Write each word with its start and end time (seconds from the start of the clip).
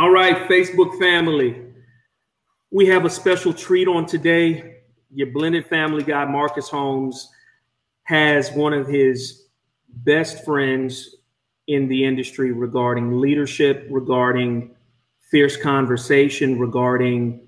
All 0.00 0.10
right, 0.10 0.48
Facebook 0.48 0.98
family. 0.98 1.60
We 2.70 2.86
have 2.86 3.04
a 3.04 3.10
special 3.10 3.52
treat 3.52 3.86
on 3.86 4.06
today. 4.06 4.76
Your 5.12 5.26
blended 5.26 5.66
family 5.66 6.02
guy, 6.02 6.24
Marcus 6.24 6.70
Holmes, 6.70 7.28
has 8.04 8.50
one 8.52 8.72
of 8.72 8.86
his 8.86 9.48
best 9.90 10.42
friends 10.42 11.16
in 11.66 11.86
the 11.86 12.02
industry 12.02 12.50
regarding 12.50 13.20
leadership, 13.20 13.88
regarding 13.90 14.74
fierce 15.30 15.58
conversation, 15.58 16.58
regarding 16.58 17.46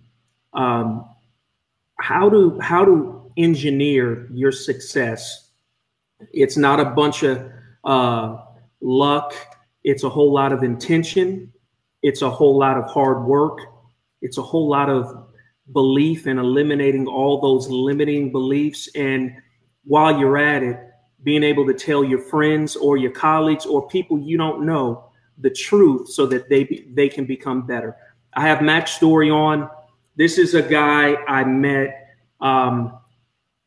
um, 0.53 1.09
how 2.00 2.29
to 2.29 2.61
how 2.61 2.84
to 2.84 3.32
engineer 3.39 4.29
your 4.30 4.53
success. 4.53 5.48
It's 6.34 6.59
not 6.59 6.80
a 6.80 6.84
bunch 6.84 7.23
of 7.23 7.50
uh, 7.82 8.45
luck. 8.82 9.32
It's 9.84 10.05
a 10.05 10.11
whole 10.11 10.34
lot 10.34 10.53
of 10.53 10.62
intention. 10.62 11.50
It's 12.03 12.23
a 12.23 12.30
whole 12.30 12.59
lot 12.59 12.77
of 12.77 12.84
hard 12.91 13.25
work. 13.25 13.59
It's 14.20 14.38
a 14.38 14.43
whole 14.43 14.69
lot 14.69 14.91
of 14.91 15.27
belief 15.73 16.27
and 16.27 16.38
eliminating 16.38 17.06
all 17.06 17.41
those 17.41 17.69
limiting 17.69 18.33
beliefs. 18.33 18.88
And 18.95 19.33
while 19.84 20.19
you're 20.19 20.38
at 20.38 20.62
it, 20.62 20.79
being 21.23 21.43
able 21.43 21.66
to 21.66 21.74
tell 21.74 22.02
your 22.02 22.19
friends 22.19 22.74
or 22.77 22.96
your 22.96 23.12
colleagues 23.12 23.65
or 23.65 23.87
people 23.88 24.19
you 24.19 24.37
don't 24.37 24.66
know 24.66 25.05
the 25.38 25.51
truth 25.51 26.09
so 26.09 26.27
that 26.27 26.48
they 26.48 26.65
be, 26.65 26.88
they 26.95 27.09
can 27.09 27.24
become 27.24 27.66
better. 27.66 27.96
I 28.34 28.43
have 28.43 28.62
Mack 28.62 28.88
Story 28.88 29.30
on. 29.30 29.69
This 30.16 30.38
is 30.38 30.55
a 30.55 30.62
guy 30.62 31.15
I 31.29 31.45
met 31.45 32.09
um, 32.41 32.98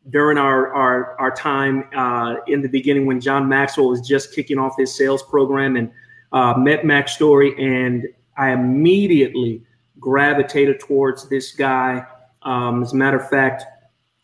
during 0.10 0.38
our 0.38 0.74
our, 0.74 1.20
our 1.20 1.32
time 1.32 1.88
uh, 1.96 2.36
in 2.48 2.62
the 2.62 2.70
beginning 2.70 3.06
when 3.06 3.22
John 3.22 3.48
Maxwell 3.48 3.90
was 3.90 4.02
just 4.02 4.34
kicking 4.34 4.58
off 4.58 4.76
his 4.78 4.94
sales 4.94 5.24
program 5.24 5.76
and 5.76 5.92
uh, 6.34 6.54
met 6.58 6.86
Mack 6.86 7.08
Story 7.08 7.56
and 7.58 8.06
I 8.38 8.52
immediately 8.52 9.64
gravitated 10.00 10.80
towards 10.80 11.30
this 11.30 11.54
guy. 11.54 12.06
Um, 12.44 12.84
as 12.84 12.94
a 12.94 12.96
matter 12.96 13.18
of 13.18 13.30
fact, 13.30 13.64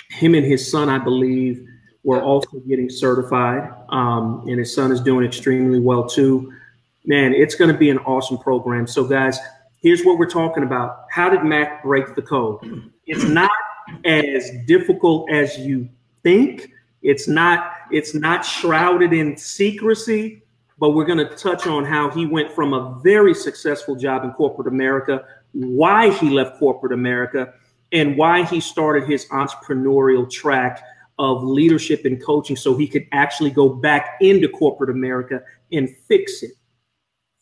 him 0.10 0.36
and 0.36 0.46
his 0.46 0.70
son, 0.70 0.90
I 0.90 0.98
believe, 0.98 1.66
were 2.04 2.22
also 2.22 2.60
getting 2.68 2.90
certified, 2.90 3.72
um, 3.90 4.44
and 4.48 4.60
his 4.60 4.74
son 4.74 4.92
is 4.92 5.02
doing 5.02 5.26
extremely 5.26 5.80
well 5.80 6.08
too. 6.08 6.52
Man, 7.06 7.34
it's 7.34 7.56
going 7.56 7.72
to 7.72 7.78
be 7.78 7.90
an 7.90 8.00
awesome 8.00 8.38
program. 8.38 8.88
So, 8.88 9.06
guys, 9.06 9.40
here's 9.78 10.04
what 10.04 10.18
we're 10.18 10.30
talking 10.30 10.64
about. 10.64 11.06
How 11.10 11.30
did 11.30 11.44
Mack 11.44 11.84
break 11.84 12.16
the 12.16 12.22
code? 12.22 12.92
It's 13.06 13.24
not 13.24 13.52
as 14.06 14.52
difficult 14.68 15.30
as 15.32 15.58
you 15.58 15.90
think. 16.24 16.72
It's 17.02 17.28
not. 17.28 17.74
It's 17.92 18.14
not 18.14 18.46
shrouded 18.46 19.14
in 19.14 19.36
secrecy. 19.38 20.41
But 20.82 20.90
we're 20.90 21.06
going 21.06 21.20
to 21.20 21.36
touch 21.36 21.68
on 21.68 21.86
how 21.86 22.10
he 22.10 22.26
went 22.26 22.52
from 22.52 22.74
a 22.74 23.00
very 23.04 23.36
successful 23.36 23.96
job 23.96 24.24
in 24.24 24.32
corporate 24.32 24.68
America, 24.68 25.24
why 25.54 26.10
he 26.10 26.32
left 26.32 26.58
corporate 26.58 26.92
America, 26.92 27.54
and 27.92 28.18
why 28.18 28.44
he 28.46 28.60
started 28.60 29.08
his 29.08 29.28
entrepreneurial 29.28 30.28
track 30.30 30.84
of 31.20 31.44
leadership 31.44 32.04
and 32.06 32.24
coaching 32.24 32.56
so 32.56 32.76
he 32.76 32.88
could 32.88 33.06
actually 33.12 33.52
go 33.52 33.70
back 33.70 34.18
into 34.22 34.50
corporate 34.50 34.90
America 34.90 35.44
and 35.72 35.88
fix 36.08 36.42
it 36.42 36.54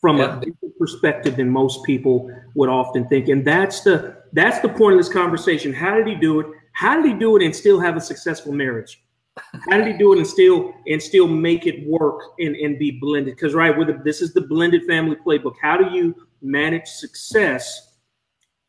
from 0.01 0.17
yeah. 0.17 0.37
a 0.37 0.39
different 0.41 0.77
perspective 0.77 1.37
than 1.37 1.49
most 1.49 1.81
people 1.85 2.29
would 2.55 2.67
often 2.67 3.07
think. 3.07 3.29
And 3.29 3.45
that's 3.45 3.81
the 3.81 4.17
that's 4.33 4.59
the 4.59 4.67
point 4.67 4.95
of 4.95 4.99
this 4.99 5.11
conversation. 5.11 5.73
How 5.73 5.95
did 5.95 6.07
he 6.07 6.15
do 6.15 6.41
it? 6.41 6.47
How 6.73 7.01
did 7.01 7.05
he 7.05 7.17
do 7.17 7.37
it 7.37 7.43
and 7.43 7.55
still 7.55 7.79
have 7.79 7.95
a 7.95 8.01
successful 8.01 8.51
marriage? 8.51 9.01
How 9.38 9.77
did 9.77 9.88
he 9.88 9.94
do 9.94 10.13
it 10.13 10.17
and 10.17 10.27
still 10.27 10.73
and 10.88 11.02
still 11.02 11.27
make 11.27 11.66
it 11.66 11.88
work 11.88 12.22
and, 12.39 12.55
and 12.55 12.77
be 12.77 12.91
blended? 12.99 13.36
Because 13.36 13.53
right, 13.53 13.75
with 13.75 13.88
the, 13.88 14.02
this 14.03 14.21
is 14.21 14.33
the 14.33 14.41
blended 14.41 14.86
family 14.86 15.16
playbook. 15.16 15.55
How 15.61 15.77
do 15.77 15.95
you 15.95 16.16
manage 16.41 16.88
success 16.88 17.97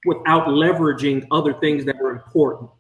without 0.05 0.49
leveraging 0.49 1.27
other 1.31 1.55
things 1.55 1.85
that 1.85 1.97
are 1.97 2.11
important? 2.11 2.71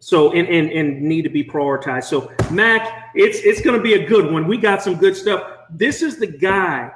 So 0.00 0.32
and, 0.32 0.46
and 0.48 0.70
and 0.70 1.02
need 1.02 1.22
to 1.22 1.30
be 1.30 1.44
prioritized. 1.44 2.04
So 2.04 2.32
Mack, 2.50 3.10
it's 3.14 3.38
it's 3.38 3.60
going 3.60 3.76
to 3.76 3.82
be 3.82 3.94
a 3.94 4.06
good 4.06 4.30
one. 4.32 4.46
We 4.46 4.58
got 4.58 4.82
some 4.82 4.96
good 4.96 5.16
stuff. 5.16 5.42
This 5.70 6.02
is 6.02 6.18
the 6.18 6.26
guy 6.26 6.90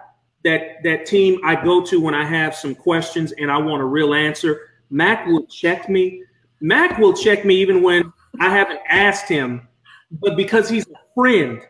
that 0.45 0.83
that 0.85 1.07
team 1.07 1.41
I 1.45 1.63
go 1.63 1.85
to 1.85 2.01
when 2.01 2.15
I 2.15 2.25
have 2.25 2.55
some 2.55 2.75
questions 2.75 3.33
and 3.33 3.51
I 3.51 3.59
want 3.59 3.83
a 3.83 3.87
real 3.87 4.15
answer. 4.15 4.69
Mack 4.91 5.27
will 5.27 5.47
check 5.47 5.89
me. 5.89 6.25
Mack 6.61 6.99
will 6.99 7.15
check 7.15 7.45
me 7.45 7.57
even 7.57 7.83
when 7.83 8.13
I 8.39 8.51
haven't 8.51 8.81
asked 8.89 9.29
him, 9.29 9.67
but 10.11 10.37
because 10.37 10.69
he's 10.69 10.87
a 10.89 11.15
friend, 11.15 11.63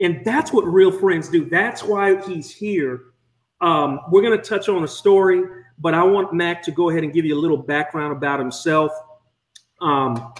and 0.00 0.24
that's 0.24 0.52
what 0.52 0.62
real 0.62 0.92
friends 0.92 1.28
do. 1.28 1.44
That's 1.44 1.82
why 1.82 2.20
he's 2.26 2.50
here. 2.50 3.00
Um, 3.60 4.00
we're 4.10 4.22
going 4.22 4.36
to 4.36 4.44
touch 4.44 4.68
on 4.68 4.84
a 4.84 4.88
story, 4.88 5.42
but 5.78 5.94
I 5.94 6.02
want 6.04 6.32
Mack 6.32 6.62
to 6.64 6.70
go 6.70 6.90
ahead 6.90 7.02
and 7.02 7.12
give 7.12 7.24
you 7.24 7.34
a 7.34 7.40
little 7.40 7.56
background 7.56 8.12
about 8.12 8.38
himself. 8.38 8.92
Um, 9.80 10.32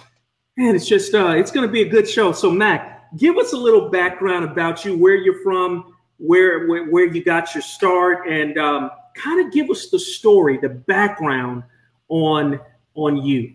and 0.57 0.75
it's 0.75 0.87
just 0.87 1.13
uh, 1.13 1.29
it's 1.29 1.51
going 1.51 1.65
to 1.65 1.71
be 1.71 1.81
a 1.81 1.89
good 1.89 2.07
show. 2.07 2.31
So 2.31 2.51
Mack, 2.51 3.15
give 3.17 3.37
us 3.37 3.53
a 3.53 3.57
little 3.57 3.89
background 3.89 4.45
about 4.45 4.85
you, 4.85 4.97
where 4.97 5.15
you're 5.15 5.41
from, 5.41 5.93
where 6.17 6.67
where, 6.67 6.85
where 6.85 7.05
you 7.07 7.23
got 7.23 7.53
your 7.53 7.61
start, 7.61 8.27
and 8.27 8.57
um, 8.57 8.91
kind 9.15 9.45
of 9.45 9.51
give 9.51 9.69
us 9.69 9.89
the 9.89 9.99
story, 9.99 10.57
the 10.57 10.69
background 10.69 11.63
on 12.09 12.59
on 12.95 13.17
you. 13.17 13.53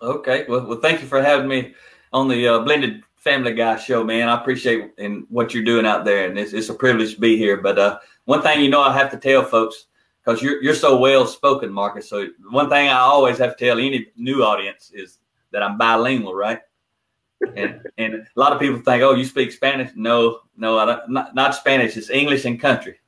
Okay. 0.00 0.46
Well, 0.48 0.66
well, 0.66 0.80
thank 0.80 1.00
you 1.00 1.06
for 1.06 1.22
having 1.22 1.48
me 1.48 1.74
on 2.12 2.28
the 2.28 2.48
uh, 2.48 2.58
Blended 2.60 3.02
Family 3.22 3.54
Guy 3.54 3.76
show, 3.76 4.02
man. 4.02 4.28
I 4.28 4.40
appreciate 4.40 4.94
and 4.98 5.24
what 5.28 5.54
you're 5.54 5.62
doing 5.62 5.86
out 5.86 6.04
there, 6.04 6.28
and 6.28 6.36
it's, 6.36 6.52
it's 6.52 6.70
a 6.70 6.74
privilege 6.74 7.14
to 7.14 7.20
be 7.20 7.36
here. 7.36 7.56
But 7.56 7.78
uh, 7.78 7.98
one 8.24 8.42
thing 8.42 8.60
you 8.60 8.68
know, 8.68 8.80
I 8.80 8.92
have 8.92 9.12
to 9.12 9.16
tell 9.16 9.44
folks 9.44 9.86
because 10.24 10.42
you're 10.42 10.60
you're 10.60 10.74
so 10.74 10.98
well 10.98 11.24
spoken, 11.24 11.70
Marcus. 11.70 12.08
So 12.08 12.26
one 12.50 12.68
thing 12.68 12.88
I 12.88 12.98
always 12.98 13.38
have 13.38 13.56
to 13.56 13.64
tell 13.64 13.78
any 13.78 14.08
new 14.16 14.42
audience 14.42 14.90
is 14.92 15.18
that 15.52 15.62
I'm 15.62 15.78
bilingual, 15.78 16.34
right? 16.34 16.60
and 17.56 17.80
and 17.96 18.14
a 18.14 18.26
lot 18.34 18.52
of 18.52 18.58
people 18.58 18.80
think, 18.80 19.04
oh, 19.04 19.14
you 19.14 19.24
speak 19.24 19.52
Spanish? 19.52 19.92
No, 19.94 20.40
no, 20.56 20.78
I 20.78 20.84
don't, 20.86 21.10
not, 21.10 21.34
not 21.36 21.54
Spanish. 21.54 21.96
It's 21.96 22.10
English 22.10 22.44
and 22.44 22.60
country. 22.60 22.98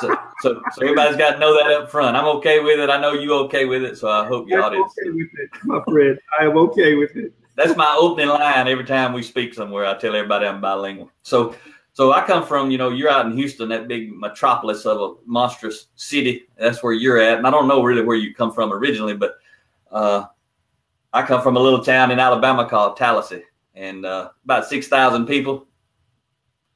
so, 0.00 0.14
so, 0.40 0.60
so 0.72 0.82
everybody's 0.82 1.16
got 1.16 1.32
to 1.32 1.38
know 1.38 1.56
that 1.56 1.72
up 1.72 1.90
front. 1.90 2.14
I'm 2.14 2.26
okay 2.36 2.60
with 2.60 2.78
it. 2.78 2.90
I 2.90 3.00
know 3.00 3.12
you 3.12 3.32
okay 3.44 3.64
with 3.64 3.84
it. 3.84 3.96
So 3.96 4.10
I 4.10 4.26
hope 4.26 4.48
your 4.48 4.62
audience. 4.62 4.92
Okay 5.00 5.12
with 5.12 5.28
it, 5.38 5.50
my 5.64 5.82
friend. 5.84 6.18
I 6.38 6.44
am 6.44 6.58
okay 6.58 6.94
with 6.94 7.16
it. 7.16 7.32
That's 7.56 7.76
my 7.76 7.96
opening 7.98 8.28
line 8.28 8.66
every 8.68 8.84
time 8.84 9.12
we 9.12 9.22
speak 9.22 9.54
somewhere. 9.54 9.86
I 9.86 9.96
tell 9.96 10.14
everybody 10.14 10.46
I'm 10.46 10.60
bilingual. 10.60 11.10
So, 11.22 11.54
so 11.92 12.12
I 12.12 12.26
come 12.26 12.44
from, 12.44 12.70
you 12.70 12.78
know, 12.78 12.90
you're 12.90 13.10
out 13.10 13.26
in 13.26 13.36
Houston, 13.36 13.68
that 13.68 13.86
big 13.86 14.12
metropolis 14.12 14.84
of 14.84 15.00
a 15.00 15.14
monstrous 15.26 15.86
city. 15.94 16.46
That's 16.58 16.82
where 16.82 16.92
you're 16.92 17.20
at, 17.20 17.38
and 17.38 17.46
I 17.46 17.50
don't 17.50 17.68
know 17.68 17.82
really 17.82 18.02
where 18.02 18.16
you 18.16 18.34
come 18.34 18.52
from 18.52 18.72
originally, 18.72 19.14
but 19.14 19.36
uh, 19.92 20.24
I 21.12 21.22
come 21.22 21.40
from 21.40 21.56
a 21.56 21.60
little 21.60 21.84
town 21.84 22.10
in 22.10 22.18
Alabama 22.18 22.68
called 22.68 22.96
Tallassee, 22.96 23.44
and 23.74 24.04
uh, 24.04 24.30
about 24.44 24.66
six 24.66 24.88
thousand 24.88 25.26
people. 25.26 25.68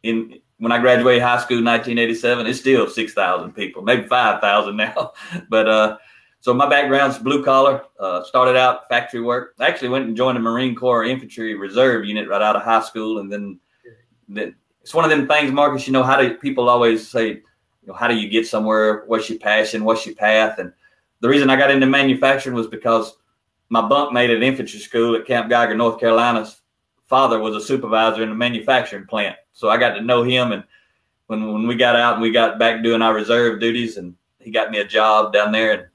In 0.05 0.39
when 0.59 0.71
I 0.71 0.79
graduated 0.79 1.23
high 1.23 1.41
school 1.41 1.59
in 1.59 1.65
1987, 1.65 2.47
it's 2.47 2.61
still 2.61 2.89
six 2.89 3.13
thousand 3.13 3.53
people, 3.53 3.83
maybe 3.83 4.07
five 4.07 4.41
thousand 4.41 4.77
now. 4.77 5.13
but 5.49 5.69
uh, 5.69 5.99
so 6.41 6.55
my 6.55 6.69
background's 6.69 7.19
blue 7.19 7.45
collar. 7.45 7.83
Uh, 7.99 8.23
started 8.25 8.57
out 8.57 8.89
factory 8.89 9.21
work. 9.21 9.55
I 9.59 9.67
actually 9.67 9.89
went 9.89 10.07
and 10.07 10.17
joined 10.17 10.37
the 10.37 10.41
Marine 10.41 10.75
Corps 10.75 11.05
Infantry 11.05 11.55
Reserve 11.55 12.05
Unit 12.05 12.29
right 12.29 12.43
out 12.43 12.57
of 12.57 12.63
high 12.63 12.83
school, 12.83 13.19
and 13.19 13.33
then, 13.33 13.59
then 14.29 14.55
it's 14.83 14.95
one 14.95 15.05
of 15.05 15.11
them 15.11 15.27
things, 15.27 15.53
Marcus. 15.53 15.87
You 15.87 15.93
know 15.93 16.03
how 16.03 16.21
do 16.21 16.35
people 16.35 16.69
always 16.69 17.07
say, 17.09 17.29
you 17.29 17.43
know, 17.87 17.95
how 17.95 18.09
do 18.09 18.17
you 18.17 18.29
get 18.29 18.47
somewhere? 18.47 19.05
What's 19.07 19.29
your 19.29 19.39
passion? 19.39 19.85
What's 19.85 20.07
your 20.07 20.15
path? 20.15 20.59
And 20.59 20.73
the 21.21 21.29
reason 21.29 21.51
I 21.51 21.57
got 21.57 21.71
into 21.71 21.87
manufacturing 21.87 22.55
was 22.55 22.69
because 22.69 23.17
my 23.69 23.83
bunkmate 23.83 24.35
at 24.35 24.43
infantry 24.43 24.79
school 24.79 25.17
at 25.17 25.27
Camp 25.27 25.51
Geiger, 25.51 25.75
North 25.75 25.99
Carolina's 25.99 26.61
father 27.07 27.39
was 27.39 27.57
a 27.57 27.61
supervisor 27.61 28.23
in 28.23 28.31
a 28.31 28.35
manufacturing 28.35 29.07
plant. 29.07 29.37
So 29.53 29.69
I 29.69 29.77
got 29.77 29.95
to 29.95 30.01
know 30.01 30.23
him. 30.23 30.53
And 30.53 30.63
when, 31.27 31.53
when 31.53 31.67
we 31.67 31.75
got 31.75 31.97
out 31.97 32.15
and 32.15 32.23
we 32.23 32.31
got 32.31 32.59
back 32.59 32.83
doing 32.83 33.03
our 33.03 33.15
reserve 33.15 33.61
duties, 33.61 33.97
and 33.97 34.15
he 34.39 34.51
got 34.51 34.71
me 34.71 34.79
a 34.79 34.85
job 34.87 35.33
down 35.33 35.53
there. 35.53 35.73
And, 35.73 35.87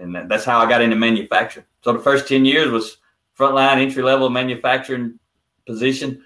and 0.00 0.30
that's 0.30 0.44
how 0.44 0.58
I 0.58 0.68
got 0.68 0.82
into 0.82 0.96
manufacturing. 0.96 1.66
So 1.82 1.92
the 1.92 1.98
first 1.98 2.28
10 2.28 2.44
years 2.44 2.70
was 2.70 2.98
frontline 3.38 3.78
entry 3.78 4.02
level 4.02 4.30
manufacturing 4.30 5.18
position. 5.66 6.24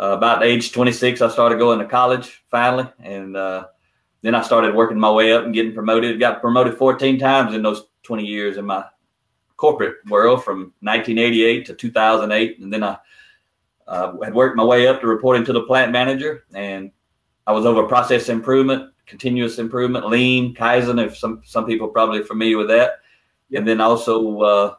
Uh, 0.00 0.16
about 0.16 0.42
age 0.42 0.72
26, 0.72 1.20
I 1.20 1.28
started 1.28 1.58
going 1.58 1.78
to 1.78 1.86
college 1.86 2.42
finally. 2.50 2.88
And 3.00 3.36
uh, 3.36 3.66
then 4.22 4.34
I 4.34 4.42
started 4.42 4.74
working 4.74 4.98
my 4.98 5.10
way 5.10 5.32
up 5.32 5.44
and 5.44 5.54
getting 5.54 5.74
promoted. 5.74 6.18
Got 6.18 6.40
promoted 6.40 6.76
14 6.76 7.18
times 7.18 7.54
in 7.54 7.62
those 7.62 7.84
20 8.04 8.24
years 8.24 8.56
in 8.56 8.64
my 8.64 8.84
corporate 9.62 9.98
world 10.08 10.42
from 10.42 10.72
1988 10.80 11.66
to 11.66 11.74
2008, 11.74 12.58
and 12.58 12.72
then 12.72 12.82
I 12.82 12.96
uh, 13.86 14.16
had 14.20 14.34
worked 14.34 14.56
my 14.56 14.64
way 14.64 14.88
up 14.88 15.00
to 15.00 15.06
reporting 15.06 15.44
to 15.44 15.52
the 15.52 15.62
plant 15.62 15.92
manager, 15.92 16.44
and 16.52 16.90
I 17.46 17.52
was 17.52 17.64
over 17.64 17.84
process 17.84 18.28
improvement, 18.28 18.92
continuous 19.06 19.60
improvement, 19.60 20.08
lean, 20.08 20.52
kaizen. 20.54 21.04
If 21.04 21.16
some 21.16 21.42
some 21.44 21.64
people 21.64 21.86
probably 21.86 22.24
familiar 22.24 22.58
with 22.58 22.68
that, 22.68 23.01
and 23.52 23.66
then 23.66 23.80
also 23.80 24.40
uh, 24.40 24.74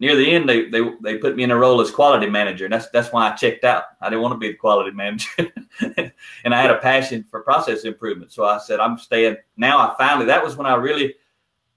near 0.00 0.16
the 0.16 0.30
end, 0.30 0.48
they, 0.48 0.68
they 0.68 0.80
they 1.02 1.18
put 1.18 1.36
me 1.36 1.44
in 1.44 1.50
a 1.50 1.56
role 1.56 1.80
as 1.80 1.90
quality 1.90 2.28
manager, 2.28 2.64
and 2.64 2.72
that's 2.72 2.88
that's 2.90 3.12
why 3.12 3.30
I 3.30 3.36
checked 3.36 3.64
out. 3.64 3.84
I 4.00 4.08
didn't 4.08 4.22
want 4.22 4.32
to 4.32 4.38
be 4.38 4.48
the 4.48 4.54
quality 4.54 4.90
manager, 4.90 5.52
and 6.44 6.54
I 6.54 6.60
had 6.60 6.70
a 6.70 6.78
passion 6.78 7.24
for 7.30 7.40
process 7.42 7.84
improvement. 7.84 8.32
So 8.32 8.44
I 8.44 8.58
said, 8.58 8.80
I'm 8.80 8.98
staying. 8.98 9.36
Now 9.56 9.78
I 9.78 9.94
finally 9.96 10.26
that 10.26 10.42
was 10.42 10.56
when 10.56 10.66
I 10.66 10.74
really 10.74 11.14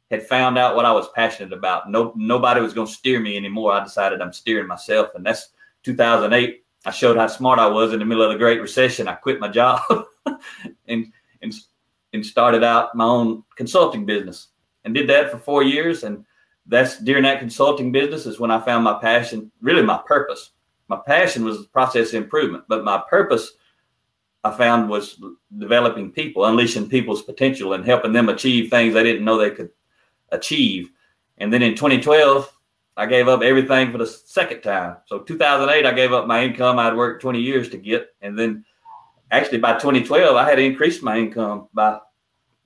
had 0.09 0.25
found 0.27 0.57
out 0.57 0.75
what 0.75 0.85
I 0.85 0.91
was 0.91 1.09
passionate 1.15 1.53
about. 1.53 1.89
No 1.89 2.13
nobody 2.15 2.61
was 2.61 2.73
going 2.73 2.87
to 2.87 2.93
steer 2.93 3.19
me 3.19 3.37
anymore. 3.37 3.73
I 3.73 3.83
decided 3.83 4.21
I'm 4.21 4.33
steering 4.33 4.67
myself, 4.67 5.09
and 5.15 5.25
that's 5.25 5.49
2008. 5.83 6.63
I 6.85 6.91
showed 6.91 7.17
how 7.17 7.27
smart 7.27 7.59
I 7.59 7.67
was 7.67 7.93
in 7.93 7.99
the 7.99 8.05
middle 8.05 8.23
of 8.23 8.31
the 8.31 8.37
Great 8.37 8.61
Recession. 8.61 9.07
I 9.07 9.13
quit 9.13 9.39
my 9.39 9.47
job 9.49 9.81
and 10.87 11.11
and 11.41 11.53
and 12.13 12.25
started 12.25 12.63
out 12.63 12.95
my 12.95 13.05
own 13.05 13.43
consulting 13.55 14.05
business, 14.05 14.49
and 14.85 14.93
did 14.93 15.09
that 15.09 15.31
for 15.31 15.37
four 15.37 15.63
years 15.63 16.03
and 16.03 16.25
that's 16.65 16.99
during 16.99 17.23
that 17.23 17.39
consulting 17.39 17.91
business 17.91 18.25
is 18.25 18.39
when 18.39 18.51
I 18.51 18.59
found 18.59 18.83
my 18.83 18.99
passion, 18.99 19.51
really 19.61 19.83
my 19.83 20.01
purpose. 20.05 20.51
My 20.87 20.99
passion 21.05 21.43
was 21.43 21.65
process 21.67 22.13
improvement, 22.13 22.63
but 22.67 22.83
my 22.83 23.01
purpose 23.09 23.53
I 24.43 24.51
found 24.51 24.89
was 24.89 25.21
developing 25.57 26.11
people, 26.11 26.45
unleashing 26.45 26.89
people's 26.89 27.21
potential 27.21 27.73
and 27.73 27.85
helping 27.85 28.11
them 28.11 28.29
achieve 28.29 28.69
things 28.69 28.93
they 28.93 29.03
didn't 29.03 29.23
know 29.23 29.37
they 29.37 29.51
could 29.51 29.69
achieve. 30.31 30.89
And 31.37 31.51
then 31.51 31.61
in 31.61 31.75
2012, 31.75 32.51
I 32.95 33.05
gave 33.05 33.27
up 33.27 33.41
everything 33.41 33.91
for 33.91 33.97
the 33.97 34.05
second 34.05 34.61
time. 34.61 34.97
So 35.05 35.19
2008, 35.19 35.85
I 35.85 35.93
gave 35.93 36.13
up 36.13 36.27
my 36.27 36.43
income 36.43 36.77
I'd 36.77 36.95
worked 36.95 37.21
20 37.21 37.39
years 37.39 37.69
to 37.69 37.77
get. 37.77 38.13
And 38.21 38.37
then 38.37 38.65
actually 39.31 39.59
by 39.59 39.73
2012, 39.73 40.35
I 40.35 40.47
had 40.47 40.59
increased 40.59 41.01
my 41.01 41.17
income 41.17 41.69
by 41.73 41.99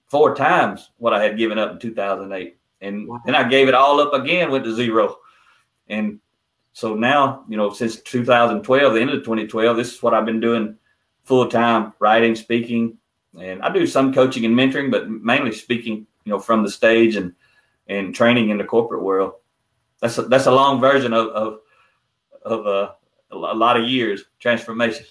four 0.08 0.36
times 0.36 0.92
what 0.98 1.14
I 1.14 1.24
had 1.24 1.38
given 1.38 1.58
up 1.58 1.72
in 1.72 1.80
2008 1.80 2.58
and 2.82 3.08
wow. 3.08 3.22
then 3.26 3.36
I 3.36 3.48
gave 3.48 3.68
it 3.68 3.74
all 3.74 4.00
up 4.00 4.14
again, 4.14 4.52
went 4.52 4.64
to 4.66 4.76
zero, 4.76 5.18
and 5.88 6.20
so 6.74 6.94
now 6.96 7.44
you 7.48 7.58
know 7.58 7.72
since 7.72 8.00
2012, 8.02 8.94
the 8.94 9.02
end 9.02 9.10
of 9.10 9.24
2012, 9.24 9.78
this 9.78 9.94
is 9.94 10.04
what 10.04 10.14
I've 10.14 10.26
been 10.26 10.40
doing 10.40 10.78
full 11.24 11.48
time, 11.48 11.94
writing, 12.00 12.36
speaking, 12.36 12.98
and 13.40 13.62
I 13.62 13.70
do 13.72 13.88
some 13.88 14.14
coaching 14.14 14.46
and 14.46 14.56
mentoring, 14.56 14.92
but 14.92 15.10
mainly 15.10 15.52
speaking, 15.52 16.08
you 16.24 16.32
know, 16.32 16.40
from 16.40 16.64
the 16.64 16.72
stage 16.72 17.16
and 17.16 17.34
and 17.88 18.14
training 18.14 18.50
in 18.50 18.58
the 18.58 18.64
corporate 18.64 19.04
world. 19.04 19.34
That's 20.02 20.18
a, 20.18 20.24
that's 20.24 20.46
a 20.46 20.52
long 20.52 20.80
version 20.80 21.14
of 21.14 21.28
of, 21.28 21.60
of 22.44 22.68
uh, 22.68 22.92
a 23.32 23.36
lot 23.36 23.78
of 23.78 23.88
years 23.88 24.24
transformation. 24.40 25.06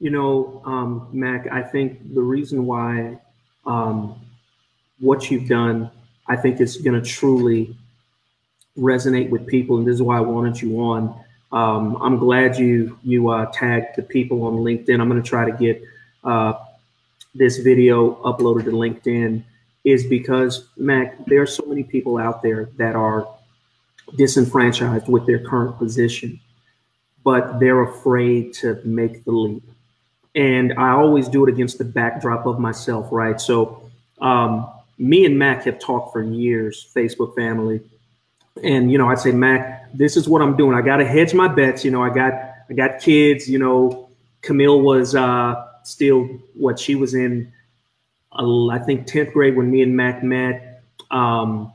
You 0.00 0.10
know, 0.10 0.62
um, 0.64 1.08
Mack, 1.12 1.46
I 1.50 1.62
think 1.62 2.14
the 2.14 2.20
reason 2.20 2.66
why 2.66 3.20
um, 3.66 4.20
what 4.98 5.30
you've 5.30 5.48
done 5.48 5.90
I 6.26 6.36
think 6.36 6.60
is 6.60 6.76
going 6.78 7.00
to 7.00 7.06
truly 7.06 7.76
resonate 8.78 9.30
with 9.30 9.46
people, 9.46 9.78
and 9.78 9.86
this 9.86 9.94
is 9.94 10.02
why 10.02 10.18
I 10.18 10.20
wanted 10.20 10.60
you 10.60 10.80
on. 10.80 11.20
Um, 11.52 11.96
I'm 12.02 12.18
glad 12.18 12.58
you 12.58 12.98
you 13.02 13.28
uh, 13.28 13.50
tagged 13.52 13.96
the 13.96 14.02
people 14.02 14.44
on 14.44 14.54
LinkedIn. 14.54 15.00
I'm 15.00 15.08
going 15.08 15.22
to 15.22 15.28
try 15.28 15.48
to 15.48 15.56
get 15.56 15.82
uh, 16.24 16.54
this 17.34 17.58
video 17.58 18.14
uploaded 18.22 18.64
to 18.64 18.70
LinkedIn. 18.70 19.44
Is 19.84 20.06
because 20.06 20.68
Mack, 20.78 21.26
there 21.26 21.42
are 21.42 21.46
so 21.46 21.62
many 21.66 21.82
people 21.82 22.16
out 22.16 22.42
there 22.42 22.70
that 22.78 22.96
are 22.96 23.28
disenfranchised 24.16 25.08
with 25.08 25.26
their 25.26 25.40
current 25.40 25.76
position, 25.76 26.40
but 27.22 27.60
they're 27.60 27.82
afraid 27.82 28.54
to 28.54 28.80
make 28.84 29.24
the 29.24 29.32
leap. 29.32 29.62
And 30.34 30.72
I 30.74 30.90
always 30.90 31.28
do 31.28 31.46
it 31.46 31.52
against 31.52 31.78
the 31.78 31.84
backdrop 31.84 32.46
of 32.46 32.58
myself, 32.58 33.08
right? 33.12 33.40
So 33.40 33.88
um, 34.20 34.68
me 34.98 35.24
and 35.24 35.38
Mack 35.38 35.64
have 35.64 35.78
talked 35.78 36.12
for 36.12 36.22
years, 36.22 36.90
Facebook 36.94 37.34
family. 37.34 37.80
And, 38.62 38.90
you 38.90 38.98
know, 38.98 39.08
I'd 39.08 39.20
say, 39.20 39.32
Mack, 39.32 39.92
this 39.92 40.16
is 40.16 40.28
what 40.28 40.42
I'm 40.42 40.56
doing. 40.56 40.76
I 40.76 40.82
got 40.82 40.96
to 40.98 41.04
hedge 41.04 41.34
my 41.34 41.48
bets. 41.48 41.84
You 41.84 41.90
know, 41.90 42.02
I 42.02 42.12
got, 42.12 42.32
I 42.68 42.74
got 42.74 43.00
kids, 43.00 43.48
you 43.48 43.58
know, 43.58 44.08
Camille 44.42 44.80
was 44.80 45.14
uh, 45.14 45.66
still 45.82 46.24
what 46.54 46.78
she 46.78 46.94
was 46.94 47.14
in, 47.14 47.52
uh, 48.32 48.68
I 48.68 48.78
think 48.78 49.06
10th 49.06 49.32
grade 49.32 49.56
when 49.56 49.70
me 49.70 49.82
and 49.82 49.96
Mack 49.96 50.22
met. 50.22 50.82
Um, 51.10 51.72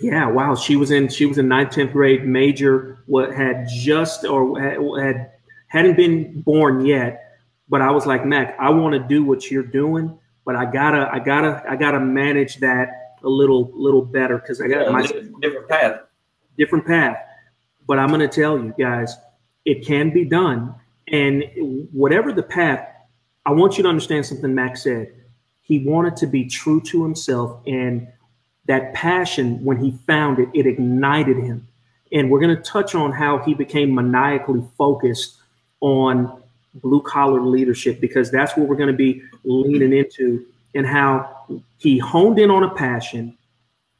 yeah, 0.00 0.26
wow. 0.26 0.54
She 0.54 0.76
was 0.76 0.90
in, 0.90 1.08
she 1.08 1.26
was 1.26 1.38
in 1.38 1.48
ninth, 1.48 1.70
10th 1.70 1.92
grade 1.92 2.24
major, 2.24 2.98
what 3.06 3.32
had 3.34 3.68
just, 3.68 4.24
or 4.24 4.58
had, 4.60 5.32
hadn't 5.68 5.96
been 5.96 6.40
born 6.42 6.86
yet. 6.86 7.31
But 7.68 7.80
I 7.80 7.90
was 7.90 8.06
like, 8.06 8.26
Mack, 8.26 8.56
I 8.58 8.70
want 8.70 8.92
to 8.94 8.98
do 8.98 9.24
what 9.24 9.50
you're 9.50 9.62
doing 9.62 10.18
but 10.44 10.56
I 10.56 10.64
gotta, 10.64 11.08
I 11.12 11.18
gotta, 11.18 11.62
I 11.68 11.76
gotta 11.76 12.00
manage 12.00 12.56
that 12.58 13.16
a 13.22 13.28
little, 13.28 13.70
little 13.74 14.02
better 14.02 14.38
because 14.38 14.60
I 14.60 14.66
got 14.66 14.86
yeah, 14.86 14.90
my 14.90 15.02
different 15.40 15.68
path, 15.68 16.00
different 16.58 16.86
path. 16.86 17.16
But 17.86 17.98
I'm 17.98 18.08
gonna 18.08 18.28
tell 18.28 18.58
you 18.58 18.74
guys, 18.78 19.16
it 19.64 19.86
can 19.86 20.10
be 20.10 20.24
done, 20.24 20.74
and 21.08 21.44
whatever 21.92 22.32
the 22.32 22.42
path, 22.42 22.88
I 23.46 23.52
want 23.52 23.76
you 23.76 23.84
to 23.84 23.88
understand 23.88 24.26
something. 24.26 24.52
Mack 24.52 24.76
said 24.76 25.12
he 25.60 25.78
wanted 25.80 26.16
to 26.16 26.26
be 26.26 26.46
true 26.46 26.80
to 26.82 27.02
himself, 27.04 27.60
and 27.66 28.08
that 28.66 28.94
passion, 28.94 29.64
when 29.64 29.76
he 29.76 29.92
found 30.06 30.38
it, 30.38 30.48
it 30.54 30.66
ignited 30.66 31.36
him. 31.36 31.66
And 32.12 32.30
we're 32.30 32.40
going 32.40 32.54
to 32.54 32.62
touch 32.62 32.94
on 32.94 33.10
how 33.10 33.38
he 33.38 33.54
became 33.54 33.94
maniacally 33.94 34.62
focused 34.76 35.40
on 35.80 36.41
blue 36.74 37.02
collar 37.02 37.40
leadership 37.40 38.00
because 38.00 38.30
that's 38.30 38.56
what 38.56 38.66
we're 38.68 38.76
going 38.76 38.90
to 38.90 38.96
be 38.96 39.22
leaning 39.44 39.92
into 39.92 40.46
and 40.74 40.86
how 40.86 41.46
he 41.78 41.98
honed 41.98 42.38
in 42.38 42.50
on 42.50 42.62
a 42.62 42.74
passion 42.74 43.36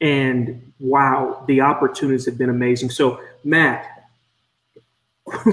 and 0.01 0.73
wow 0.79 1.43
the 1.47 1.61
opportunities 1.61 2.25
have 2.25 2.37
been 2.37 2.49
amazing. 2.49 2.89
So 2.89 3.21
matt 3.43 3.89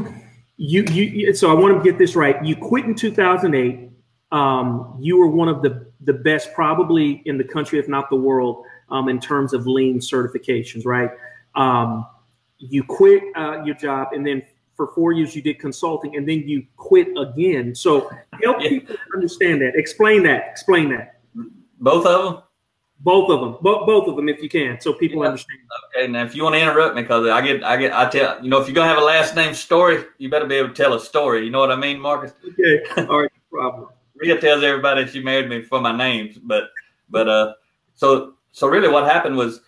you 0.57 0.83
you 0.83 1.35
so 1.35 1.51
i 1.51 1.55
want 1.55 1.77
to 1.77 1.89
get 1.89 1.99
this 1.99 2.17
right. 2.17 2.43
You 2.45 2.57
quit 2.57 2.85
in 2.85 2.95
2008 2.95 3.91
um, 4.33 4.97
you 5.01 5.19
were 5.19 5.27
one 5.27 5.49
of 5.49 5.63
the 5.63 5.87
the 6.03 6.13
best 6.13 6.55
probably 6.55 7.23
in 7.27 7.37
the 7.37 7.45
country 7.45 7.79
if 7.79 7.89
not 7.89 8.09
the 8.09 8.17
world 8.17 8.65
um, 8.89 9.09
in 9.09 9.21
terms 9.21 9.53
of 9.53 9.67
lean 9.67 9.99
certifications 9.99 10.87
right? 10.87 11.11
Um, 11.55 12.07
you 12.59 12.83
quit 12.85 13.23
uh, 13.37 13.63
your 13.65 13.75
job 13.75 14.09
and 14.13 14.27
then 14.27 14.43
for 14.81 14.95
four 14.95 15.13
years 15.13 15.37
you 15.37 15.43
did 15.43 15.59
consulting 15.59 16.17
and 16.17 16.27
then 16.27 16.49
you 16.49 16.67
quit 16.79 17.09
again. 17.19 17.75
So 17.75 18.09
help 18.43 18.63
yeah. 18.63 18.71
people 18.71 18.97
understand 19.15 19.61
that. 19.61 19.73
Explain 19.75 20.23
that. 20.23 20.49
Explain 20.49 20.89
that. 20.89 21.21
Both 21.81 22.07
of 22.07 22.25
them. 22.25 22.43
Both 23.01 23.31
of 23.31 23.41
them. 23.41 23.59
Bo- 23.61 23.85
both 23.85 24.09
of 24.09 24.17
them, 24.17 24.31
if 24.31 24.43
you 24.43 24.49
can, 24.49 24.81
so 24.81 24.95
people 24.95 25.21
yeah. 25.21 25.29
understand. 25.29 25.59
Okay. 25.95 26.11
Now, 26.11 26.25
if 26.25 26.35
you 26.35 26.45
want 26.45 26.55
to 26.55 26.63
interrupt 26.63 26.97
me, 26.97 27.03
because 27.03 27.29
I 27.29 27.43
get, 27.43 27.63
I 27.63 27.77
get, 27.77 27.93
I 27.93 28.09
tell 28.09 28.43
you 28.43 28.49
know, 28.49 28.59
if 28.59 28.69
you're 28.69 28.75
gonna 28.75 28.89
have 28.89 28.97
a 28.97 29.05
last 29.05 29.37
name 29.37 29.53
story, 29.53 30.05
you 30.17 30.31
better 30.31 30.47
be 30.47 30.55
able 30.55 30.71
to 30.71 30.75
tell 30.75 30.95
a 30.95 31.01
story. 31.01 31.45
You 31.45 31.51
know 31.51 31.61
what 31.61 31.71
I 31.71 31.77
mean, 31.77 32.01
Marcus? 32.01 32.33
Okay. 32.47 32.83
All 33.07 33.21
right. 33.21 33.31
No 33.53 33.59
problem. 33.59 33.89
Rita 34.17 34.41
tells 34.41 34.63
everybody 34.63 35.07
she 35.07 35.23
married 35.23 35.51
me 35.51 35.63
for 35.63 35.81
my 35.81 35.95
names, 35.95 36.39
but, 36.43 36.65
but 37.11 37.29
uh, 37.29 37.53
so 37.95 38.35
so 38.53 38.67
really, 38.67 38.89
what 38.89 39.05
happened 39.05 39.37
was 39.37 39.61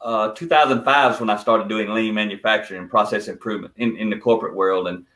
uh, 0.00 0.32
2005 0.32 1.14
is 1.14 1.20
when 1.20 1.30
I 1.30 1.36
started 1.36 1.68
doing 1.68 1.88
lean 1.88 2.14
manufacturing 2.14 2.80
and 2.80 2.90
process 2.90 3.28
improvement 3.28 3.74
in, 3.76 3.96
in 3.96 4.10
the 4.10 4.18
corporate 4.18 4.54
world. 4.54 4.88
And 4.88 5.06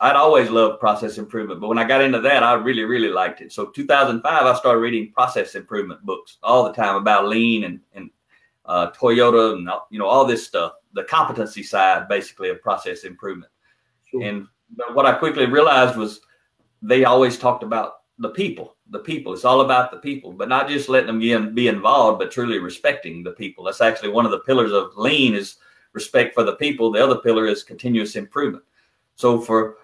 I'd 0.00 0.16
always 0.16 0.50
loved 0.50 0.80
process 0.80 1.18
improvement, 1.18 1.60
but 1.60 1.68
when 1.68 1.78
I 1.78 1.84
got 1.84 2.02
into 2.02 2.20
that, 2.20 2.42
I 2.42 2.54
really, 2.54 2.84
really 2.84 3.08
liked 3.08 3.40
it. 3.40 3.52
So 3.52 3.66
2005, 3.66 4.24
I 4.24 4.58
started 4.58 4.80
reading 4.80 5.12
process 5.12 5.54
improvement 5.54 6.04
books 6.04 6.38
all 6.42 6.64
the 6.64 6.72
time 6.72 6.96
about 6.96 7.28
lean 7.28 7.64
and, 7.64 7.80
and 7.94 8.10
uh, 8.66 8.90
Toyota 8.90 9.54
and, 9.54 9.68
you 9.90 9.98
know, 9.98 10.06
all 10.06 10.24
this 10.24 10.46
stuff, 10.46 10.72
the 10.92 11.04
competency 11.04 11.62
side, 11.62 12.08
basically, 12.08 12.50
of 12.50 12.60
process 12.60 13.04
improvement. 13.04 13.50
Sure. 14.10 14.22
And 14.22 14.46
what 14.92 15.06
I 15.06 15.12
quickly 15.12 15.46
realized 15.46 15.96
was 15.96 16.20
they 16.82 17.04
always 17.04 17.38
talked 17.38 17.62
about 17.62 18.00
the 18.18 18.30
people 18.30 18.75
the 18.90 18.98
people. 19.00 19.32
It's 19.32 19.44
all 19.44 19.62
about 19.62 19.90
the 19.90 19.98
people, 19.98 20.32
but 20.32 20.48
not 20.48 20.68
just 20.68 20.88
letting 20.88 21.18
them 21.18 21.54
be 21.54 21.68
involved, 21.68 22.18
but 22.18 22.30
truly 22.30 22.58
respecting 22.58 23.22
the 23.22 23.32
people. 23.32 23.64
That's 23.64 23.80
actually 23.80 24.10
one 24.10 24.24
of 24.24 24.30
the 24.30 24.40
pillars 24.40 24.72
of 24.72 24.96
lean 24.96 25.34
is 25.34 25.56
respect 25.92 26.34
for 26.34 26.44
the 26.44 26.56
people. 26.56 26.92
The 26.92 27.02
other 27.02 27.16
pillar 27.16 27.46
is 27.46 27.62
continuous 27.62 28.16
improvement. 28.16 28.64
So 29.16 29.40
for 29.40 29.78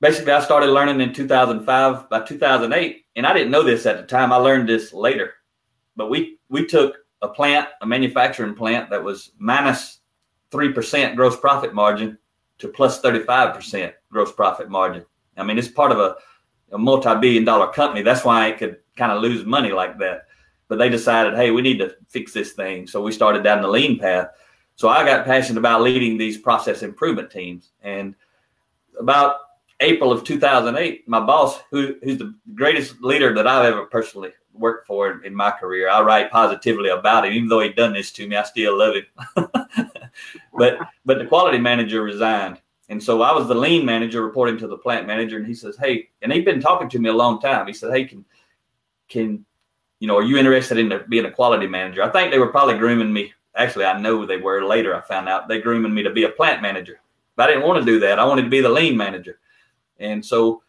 basically, 0.00 0.32
I 0.32 0.40
started 0.40 0.70
learning 0.70 1.00
in 1.00 1.12
2005. 1.12 2.10
By 2.10 2.20
2008, 2.24 3.04
and 3.16 3.26
I 3.26 3.32
didn't 3.32 3.50
know 3.50 3.62
this 3.62 3.86
at 3.86 3.96
the 3.98 4.06
time. 4.06 4.32
I 4.32 4.36
learned 4.36 4.68
this 4.68 4.92
later, 4.92 5.34
but 5.94 6.10
we 6.10 6.38
we 6.48 6.66
took 6.66 6.96
a 7.22 7.28
plant, 7.28 7.68
a 7.82 7.86
manufacturing 7.86 8.54
plant 8.54 8.90
that 8.90 9.02
was 9.02 9.32
minus 9.38 10.00
three 10.50 10.72
percent 10.72 11.16
gross 11.16 11.38
profit 11.38 11.74
margin 11.74 12.18
to 12.58 12.68
plus 12.68 13.00
35 13.00 13.54
percent 13.54 13.94
gross 14.10 14.32
profit 14.32 14.68
margin. 14.68 15.04
I 15.36 15.44
mean, 15.44 15.58
it's 15.58 15.68
part 15.68 15.92
of 15.92 15.98
a 15.98 16.16
a 16.72 16.78
multi-billion 16.78 17.44
dollar 17.44 17.72
company. 17.72 18.02
That's 18.02 18.24
why 18.24 18.48
it 18.48 18.58
could 18.58 18.78
kind 18.96 19.12
of 19.12 19.22
lose 19.22 19.44
money 19.44 19.72
like 19.72 19.98
that. 19.98 20.26
But 20.68 20.78
they 20.78 20.88
decided, 20.88 21.34
hey, 21.34 21.50
we 21.50 21.62
need 21.62 21.78
to 21.78 21.96
fix 22.08 22.32
this 22.32 22.52
thing. 22.52 22.86
So 22.86 23.02
we 23.02 23.12
started 23.12 23.42
down 23.42 23.62
the 23.62 23.68
lean 23.68 23.98
path. 23.98 24.28
So 24.76 24.88
I 24.88 25.04
got 25.04 25.26
passionate 25.26 25.58
about 25.58 25.82
leading 25.82 26.16
these 26.16 26.38
process 26.38 26.82
improvement 26.82 27.30
teams. 27.30 27.70
And 27.82 28.14
about 28.98 29.36
April 29.80 30.12
of 30.12 30.24
2008, 30.24 31.08
my 31.08 31.20
boss, 31.20 31.60
who, 31.70 31.96
who's 32.02 32.18
the 32.18 32.34
greatest 32.54 33.02
leader 33.02 33.34
that 33.34 33.46
I've 33.46 33.64
ever 33.64 33.86
personally 33.86 34.30
worked 34.52 34.86
for 34.86 35.10
in, 35.10 35.24
in 35.24 35.34
my 35.34 35.50
career, 35.50 35.88
I 35.88 36.02
write 36.02 36.30
positively 36.30 36.90
about 36.90 37.26
him. 37.26 37.32
Even 37.32 37.48
though 37.48 37.60
he'd 37.60 37.76
done 37.76 37.92
this 37.92 38.12
to 38.12 38.28
me, 38.28 38.36
I 38.36 38.42
still 38.44 38.78
love 38.78 38.94
him. 38.94 39.06
but 40.54 40.78
but 41.04 41.18
the 41.18 41.26
quality 41.26 41.58
manager 41.58 42.02
resigned. 42.02 42.60
And 42.90 43.00
so 43.00 43.22
I 43.22 43.32
was 43.32 43.46
the 43.46 43.54
lean 43.54 43.86
manager 43.86 44.20
reporting 44.20 44.58
to 44.58 44.66
the 44.66 44.76
plant 44.76 45.06
manager, 45.06 45.36
and 45.36 45.46
he 45.46 45.54
says, 45.54 45.76
"Hey," 45.76 46.10
and 46.22 46.32
he'd 46.32 46.44
been 46.44 46.60
talking 46.60 46.88
to 46.90 46.98
me 46.98 47.08
a 47.08 47.14
long 47.14 47.40
time. 47.40 47.68
He 47.68 47.72
said, 47.72 47.92
"Hey, 47.92 48.04
can 48.04 48.24
can 49.08 49.46
you 50.00 50.08
know, 50.08 50.16
are 50.16 50.24
you 50.24 50.36
interested 50.36 50.76
in 50.76 50.92
being 51.08 51.24
a 51.24 51.30
quality 51.30 51.68
manager?" 51.68 52.02
I 52.02 52.10
think 52.10 52.32
they 52.32 52.40
were 52.40 52.48
probably 52.48 52.78
grooming 52.78 53.12
me. 53.12 53.32
Actually, 53.54 53.84
I 53.84 53.98
know 54.00 54.26
they 54.26 54.38
were. 54.38 54.64
Later, 54.64 54.94
I 54.94 55.02
found 55.02 55.28
out 55.28 55.46
they 55.46 55.60
grooming 55.60 55.94
me 55.94 56.02
to 56.02 56.10
be 56.10 56.24
a 56.24 56.30
plant 56.30 56.62
manager, 56.62 57.00
but 57.36 57.48
I 57.48 57.52
didn't 57.52 57.68
want 57.68 57.78
to 57.78 57.90
do 57.90 58.00
that. 58.00 58.18
I 58.18 58.26
wanted 58.26 58.42
to 58.42 58.50
be 58.50 58.60
the 58.60 58.68
lean 58.68 58.96
manager. 58.96 59.38
And 60.00 60.24
so, 60.24 60.62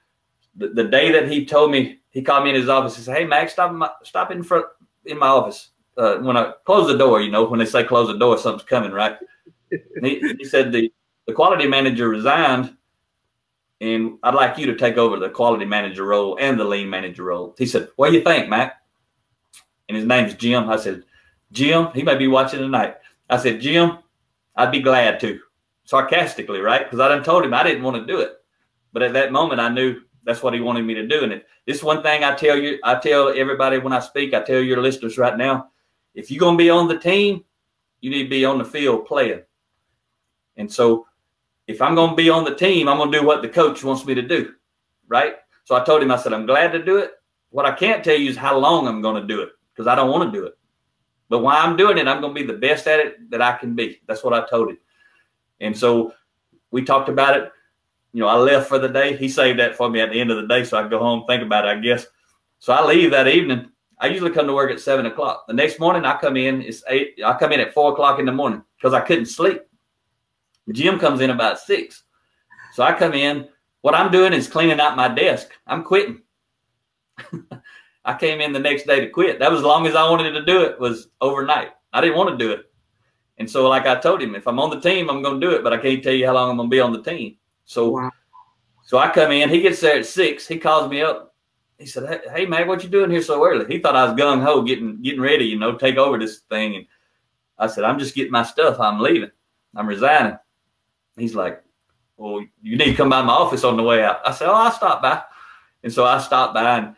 the, 0.55 0.67
the 0.69 0.83
day 0.83 1.11
that 1.11 1.27
he 1.27 1.43
told 1.43 1.71
me, 1.71 2.01
he 2.11 2.21
called 2.21 2.43
me 2.43 2.51
in 2.51 2.55
his 2.55 2.69
office. 2.69 2.95
He 2.95 3.01
said, 3.01 3.17
"Hey, 3.17 3.25
Mack, 3.25 3.49
stop 3.49 3.71
in 3.71 3.77
my, 3.77 3.89
stop 4.03 4.29
in 4.29 4.43
front 4.43 4.67
in 5.05 5.17
my 5.17 5.27
office. 5.27 5.69
Uh, 5.97 6.17
when 6.17 6.37
I 6.37 6.53
close 6.65 6.85
the 6.85 6.99
door, 6.99 7.19
you 7.19 7.31
know, 7.31 7.45
when 7.45 7.59
they 7.59 7.65
say 7.65 7.83
close 7.83 8.07
the 8.07 8.19
door, 8.19 8.37
something's 8.37 8.69
coming, 8.69 8.91
right?" 8.91 9.17
he, 10.03 10.35
he 10.37 10.45
said 10.45 10.71
the 10.71 10.91
the 11.31 11.35
quality 11.35 11.65
manager 11.65 12.09
resigned 12.09 12.75
and 13.79 14.17
I'd 14.21 14.35
like 14.35 14.57
you 14.57 14.65
to 14.65 14.75
take 14.75 14.97
over 14.97 15.17
the 15.17 15.29
quality 15.29 15.63
manager 15.63 16.03
role 16.03 16.37
and 16.37 16.59
the 16.59 16.65
lean 16.65 16.89
manager 16.89 17.23
role. 17.23 17.55
He 17.57 17.65
said, 17.65 17.87
What 17.95 18.09
do 18.09 18.17
you 18.17 18.21
think, 18.21 18.49
Mack? 18.49 18.75
And 19.87 19.95
his 19.95 20.05
name's 20.05 20.33
Jim. 20.35 20.69
I 20.69 20.75
said, 20.75 21.03
Jim, 21.53 21.87
he 21.93 22.03
may 22.03 22.17
be 22.17 22.27
watching 22.27 22.59
tonight. 22.59 22.97
I 23.29 23.37
said, 23.37 23.61
Jim, 23.61 23.99
I'd 24.57 24.71
be 24.71 24.81
glad 24.81 25.21
to. 25.21 25.39
Sarcastically, 25.85 26.59
right? 26.59 26.83
Because 26.83 26.99
I 26.99 27.07
done 27.07 27.23
told 27.23 27.45
him 27.45 27.53
I 27.53 27.63
didn't 27.63 27.83
want 27.83 27.95
to 27.95 28.05
do 28.05 28.19
it. 28.19 28.33
But 28.91 29.03
at 29.03 29.13
that 29.13 29.31
moment 29.31 29.61
I 29.61 29.69
knew 29.69 30.01
that's 30.23 30.43
what 30.43 30.53
he 30.53 30.59
wanted 30.59 30.83
me 30.83 30.95
to 30.95 31.07
do. 31.07 31.23
And 31.23 31.41
this 31.65 31.77
is 31.77 31.83
one 31.83 32.03
thing 32.03 32.25
I 32.25 32.35
tell 32.35 32.57
you, 32.57 32.77
I 32.83 32.95
tell 32.95 33.29
everybody 33.29 33.77
when 33.77 33.93
I 33.93 33.99
speak, 33.99 34.33
I 34.33 34.41
tell 34.41 34.59
your 34.59 34.81
listeners 34.81 35.17
right 35.17 35.37
now, 35.37 35.69
if 36.13 36.29
you're 36.29 36.41
gonna 36.41 36.57
be 36.57 36.69
on 36.69 36.89
the 36.89 36.99
team, 36.99 37.45
you 38.01 38.09
need 38.09 38.23
to 38.23 38.29
be 38.29 38.43
on 38.43 38.57
the 38.57 38.65
field 38.65 39.05
playing. 39.05 39.41
And 40.57 40.71
so 40.71 41.07
if 41.71 41.81
I'm 41.81 41.95
going 41.95 42.11
to 42.11 42.15
be 42.15 42.29
on 42.29 42.43
the 42.43 42.55
team, 42.55 42.87
I'm 42.87 42.97
going 42.97 43.11
to 43.11 43.19
do 43.19 43.25
what 43.25 43.41
the 43.41 43.49
coach 43.49 43.83
wants 43.83 44.05
me 44.05 44.13
to 44.13 44.21
do. 44.21 44.53
Right. 45.07 45.35
So 45.63 45.75
I 45.75 45.83
told 45.83 46.03
him, 46.03 46.11
I 46.11 46.17
said, 46.17 46.33
I'm 46.33 46.45
glad 46.45 46.71
to 46.73 46.83
do 46.83 46.97
it. 46.97 47.11
What 47.49 47.65
I 47.65 47.73
can't 47.73 48.03
tell 48.03 48.15
you 48.15 48.29
is 48.29 48.37
how 48.37 48.57
long 48.57 48.87
I'm 48.87 49.01
going 49.01 49.21
to 49.21 49.27
do 49.27 49.41
it 49.41 49.49
because 49.73 49.87
I 49.87 49.95
don't 49.95 50.11
want 50.11 50.31
to 50.31 50.39
do 50.39 50.45
it. 50.45 50.57
But 51.29 51.39
while 51.39 51.57
I'm 51.57 51.77
doing 51.77 51.97
it, 51.97 52.07
I'm 52.07 52.21
going 52.21 52.35
to 52.35 52.41
be 52.41 52.45
the 52.45 52.57
best 52.57 52.87
at 52.87 52.99
it 52.99 53.29
that 53.31 53.41
I 53.41 53.53
can 53.53 53.75
be. 53.75 54.01
That's 54.05 54.23
what 54.23 54.33
I 54.33 54.45
told 54.47 54.69
him. 54.69 54.77
And 55.61 55.77
so 55.77 56.13
we 56.71 56.83
talked 56.83 57.09
about 57.09 57.37
it. 57.37 57.51
You 58.13 58.21
know, 58.21 58.27
I 58.27 58.35
left 58.35 58.67
for 58.67 58.79
the 58.79 58.89
day. 58.89 59.15
He 59.15 59.29
saved 59.29 59.59
that 59.59 59.75
for 59.75 59.89
me 59.89 60.01
at 60.01 60.11
the 60.11 60.19
end 60.19 60.31
of 60.31 60.37
the 60.37 60.47
day 60.47 60.65
so 60.65 60.77
I 60.77 60.87
go 60.87 60.99
home, 60.99 61.23
think 61.27 61.43
about 61.43 61.65
it, 61.65 61.69
I 61.69 61.79
guess. 61.79 62.05
So 62.59 62.73
I 62.73 62.85
leave 62.85 63.11
that 63.11 63.27
evening. 63.27 63.69
I 63.99 64.07
usually 64.07 64.31
come 64.31 64.47
to 64.47 64.53
work 64.53 64.71
at 64.71 64.79
seven 64.79 65.05
o'clock. 65.05 65.45
The 65.47 65.53
next 65.53 65.79
morning 65.79 66.03
I 66.03 66.17
come 66.19 66.35
in, 66.35 66.61
it's 66.61 66.83
eight, 66.89 67.19
I 67.23 67.37
come 67.37 67.51
in 67.51 67.59
at 67.59 67.73
four 67.73 67.93
o'clock 67.93 68.19
in 68.19 68.25
the 68.25 68.31
morning 68.31 68.63
because 68.77 68.93
I 68.93 68.99
couldn't 68.99 69.27
sleep. 69.27 69.61
Jim 70.71 70.99
comes 70.99 71.21
in 71.21 71.29
about 71.29 71.59
six. 71.59 72.03
So 72.73 72.83
I 72.83 72.93
come 72.93 73.13
in. 73.13 73.47
What 73.81 73.95
I'm 73.95 74.11
doing 74.11 74.33
is 74.33 74.47
cleaning 74.47 74.79
out 74.79 74.95
my 74.95 75.07
desk. 75.07 75.49
I'm 75.65 75.83
quitting. 75.83 76.21
I 78.05 78.15
came 78.15 78.41
in 78.41 78.53
the 78.53 78.59
next 78.59 78.85
day 78.85 78.99
to 78.99 79.09
quit. 79.09 79.39
That 79.39 79.51
was 79.51 79.59
as 79.59 79.65
long 79.65 79.87
as 79.87 79.95
I 79.95 80.09
wanted 80.09 80.31
to 80.31 80.45
do 80.45 80.63
it 80.63 80.79
was 80.79 81.09
overnight. 81.19 81.69
I 81.93 82.01
didn't 82.01 82.17
want 82.17 82.37
to 82.37 82.43
do 82.43 82.51
it. 82.51 82.65
And 83.37 83.49
so, 83.49 83.67
like 83.67 83.87
I 83.87 83.95
told 83.95 84.21
him, 84.21 84.35
if 84.35 84.47
I'm 84.47 84.59
on 84.59 84.69
the 84.69 84.79
team, 84.79 85.09
I'm 85.09 85.21
going 85.21 85.39
to 85.39 85.47
do 85.47 85.53
it, 85.55 85.63
but 85.63 85.73
I 85.73 85.77
can't 85.77 86.03
tell 86.03 86.13
you 86.13 86.27
how 86.27 86.33
long 86.33 86.51
I'm 86.51 86.57
going 86.57 86.69
to 86.69 86.75
be 86.75 86.79
on 86.79 86.93
the 86.93 87.01
team. 87.01 87.37
So, 87.65 87.89
wow. 87.89 88.11
so 88.83 88.97
I 88.97 89.11
come 89.11 89.31
in. 89.31 89.49
He 89.49 89.61
gets 89.61 89.81
there 89.81 89.97
at 89.97 90.05
six. 90.05 90.47
He 90.47 90.59
calls 90.59 90.89
me 90.89 91.01
up. 91.01 91.33
He 91.79 91.87
said, 91.87 92.07
"Hey, 92.07 92.19
hey 92.31 92.45
man, 92.45 92.67
what 92.67 92.83
you 92.83 92.89
doing 92.89 93.09
here 93.09 93.23
so 93.23 93.43
early?" 93.43 93.65
He 93.65 93.79
thought 93.79 93.95
I 93.95 94.05
was 94.05 94.13
gung 94.13 94.43
ho, 94.43 94.61
getting 94.61 95.01
getting 95.01 95.21
ready, 95.21 95.45
you 95.45 95.57
know, 95.57 95.75
take 95.75 95.97
over 95.97 96.19
this 96.19 96.41
thing. 96.41 96.75
And 96.75 96.85
I 97.57 97.65
said, 97.65 97.83
"I'm 97.83 97.97
just 97.97 98.13
getting 98.13 98.31
my 98.31 98.43
stuff. 98.43 98.79
I'm 98.79 98.99
leaving. 98.99 99.31
I'm 99.75 99.87
resigning." 99.87 100.37
He's 101.17 101.35
like, 101.35 101.63
well, 102.17 102.45
you 102.61 102.77
need 102.77 102.85
to 102.85 102.95
come 102.95 103.09
by 103.09 103.21
my 103.21 103.33
office 103.33 103.63
on 103.63 103.77
the 103.77 103.83
way 103.83 104.03
out. 104.03 104.19
I 104.25 104.31
said, 104.31 104.47
oh, 104.47 104.53
I'll 104.53 104.71
stop 104.71 105.01
by. 105.01 105.21
And 105.83 105.91
so 105.91 106.05
I 106.05 106.19
stopped 106.19 106.53
by 106.53 106.77
and 106.77 106.95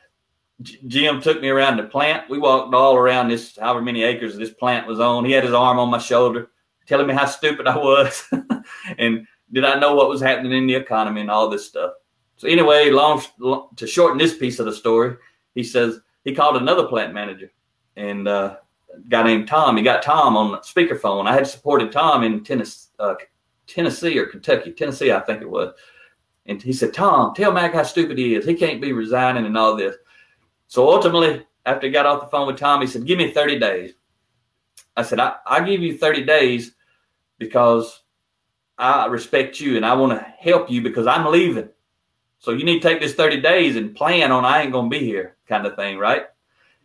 Jim 0.61 1.21
took 1.21 1.41
me 1.41 1.49
around 1.49 1.77
the 1.77 1.83
plant. 1.83 2.29
We 2.29 2.39
walked 2.39 2.73
all 2.73 2.95
around 2.95 3.29
this, 3.29 3.57
however 3.57 3.81
many 3.81 4.03
acres 4.03 4.37
this 4.37 4.53
plant 4.53 4.87
was 4.87 4.99
on. 4.99 5.25
He 5.25 5.31
had 5.31 5.43
his 5.43 5.53
arm 5.53 5.79
on 5.79 5.89
my 5.89 5.97
shoulder, 5.97 6.51
telling 6.85 7.07
me 7.07 7.13
how 7.13 7.25
stupid 7.25 7.67
I 7.67 7.77
was, 7.77 8.29
and 8.97 9.27
did 9.51 9.65
I 9.65 9.79
know 9.79 9.95
what 9.95 10.09
was 10.09 10.21
happening 10.21 10.51
in 10.51 10.67
the 10.67 10.75
economy 10.75 11.21
and 11.21 11.31
all 11.31 11.49
this 11.49 11.67
stuff. 11.67 11.93
So 12.37 12.47
anyway, 12.47 12.89
long, 12.89 13.21
to 13.75 13.87
shorten 13.87 14.17
this 14.17 14.37
piece 14.37 14.59
of 14.59 14.65
the 14.65 14.73
story, 14.73 15.17
he 15.55 15.63
says 15.63 15.99
he 16.23 16.33
called 16.33 16.57
another 16.57 16.87
plant 16.87 17.13
manager 17.13 17.51
and 17.95 18.27
uh, 18.27 18.57
guy 19.09 19.23
named 19.23 19.47
Tom. 19.47 19.77
He 19.77 19.83
got 19.83 20.03
Tom 20.03 20.35
on 20.35 20.59
speakerphone. 20.61 21.27
I 21.27 21.33
had 21.33 21.47
supported 21.47 21.91
Tom 21.91 22.23
in 22.23 22.43
Tennessee, 22.43 22.89
uh, 22.99 23.15
Tennessee 23.67 24.17
or 24.17 24.25
Kentucky, 24.25 24.71
Tennessee, 24.71 25.11
I 25.11 25.19
think 25.21 25.41
it 25.41 25.49
was. 25.49 25.73
And 26.45 26.61
he 26.61 26.73
said, 26.73 26.93
Tom, 26.93 27.33
tell 27.33 27.53
Mack 27.53 27.73
how 27.73 27.83
stupid 27.83 28.17
he 28.17 28.35
is. 28.35 28.45
He 28.45 28.53
can't 28.53 28.81
be 28.81 28.91
resigning 28.91 29.45
and 29.45 29.57
all 29.57 29.75
this. 29.75 29.95
So 30.67 30.89
ultimately, 30.89 31.45
after 31.65 31.87
he 31.87 31.93
got 31.93 32.05
off 32.05 32.21
the 32.21 32.27
phone 32.27 32.47
with 32.47 32.57
Tom, 32.57 32.81
he 32.81 32.87
said, 32.87 33.05
Give 33.05 33.17
me 33.17 33.31
30 33.31 33.59
days. 33.59 33.93
I 34.95 35.03
said, 35.03 35.19
I, 35.19 35.35
I 35.45 35.63
give 35.63 35.81
you 35.81 35.97
30 35.97 36.25
days 36.25 36.75
because 37.39 38.03
I 38.77 39.05
respect 39.05 39.59
you 39.59 39.77
and 39.77 39.85
I 39.85 39.93
want 39.93 40.11
to 40.11 40.19
help 40.19 40.69
you 40.69 40.81
because 40.81 41.07
I'm 41.07 41.31
leaving. 41.31 41.69
So 42.39 42.51
you 42.51 42.65
need 42.65 42.81
to 42.81 42.87
take 42.87 42.99
this 42.99 43.13
30 43.13 43.41
days 43.41 43.75
and 43.77 43.95
plan 43.95 44.31
on 44.31 44.43
I 44.43 44.61
ain't 44.61 44.73
going 44.73 44.89
to 44.89 44.99
be 44.99 45.05
here 45.05 45.37
kind 45.47 45.65
of 45.65 45.75
thing, 45.75 45.97
right? 45.97 46.23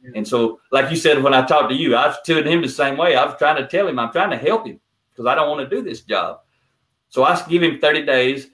Yeah. 0.03 0.11
And 0.15 0.29
so, 0.29 0.61
like 0.71 0.91
you 0.91 0.97
said, 0.97 1.23
when 1.23 1.35
I 1.35 1.45
talked 1.45 1.71
to 1.71 1.75
you, 1.75 1.97
I 1.97 2.07
was 2.07 2.17
telling 2.25 2.47
him 2.47 2.63
the 2.63 2.69
same 2.69 2.97
way. 2.97 3.17
I 3.17 3.25
was 3.25 3.35
trying 3.39 3.57
to 3.57 3.67
tell 3.67 3.89
him, 3.89 3.99
I'm 3.99 4.13
trying 4.13 4.31
to 4.31 4.37
help 4.37 4.67
him 4.67 4.79
because 5.11 5.27
I 5.27 5.35
don't 5.35 5.49
want 5.49 5.69
to 5.69 5.77
do 5.77 5.83
this 5.83 6.03
job. 6.03 6.41
So 7.09 7.25
I 7.25 7.43
give 7.49 7.63
him 7.63 7.81
30 7.81 8.05
days. 8.05 8.49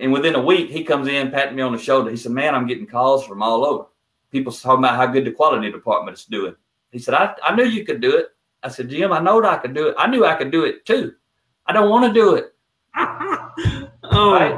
And 0.00 0.12
within 0.12 0.34
a 0.34 0.42
week, 0.42 0.70
he 0.70 0.82
comes 0.82 1.08
in, 1.08 1.30
patting 1.30 1.56
me 1.56 1.62
on 1.62 1.72
the 1.72 1.78
shoulder. 1.78 2.10
He 2.10 2.16
said, 2.16 2.32
Man, 2.32 2.54
I'm 2.54 2.66
getting 2.66 2.86
calls 2.86 3.24
from 3.26 3.42
all 3.42 3.64
over. 3.64 3.86
People 4.32 4.52
talking 4.52 4.84
about 4.84 4.96
how 4.96 5.06
good 5.06 5.24
the 5.24 5.30
quality 5.30 5.70
department 5.70 6.18
is 6.18 6.24
doing. 6.24 6.56
He 6.90 6.98
said, 6.98 7.14
I, 7.14 7.34
I 7.42 7.54
knew 7.54 7.64
you 7.64 7.84
could 7.84 8.00
do 8.00 8.16
it. 8.16 8.28
I 8.62 8.68
said, 8.68 8.88
Jim, 8.88 9.12
I 9.12 9.20
know 9.20 9.40
that 9.40 9.52
I 9.52 9.56
could 9.58 9.74
do 9.74 9.88
it. 9.88 9.94
I 9.98 10.08
knew 10.08 10.24
I 10.24 10.34
could 10.34 10.50
do 10.50 10.64
it 10.64 10.84
too. 10.84 11.14
I 11.66 11.72
don't 11.72 11.90
want 11.90 12.06
to 12.06 12.12
do 12.12 12.34
it. 12.34 12.54
oh. 12.96 14.32
Right? 14.32 14.54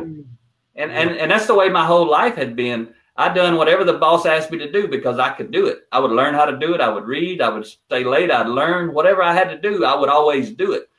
And, 0.76 0.92
and 0.92 1.10
and 1.12 1.30
that's 1.30 1.46
the 1.46 1.54
way 1.54 1.68
my 1.68 1.84
whole 1.86 2.08
life 2.08 2.36
had 2.36 2.54
been. 2.54 2.92
I 3.16 3.32
done 3.32 3.56
whatever 3.56 3.82
the 3.82 3.94
boss 3.94 4.26
asked 4.26 4.50
me 4.50 4.58
to 4.58 4.70
do 4.70 4.88
because 4.88 5.18
I 5.18 5.30
could 5.30 5.50
do 5.50 5.66
it. 5.66 5.86
I 5.90 5.98
would 5.98 6.10
learn 6.10 6.34
how 6.34 6.44
to 6.44 6.58
do 6.58 6.74
it. 6.74 6.82
I 6.82 6.90
would 6.90 7.04
read. 7.04 7.40
I 7.40 7.48
would 7.48 7.66
stay 7.66 8.04
late. 8.04 8.30
I'd 8.30 8.48
learn 8.48 8.92
whatever 8.92 9.22
I 9.22 9.32
had 9.32 9.48
to 9.48 9.58
do. 9.58 9.84
I 9.84 9.98
would 9.98 10.10
always 10.10 10.52
do 10.52 10.72
it. 10.72 10.90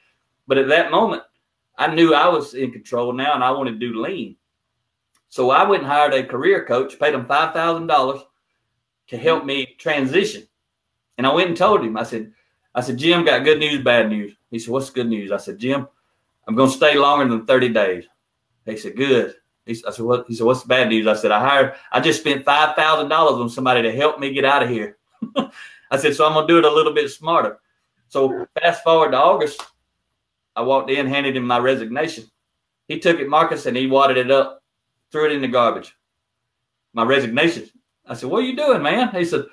But 0.48 0.58
at 0.58 0.68
that 0.70 0.90
moment, 0.90 1.24
I 1.78 1.94
knew 1.94 2.14
I 2.14 2.28
was 2.28 2.54
in 2.54 2.72
control 2.72 3.14
now 3.14 3.36
and 3.36 3.44
I 3.44 3.52
wanted 3.52 3.80
to 3.80 3.88
do 3.88 4.02
lean. 4.02 4.36
So 5.30 5.52
I 5.52 5.68
went 5.68 5.84
and 5.84 5.92
hired 5.92 6.14
a 6.14 6.24
career 6.24 6.66
coach, 6.66 7.00
paid 7.00 7.14
him 7.14 7.26
$5,000 7.26 8.24
to 9.08 9.18
help 9.18 9.46
me 9.46 9.76
transition. 9.78 10.48
And 11.18 11.28
I 11.28 11.34
went 11.34 11.50
and 11.50 11.58
told 11.58 11.84
him, 11.84 11.98
I 11.98 12.04
said, 12.04 12.32
I 12.74 12.82
said, 12.82 12.98
Jim, 12.98 13.26
got 13.26 13.44
good 13.44 13.60
news, 13.60 13.84
bad 13.84 14.10
news. 14.10 14.36
He 14.52 14.60
said, 14.60 14.72
What's 14.72 14.88
the 14.88 14.96
good 14.96 15.08
news? 15.08 15.32
I 15.32 15.38
said, 15.38 15.58
Jim, 15.58 15.88
I'm 16.48 16.56
going 16.56 16.70
to 16.70 16.76
stay 16.76 16.96
longer 16.96 17.28
than 17.28 17.46
30 17.46 17.70
days. 17.70 18.06
He 18.66 18.78
said, 18.78 18.96
Good. 18.96 19.36
He, 19.66 19.74
I 19.88 19.92
said, 19.92 20.06
What? 20.06 20.26
He 20.28 20.36
said, 20.36 20.46
What's 20.46 20.62
the 20.62 20.68
bad 20.68 20.90
news? 20.90 21.08
I 21.08 21.16
said, 21.16 21.32
I 21.32 21.40
hired, 21.40 21.74
I 21.92 22.00
just 22.00 22.22
spent 22.22 22.46
$5,000 22.46 23.12
on 23.12 23.50
somebody 23.50 23.82
to 23.82 23.92
help 23.92 24.20
me 24.20 24.32
get 24.32 24.46
out 24.46 24.64
of 24.64 24.70
here. 24.70 24.98
I 25.92 25.98
said, 25.98 26.16
So 26.16 26.26
I'm 26.26 26.34
going 26.34 26.48
to 26.48 26.54
do 26.54 26.60
it 26.60 26.66
a 26.66 26.74
little 26.74 26.94
bit 26.94 27.10
smarter. 27.10 27.60
So 28.10 28.48
fast 28.60 28.84
forward 28.84 29.12
to 29.12 29.18
August, 29.18 29.62
I 30.58 30.62
walked 30.64 30.90
in, 30.90 31.06
handed 31.06 31.38
him 31.38 31.46
my 31.46 31.60
resignation. 31.60 32.26
He 32.88 33.00
took 33.00 33.20
it, 33.20 33.30
Marcus, 33.30 33.68
and 33.68 33.78
he 33.78 33.86
wadded 33.86 34.18
it 34.18 34.32
up, 34.32 34.64
threw 35.12 35.28
it 35.28 35.32
in 35.32 35.42
the 35.42 35.48
garbage. 35.48 35.96
My 36.94 37.04
resignation. 37.04 37.70
I 38.08 38.16
said, 38.16 38.30
"What 38.30 38.40
are 38.40 38.48
you 38.48 38.56
doing, 38.56 38.82
man?" 38.82 39.10
He 39.10 39.24
said, 39.24 39.46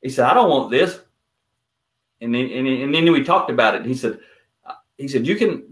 "He 0.00 0.08
said 0.08 0.24
I 0.24 0.34
don't 0.34 0.48
want 0.48 0.70
this." 0.70 1.00
And 2.22 2.34
then, 2.34 2.50
and, 2.50 2.66
and 2.66 2.94
then 2.94 3.12
we 3.12 3.22
talked 3.22 3.50
about 3.50 3.74
it. 3.74 3.84
He 3.84 3.94
said, 3.94 4.18
"He 4.96 5.08
said 5.08 5.26
you 5.26 5.36
can 5.36 5.64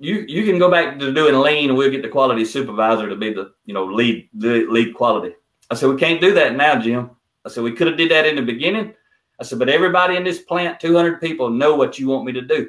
you 0.00 0.24
you 0.26 0.44
can 0.44 0.58
go 0.58 0.68
back 0.68 0.98
to 0.98 1.12
doing 1.12 1.38
lean, 1.38 1.68
and 1.68 1.78
we'll 1.78 1.90
get 1.90 2.02
the 2.02 2.08
quality 2.08 2.44
supervisor 2.44 3.08
to 3.08 3.16
be 3.16 3.32
the 3.32 3.52
you 3.66 3.74
know 3.74 3.84
lead 3.84 4.28
the 4.34 4.66
lead 4.66 4.94
quality." 4.94 5.34
I 5.70 5.74
said, 5.74 5.90
"We 5.90 5.96
can't 5.96 6.20
do 6.20 6.34
that 6.34 6.56
now, 6.56 6.80
Jim." 6.80 7.10
I 7.44 7.50
said, 7.50 7.62
"We 7.62 7.72
could 7.72 7.86
have 7.86 7.96
did 7.96 8.10
that 8.10 8.26
in 8.26 8.34
the 8.34 8.42
beginning." 8.42 8.94
I 9.38 9.44
said, 9.44 9.60
"But 9.60 9.68
everybody 9.68 10.16
in 10.16 10.24
this 10.24 10.40
plant, 10.40 10.80
200 10.80 11.20
people, 11.20 11.50
know 11.50 11.76
what 11.76 12.00
you 12.00 12.08
want 12.08 12.24
me 12.24 12.32
to 12.32 12.40
do." 12.40 12.68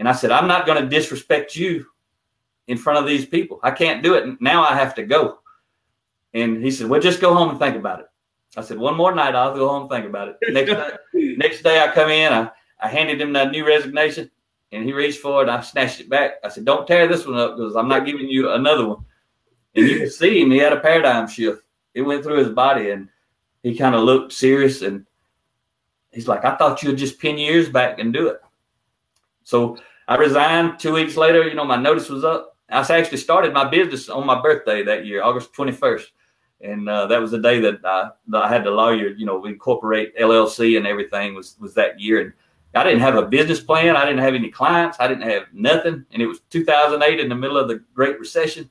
And 0.00 0.08
I 0.08 0.12
said, 0.12 0.30
I'm 0.30 0.48
not 0.48 0.64
going 0.64 0.82
to 0.82 0.88
disrespect 0.88 1.54
you 1.54 1.84
in 2.68 2.78
front 2.78 2.98
of 2.98 3.06
these 3.06 3.26
people. 3.26 3.60
I 3.62 3.70
can't 3.70 4.02
do 4.02 4.14
it. 4.14 4.40
Now 4.40 4.62
I 4.62 4.74
have 4.74 4.94
to 4.94 5.02
go. 5.02 5.40
And 6.32 6.64
he 6.64 6.70
said, 6.70 6.88
Well, 6.88 7.02
just 7.02 7.20
go 7.20 7.34
home 7.34 7.50
and 7.50 7.58
think 7.58 7.76
about 7.76 8.00
it. 8.00 8.06
I 8.56 8.62
said, 8.62 8.78
One 8.78 8.96
more 8.96 9.14
night, 9.14 9.34
I'll 9.34 9.54
go 9.54 9.68
home 9.68 9.82
and 9.82 9.90
think 9.90 10.06
about 10.06 10.28
it. 10.28 10.36
Next 10.48 10.72
day, 10.72 11.34
next 11.36 11.62
day 11.62 11.82
I 11.82 11.92
come 11.92 12.08
in, 12.08 12.32
I, 12.32 12.50
I 12.80 12.88
handed 12.88 13.20
him 13.20 13.34
that 13.34 13.50
new 13.50 13.66
resignation, 13.66 14.30
and 14.72 14.84
he 14.84 14.94
reached 14.94 15.20
for 15.20 15.42
it. 15.42 15.50
I 15.50 15.60
snatched 15.60 16.00
it 16.00 16.08
back. 16.08 16.34
I 16.42 16.48
said, 16.48 16.64
Don't 16.64 16.86
tear 16.86 17.06
this 17.06 17.26
one 17.26 17.36
up 17.36 17.58
because 17.58 17.76
I'm 17.76 17.88
not 17.88 18.06
giving 18.06 18.26
you 18.26 18.50
another 18.52 18.86
one. 18.86 19.04
And 19.74 19.86
you 19.86 19.98
can 19.98 20.10
see 20.10 20.40
him, 20.40 20.50
he 20.50 20.58
had 20.58 20.72
a 20.72 20.80
paradigm 20.80 21.28
shift. 21.28 21.62
It 21.92 22.02
went 22.02 22.24
through 22.24 22.38
his 22.38 22.48
body, 22.54 22.90
and 22.90 23.10
he 23.62 23.76
kind 23.76 23.94
of 23.94 24.04
looked 24.04 24.32
serious. 24.32 24.80
And 24.80 25.04
he's 26.10 26.26
like, 26.26 26.46
I 26.46 26.56
thought 26.56 26.82
you'd 26.82 26.96
just 26.96 27.18
pin 27.18 27.36
years 27.36 27.68
back 27.68 27.98
and 27.98 28.14
do 28.14 28.28
it. 28.28 28.40
So 29.44 29.76
I 30.10 30.16
resigned 30.16 30.80
two 30.80 30.92
weeks 30.92 31.16
later. 31.16 31.48
You 31.48 31.54
know, 31.54 31.64
my 31.64 31.76
notice 31.76 32.08
was 32.08 32.24
up. 32.24 32.56
I 32.68 32.80
actually 32.80 33.18
started 33.18 33.52
my 33.52 33.68
business 33.68 34.08
on 34.08 34.26
my 34.26 34.42
birthday 34.42 34.82
that 34.82 35.06
year, 35.06 35.22
August 35.22 35.52
21st. 35.54 36.06
And 36.62 36.88
uh, 36.88 37.06
that 37.06 37.20
was 37.20 37.30
the 37.30 37.38
day 37.38 37.60
that 37.60 37.78
I, 37.84 38.10
that 38.26 38.42
I 38.42 38.48
had 38.48 38.64
the 38.64 38.72
lawyer, 38.72 39.10
you 39.10 39.24
know, 39.24 39.44
incorporate 39.44 40.16
LLC 40.18 40.76
and 40.76 40.86
everything 40.86 41.36
was, 41.36 41.56
was 41.60 41.74
that 41.74 42.00
year. 42.00 42.20
And 42.22 42.32
I 42.74 42.82
didn't 42.82 43.00
have 43.00 43.14
a 43.14 43.26
business 43.26 43.60
plan. 43.60 43.96
I 43.96 44.04
didn't 44.04 44.18
have 44.18 44.34
any 44.34 44.50
clients. 44.50 44.96
I 44.98 45.06
didn't 45.06 45.30
have 45.30 45.44
nothing. 45.52 46.04
And 46.10 46.20
it 46.20 46.26
was 46.26 46.40
2008 46.50 47.20
in 47.20 47.28
the 47.28 47.36
middle 47.36 47.56
of 47.56 47.68
the 47.68 47.82
Great 47.94 48.18
Recession. 48.18 48.68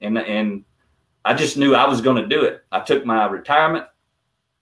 And, 0.00 0.18
and 0.18 0.64
I 1.24 1.34
just 1.34 1.56
knew 1.56 1.76
I 1.76 1.88
was 1.88 2.00
going 2.00 2.20
to 2.20 2.28
do 2.28 2.42
it. 2.42 2.64
I 2.72 2.80
took 2.80 3.06
my 3.06 3.26
retirement 3.26 3.86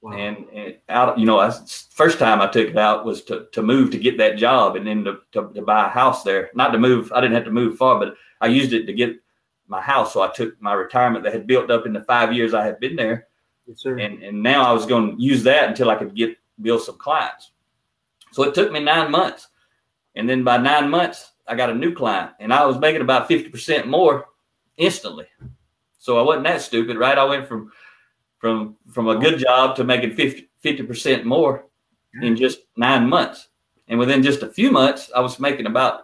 wow. 0.05 0.13
and, 0.13 0.47
and, 0.53 0.77
out, 0.89 1.19
you 1.19 1.27
know, 1.27 1.41
I, 1.41 1.53
first 1.91 2.19
time 2.19 2.41
I 2.41 2.47
took 2.47 2.69
it 2.69 2.77
out 2.77 3.05
was 3.05 3.23
to, 3.25 3.47
to 3.53 3.63
move 3.63 3.91
to 3.91 3.99
get 3.99 4.19
that 4.19 4.37
job 4.37 4.77
and 4.77 4.87
then 4.87 5.05
to, 5.05 5.19
to, 5.33 5.51
to 5.55 5.63
buy 5.63 5.87
a 5.87 5.91
house 5.91 6.23
there. 6.23 6.51
Not 6.55 6.71
to 6.71 6.79
move. 6.79 7.11
I 7.13 7.21
didn't 7.21 7.35
have 7.35 7.45
to 7.45 7.51
move 7.51 7.79
far, 7.79 7.99
but 7.99 8.15
I 8.41 8.49
used 8.49 8.73
it 8.73 8.87
to 8.87 8.93
get 8.93 9.17
my 9.67 9.81
house. 9.81 10.13
So 10.13 10.23
I 10.23 10.29
took 10.29 10.61
my 10.61 10.75
retirement 10.75 11.25
that 11.25 11.33
had 11.33 11.47
built 11.47 11.71
up 11.71 11.87
in 11.87 11.93
the 11.93 12.05
five 12.05 12.33
years 12.33 12.53
I 12.55 12.65
had 12.65 12.79
been 12.81 12.97
there. 12.97 13.29
Yes. 13.67 13.83
And, 13.87 14.23
and 14.23 14.43
now 14.43 14.69
I 14.69 14.73
was 14.73 14.85
going 14.85 15.17
to 15.17 15.23
use 15.23 15.43
that 15.45 15.69
until 15.71 15.91
I 15.91 15.97
could 15.97 16.15
get 16.15 16.37
build 16.61 16.83
some 16.83 16.99
clients. 16.99 17.53
So 18.33 18.43
it 18.43 18.55
took 18.55 18.71
me 18.71 18.81
nine 18.81 19.11
months. 19.11 19.49
And 20.15 20.29
then 20.29 20.45
by 20.45 20.59
nine 20.59 20.91
months, 20.91 21.33
I 21.47 21.55
got 21.55 21.71
a 21.71 21.75
new 21.75 21.95
client 21.95 22.33
and 22.41 22.53
I 22.53 22.65
was 22.67 22.79
making 22.79 23.01
about 23.01 23.29
50% 23.29 23.87
more 23.87 24.27
instantly. 24.77 25.27
So 25.99 26.19
I 26.19 26.23
wasn't 26.23 26.45
that 26.45 26.61
stupid, 26.61 26.99
right? 26.99 27.17
I 27.17 27.25
went 27.25 27.49
from 27.49 27.73
from 28.45 28.77
from 28.93 29.09
a 29.09 29.17
good 29.17 29.39
job 29.39 29.75
to 29.75 29.85
making 29.85 30.15
50 30.15 30.83
percent 30.83 31.25
more 31.25 31.65
in 32.21 32.37
just 32.37 32.59
nine 32.77 33.09
months, 33.09 33.49
and 33.89 33.99
within 33.99 34.23
just 34.23 34.43
a 34.43 34.51
few 34.51 34.71
months, 34.71 35.11
I 35.17 35.21
was 35.21 35.41
making 35.41 35.65
about 35.65 36.03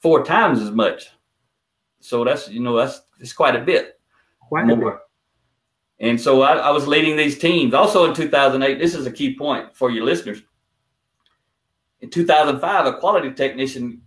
four 0.00 0.24
times 0.24 0.62
as 0.62 0.70
much. 0.70 1.08
So 1.98 2.22
that's 2.22 2.48
you 2.48 2.60
know 2.60 2.76
that's 2.76 3.02
it's 3.18 3.32
quite 3.32 3.56
a 3.56 3.60
bit. 3.60 3.98
Quite 4.48 4.66
more. 4.66 4.76
a 4.76 4.90
bit. 4.92 5.00
And 5.98 6.20
so 6.20 6.42
I, 6.42 6.52
I 6.52 6.70
was 6.70 6.86
leading 6.86 7.16
these 7.16 7.36
teams. 7.36 7.74
Also 7.74 8.04
in 8.04 8.14
2008, 8.14 8.78
this 8.78 8.94
is 8.94 9.06
a 9.06 9.10
key 9.10 9.36
point 9.36 9.76
for 9.76 9.90
your 9.90 10.04
listeners. 10.04 10.40
In 12.00 12.10
2005, 12.10 12.86
a 12.86 12.98
quality 12.98 13.32
technician 13.32 14.02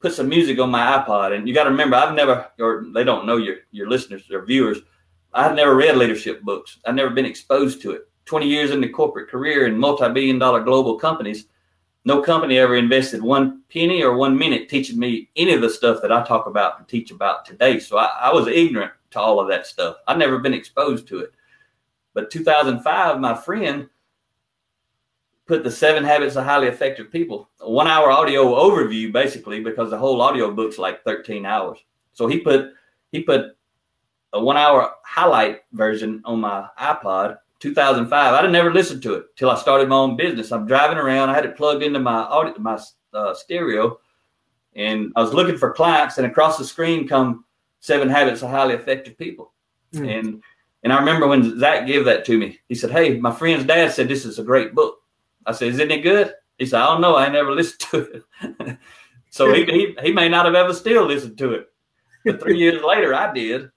put 0.00 0.12
some 0.12 0.28
music 0.28 0.60
on 0.60 0.70
my 0.70 0.98
iPod. 0.98 1.36
And 1.36 1.48
you 1.48 1.54
got 1.54 1.64
to 1.64 1.70
remember, 1.70 1.96
I've 1.96 2.14
never, 2.14 2.48
or 2.60 2.86
they 2.94 3.02
don't 3.02 3.26
know 3.26 3.36
your 3.36 3.56
your 3.72 3.88
listeners 3.88 4.30
or 4.30 4.46
viewers. 4.46 4.78
I've 5.36 5.54
never 5.54 5.76
read 5.76 5.96
leadership 5.96 6.42
books. 6.42 6.78
I've 6.86 6.94
never 6.94 7.10
been 7.10 7.26
exposed 7.26 7.82
to 7.82 7.90
it. 7.92 8.08
20 8.24 8.48
years 8.48 8.70
in 8.70 8.80
the 8.80 8.88
corporate 8.88 9.28
career 9.28 9.66
in 9.66 9.78
multi-billion 9.78 10.38
dollar 10.38 10.62
global 10.62 10.98
companies, 10.98 11.46
no 12.06 12.22
company 12.22 12.58
ever 12.58 12.76
invested 12.76 13.22
one 13.22 13.62
penny 13.68 14.02
or 14.02 14.16
one 14.16 14.36
minute 14.36 14.68
teaching 14.68 14.98
me 14.98 15.28
any 15.36 15.52
of 15.52 15.60
the 15.60 15.68
stuff 15.68 16.00
that 16.00 16.10
I 16.10 16.24
talk 16.24 16.46
about 16.46 16.78
and 16.78 16.88
teach 16.88 17.10
about 17.10 17.44
today. 17.44 17.78
So 17.78 17.98
I, 17.98 18.06
I 18.22 18.32
was 18.32 18.48
ignorant 18.48 18.92
to 19.10 19.20
all 19.20 19.38
of 19.38 19.48
that 19.48 19.66
stuff. 19.66 19.96
I've 20.08 20.18
never 20.18 20.38
been 20.38 20.54
exposed 20.54 21.06
to 21.08 21.20
it. 21.20 21.32
But 22.14 22.30
2005, 22.30 23.20
my 23.20 23.34
friend 23.34 23.88
put 25.46 25.62
the 25.62 25.70
seven 25.70 26.02
habits 26.02 26.36
of 26.36 26.44
highly 26.44 26.66
effective 26.66 27.10
people 27.12 27.48
a 27.60 27.70
one 27.70 27.86
hour 27.86 28.10
audio 28.10 28.54
overview 28.54 29.12
basically 29.12 29.60
because 29.60 29.90
the 29.90 29.98
whole 29.98 30.20
audio 30.20 30.50
book's 30.50 30.76
like 30.76 31.04
13 31.04 31.46
hours 31.46 31.78
so 32.12 32.26
he 32.26 32.40
put 32.40 32.72
he 33.12 33.22
put 33.22 33.56
a 34.36 34.42
one 34.42 34.56
hour 34.56 34.92
highlight 35.04 35.60
version 35.72 36.22
on 36.24 36.40
my 36.40 36.66
ipod 36.80 37.38
2005 37.60 38.12
i 38.12 38.40
didn't 38.40 38.52
never 38.52 38.72
listened 38.72 39.02
to 39.02 39.14
it 39.14 39.24
till 39.36 39.50
i 39.50 39.56
started 39.56 39.88
my 39.88 39.96
own 39.96 40.16
business 40.16 40.52
i'm 40.52 40.66
driving 40.66 40.98
around 40.98 41.30
i 41.30 41.34
had 41.34 41.46
it 41.46 41.56
plugged 41.56 41.82
into 41.82 41.98
my 41.98 42.22
audio 42.22 42.54
my 42.58 42.78
uh, 43.14 43.34
stereo 43.34 43.98
and 44.74 45.12
i 45.16 45.22
was 45.22 45.32
looking 45.32 45.56
for 45.56 45.72
clients 45.72 46.18
and 46.18 46.26
across 46.26 46.58
the 46.58 46.64
screen 46.64 47.08
come 47.08 47.44
seven 47.80 48.08
habits 48.08 48.42
of 48.42 48.50
highly 48.50 48.74
effective 48.74 49.16
people 49.16 49.52
mm. 49.94 50.18
and 50.18 50.42
and 50.82 50.92
i 50.92 50.98
remember 50.98 51.26
when 51.26 51.58
zach 51.58 51.86
gave 51.86 52.04
that 52.04 52.24
to 52.24 52.38
me 52.38 52.58
he 52.68 52.74
said 52.74 52.90
hey 52.90 53.18
my 53.18 53.32
friend's 53.32 53.64
dad 53.64 53.90
said 53.90 54.08
this 54.08 54.24
is 54.24 54.38
a 54.38 54.44
great 54.44 54.74
book 54.74 54.98
I 55.46 55.52
said, 55.52 55.68
"Isn't 55.68 55.90
it 55.90 56.02
good?" 56.02 56.34
He 56.58 56.66
said, 56.66 56.80
"I 56.80 56.86
don't 56.86 57.00
know. 57.00 57.16
I 57.16 57.28
never 57.28 57.52
listened 57.54 57.80
to 57.90 58.22
it." 58.58 58.78
so 59.30 59.52
he, 59.52 59.64
he 59.64 59.96
he 60.02 60.12
may 60.12 60.28
not 60.28 60.44
have 60.44 60.54
ever 60.54 60.74
still 60.74 61.06
listened 61.06 61.38
to 61.38 61.52
it, 61.52 61.68
but 62.24 62.40
three 62.40 62.58
years 62.58 62.82
later, 62.82 63.14
I 63.14 63.32
did, 63.32 63.70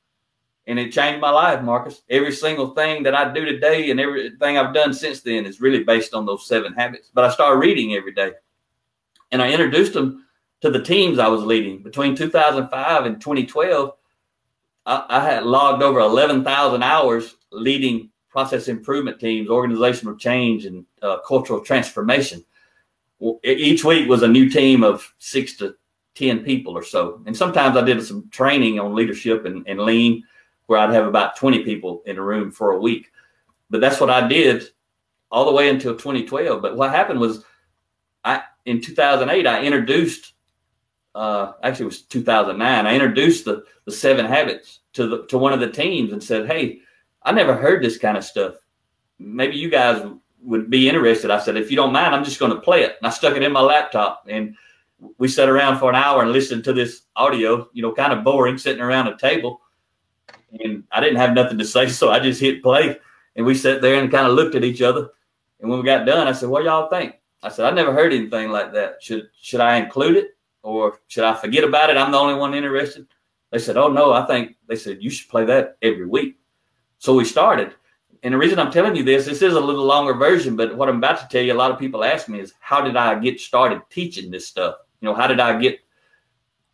and 0.70 0.78
it 0.78 0.92
changed 0.92 1.20
my 1.20 1.32
life, 1.32 1.64
Marcus. 1.64 2.04
Every 2.12 2.32
single 2.32 2.76
thing 2.76 3.02
that 3.02 3.16
I 3.16 3.34
do 3.34 3.44
today 3.44 3.90
and 3.90 4.00
everything 4.00 4.56
I've 4.56 4.74
done 4.74 4.94
since 4.94 5.22
then 5.22 5.48
is 5.48 5.60
really 5.60 5.84
based 5.84 6.14
on 6.14 6.28
those 6.28 6.46
seven 6.46 6.74
habits. 6.74 7.10
But 7.12 7.26
I 7.26 7.32
started 7.32 7.58
reading 7.58 7.96
every 7.96 8.14
day, 8.14 8.34
and 9.32 9.42
I 9.42 9.52
introduced 9.52 9.94
them 9.94 10.28
to 10.62 10.70
the 10.70 10.84
teams 10.84 11.18
I 11.18 11.28
was 11.28 11.42
leading 11.42 11.82
between 11.82 12.16
2005 12.16 13.06
and 13.06 13.20
2012. 13.20 13.94
I, 14.86 15.06
I 15.10 15.26
had 15.26 15.44
logged 15.44 15.82
over 15.82 16.02
11,000 16.02 16.84
hours 16.84 17.36
leading 17.52 18.12
process 18.30 18.68
improvement 18.68 19.20
teams, 19.20 19.50
organizational 19.50 20.18
change, 20.18 20.66
and 20.66 20.86
uh, 21.02 21.18
cultural 21.28 21.62
transformation. 21.62 22.46
Each 23.44 23.84
week 23.84 24.08
was 24.08 24.22
a 24.22 24.28
new 24.28 24.52
team 24.52 24.84
of 24.84 25.12
six 25.18 25.58
to 25.58 25.74
10 26.14 26.44
people 26.44 26.78
or 26.78 26.84
so. 26.84 27.24
And 27.26 27.36
sometimes 27.36 27.76
I 27.76 27.82
did 27.84 28.06
some 28.06 28.30
training 28.30 28.80
on 28.80 28.94
leadership 28.94 29.46
and, 29.46 29.68
and 29.68 29.80
lean 29.80 30.24
where 30.70 30.80
I'd 30.80 30.94
have 30.94 31.08
about 31.08 31.36
20 31.36 31.64
people 31.64 32.04
in 32.06 32.18
a 32.18 32.24
room 32.24 32.52
for 32.52 32.72
a 32.72 32.80
week. 32.80 33.12
But 33.70 33.82
that's 33.82 34.00
what 34.00 34.10
I 34.10 34.28
did 34.28 34.64
all 35.32 35.46
the 35.46 35.52
way 35.52 35.70
until 35.70 35.94
2012. 35.94 36.62
But 36.62 36.78
what 36.78 36.92
happened 36.92 37.20
was 37.20 37.44
I 38.24 38.44
in 38.66 38.82
2008 38.82 39.48
I 39.48 39.64
introduced 39.64 40.34
uh, 41.16 41.54
actually 41.64 41.86
it 41.86 41.88
was 41.88 42.02
2009 42.04 42.86
I 42.86 42.94
introduced 42.94 43.46
the 43.46 43.64
the 43.86 43.92
seven 43.92 44.26
habits 44.26 44.80
to 44.94 45.08
the 45.08 45.26
to 45.28 45.38
one 45.38 45.54
of 45.54 45.60
the 45.60 45.70
teams 45.70 46.14
and 46.14 46.24
said, 46.24 46.48
"Hey, 46.48 46.80
I 47.24 47.32
never 47.32 47.56
heard 47.56 47.84
this 47.84 47.98
kind 47.98 48.18
of 48.18 48.24
stuff. 48.24 48.56
Maybe 49.18 49.58
you 49.58 49.70
guys 49.70 50.06
would 50.42 50.70
be 50.70 50.88
interested. 50.88 51.32
I 51.32 51.40
said, 51.40 51.58
if 51.58 51.70
you 51.70 51.76
don't 51.76 51.94
mind, 51.94 52.16
I'm 52.16 52.24
just 52.24 52.40
going 52.40 52.54
to 52.54 52.62
play 52.62 52.84
it. 52.84 52.96
And 53.00 53.08
I 53.08 53.10
stuck 53.10 53.36
it 53.36 53.44
in 53.44 53.52
my 53.52 53.62
laptop 53.62 54.26
and 54.28 54.56
we 55.18 55.28
sat 55.28 55.50
around 55.50 55.80
for 55.80 55.90
an 55.90 55.96
hour 55.96 56.22
and 56.22 56.32
listened 56.32 56.64
to 56.66 56.74
this 56.74 57.04
audio, 57.16 57.70
you 57.74 57.82
know, 57.82 57.94
kind 57.94 58.14
of 58.14 58.24
boring 58.24 58.58
sitting 58.58 58.82
around 58.82 59.08
a 59.08 59.18
table. 59.18 59.62
And 60.60 60.84
I 60.92 61.00
didn't 61.00 61.18
have 61.18 61.34
nothing 61.34 61.58
to 61.58 61.66
say. 61.66 61.88
So 61.90 62.10
I 62.10 62.20
just 62.20 62.42
hit 62.42 62.64
play 62.64 62.98
and 63.36 63.46
we 63.46 63.56
sat 63.56 63.82
there 63.82 64.02
and 64.02 64.12
kind 64.12 64.28
of 64.28 64.34
looked 64.34 64.56
at 64.56 64.64
each 64.64 64.82
other. 64.82 65.10
And 65.60 65.70
when 65.70 65.80
we 65.80 65.86
got 65.86 66.06
done, 66.06 66.28
I 66.28 66.32
said, 66.32 66.50
what 66.50 66.64
y'all 66.64 66.90
think? 66.90 67.16
I 67.42 67.50
said, 67.50 67.66
I 67.66 67.72
never 67.72 67.94
heard 67.94 68.14
anything 68.14 68.50
like 68.50 68.74
that. 68.74 69.02
Should, 69.02 69.30
should 69.40 69.62
I 69.62 69.78
include 69.78 70.18
it 70.18 70.38
or 70.62 71.00
should 71.08 71.24
I 71.24 71.36
forget 71.36 71.64
about 71.64 71.90
it? 71.90 71.98
I'm 71.98 72.12
the 72.12 72.18
only 72.18 72.36
one 72.36 72.54
interested. 72.54 73.08
They 73.52 73.60
said, 73.60 73.78
oh 73.78 73.88
no, 73.88 74.14
I 74.14 74.26
think 74.26 74.58
they 74.68 74.76
said, 74.76 75.02
you 75.02 75.10
should 75.10 75.30
play 75.30 75.46
that 75.46 75.78
every 75.82 76.06
week. 76.06 76.38
So 77.00 77.14
we 77.16 77.26
started. 77.26 77.74
And 78.24 78.34
the 78.34 78.38
reason 78.38 78.60
I'm 78.60 78.72
telling 78.72 78.96
you 78.96 79.04
this, 79.04 79.26
this 79.26 79.42
is 79.42 79.54
a 79.54 79.60
little 79.60 79.86
longer 79.86 80.14
version, 80.14 80.56
but 80.56 80.76
what 80.76 80.90
I'm 80.90 80.98
about 80.98 81.20
to 81.22 81.28
tell 81.30 81.42
you, 81.42 81.54
a 81.54 81.56
lot 81.56 81.72
of 81.72 81.80
people 81.80 82.04
ask 82.04 82.28
me 82.28 82.42
is, 82.42 82.54
how 82.60 82.82
did 82.82 82.98
I 82.98 83.18
get 83.18 83.40
started 83.40 83.82
teaching 83.90 84.30
this 84.30 84.48
stuff? 84.48 84.76
You 85.00 85.08
know, 85.08 85.16
how 85.16 85.28
did 85.28 85.40
I 85.40 85.58
get 85.58 85.80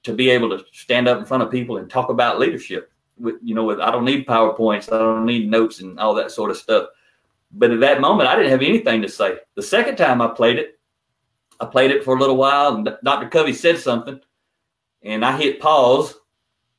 to 0.03 0.13
be 0.13 0.31
able 0.31 0.49
to 0.49 0.65
stand 0.73 1.07
up 1.07 1.19
in 1.19 1.25
front 1.25 1.43
of 1.43 1.51
people 1.51 1.77
and 1.77 1.89
talk 1.89 2.09
about 2.09 2.39
leadership? 2.39 2.91
With 3.17 3.35
you 3.41 3.55
know, 3.55 3.63
with 3.63 3.79
I 3.79 3.91
don't 3.91 4.05
need 4.05 4.27
powerpoints, 4.27 4.91
I 4.91 4.97
don't 4.97 5.25
need 5.25 5.49
notes 5.49 5.79
and 5.79 5.99
all 5.99 6.13
that 6.15 6.31
sort 6.31 6.51
of 6.51 6.57
stuff. 6.57 6.89
But 7.51 7.71
at 7.71 7.79
that 7.79 8.01
moment, 8.01 8.27
I 8.27 8.35
didn't 8.35 8.51
have 8.51 8.61
anything 8.61 9.01
to 9.01 9.09
say. 9.09 9.37
The 9.55 9.63
second 9.63 9.95
time 9.95 10.21
I 10.21 10.27
played 10.27 10.59
it, 10.59 10.79
I 11.59 11.65
played 11.65 11.91
it 11.91 12.03
for 12.03 12.15
a 12.15 12.19
little 12.19 12.35
while, 12.35 12.75
and 12.75 12.89
Dr. 13.03 13.29
Covey 13.29 13.53
said 13.53 13.79
something, 13.79 14.19
and 15.03 15.23
I 15.23 15.37
hit 15.37 15.61
pause, 15.61 16.15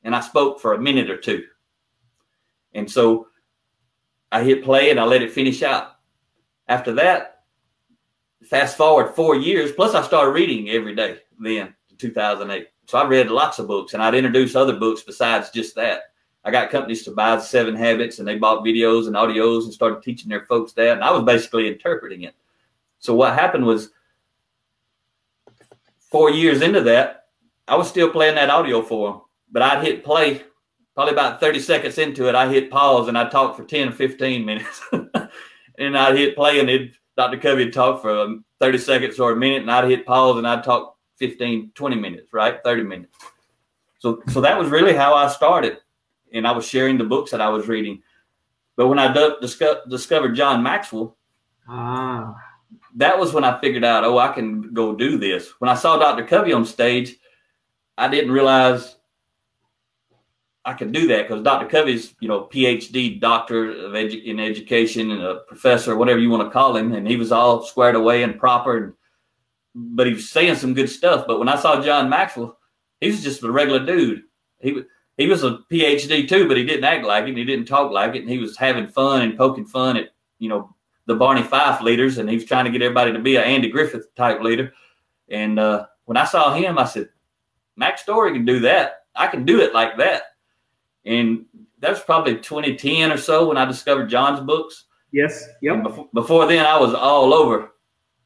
and 0.03 0.15
I 0.15 0.21
spoke 0.21 0.61
for 0.61 0.75
a 0.75 0.81
minute 0.81 1.11
or 1.11 1.17
two. 1.17 1.45
And 2.75 2.91
so 2.91 3.29
I 4.31 4.43
hit 4.43 4.65
play 4.65 4.91
and 4.91 5.01
I 5.01 5.05
let 5.05 5.23
it 5.23 5.33
finish 5.33 5.63
out. 5.63 5.97
After 6.69 6.93
that, 6.95 7.45
fast 8.45 8.77
forward 8.77 9.15
four 9.15 9.35
years, 9.35 9.73
plus 9.73 9.95
I 9.95 10.03
started 10.03 10.33
reading 10.33 10.71
every 10.71 10.95
day 10.95 11.19
then, 11.39 11.75
2008. 11.99 12.69
So 12.87 12.99
I 12.99 13.07
read 13.07 13.31
lots 13.31 13.59
of 13.59 13.67
books 13.67 13.95
and 13.95 14.03
I'd 14.03 14.15
introduce 14.15 14.55
other 14.55 14.77
books 14.77 15.03
besides 15.03 15.51
just 15.51 15.75
that. 15.77 16.03
I 16.47 16.53
got 16.53 16.71
companies 16.71 17.03
to 17.03 17.11
buy 17.11 17.41
Seven 17.41 17.75
Habits 17.75 18.21
and 18.21 18.27
they 18.27 18.39
bought 18.39 18.65
videos 18.65 19.09
and 19.09 19.17
audios 19.17 19.65
and 19.65 19.75
started 19.75 20.01
teaching 20.01 20.29
their 20.29 20.47
folks 20.47 20.73
that. 20.75 20.93
And 20.93 21.03
I 21.03 21.11
was 21.11 21.25
basically 21.25 21.67
interpreting 21.67 22.23
it. 22.23 22.37
So 23.01 23.17
what 23.17 23.35
happened 23.35 23.67
was 23.67 23.91
four 26.09 26.31
years 26.31 26.63
into 26.63 26.83
that, 26.83 27.27
I 27.67 27.75
was 27.75 27.89
still 27.89 28.09
playing 28.09 28.37
that 28.37 28.49
audio 28.49 28.81
for 28.81 29.11
them, 29.11 29.21
but 29.51 29.63
I'd 29.63 29.83
hit 29.83 30.05
play 30.05 30.45
probably 30.95 31.15
about 31.15 31.41
30 31.41 31.59
seconds 31.59 31.99
into 31.99 32.29
it, 32.29 32.37
I 32.37 32.49
hit 32.49 32.71
pause 32.71 33.09
and 33.09 33.19
I 33.19 33.29
talked 33.29 33.57
for 33.57 33.65
10 33.65 33.89
or 33.89 33.93
15 33.93 34.45
minutes. 34.47 34.81
and 35.79 35.99
I'd 35.99 36.17
hit 36.17 36.37
play 36.37 36.61
and 36.61 36.71
it, 36.71 36.93
Dr. 37.17 37.39
Covey 37.39 37.65
would 37.65 37.73
talk 37.73 38.01
for 38.01 38.17
um, 38.17 38.45
30 38.61 38.79
seconds 38.79 39.19
or 39.19 39.33
a 39.33 39.37
minute 39.37 39.63
and 39.63 39.71
I'd 39.71 39.91
hit 39.91 40.07
pause 40.07 40.39
and 40.39 40.47
I'd 40.47 40.63
talk 40.63 40.97
15, 41.17 41.73
20 41.75 41.97
minutes, 41.97 42.33
right? 42.33 42.63
30 42.63 42.85
minutes. 42.85 43.19
So, 43.99 44.23
so 44.29 44.41
that 44.43 44.57
was 44.57 44.69
really 44.69 44.95
how 44.95 45.13
I 45.13 45.27
started. 45.27 45.79
And 46.37 46.47
I 46.47 46.53
was 46.53 46.67
sharing 46.67 46.99
the 46.99 47.05
books 47.05 47.31
that 47.31 47.41
I 47.41 47.49
was 47.49 47.69
reading. 47.69 48.03
But 48.77 48.89
when 48.89 48.99
I 48.99 49.13
d- 49.13 49.37
discovered 49.89 50.35
John 50.35 50.63
Maxwell, 50.63 51.17
ah. 51.69 52.37
that 52.97 53.19
was 53.19 53.33
when 53.33 53.45
I 53.45 53.59
figured 53.59 53.85
out, 53.85 54.05
oh, 54.05 54.19
I 54.19 54.33
can 54.33 54.75
go 54.75 54.95
do 54.95 55.19
this. 55.19 55.53
When 55.59 55.71
I 55.71 55.75
saw 55.75 55.99
Dr. 55.99 56.27
Covey 56.27 56.53
on 56.53 56.67
stage, 56.67 57.17
I 57.97 58.09
didn't 58.09 58.33
realize 58.33 58.97
I 60.67 60.75
could 60.75 60.93
do 60.93 61.07
that 61.07 61.29
because 61.29 61.45
Dr. 61.45 61.69
Covey's, 61.69 62.15
you 62.21 62.29
know, 62.29 62.49
PhD 62.53 63.21
doctor 63.21 63.71
of 63.71 63.93
edu- 63.93 64.25
in 64.25 64.41
education 64.41 65.13
and 65.13 65.23
a 65.23 65.37
professor, 65.47 65.97
whatever 65.97 66.19
you 66.19 66.29
want 66.29 66.43
to 66.43 66.51
call 66.51 66.77
him, 66.77 66.93
and 66.93 67.07
he 67.07 67.17
was 67.17 67.33
all 67.33 67.65
squared 67.65 67.95
away 67.95 68.25
and 68.25 68.39
proper. 68.39 68.77
And, 68.77 68.93
but 69.75 70.09
he 70.09 70.15
was 70.15 70.29
saying 70.29 70.57
some 70.57 70.75
good 70.75 70.91
stuff. 70.91 71.25
But 71.27 71.39
when 71.39 71.49
I 71.49 71.57
saw 71.57 71.81
John 71.81 72.11
Maxwell, 72.11 72.59
he 73.01 73.11
was 73.11 73.23
just 73.23 73.45
a 73.45 73.51
regular 73.51 73.87
dude. 73.87 74.25
He 74.61 74.73
was 74.73 74.85
he 75.17 75.27
was 75.27 75.45
a 75.45 75.59
PhD 75.71 76.29
too, 76.29 76.47
but 76.47 76.57
he 76.57 76.65
didn't 76.65 76.85
act 76.85 77.05
like 77.05 77.25
it. 77.25 77.31
And 77.31 77.39
he 77.39 77.45
didn't 77.45 77.67
talk 77.67 77.91
like 77.91 78.15
it, 78.15 78.21
and 78.21 78.31
he 78.31 78.39
was 78.39 78.57
having 78.57 78.89
fun 78.89 79.23
and 79.23 79.37
poking 79.37 79.67
fun 79.67 79.97
at 79.97 80.11
you 80.39 80.49
know 80.49 80.75
the 81.07 81.15
Barney 81.15 81.43
Fife 81.43 81.81
leaders, 81.81 82.19
and 82.19 82.29
he 82.29 82.37
was 82.37 82.45
trying 82.45 82.65
to 82.65 82.71
get 82.71 82.83
everybody 82.83 83.13
to 83.13 83.19
be 83.19 83.37
an 83.37 83.45
Andy 83.45 83.71
Griffith 83.71 84.15
type 84.15 84.41
leader. 84.41 84.73
And 85.29 85.59
uh, 85.59 85.87
when 86.05 86.17
I 86.17 86.25
saw 86.25 86.55
him, 86.55 86.79
I 86.79 86.85
said, 86.85 87.09
Mack 87.77 87.99
Story 87.99 88.33
can 88.33 88.45
do 88.45 88.61
that. 88.61 89.05
I 89.15 89.27
can 89.29 89.45
do 89.45 89.61
it 89.61 89.73
like 89.73 89.97
that. 89.99 90.23
And 91.05 91.47
that 91.81 91.91
was 91.91 92.01
probably 92.01 92.37
2010 92.37 93.13
or 93.13 93.17
so 93.17 93.49
when 93.49 93.57
I 93.57 93.65
discovered 93.65 94.09
John's 94.09 94.41
books. 94.41 94.85
Yes. 95.13 95.49
Yep. 95.63 95.85
Before, 95.85 96.09
before, 96.13 96.47
then, 96.47 96.67
I 96.67 96.79
was 96.79 96.95
all 96.95 97.33
over 97.33 97.73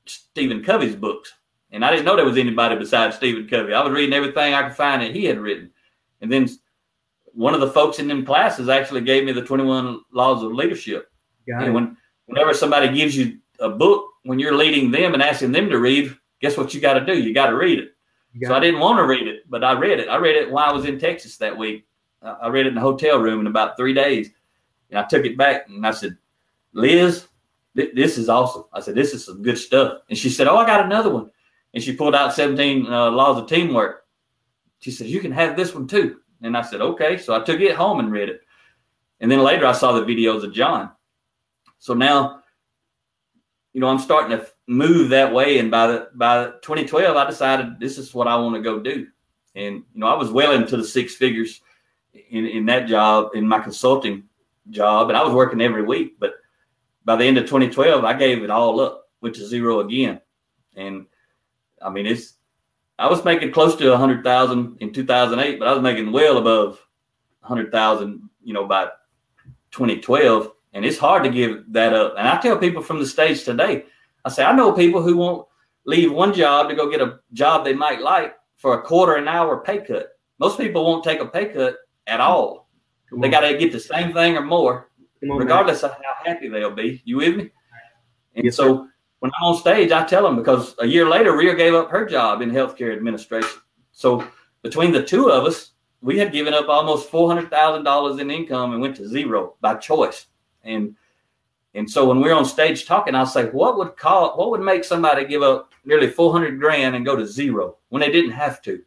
Stephen 0.07 0.65
Covey's 0.65 0.97
books. 0.97 1.35
And 1.73 1.85
I 1.85 1.91
didn't 1.91 2.05
know 2.05 2.17
there 2.17 2.25
was 2.25 2.39
anybody 2.39 2.77
besides 2.77 3.17
Stephen 3.17 3.47
Covey. 3.47 3.75
I 3.75 3.83
was 3.83 3.93
reading 3.93 4.15
everything 4.15 4.55
I 4.55 4.63
could 4.65 4.77
find 4.77 5.03
that 5.03 5.15
he 5.15 5.25
had 5.25 5.39
written. 5.39 5.71
And 6.21 6.33
then 6.33 6.49
one 7.41 7.55
of 7.55 7.61
the 7.61 7.71
folks 7.71 7.99
in 7.99 8.07
them 8.07 8.27
classes 8.27 8.69
actually 8.69 9.01
gave 9.01 9.25
me 9.25 9.33
the 9.33 9.43
21 9.43 10.03
Laws 10.13 10.43
of 10.43 10.53
Leadership. 10.53 11.11
Got 11.49 11.63
and 11.63 11.73
when, 11.73 11.97
whenever 12.27 12.53
somebody 12.53 12.95
gives 12.95 13.17
you 13.17 13.39
a 13.61 13.71
book, 13.71 14.11
when 14.25 14.39
you're 14.39 14.55
leading 14.55 14.91
them 14.91 15.15
and 15.15 15.23
asking 15.23 15.53
them 15.53 15.71
to 15.71 15.79
read, 15.79 16.15
guess 16.43 16.59
what 16.59 16.75
you 16.75 16.83
got 16.83 16.95
to 16.95 17.07
do? 17.07 17.19
You 17.19 17.33
got 17.33 17.47
to 17.47 17.57
read 17.57 17.79
it. 17.79 17.95
So 18.43 18.55
I 18.55 18.61
didn't 18.61 18.81
want 18.81 18.99
to 18.99 19.07
read 19.07 19.27
it, 19.27 19.49
but 19.49 19.65
I 19.65 19.73
read 19.73 20.01
it. 20.01 20.09
I 20.09 20.17
read 20.17 20.37
it 20.37 20.51
while 20.51 20.69
I 20.69 20.73
was 20.73 20.85
in 20.85 20.99
Texas 20.99 21.39
that 21.39 21.57
week. 21.57 21.87
I 22.23 22.49
read 22.49 22.67
it 22.67 22.69
in 22.69 22.75
the 22.75 22.81
hotel 22.83 23.19
room 23.19 23.41
in 23.41 23.47
about 23.47 23.75
three 23.75 23.95
days. 23.95 24.31
And 24.91 24.99
I 24.99 25.05
took 25.05 25.25
it 25.25 25.39
back 25.39 25.67
and 25.67 25.87
I 25.87 25.93
said, 25.93 26.19
Liz, 26.75 27.27
th- 27.75 27.95
this 27.95 28.19
is 28.19 28.29
awesome. 28.29 28.65
I 28.75 28.81
said, 28.81 28.95
this 28.95 29.15
is 29.15 29.25
some 29.25 29.43
good 29.43 29.57
stuff. 29.57 30.03
And 30.11 30.19
she 30.19 30.29
said, 30.29 30.47
oh, 30.47 30.59
I 30.59 30.67
got 30.67 30.85
another 30.85 31.09
one. 31.09 31.31
And 31.73 31.83
she 31.83 31.97
pulled 31.97 32.15
out 32.15 32.35
17 32.35 32.87
uh, 32.87 33.11
laws 33.11 33.39
of 33.39 33.49
teamwork. 33.49 34.05
She 34.81 34.91
said, 34.91 35.07
you 35.07 35.21
can 35.21 35.33
have 35.33 35.57
this 35.57 35.75
one 35.75 35.87
too. 35.87 36.20
And 36.43 36.57
I 36.57 36.63
said, 36.63 36.81
okay. 36.81 37.19
So 37.19 37.35
I 37.35 37.45
took 37.45 37.61
it 37.61 37.75
home 37.75 38.01
and 38.01 38.11
read 38.11 38.29
it. 38.29 38.41
And 39.21 39.31
then 39.31 39.41
later 39.41 39.67
I 39.67 39.73
saw 39.73 39.93
the 39.93 40.05
videos 40.05 40.45
of 40.45 40.53
John. 40.53 40.91
So 41.79 41.95
now, 41.95 42.43
you 43.73 43.81
know, 43.81 43.89
I'm 43.89 43.99
starting 43.99 44.37
to 44.37 44.47
move 44.67 45.11
that 45.11 45.33
way. 45.33 45.59
And 45.59 45.71
by 45.71 45.87
the 45.87 46.09
by 46.15 46.47
2012, 46.63 47.17
I 47.17 47.29
decided 47.29 47.79
this 47.79 47.99
is 47.99 48.15
what 48.15 48.29
I 48.29 48.37
want 48.37 48.57
to 48.57 48.63
go 48.63 48.81
do. 48.81 49.07
And 49.55 49.77
you 49.93 50.01
know, 50.01 50.07
I 50.07 50.15
was 50.15 50.31
well 50.31 50.53
into 50.53 50.77
the 50.77 50.85
six 50.85 51.15
figures 51.15 51.61
in, 52.31 52.47
in 52.47 52.67
that 52.67 52.89
job, 52.89 53.31
in 53.35 53.47
my 53.47 53.59
consulting 53.59 54.25
job, 54.71 55.09
and 55.09 55.17
I 55.17 55.23
was 55.23 55.35
working 55.35 55.61
every 55.61 55.83
week. 55.83 56.19
But 56.19 56.35
by 57.05 57.17
the 57.17 57.25
end 57.25 57.39
of 57.39 57.45
2012, 57.45 58.05
I 58.05 58.15
gave 58.15 58.43
it 58.43 58.51
all 58.51 58.81
up, 58.81 59.09
went 59.21 59.35
to 59.37 59.47
zero 59.47 59.81
again. 59.81 60.21
And 60.77 61.07
I 61.83 61.91
mean, 61.91 62.07
it's 62.07 62.35
I 63.01 63.09
was 63.09 63.25
making 63.25 63.51
close 63.53 63.75
to 63.77 63.95
a 63.95 63.97
hundred 63.97 64.23
thousand 64.23 64.77
in 64.81 64.93
2008, 64.93 65.59
but 65.59 65.67
I 65.67 65.73
was 65.73 65.83
making 65.83 66.13
well 66.13 66.37
above 66.37 66.87
a 67.43 67.47
hundred 67.47 67.73
thousand, 67.73 68.29
you 68.45 68.53
know, 68.53 68.67
by 68.67 68.89
2012. 69.71 70.53
And 70.75 70.85
it's 70.85 70.99
hard 70.99 71.25
to 71.25 71.31
give 71.31 71.65
that 71.73 71.95
up. 71.95 72.15
And 72.19 72.29
I 72.29 72.39
tell 72.41 72.59
people 72.59 72.83
from 72.83 72.99
the 72.99 73.07
stage 73.07 73.45
today, 73.45 73.87
I 74.27 74.29
say, 74.29 74.45
I 74.45 74.55
know 74.55 74.73
people 74.73 75.03
who 75.03 75.17
won't 75.17 75.49
leave 75.87 76.13
one 76.13 76.35
job 76.35 76.69
to 76.69 76.75
go 76.75 76.91
get 76.91 77.01
a 77.01 77.21
job 77.33 77.65
they 77.65 77.73
might 77.73 78.03
like 78.03 78.35
for 78.57 78.75
a 78.75 78.83
quarter 78.83 79.15
an 79.15 79.29
hour 79.29 79.63
pay 79.65 79.79
cut. 79.79 80.11
Most 80.39 80.59
people 80.59 80.85
won't 80.85 81.03
take 81.03 81.21
a 81.21 81.27
pay 81.27 81.47
cut 81.47 81.77
at 82.07 82.21
all. 82.21 82.69
They 83.19 83.31
got 83.31 83.41
to 83.41 83.57
get 83.57 83.73
the 83.73 83.81
same 83.81 84.13
thing 84.13 84.37
or 84.37 84.43
more, 84.43 84.91
on, 85.23 85.39
regardless 85.39 85.83
man. 85.83 85.93
of 85.93 85.97
how 85.97 86.31
happy 86.31 86.49
they'll 86.49 86.71
be. 86.71 87.01
You 87.07 87.17
with 87.17 87.37
me? 87.37 87.51
And 88.37 88.45
yes, 88.45 88.57
so 88.57 88.77
sir. 88.77 88.93
When 89.21 89.31
I'm 89.39 89.49
on 89.49 89.57
stage, 89.61 89.93
I 89.93 90.05
tell 90.05 90.23
them 90.23 90.37
because 90.37 90.75
a 90.79 90.87
year 90.87 91.09
later, 91.09 91.37
Ria 91.37 91.55
gave 91.55 91.75
up 91.75 91.91
her 91.91 92.07
job 92.07 92.41
in 92.41 92.51
healthcare 92.51 92.95
administration. 92.95 93.61
So 93.93 94.27
between 94.63 94.93
the 94.93 95.05
two 95.05 95.31
of 95.31 95.45
us, 95.45 95.73
we 96.01 96.19
had 96.19 96.33
given 96.33 96.55
up 96.55 96.69
almost 96.69 97.11
four 97.11 97.29
hundred 97.29 97.51
thousand 97.51 97.85
dollars 97.85 98.19
in 98.19 98.31
income 98.31 98.73
and 98.73 98.81
went 98.81 98.97
to 98.97 99.07
zero 99.07 99.57
by 99.61 99.75
choice. 99.75 100.27
And 100.65 100.97
and 101.75 101.89
so 101.89 102.09
when 102.09 102.21
we're 102.21 102.35
on 102.35 102.47
stage 102.47 102.87
talking, 102.87 103.15
I'll 103.15 103.27
say, 103.27 103.47
what 103.51 103.77
would 103.77 103.97
call 103.97 104.37
what 104.39 104.51
would 104.51 104.63
make 104.63 104.85
somebody 104.85 105.27
give 105.27 105.43
up 105.43 105.71
nearly 105.85 106.09
four 106.09 106.33
hundred 106.33 106.59
grand 106.59 106.97
and 106.97 107.05
go 107.05 107.15
to 107.15 107.27
zero 107.27 107.77
when 107.91 108.01
they 108.01 108.11
didn't 108.11 108.33
have 108.33 108.63
to? 108.63 108.83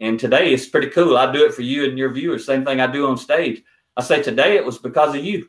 And 0.00 0.18
today 0.18 0.52
it's 0.54 0.66
pretty 0.66 0.88
cool. 0.88 1.16
I 1.16 1.30
do 1.30 1.44
it 1.44 1.54
for 1.54 1.62
you 1.62 1.84
and 1.84 1.98
your 1.98 2.12
viewers. 2.12 2.46
Same 2.46 2.64
thing 2.64 2.80
I 2.80 2.86
do 2.86 3.06
on 3.06 3.18
stage. 3.18 3.62
I 3.98 4.02
say 4.02 4.22
today 4.22 4.56
it 4.56 4.64
was 4.64 4.78
because 4.78 5.14
of 5.14 5.24
you. 5.24 5.48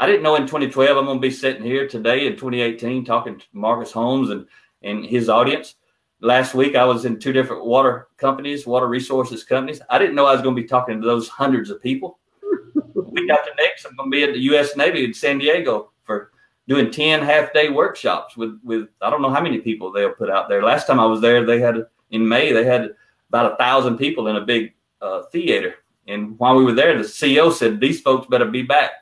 I 0.00 0.06
didn't 0.06 0.22
know 0.22 0.36
in 0.36 0.42
2012 0.42 0.96
I'm 0.96 1.06
going 1.06 1.18
to 1.18 1.20
be 1.20 1.30
sitting 1.30 1.62
here 1.62 1.88
today 1.88 2.26
in 2.26 2.34
2018 2.34 3.04
talking 3.04 3.38
to 3.38 3.44
Marcus 3.52 3.90
Holmes 3.90 4.30
and, 4.30 4.46
and 4.82 5.04
his 5.04 5.28
audience. 5.28 5.74
Last 6.20 6.54
week 6.54 6.76
I 6.76 6.84
was 6.84 7.04
in 7.04 7.18
two 7.18 7.32
different 7.32 7.64
water 7.64 8.08
companies, 8.16 8.66
water 8.66 8.86
resources 8.86 9.42
companies. 9.42 9.80
I 9.90 9.98
didn't 9.98 10.14
know 10.14 10.26
I 10.26 10.34
was 10.34 10.42
going 10.42 10.54
to 10.54 10.62
be 10.62 10.68
talking 10.68 11.00
to 11.00 11.06
those 11.06 11.28
hundreds 11.28 11.70
of 11.70 11.82
people. 11.82 12.18
week 12.94 13.30
after 13.30 13.50
next, 13.58 13.86
I'm 13.86 13.96
going 13.96 14.10
to 14.10 14.16
be 14.16 14.22
at 14.22 14.34
the 14.34 14.40
U.S. 14.40 14.76
Navy 14.76 15.04
in 15.04 15.14
San 15.14 15.38
Diego 15.38 15.90
for 16.04 16.30
doing 16.68 16.92
10 16.92 17.22
half 17.22 17.52
day 17.52 17.68
workshops 17.68 18.36
with, 18.36 18.60
with 18.62 18.88
I 19.00 19.10
don't 19.10 19.22
know 19.22 19.30
how 19.30 19.42
many 19.42 19.58
people 19.58 19.90
they'll 19.90 20.12
put 20.12 20.30
out 20.30 20.48
there. 20.48 20.62
Last 20.62 20.86
time 20.86 21.00
I 21.00 21.06
was 21.06 21.20
there, 21.20 21.44
they 21.44 21.60
had 21.60 21.86
in 22.10 22.26
May, 22.26 22.52
they 22.52 22.64
had 22.64 22.90
about 23.30 23.52
a 23.52 23.56
thousand 23.56 23.98
people 23.98 24.28
in 24.28 24.36
a 24.36 24.44
big 24.44 24.74
uh, 25.02 25.22
theater. 25.32 25.74
And 26.06 26.38
while 26.38 26.54
we 26.54 26.64
were 26.64 26.72
there, 26.72 26.96
the 26.96 27.04
CEO 27.04 27.52
said, 27.52 27.80
These 27.80 28.00
folks 28.00 28.28
better 28.28 28.44
be 28.44 28.62
back. 28.62 28.92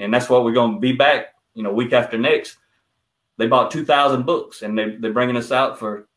And 0.00 0.12
that's 0.12 0.28
what 0.28 0.44
we're 0.44 0.52
going 0.52 0.74
to 0.74 0.80
be 0.80 0.92
back, 0.92 1.34
you 1.54 1.62
know, 1.62 1.72
week 1.72 1.92
after 1.92 2.18
next. 2.18 2.56
They 3.36 3.46
bought 3.46 3.70
2,000 3.70 4.24
books 4.26 4.62
and 4.62 4.76
they, 4.76 4.96
they're 4.96 5.12
bringing 5.12 5.36
us 5.36 5.52
out 5.52 5.78
for 5.78 6.08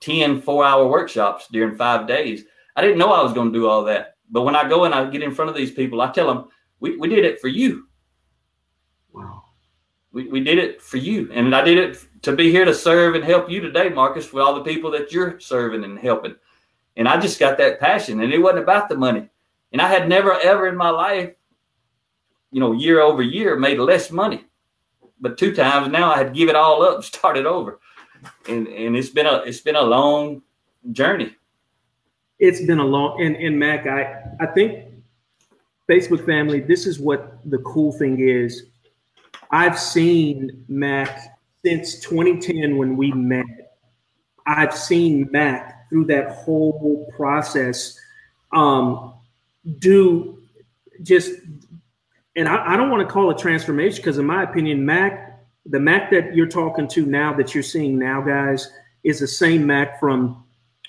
10 0.00 0.42
four 0.42 0.64
hour 0.64 0.86
workshops 0.86 1.48
during 1.50 1.76
five 1.76 2.06
days. 2.06 2.44
I 2.74 2.82
didn't 2.82 2.98
know 2.98 3.12
I 3.12 3.22
was 3.22 3.32
going 3.32 3.52
to 3.52 3.58
do 3.58 3.68
all 3.68 3.84
that. 3.84 4.16
But 4.30 4.42
when 4.42 4.56
I 4.56 4.68
go 4.68 4.84
and 4.84 4.94
I 4.94 5.08
get 5.08 5.22
in 5.22 5.34
front 5.34 5.48
of 5.48 5.56
these 5.56 5.70
people, 5.70 6.00
I 6.00 6.10
tell 6.10 6.26
them, 6.26 6.48
we, 6.80 6.96
we 6.96 7.08
did 7.08 7.24
it 7.24 7.40
for 7.40 7.48
you. 7.48 7.86
Wow. 9.12 9.44
We, 10.12 10.28
we 10.28 10.40
did 10.40 10.58
it 10.58 10.82
for 10.82 10.96
you. 10.96 11.30
And 11.32 11.54
I 11.54 11.62
did 11.62 11.78
it 11.78 12.04
to 12.22 12.34
be 12.34 12.50
here 12.50 12.64
to 12.64 12.74
serve 12.74 13.14
and 13.14 13.24
help 13.24 13.48
you 13.48 13.60
today, 13.60 13.88
Marcus, 13.88 14.32
with 14.32 14.42
all 14.42 14.54
the 14.54 14.64
people 14.64 14.90
that 14.90 15.12
you're 15.12 15.38
serving 15.38 15.84
and 15.84 15.98
helping. 15.98 16.34
And 16.96 17.06
I 17.06 17.20
just 17.20 17.38
got 17.38 17.58
that 17.58 17.78
passion, 17.78 18.20
and 18.20 18.32
it 18.32 18.38
wasn't 18.38 18.62
about 18.62 18.88
the 18.88 18.96
money. 18.96 19.28
And 19.72 19.82
I 19.82 19.88
had 19.88 20.08
never, 20.08 20.38
ever 20.40 20.66
in 20.66 20.76
my 20.76 20.88
life, 20.88 21.34
you 22.50 22.60
know, 22.60 22.72
year 22.72 23.00
over 23.00 23.22
year, 23.22 23.56
made 23.56 23.78
less 23.78 24.10
money. 24.10 24.44
But 25.20 25.38
two 25.38 25.54
times 25.54 25.88
now, 25.88 26.12
I 26.12 26.18
had 26.18 26.28
to 26.28 26.38
give 26.38 26.48
it 26.48 26.56
all 26.56 26.82
up, 26.82 27.04
started 27.14 27.46
over, 27.46 27.80
and 28.48 28.66
and 28.68 28.96
it's 28.96 29.10
been 29.10 29.26
a 29.26 29.42
it's 29.46 29.60
been 29.60 29.76
a 29.76 29.82
long 29.82 30.42
journey. 30.92 31.34
It's 32.38 32.60
been 32.60 32.78
a 32.78 32.84
long 32.84 33.20
and 33.22 33.36
and 33.36 33.58
Mack, 33.58 33.86
I 33.86 34.22
I 34.40 34.46
think 34.46 34.86
Facebook 35.88 36.24
family, 36.26 36.60
this 36.60 36.86
is 36.86 36.98
what 36.98 37.38
the 37.48 37.58
cool 37.58 37.92
thing 37.92 38.20
is. 38.20 38.64
I've 39.50 39.78
seen 39.78 40.64
Mack 40.68 41.38
since 41.64 42.00
2010 42.00 42.76
when 42.76 42.96
we 42.96 43.12
met, 43.12 43.78
I've 44.46 44.76
seen 44.76 45.28
Mack 45.30 45.88
through 45.88 46.06
that 46.06 46.30
whole 46.30 47.12
process 47.16 47.98
um, 48.52 49.14
do 49.78 50.42
just, 51.02 51.32
and 52.36 52.48
I, 52.48 52.74
I 52.74 52.76
don't 52.76 52.90
want 52.90 53.06
to 53.06 53.12
call 53.12 53.30
it 53.30 53.38
transformation 53.38 53.96
because, 53.96 54.18
in 54.18 54.26
my 54.26 54.42
opinion, 54.42 54.84
Mack, 54.84 55.40
the 55.64 55.80
Mack 55.80 56.10
that 56.10 56.34
you're 56.34 56.46
talking 56.46 56.86
to 56.88 57.06
now, 57.06 57.34
that 57.34 57.54
you're 57.54 57.62
seeing 57.62 57.98
now, 57.98 58.20
guys, 58.20 58.70
is 59.04 59.20
the 59.20 59.26
same 59.26 59.66
Mack 59.66 59.98
from 59.98 60.44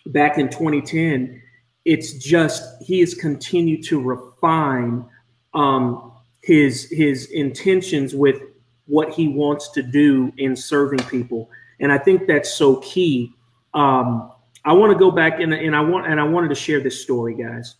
back 0.07 0.37
in 0.37 0.49
2010. 0.49 1.41
It's 1.85 2.13
just 2.13 2.63
he 2.83 2.99
has 2.99 3.13
continued 3.13 3.83
to 3.85 4.01
refine 4.01 5.05
um, 5.53 6.11
his 6.43 6.89
his 6.91 7.27
intentions 7.31 8.13
with 8.13 8.41
what 8.85 9.13
he 9.13 9.29
wants 9.29 9.69
to 9.71 9.81
do 9.81 10.31
in 10.37 10.55
serving 10.55 10.99
people. 11.07 11.49
And 11.79 11.91
I 11.91 11.97
think 11.97 12.27
that's 12.27 12.53
so 12.53 12.77
key. 12.77 13.33
Um, 13.73 14.31
I 14.65 14.73
want 14.73 14.91
to 14.91 14.99
go 14.99 15.11
back 15.11 15.39
and, 15.39 15.53
and 15.53 15.75
I 15.75 15.81
want 15.81 16.07
and 16.07 16.19
I 16.19 16.23
wanted 16.23 16.49
to 16.49 16.55
share 16.55 16.81
this 16.81 17.01
story, 17.01 17.35
guys. 17.35 17.75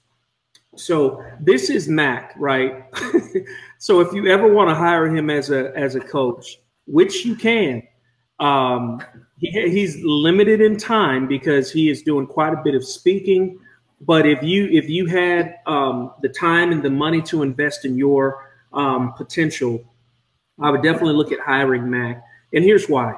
So 0.78 1.24
this 1.40 1.70
is 1.70 1.88
Mack, 1.88 2.34
right? 2.38 2.86
so 3.78 4.00
if 4.00 4.14
you 4.14 4.28
ever 4.28 4.52
want 4.52 4.70
to 4.70 4.76
hire 4.76 5.08
him 5.08 5.30
as 5.30 5.50
a 5.50 5.76
as 5.78 5.96
a 5.96 6.00
coach, 6.00 6.60
which 6.86 7.26
you 7.26 7.36
can, 7.36 7.84
um, 8.40 9.02
he, 9.40 9.50
he's 9.70 9.98
limited 10.04 10.62
in 10.62 10.78
time 10.78 11.28
because 11.28 11.72
he 11.72 11.90
is 11.90 12.02
doing 12.04 12.28
quite 12.28 12.54
a 12.54 12.62
bit 12.64 12.76
of 12.76 12.86
speaking. 12.86 13.60
But 14.02 14.28
if 14.28 14.44
you 14.44 14.68
if 14.72 14.90
you 14.90 15.08
had 15.08 15.56
um, 15.66 16.14
the 16.22 16.30
time 16.30 16.72
and 16.72 16.84
the 16.84 16.90
money 16.90 17.22
to 17.24 17.42
invest 17.42 17.86
in 17.86 17.98
your 17.98 18.52
um, 18.74 19.14
potential, 19.14 19.84
I 20.60 20.70
would 20.70 20.84
definitely 20.84 21.16
look 21.16 21.32
at 21.32 21.40
hiring 21.40 21.90
Mack. 21.90 22.24
And 22.54 22.64
here's 22.64 22.88
why. 22.88 23.16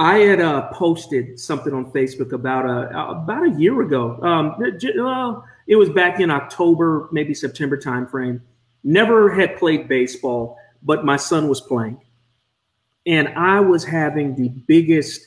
I 0.00 0.20
had 0.20 0.40
uh, 0.40 0.72
posted 0.72 1.38
something 1.38 1.74
on 1.74 1.92
Facebook 1.92 2.32
about 2.32 2.64
a 2.64 3.10
about 3.10 3.46
a 3.46 3.50
year 3.50 3.82
ago. 3.82 4.18
Um, 4.22 4.56
well, 4.96 5.44
it 5.70 5.76
was 5.76 5.88
back 5.88 6.18
in 6.18 6.30
October, 6.30 7.08
maybe 7.12 7.32
September 7.32 7.78
timeframe. 7.78 8.40
Never 8.82 9.32
had 9.32 9.56
played 9.56 9.88
baseball, 9.88 10.58
but 10.82 11.04
my 11.04 11.16
son 11.16 11.48
was 11.48 11.60
playing, 11.60 12.00
and 13.06 13.28
I 13.28 13.60
was 13.60 13.84
having 13.84 14.34
the 14.34 14.48
biggest 14.48 15.26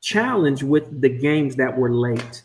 challenge 0.00 0.62
with 0.62 1.00
the 1.00 1.08
games 1.08 1.56
that 1.56 1.76
were 1.76 1.90
late. 1.90 2.42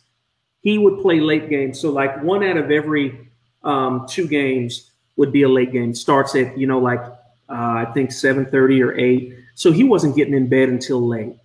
He 0.62 0.78
would 0.78 1.02
play 1.02 1.20
late 1.20 1.50
games, 1.50 1.80
so 1.80 1.92
like 1.92 2.24
one 2.24 2.44
out 2.44 2.58
of 2.58 2.72
every 2.72 3.30
um, 3.64 4.06
two 4.10 4.28
games 4.28 4.90
would 5.18 5.32
be 5.32 5.44
a 5.44 5.50
late 5.50 5.72
game. 5.72 5.94
Starts 5.94 6.36
at 6.36 6.58
you 6.58 6.66
know 6.66 6.80
like 6.80 7.02
uh, 7.50 7.84
I 7.86 7.92
think 7.94 8.12
seven 8.12 8.46
thirty 8.46 8.82
or 8.82 8.98
eight. 8.98 9.36
So 9.56 9.72
he 9.72 9.84
wasn't 9.84 10.16
getting 10.16 10.34
in 10.34 10.48
bed 10.48 10.70
until 10.70 11.06
late 11.06 11.36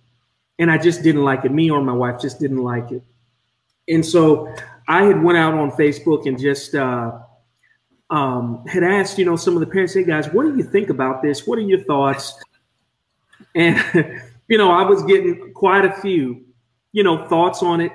and 0.61 0.69
I 0.69 0.77
just 0.77 1.01
didn't 1.01 1.23
like 1.23 1.43
it. 1.43 1.51
Me 1.51 1.71
or 1.71 1.81
my 1.81 1.91
wife 1.91 2.21
just 2.21 2.39
didn't 2.39 2.63
like 2.63 2.91
it. 2.91 3.01
And 3.87 4.05
so 4.05 4.53
I 4.91 5.03
had 5.03 5.23
went 5.23 5.37
out 5.37 5.53
on 5.53 5.71
Facebook 5.71 6.27
and 6.27 6.37
just 6.37 6.75
uh, 6.75 7.17
um, 8.09 8.65
had 8.67 8.83
asked, 8.83 9.17
you 9.17 9.23
know, 9.23 9.37
some 9.37 9.53
of 9.53 9.61
the 9.61 9.65
parents, 9.65 9.93
hey 9.93 10.03
guys, 10.03 10.27
what 10.33 10.43
do 10.43 10.57
you 10.57 10.63
think 10.63 10.89
about 10.89 11.21
this? 11.21 11.47
What 11.47 11.57
are 11.59 11.61
your 11.61 11.81
thoughts? 11.85 12.37
And 13.55 13.81
you 14.49 14.57
know, 14.57 14.69
I 14.69 14.83
was 14.83 15.01
getting 15.03 15.53
quite 15.53 15.85
a 15.85 15.93
few, 16.01 16.43
you 16.91 17.03
know, 17.03 17.25
thoughts 17.29 17.63
on 17.63 17.79
it. 17.79 17.93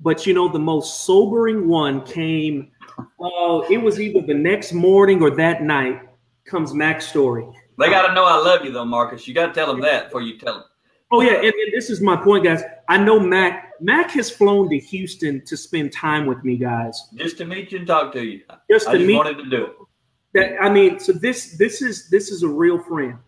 But 0.00 0.26
you 0.26 0.34
know, 0.34 0.48
the 0.48 0.58
most 0.58 1.04
sobering 1.04 1.68
one 1.68 2.04
came. 2.04 2.72
Uh, 2.98 3.60
it 3.70 3.80
was 3.80 4.00
either 4.00 4.20
the 4.20 4.34
next 4.34 4.72
morning 4.72 5.22
or 5.22 5.30
that 5.36 5.62
night. 5.62 6.00
Comes 6.46 6.74
Mack's 6.74 7.06
story. 7.06 7.46
They 7.78 7.90
got 7.90 8.08
to 8.08 8.12
know 8.12 8.24
I 8.24 8.36
love 8.36 8.64
you, 8.64 8.72
though, 8.72 8.84
Marcus. 8.84 9.28
You 9.28 9.34
got 9.34 9.46
to 9.46 9.52
tell 9.52 9.68
them 9.68 9.80
that 9.82 10.06
before 10.06 10.22
you 10.22 10.36
tell 10.36 10.54
them. 10.54 10.64
Oh 11.12 11.20
yeah, 11.20 11.36
and, 11.36 11.44
and, 11.44 11.72
this 11.72 11.90
is 11.90 12.00
my 12.00 12.16
point, 12.16 12.42
guys. 12.42 12.62
I 12.88 12.98
know 12.98 13.20
Mack. 13.20 13.63
Mack 13.80 14.10
has 14.12 14.30
flown 14.30 14.68
to 14.70 14.78
Houston 14.78 15.44
to 15.44 15.56
spend 15.56 15.92
time 15.92 16.26
with 16.26 16.44
me, 16.44 16.56
guys. 16.56 17.08
Just 17.14 17.38
to 17.38 17.44
meet 17.44 17.72
you 17.72 17.78
and 17.78 17.86
talk 17.86 18.12
to 18.12 18.24
you. 18.24 18.42
Just 18.70 18.86
to 18.86 18.92
I 18.92 18.94
just 18.96 19.06
meet. 19.06 19.16
Wanted 19.16 19.38
to 19.38 19.50
do 19.50 19.66
it. 19.66 19.72
That 20.34 20.62
I 20.62 20.70
mean, 20.70 20.98
so 20.98 21.12
this 21.12 21.56
this 21.56 21.82
is 21.82 22.08
this 22.08 22.30
is 22.30 22.42
a 22.42 22.48
real 22.48 22.78
friend. 22.78 23.18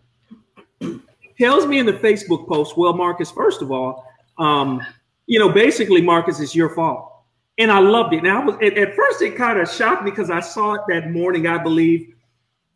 Tells 1.39 1.65
me 1.65 1.79
in 1.79 1.85
the 1.85 1.93
Facebook 1.93 2.47
post, 2.47 2.77
well, 2.77 2.93
Marcus. 2.93 3.31
First 3.31 3.61
of 3.61 3.71
all, 3.71 4.05
um, 4.37 4.81
you 5.25 5.39
know, 5.39 5.49
basically, 5.49 6.01
Marcus, 6.01 6.39
it's 6.39 6.55
your 6.55 6.69
fault, 6.69 7.11
and 7.57 7.71
I 7.71 7.79
loved 7.79 8.13
it. 8.13 8.23
Now, 8.23 8.41
I 8.41 8.45
was 8.45 8.55
at, 8.55 8.77
at 8.77 8.95
first 8.95 9.21
it 9.21 9.35
kind 9.35 9.59
of 9.59 9.69
shocked 9.69 10.03
me 10.03 10.11
because 10.11 10.29
I 10.29 10.39
saw 10.39 10.73
it 10.73 10.81
that 10.89 11.11
morning, 11.11 11.47
I 11.47 11.57
believe, 11.57 12.13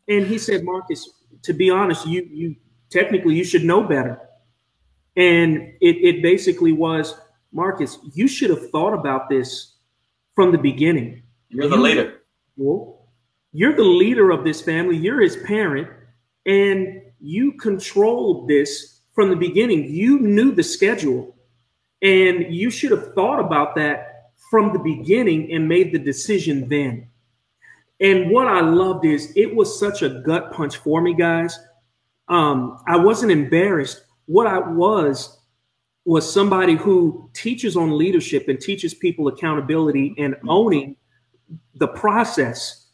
and 0.08 0.26
he 0.26 0.38
said, 0.38 0.64
Marcus, 0.64 1.08
to 1.42 1.52
be 1.52 1.70
honest, 1.70 2.06
you 2.06 2.28
you 2.30 2.56
technically 2.90 3.34
you 3.34 3.44
should 3.44 3.64
know 3.64 3.82
better 3.82 4.20
and 5.16 5.74
it, 5.80 5.96
it 5.96 6.22
basically 6.22 6.72
was 6.72 7.14
Marcus, 7.52 7.98
you 8.14 8.26
should 8.26 8.50
have 8.50 8.70
thought 8.70 8.94
about 8.94 9.28
this 9.28 9.74
from 10.34 10.52
the 10.52 10.58
beginning. 10.58 11.22
You're 11.48 11.68
the 11.68 11.76
leader. 11.76 12.22
Well, 12.56 13.06
you're 13.52 13.76
the 13.76 13.82
leader 13.82 14.30
of 14.30 14.44
this 14.44 14.62
family. 14.62 14.96
You're 14.96 15.20
his 15.20 15.36
parent, 15.36 15.88
and 16.46 17.02
you 17.20 17.52
controlled 17.58 18.48
this 18.48 19.00
from 19.14 19.28
the 19.28 19.36
beginning. 19.36 19.84
You 19.90 20.18
knew 20.20 20.52
the 20.52 20.62
schedule, 20.62 21.36
and 22.00 22.54
you 22.54 22.70
should 22.70 22.90
have 22.90 23.14
thought 23.14 23.38
about 23.38 23.74
that 23.76 24.30
from 24.50 24.72
the 24.72 24.78
beginning 24.78 25.52
and 25.52 25.68
made 25.68 25.92
the 25.92 25.98
decision 25.98 26.68
then. 26.68 27.08
And 28.00 28.30
what 28.30 28.48
I 28.48 28.60
loved 28.60 29.04
is 29.04 29.32
it 29.36 29.54
was 29.54 29.78
such 29.78 30.02
a 30.02 30.22
gut 30.26 30.52
punch 30.52 30.78
for 30.78 31.00
me, 31.00 31.14
guys. 31.14 31.58
Um, 32.28 32.78
I 32.88 32.96
wasn't 32.96 33.32
embarrassed 33.32 34.04
what 34.26 34.46
I 34.46 34.58
was 34.58 35.38
was 36.04 36.30
somebody 36.30 36.74
who 36.74 37.30
teaches 37.32 37.76
on 37.76 37.96
leadership 37.96 38.48
and 38.48 38.60
teaches 38.60 38.92
people 38.92 39.28
accountability 39.28 40.14
and 40.18 40.36
owning 40.48 40.96
the 41.76 41.88
process. 41.88 42.86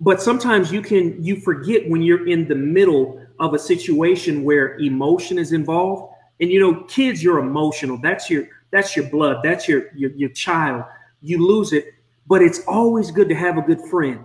But 0.00 0.22
sometimes 0.22 0.72
you 0.72 0.82
can 0.82 1.22
you 1.22 1.40
forget 1.40 1.88
when 1.88 2.02
you're 2.02 2.28
in 2.28 2.48
the 2.48 2.54
middle 2.54 3.24
of 3.38 3.54
a 3.54 3.58
situation 3.58 4.44
where 4.44 4.78
emotion 4.78 5.38
is 5.38 5.52
involved. 5.52 6.14
And 6.40 6.50
you 6.50 6.60
know, 6.60 6.84
kids, 6.84 7.22
you're 7.22 7.38
emotional. 7.38 7.98
That's 8.00 8.30
your 8.30 8.46
that's 8.70 8.96
your 8.96 9.08
blood. 9.10 9.38
That's 9.42 9.68
your 9.68 9.84
your, 9.94 10.10
your 10.12 10.30
child. 10.30 10.84
You 11.20 11.46
lose 11.46 11.72
it, 11.72 11.86
but 12.26 12.42
it's 12.42 12.60
always 12.66 13.10
good 13.10 13.28
to 13.28 13.34
have 13.34 13.58
a 13.58 13.62
good 13.62 13.80
friend 13.90 14.24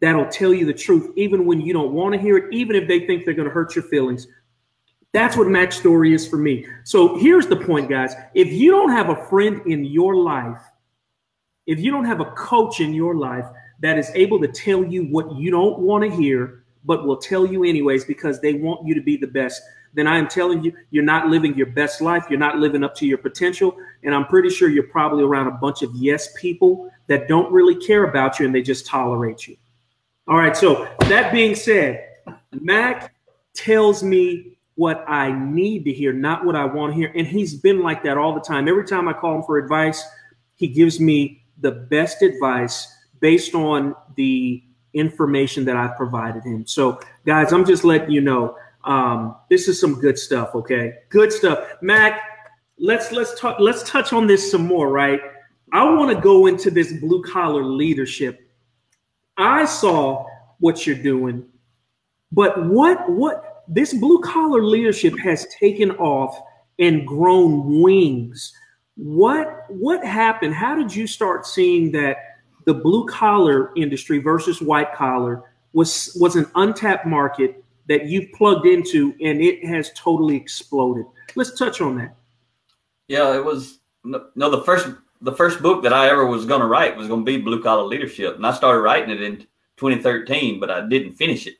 that'll 0.00 0.28
tell 0.28 0.54
you 0.54 0.64
the 0.64 0.72
truth, 0.72 1.12
even 1.16 1.44
when 1.44 1.60
you 1.60 1.72
don't 1.72 1.92
want 1.92 2.14
to 2.14 2.20
hear 2.20 2.36
it, 2.36 2.52
even 2.52 2.76
if 2.76 2.86
they 2.86 3.06
think 3.06 3.24
they're 3.24 3.34
going 3.34 3.48
to 3.48 3.54
hurt 3.54 3.74
your 3.74 3.84
feelings. 3.84 4.26
That's 5.12 5.36
what 5.36 5.48
Mack's 5.48 5.76
story 5.76 6.12
is 6.12 6.28
for 6.28 6.36
me. 6.36 6.66
So 6.84 7.16
here's 7.16 7.46
the 7.46 7.56
point, 7.56 7.88
guys. 7.88 8.14
If 8.34 8.52
you 8.52 8.70
don't 8.70 8.90
have 8.90 9.08
a 9.08 9.16
friend 9.26 9.62
in 9.66 9.84
your 9.84 10.16
life, 10.16 10.60
if 11.66 11.80
you 11.80 11.90
don't 11.90 12.04
have 12.04 12.20
a 12.20 12.30
coach 12.32 12.80
in 12.80 12.92
your 12.92 13.14
life 13.14 13.46
that 13.80 13.98
is 13.98 14.10
able 14.14 14.40
to 14.40 14.48
tell 14.48 14.84
you 14.84 15.04
what 15.04 15.34
you 15.34 15.50
don't 15.50 15.78
want 15.78 16.04
to 16.04 16.10
hear, 16.10 16.64
but 16.84 17.06
will 17.06 17.16
tell 17.16 17.46
you 17.46 17.64
anyways 17.64 18.04
because 18.04 18.40
they 18.40 18.54
want 18.54 18.86
you 18.86 18.94
to 18.94 19.00
be 19.00 19.16
the 19.16 19.26
best, 19.26 19.62
then 19.94 20.06
I 20.06 20.18
am 20.18 20.28
telling 20.28 20.62
you, 20.62 20.72
you're 20.90 21.04
not 21.04 21.28
living 21.28 21.54
your 21.54 21.66
best 21.66 22.00
life. 22.00 22.26
You're 22.28 22.38
not 22.38 22.58
living 22.58 22.84
up 22.84 22.94
to 22.96 23.06
your 23.06 23.18
potential. 23.18 23.76
And 24.04 24.14
I'm 24.14 24.26
pretty 24.26 24.50
sure 24.50 24.68
you're 24.68 24.84
probably 24.84 25.24
around 25.24 25.46
a 25.46 25.52
bunch 25.52 25.82
of 25.82 25.90
yes 25.94 26.28
people 26.36 26.90
that 27.06 27.28
don't 27.28 27.50
really 27.50 27.74
care 27.74 28.04
about 28.04 28.38
you 28.38 28.46
and 28.46 28.54
they 28.54 28.62
just 28.62 28.84
tolerate 28.84 29.48
you. 29.48 29.56
All 30.26 30.36
right. 30.36 30.56
So 30.56 30.86
that 31.00 31.32
being 31.32 31.54
said, 31.54 32.06
Mack 32.52 33.14
tells 33.54 34.02
me 34.02 34.57
what 34.78 35.04
I 35.08 35.32
need 35.32 35.84
to 35.86 35.92
hear, 35.92 36.12
not 36.12 36.46
what 36.46 36.54
I 36.54 36.64
want 36.64 36.92
to 36.92 36.96
hear. 36.96 37.10
And 37.16 37.26
he's 37.26 37.52
been 37.52 37.82
like 37.82 38.04
that 38.04 38.16
all 38.16 38.32
the 38.32 38.40
time. 38.40 38.68
Every 38.68 38.84
time 38.84 39.08
I 39.08 39.12
call 39.12 39.34
him 39.34 39.42
for 39.42 39.58
advice, 39.58 40.00
he 40.54 40.68
gives 40.68 41.00
me 41.00 41.42
the 41.60 41.72
best 41.72 42.22
advice 42.22 42.86
based 43.18 43.56
on 43.56 43.96
the 44.14 44.62
information 44.94 45.64
that 45.64 45.76
I've 45.76 45.96
provided 45.96 46.44
him. 46.44 46.64
So, 46.64 47.00
guys, 47.26 47.52
I'm 47.52 47.64
just 47.64 47.82
letting 47.82 48.12
you 48.12 48.20
know 48.20 48.56
um, 48.84 49.34
this 49.50 49.66
is 49.66 49.80
some 49.80 50.00
good 50.00 50.16
stuff. 50.16 50.54
Okay, 50.54 50.94
good 51.08 51.32
stuff, 51.32 51.58
Mack. 51.82 52.20
Let's 52.78 53.10
let's 53.10 53.38
talk. 53.38 53.58
Let's 53.58 53.82
touch 53.82 54.12
on 54.12 54.28
this 54.28 54.48
some 54.48 54.64
more. 54.64 54.90
Right. 54.90 55.20
I 55.72 55.82
want 55.92 56.16
to 56.16 56.22
go 56.22 56.46
into 56.46 56.70
this 56.70 56.92
blue 56.92 57.24
collar 57.24 57.64
leadership. 57.64 58.48
I 59.36 59.64
saw 59.64 60.24
what 60.60 60.86
you're 60.86 61.02
doing, 61.02 61.46
but 62.30 62.64
what 62.64 63.10
what 63.10 63.47
this 63.68 63.92
blue 63.92 64.20
collar 64.20 64.64
leadership 64.64 65.18
has 65.18 65.46
taken 65.60 65.92
off 65.92 66.40
and 66.78 67.06
grown 67.06 67.80
wings. 67.82 68.52
What 68.96 69.64
what 69.68 70.04
happened? 70.04 70.54
How 70.54 70.74
did 70.74 70.94
you 70.94 71.06
start 71.06 71.46
seeing 71.46 71.92
that 71.92 72.16
the 72.64 72.74
blue 72.74 73.06
collar 73.06 73.72
industry 73.76 74.18
versus 74.18 74.60
white 74.60 74.94
collar 74.94 75.44
was 75.72 76.16
was 76.18 76.34
an 76.34 76.46
untapped 76.54 77.06
market 77.06 77.62
that 77.88 78.06
you've 78.06 78.32
plugged 78.32 78.66
into 78.66 79.14
and 79.20 79.40
it 79.40 79.64
has 79.64 79.92
totally 79.94 80.36
exploded? 80.36 81.04
Let's 81.34 81.56
touch 81.56 81.80
on 81.80 81.96
that. 81.98 82.16
Yeah, 83.06 83.36
it 83.36 83.44
was 83.44 83.78
no 84.04 84.50
the 84.50 84.62
first 84.62 84.88
the 85.20 85.32
first 85.32 85.60
book 85.62 85.82
that 85.82 85.92
I 85.92 86.08
ever 86.08 86.26
was 86.26 86.46
going 86.46 86.60
to 86.60 86.66
write 86.66 86.96
was 86.96 87.08
going 87.08 87.24
to 87.24 87.24
be 87.24 87.38
blue 87.38 87.62
collar 87.62 87.82
leadership, 87.82 88.36
and 88.36 88.46
I 88.46 88.52
started 88.52 88.80
writing 88.80 89.10
it 89.10 89.20
in 89.20 89.38
2013, 89.76 90.58
but 90.60 90.70
I 90.70 90.86
didn't 90.88 91.12
finish 91.12 91.46
it. 91.46 91.56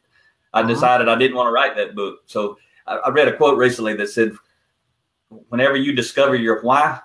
I 0.58 0.62
uh-huh. 0.62 0.68
decided 0.68 1.08
I 1.08 1.16
didn't 1.16 1.36
want 1.36 1.48
to 1.48 1.52
write 1.52 1.76
that 1.76 1.94
book. 1.94 2.20
So 2.26 2.58
I, 2.86 2.96
I 2.96 3.10
read 3.10 3.28
a 3.28 3.36
quote 3.36 3.58
recently 3.58 3.94
that 3.94 4.08
said, 4.08 4.32
whenever 5.48 5.76
you 5.76 5.92
discover 5.92 6.34
your 6.34 6.62
why, 6.62 7.00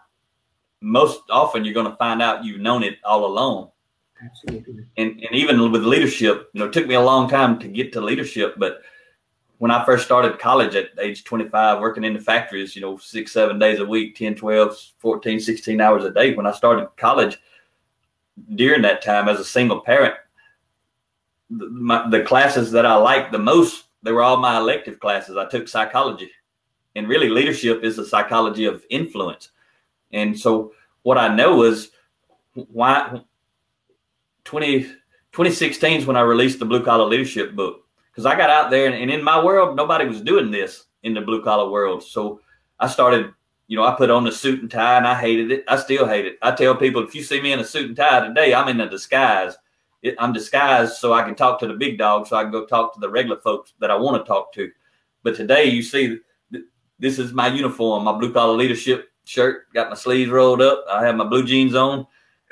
most 0.81 1.21
often 1.29 1.63
you're 1.63 1.73
going 1.73 1.89
to 1.89 1.95
find 1.97 2.21
out 2.21 2.43
you've 2.43 2.61
known 2.61 2.83
it 2.83 2.97
all 3.03 3.25
along. 3.25 3.69
Absolutely. 4.23 4.85
And, 4.97 5.11
and 5.21 5.35
even 5.35 5.71
with 5.71 5.83
leadership, 5.83 6.49
you 6.53 6.59
know, 6.59 6.67
it 6.67 6.73
took 6.73 6.87
me 6.87 6.95
a 6.95 7.01
long 7.01 7.29
time 7.29 7.59
to 7.59 7.67
get 7.67 7.93
to 7.93 8.01
leadership, 8.01 8.55
but 8.57 8.81
when 9.59 9.71
I 9.71 9.85
first 9.85 10.03
started 10.03 10.39
college 10.39 10.75
at 10.75 10.89
age 10.99 11.23
25, 11.23 11.79
working 11.79 12.03
in 12.03 12.13
the 12.13 12.19
factories, 12.19 12.75
you 12.75 12.81
know, 12.81 12.97
six, 12.97 13.31
seven 13.31 13.59
days 13.59 13.79
a 13.79 13.85
week, 13.85 14.15
10, 14.15 14.35
12, 14.35 14.77
14, 14.97 15.39
16 15.39 15.79
hours 15.79 16.03
a 16.03 16.11
day. 16.11 16.33
When 16.33 16.45
I 16.45 16.51
started 16.51 16.89
college, 16.97 17.37
during 18.55 18.81
that 18.81 19.01
time 19.01 19.29
as 19.29 19.39
a 19.39 19.45
single 19.45 19.79
parent, 19.79 20.15
the, 21.57 21.69
my, 21.69 22.09
the 22.09 22.23
classes 22.23 22.71
that 22.71 22.85
I 22.85 22.95
liked 22.95 23.31
the 23.31 23.39
most, 23.39 23.85
they 24.03 24.11
were 24.11 24.21
all 24.21 24.37
my 24.37 24.57
elective 24.57 24.99
classes. 24.99 25.37
I 25.37 25.47
took 25.47 25.67
psychology, 25.67 26.31
and 26.95 27.07
really 27.07 27.29
leadership 27.29 27.83
is 27.83 27.95
the 27.95 28.05
psychology 28.05 28.65
of 28.65 28.83
influence. 28.89 29.49
And 30.11 30.37
so 30.37 30.73
what 31.01 31.17
I 31.17 31.33
know 31.33 31.63
is 31.63 31.91
why 32.53 33.21
20, 34.45 34.83
2016 34.83 36.01
is 36.01 36.05
when 36.05 36.17
I 36.17 36.21
released 36.21 36.59
the 36.59 36.65
blue 36.65 36.83
collar 36.83 37.05
leadership 37.05 37.55
book 37.55 37.85
because 38.11 38.27
I 38.27 38.37
got 38.37 38.51
out 38.51 38.69
there 38.69 38.85
and, 38.85 38.95
and 38.95 39.09
in 39.09 39.23
my 39.23 39.43
world 39.43 39.75
nobody 39.75 40.05
was 40.05 40.21
doing 40.21 40.51
this 40.51 40.85
in 41.01 41.15
the 41.15 41.21
blue 41.21 41.43
collar 41.43 41.71
world. 41.71 42.03
So 42.03 42.41
I 42.79 42.87
started 42.87 43.33
you 43.67 43.77
know, 43.77 43.85
I 43.85 43.95
put 43.95 44.11
on 44.11 44.23
the 44.23 44.31
suit 44.31 44.61
and 44.61 44.69
tie 44.69 44.97
and 44.97 45.07
I 45.07 45.19
hated 45.19 45.51
it. 45.51 45.63
I 45.67 45.77
still 45.77 46.05
hate 46.05 46.25
it. 46.25 46.37
I 46.41 46.51
tell 46.51 46.75
people 46.75 47.01
if 47.03 47.15
you 47.15 47.23
see 47.23 47.41
me 47.41 47.53
in 47.53 47.59
a 47.59 47.63
suit 47.63 47.87
and 47.87 47.95
tie 47.95 48.27
today, 48.27 48.53
I'm 48.53 48.67
in 48.67 48.81
a 48.81 48.89
disguise 48.89 49.55
it, 50.03 50.15
I'm 50.19 50.33
disguised 50.33 50.97
so 50.97 51.13
I 51.13 51.23
can 51.23 51.33
talk 51.33 51.59
to 51.61 51.67
the 51.67 51.73
big 51.73 51.97
dog, 51.97 52.27
so 52.27 52.35
I 52.35 52.43
can 52.43 52.51
go 52.51 52.65
talk 52.65 52.93
to 52.93 52.99
the 52.99 53.09
regular 53.09 53.39
folks 53.39 53.73
that 53.79 53.89
I 53.89 53.95
want 53.95 54.23
to 54.23 54.27
talk 54.27 54.53
to. 54.53 54.69
But 55.23 55.35
today, 55.35 55.65
you 55.65 55.81
see, 55.81 56.19
this 56.99 57.17
is 57.17 57.33
my 57.33 57.47
uniform, 57.47 58.03
my 58.03 58.11
blue 58.11 58.31
collar 58.31 58.55
leadership 58.55 59.09
shirt, 59.23 59.73
got 59.73 59.89
my 59.89 59.95
sleeves 59.95 60.29
rolled 60.29 60.61
up. 60.61 60.83
I 60.89 61.05
have 61.05 61.15
my 61.15 61.23
blue 61.23 61.45
jeans 61.45 61.73
on, 61.73 62.05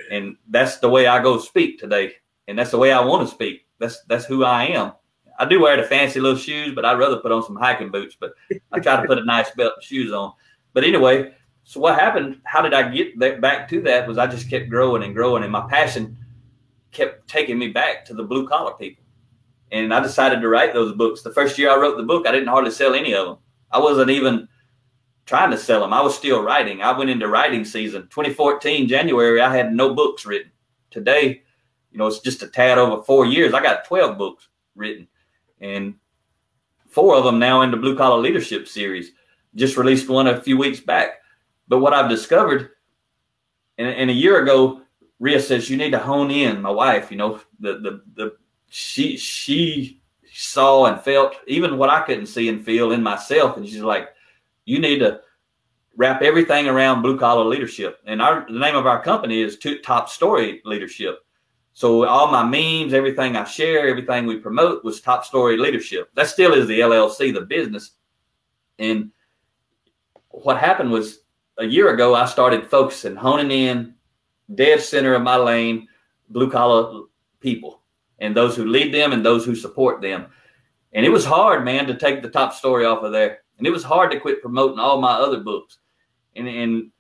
and 0.09 0.37
that's 0.49 0.77
the 0.77 0.89
way 0.89 1.07
I 1.07 1.21
go 1.21 1.37
speak 1.37 1.77
today. 1.77 2.13
And 2.47 2.57
that's 2.57 2.71
the 2.71 2.77
way 2.77 2.91
I 2.91 3.01
want 3.01 3.27
to 3.27 3.33
speak. 3.33 3.67
That's 3.79 4.01
that's 4.05 4.25
who 4.25 4.43
I 4.43 4.65
am. 4.65 4.93
I 5.37 5.45
do 5.45 5.59
wear 5.59 5.75
the 5.75 5.83
fancy 5.83 6.19
little 6.19 6.37
shoes, 6.37 6.73
but 6.73 6.85
I'd 6.85 6.99
rather 6.99 7.17
put 7.17 7.31
on 7.31 7.43
some 7.43 7.55
hiking 7.55 7.91
boots. 7.91 8.15
But 8.19 8.33
I 8.71 8.79
try 8.79 8.99
to 8.99 9.07
put 9.07 9.19
a 9.19 9.25
nice 9.25 9.51
belt 9.51 9.73
and 9.75 9.83
shoes 9.83 10.11
on. 10.11 10.33
But 10.73 10.83
anyway, 10.83 11.33
so 11.63 11.79
what 11.79 11.99
happened? 11.99 12.41
How 12.45 12.61
did 12.61 12.73
I 12.73 12.89
get 12.89 13.19
back 13.41 13.67
to 13.69 13.81
that? 13.81 14.07
Was 14.07 14.17
I 14.17 14.27
just 14.27 14.49
kept 14.49 14.69
growing 14.69 15.03
and 15.03 15.13
growing, 15.13 15.43
and 15.43 15.51
my 15.51 15.67
passion 15.69 16.17
kept 16.91 17.27
taking 17.27 17.57
me 17.57 17.69
back 17.69 18.05
to 18.05 18.13
the 18.13 18.23
blue 18.23 18.47
collar 18.47 18.73
people. 18.73 19.03
And 19.71 19.93
I 19.93 20.01
decided 20.01 20.41
to 20.41 20.49
write 20.49 20.73
those 20.73 20.93
books. 20.93 21.21
The 21.21 21.33
first 21.33 21.57
year 21.57 21.71
I 21.71 21.77
wrote 21.77 21.97
the 21.97 22.03
book, 22.03 22.27
I 22.27 22.31
didn't 22.31 22.49
hardly 22.49 22.71
sell 22.71 22.93
any 22.93 23.13
of 23.13 23.25
them. 23.25 23.37
I 23.71 23.79
wasn't 23.79 24.09
even 24.09 24.47
trying 25.25 25.51
to 25.51 25.57
sell 25.57 25.79
them. 25.79 25.93
I 25.93 26.01
was 26.01 26.15
still 26.15 26.43
writing. 26.43 26.81
I 26.81 26.97
went 26.97 27.09
into 27.09 27.27
writing 27.27 27.63
season. 27.63 28.03
2014, 28.03 28.87
January, 28.87 29.39
I 29.39 29.55
had 29.55 29.73
no 29.73 29.93
books 29.93 30.25
written. 30.25 30.51
Today, 30.89 31.43
you 31.91 31.97
know, 31.97 32.07
it's 32.07 32.19
just 32.19 32.43
a 32.43 32.47
tad 32.47 32.77
over 32.77 33.01
four 33.03 33.25
years. 33.25 33.53
I 33.53 33.63
got 33.63 33.85
12 33.85 34.17
books 34.17 34.49
written 34.75 35.07
and 35.61 35.95
four 36.89 37.15
of 37.15 37.23
them 37.23 37.39
now 37.39 37.61
in 37.61 37.71
the 37.71 37.77
Blue 37.77 37.95
Collar 37.95 38.19
Leadership 38.19 38.67
Series. 38.67 39.11
Just 39.55 39.77
released 39.77 40.09
one 40.09 40.27
a 40.27 40.41
few 40.41 40.57
weeks 40.57 40.79
back. 40.79 41.21
But 41.67 41.79
what 41.79 41.93
I've 41.93 42.09
discovered, 42.09 42.71
and, 43.77 43.87
and 43.87 44.09
a 44.09 44.13
year 44.13 44.43
ago, 44.43 44.80
Ria 45.21 45.39
says 45.39 45.69
you 45.69 45.77
need 45.77 45.91
to 45.91 45.99
hone 45.99 46.31
in. 46.31 46.63
My 46.63 46.71
wife, 46.71 47.11
you 47.11 47.17
know, 47.17 47.39
the 47.59 47.73
the 47.77 48.01
the 48.15 48.35
she 48.69 49.15
she 49.15 50.01
saw 50.33 50.85
and 50.85 50.99
felt 50.99 51.35
even 51.45 51.77
what 51.77 51.91
I 51.91 52.01
couldn't 52.01 52.25
see 52.25 52.49
and 52.49 52.65
feel 52.65 52.91
in 52.91 53.03
myself, 53.03 53.55
and 53.55 53.67
she's 53.67 53.83
like, 53.83 54.09
you 54.65 54.79
need 54.79 54.97
to 54.99 55.21
wrap 55.95 56.23
everything 56.23 56.67
around 56.67 57.03
blue 57.03 57.19
collar 57.19 57.45
leadership. 57.45 57.99
And 58.05 58.19
our 58.19 58.47
the 58.47 58.57
name 58.57 58.75
of 58.75 58.87
our 58.87 59.03
company 59.03 59.41
is 59.41 59.59
Top 59.83 60.09
Story 60.09 60.59
Leadership. 60.65 61.19
So 61.73 62.05
all 62.05 62.31
my 62.31 62.43
memes, 62.43 62.93
everything 62.93 63.37
I 63.37 63.43
share, 63.43 63.87
everything 63.87 64.25
we 64.25 64.37
promote 64.37 64.83
was 64.83 64.99
top 64.99 65.23
story 65.23 65.55
leadership. 65.55 66.09
That 66.15 66.27
still 66.27 66.53
is 66.53 66.67
the 66.67 66.81
LLC, 66.81 67.33
the 67.33 67.41
business. 67.41 67.91
And 68.77 69.11
what 70.29 70.57
happened 70.57 70.91
was 70.91 71.19
a 71.57 71.65
year 71.65 71.93
ago, 71.93 72.13
I 72.13 72.25
started 72.25 72.69
focusing, 72.69 73.15
honing 73.15 73.51
in, 73.51 73.95
dead 74.55 74.81
center 74.81 75.13
of 75.13 75.21
my 75.21 75.35
lane, 75.35 75.87
blue 76.29 76.49
collar 76.49 77.03
people, 77.39 77.81
and 78.19 78.35
those 78.35 78.55
who 78.55 78.65
lead 78.65 78.93
them 78.93 79.13
and 79.13 79.25
those 79.25 79.45
who 79.45 79.55
support 79.55 80.01
them. 80.01 80.27
And 80.93 81.05
it 81.05 81.09
was 81.09 81.25
hard, 81.25 81.63
man, 81.63 81.87
to 81.87 81.95
take 81.95 82.21
the 82.21 82.29
top 82.29 82.53
story 82.53 82.85
off 82.85 83.03
of 83.03 83.11
there. 83.11 83.39
And 83.57 83.67
it 83.67 83.71
was 83.71 83.83
hard 83.83 84.11
to 84.11 84.19
quit 84.19 84.41
promoting 84.41 84.79
all 84.79 84.99
my 84.99 85.13
other 85.13 85.39
books. 85.39 85.79
And 86.35 86.47
and 86.47 86.91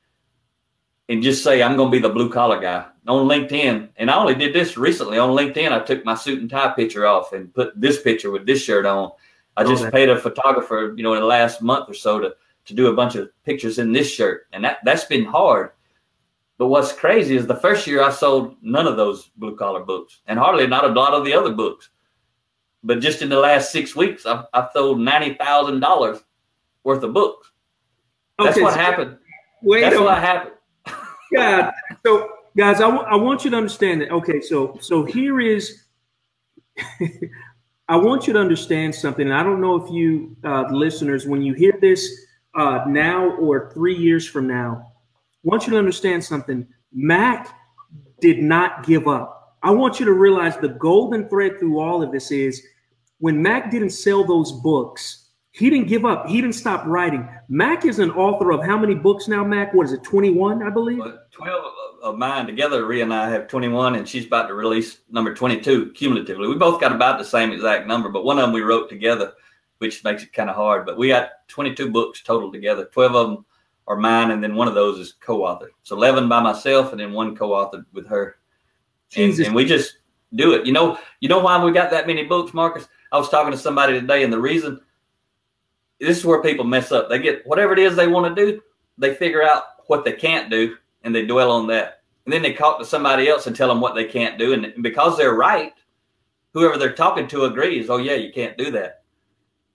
and 1.09 1.23
just 1.23 1.43
say 1.43 1.61
I'm 1.61 1.75
going 1.75 1.91
to 1.91 1.97
be 1.97 2.01
the 2.01 2.13
blue 2.13 2.29
collar 2.29 2.59
guy 2.59 2.85
on 3.07 3.27
LinkedIn. 3.27 3.89
And 3.97 4.11
I 4.11 4.15
only 4.15 4.35
did 4.35 4.53
this 4.53 4.77
recently 4.77 5.17
on 5.17 5.31
LinkedIn. 5.31 5.71
I 5.71 5.79
took 5.79 6.05
my 6.05 6.15
suit 6.15 6.39
and 6.39 6.49
tie 6.49 6.71
picture 6.73 7.05
off 7.05 7.33
and 7.33 7.53
put 7.53 7.79
this 7.79 8.01
picture 8.01 8.31
with 8.31 8.45
this 8.45 8.63
shirt 8.63 8.85
on. 8.85 9.11
I 9.57 9.63
just 9.65 9.91
paid 9.91 10.09
a 10.09 10.17
photographer, 10.17 10.93
you 10.95 11.03
know, 11.03 11.13
in 11.13 11.19
the 11.19 11.25
last 11.25 11.61
month 11.61 11.89
or 11.89 11.93
so 11.93 12.19
to 12.19 12.35
to 12.65 12.73
do 12.73 12.87
a 12.87 12.93
bunch 12.93 13.15
of 13.15 13.29
pictures 13.43 13.79
in 13.79 13.91
this 13.91 14.09
shirt, 14.09 14.47
and 14.53 14.63
that 14.63 14.77
that's 14.83 15.05
been 15.05 15.25
hard. 15.25 15.71
But 16.61 16.67
what's 16.67 16.93
crazy 16.93 17.35
is 17.35 17.47
the 17.47 17.55
first 17.55 17.87
year 17.87 18.03
I 18.03 18.11
sold 18.11 18.55
none 18.61 18.85
of 18.85 18.95
those 18.95 19.31
blue 19.37 19.55
collar 19.55 19.83
books, 19.83 20.19
and 20.27 20.37
hardly 20.37 20.67
not 20.67 20.85
a 20.85 20.89
lot 20.89 21.11
of 21.11 21.25
the 21.25 21.33
other 21.33 21.53
books. 21.53 21.89
But 22.83 22.99
just 22.99 23.23
in 23.23 23.29
the 23.29 23.39
last 23.39 23.71
six 23.71 23.95
weeks, 23.95 24.27
I've, 24.27 24.45
I've 24.53 24.69
sold 24.71 24.99
ninety 24.99 25.33
thousand 25.33 25.79
dollars 25.79 26.19
worth 26.83 27.01
of 27.01 27.15
books. 27.15 27.51
That's 28.37 28.51
okay, 28.57 28.61
what 28.61 28.75
so 28.75 28.79
happened. 28.79 29.17
Wait 29.63 29.81
That's 29.81 29.99
what 29.99 30.19
happened. 30.19 30.53
Yeah. 31.31 31.71
So, 32.05 32.29
guys, 32.55 32.75
I, 32.75 32.91
w- 32.91 33.09
I 33.09 33.15
want 33.15 33.43
you 33.43 33.49
to 33.49 33.57
understand 33.57 34.01
that. 34.01 34.11
Okay. 34.11 34.39
So, 34.39 34.77
so 34.81 35.03
here 35.03 35.39
is, 35.39 35.85
I 37.87 37.95
want 37.95 38.27
you 38.27 38.33
to 38.33 38.39
understand 38.39 38.93
something. 38.93 39.25
And 39.25 39.33
I 39.33 39.41
don't 39.41 39.61
know 39.61 39.83
if 39.83 39.91
you 39.91 40.35
uh, 40.43 40.65
listeners, 40.69 41.25
when 41.25 41.41
you 41.41 41.53
hear 41.53 41.73
this 41.81 42.07
uh, 42.53 42.83
now 42.87 43.31
or 43.37 43.71
three 43.73 43.95
years 43.97 44.27
from 44.27 44.45
now, 44.45 44.90
want 45.43 45.65
you 45.65 45.71
to 45.71 45.79
understand 45.79 46.23
something. 46.23 46.67
Mack 46.93 47.55
did 48.19 48.39
not 48.39 48.85
give 48.85 49.07
up. 49.07 49.57
I 49.63 49.71
want 49.71 49.99
you 49.99 50.05
to 50.05 50.13
realize 50.13 50.57
the 50.57 50.69
golden 50.69 51.29
thread 51.29 51.59
through 51.59 51.79
all 51.79 52.01
of 52.01 52.11
this 52.11 52.31
is 52.31 52.63
when 53.19 53.41
Mack 53.41 53.69
didn't 53.69 53.91
sell 53.91 54.23
those 54.23 54.51
books, 54.51 55.29
he 55.51 55.69
didn't 55.69 55.87
give 55.87 56.05
up. 56.05 56.27
He 56.27 56.41
didn't 56.41 56.55
stop 56.55 56.85
writing. 56.85 57.27
Mack 57.49 57.85
is 57.85 57.99
an 57.99 58.11
author 58.11 58.51
of 58.51 58.63
how 58.63 58.77
many 58.77 58.95
books 58.95 59.27
now, 59.27 59.43
Mack? 59.43 59.73
What 59.73 59.85
is 59.85 59.93
it, 59.93 60.01
21, 60.03 60.63
I 60.63 60.69
believe? 60.69 61.03
12 61.31 61.65
of 62.03 62.17
mine 62.17 62.47
together. 62.47 62.85
Ria 62.85 63.03
and 63.03 63.13
I 63.13 63.29
have 63.29 63.47
21, 63.47 63.95
and 63.95 64.07
she's 64.07 64.25
about 64.25 64.47
to 64.47 64.53
release 64.53 64.99
number 65.09 65.33
22 65.33 65.91
cumulatively. 65.91 66.47
We 66.47 66.55
both 66.55 66.79
got 66.79 66.93
about 66.93 67.19
the 67.19 67.25
same 67.25 67.51
exact 67.51 67.85
number, 67.85 68.09
but 68.09 68.23
one 68.23 68.39
of 68.39 68.43
them 68.43 68.53
we 68.53 68.61
wrote 68.61 68.89
together, 68.89 69.33
which 69.79 70.03
makes 70.03 70.23
it 70.23 70.33
kind 70.33 70.49
of 70.49 70.55
hard. 70.55 70.85
But 70.85 70.97
we 70.97 71.09
got 71.09 71.31
22 71.49 71.91
books 71.91 72.23
total 72.23 72.51
together. 72.51 72.85
12 72.85 73.15
of 73.15 73.29
them 73.29 73.45
are 73.87 73.97
mine, 73.97 74.31
and 74.31 74.43
then 74.43 74.55
one 74.55 74.67
of 74.67 74.75
those 74.75 74.99
is 74.99 75.13
co 75.13 75.39
authored. 75.39 75.71
So 75.83 75.95
11 75.95 76.29
by 76.29 76.41
myself, 76.41 76.91
and 76.91 76.99
then 76.99 77.11
one 77.13 77.35
co 77.35 77.49
authored 77.49 77.85
with 77.93 78.07
her. 78.07 78.37
And, 79.15 79.37
and 79.39 79.55
we 79.55 79.65
just 79.65 79.97
do 80.35 80.53
it. 80.53 80.65
You 80.65 80.71
know, 80.71 80.97
you 81.19 81.27
know 81.27 81.39
why 81.39 81.61
we 81.63 81.71
got 81.71 81.91
that 81.91 82.07
many 82.07 82.23
books, 82.23 82.53
Marcus? 82.53 82.87
I 83.11 83.17
was 83.17 83.29
talking 83.29 83.51
to 83.51 83.57
somebody 83.57 83.93
today, 83.99 84.23
and 84.23 84.31
the 84.31 84.39
reason– 84.39 84.79
this 86.01 86.17
is 86.17 86.25
where 86.25 86.41
people 86.41 86.65
mess 86.65 86.91
up. 86.91 87.09
They 87.09 87.19
get 87.19 87.45
whatever 87.45 87.73
it 87.73 87.79
is 87.79 87.95
they 87.95 88.07
want 88.07 88.35
to 88.35 88.45
do, 88.45 88.61
they 88.97 89.13
figure 89.13 89.43
out 89.43 89.63
what 89.85 90.03
they 90.03 90.13
can't 90.13 90.49
do, 90.49 90.75
and 91.03 91.13
they 91.13 91.25
dwell 91.25 91.51
on 91.51 91.67
that. 91.67 92.01
And 92.25 92.33
then 92.33 92.41
they 92.41 92.53
talk 92.53 92.79
to 92.79 92.85
somebody 92.85 93.27
else 93.27 93.47
and 93.47 93.55
tell 93.55 93.67
them 93.67 93.81
what 93.81 93.95
they 93.95 94.05
can't 94.05 94.37
do. 94.37 94.53
And 94.53 94.83
because 94.83 95.17
they're 95.17 95.35
right, 95.35 95.73
whoever 96.53 96.77
they're 96.77 96.93
talking 96.93 97.27
to 97.29 97.45
agrees, 97.45 97.89
oh, 97.89 97.97
yeah, 97.97 98.15
you 98.15 98.31
can't 98.33 98.57
do 98.57 98.71
that. 98.71 99.03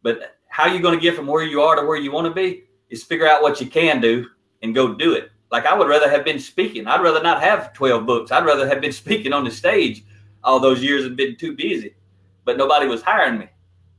But 0.02 0.36
how 0.48 0.64
are 0.64 0.74
you 0.74 0.80
going 0.80 0.98
to 0.98 1.02
get 1.02 1.14
from 1.14 1.26
where 1.26 1.44
you 1.44 1.62
are 1.62 1.76
to 1.76 1.86
where 1.86 1.96
you 1.96 2.12
want 2.12 2.26
to 2.26 2.34
be 2.34 2.64
is 2.90 3.02
figure 3.02 3.26
out 3.26 3.42
what 3.42 3.60
you 3.60 3.66
can 3.66 4.00
do 4.00 4.26
and 4.62 4.74
go 4.74 4.94
do 4.94 5.14
it. 5.14 5.30
Like 5.50 5.66
I 5.66 5.76
would 5.76 5.88
rather 5.88 6.10
have 6.10 6.24
been 6.24 6.38
speaking. 6.38 6.86
I'd 6.86 7.02
rather 7.02 7.22
not 7.22 7.42
have 7.42 7.72
12 7.72 8.06
books. 8.06 8.32
I'd 8.32 8.46
rather 8.46 8.68
have 8.68 8.80
been 8.80 8.92
speaking 9.04 9.32
on 9.32 9.44
the 9.44 9.50
stage 9.50 10.04
all 10.44 10.60
those 10.60 10.82
years 10.82 11.04
and 11.04 11.16
been 11.16 11.36
too 11.36 11.56
busy. 11.56 11.94
But 12.44 12.56
nobody 12.56 12.86
was 12.86 13.02
hiring 13.02 13.38
me 13.38 13.48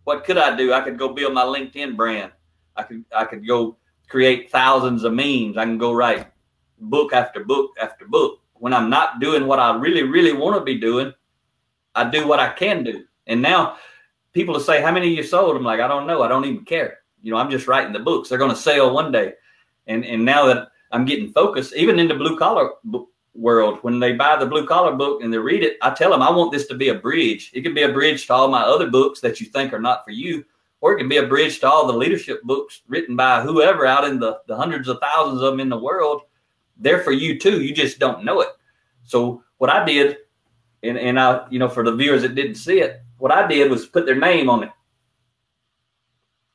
what 0.07 0.23
could 0.23 0.37
I 0.37 0.55
do? 0.55 0.71
I 0.71 0.79
could 0.79 0.97
go 0.97 1.09
build 1.09 1.33
my 1.33 1.43
LinkedIn 1.43 1.97
brand. 1.97 2.31
I 2.77 2.83
could 2.83 3.03
I 3.13 3.25
could 3.25 3.45
go 3.45 3.75
create 4.07 4.49
thousands 4.49 5.03
of 5.03 5.11
memes. 5.11 5.57
I 5.57 5.65
can 5.65 5.77
go 5.77 5.91
write 5.91 6.27
book 6.79 7.11
after 7.11 7.43
book 7.43 7.71
after 7.77 8.05
book. 8.05 8.39
When 8.53 8.73
I'm 8.73 8.89
not 8.89 9.19
doing 9.19 9.47
what 9.47 9.59
I 9.59 9.75
really 9.75 10.03
really 10.03 10.31
want 10.31 10.55
to 10.57 10.63
be 10.63 10.79
doing, 10.79 11.13
I 11.93 12.09
do 12.09 12.25
what 12.25 12.39
I 12.39 12.53
can 12.53 12.85
do. 12.85 13.03
And 13.27 13.41
now 13.41 13.75
people 14.31 14.53
will 14.53 14.61
say, 14.61 14.81
"How 14.81 14.93
many 14.93 15.09
you 15.09 15.23
sold?" 15.23 15.57
I'm 15.57 15.63
like, 15.65 15.81
"I 15.81 15.89
don't 15.89 16.07
know. 16.07 16.21
I 16.21 16.29
don't 16.29 16.45
even 16.45 16.63
care. 16.63 16.99
You 17.27 17.33
know, 17.33 17.39
I'm 17.39 17.51
just 17.51 17.67
writing 17.67 17.91
the 17.91 17.99
books. 17.99 18.29
They're 18.29 18.37
going 18.37 18.55
to 18.55 18.57
sell 18.57 18.93
one 18.93 19.11
day." 19.11 19.33
And 19.87 20.05
and 20.05 20.23
now 20.23 20.45
that 20.45 20.69
I'm 20.91 21.05
getting 21.05 21.33
focused, 21.33 21.75
even 21.75 21.99
in 21.99 22.07
the 22.07 22.15
blue 22.15 22.37
collar 22.37 22.71
world 23.35 23.79
when 23.83 23.99
they 23.99 24.13
buy 24.13 24.35
the 24.35 24.45
blue 24.45 24.65
collar 24.65 24.95
book 24.95 25.21
and 25.21 25.31
they 25.31 25.37
read 25.37 25.61
it 25.61 25.77
i 25.83 25.91
tell 25.91 26.09
them 26.09 26.23
i 26.23 26.31
want 26.31 26.51
this 26.51 26.65
to 26.65 26.73
be 26.73 26.89
a 26.89 26.95
bridge. 26.95 27.51
It 27.53 27.61
can 27.61 27.75
be 27.75 27.83
a 27.83 27.93
bridge 27.93 28.25
to 28.25 28.33
all 28.33 28.47
my 28.47 28.63
other 28.63 28.89
books 28.89 29.21
that 29.21 29.39
you 29.39 29.45
think 29.45 29.73
are 29.73 29.79
not 29.79 30.03
for 30.03 30.09
you 30.09 30.43
or 30.81 30.93
it 30.93 30.97
can 30.97 31.07
be 31.07 31.17
a 31.17 31.27
bridge 31.27 31.59
to 31.59 31.69
all 31.69 31.85
the 31.85 31.93
leadership 31.93 32.41
books 32.41 32.81
written 32.87 33.15
by 33.15 33.43
whoever 33.43 33.85
out 33.85 34.05
in 34.05 34.19
the, 34.19 34.39
the 34.47 34.55
hundreds 34.55 34.87
of 34.87 34.97
thousands 34.99 35.43
of 35.43 35.51
them 35.51 35.59
in 35.59 35.69
the 35.69 35.77
world. 35.77 36.23
They're 36.77 37.03
for 37.03 37.11
you 37.11 37.37
too. 37.37 37.61
You 37.61 37.75
just 37.75 37.99
don't 37.99 38.25
know 38.25 38.41
it. 38.41 38.49
So 39.03 39.43
what 39.57 39.69
i 39.69 39.83
did 39.83 40.17
and, 40.83 40.97
and 40.97 41.19
i 41.19 41.45
you 41.49 41.59
know 41.59 41.69
for 41.69 41.83
the 41.83 41.95
viewers 41.95 42.21
that 42.21 42.35
didn't 42.35 42.55
see 42.55 42.79
it 42.79 43.01
what 43.17 43.31
i 43.31 43.47
did 43.47 43.69
was 43.69 43.85
put 43.85 44.05
their 44.05 44.15
name 44.15 44.49
on 44.49 44.63
it 44.63 44.69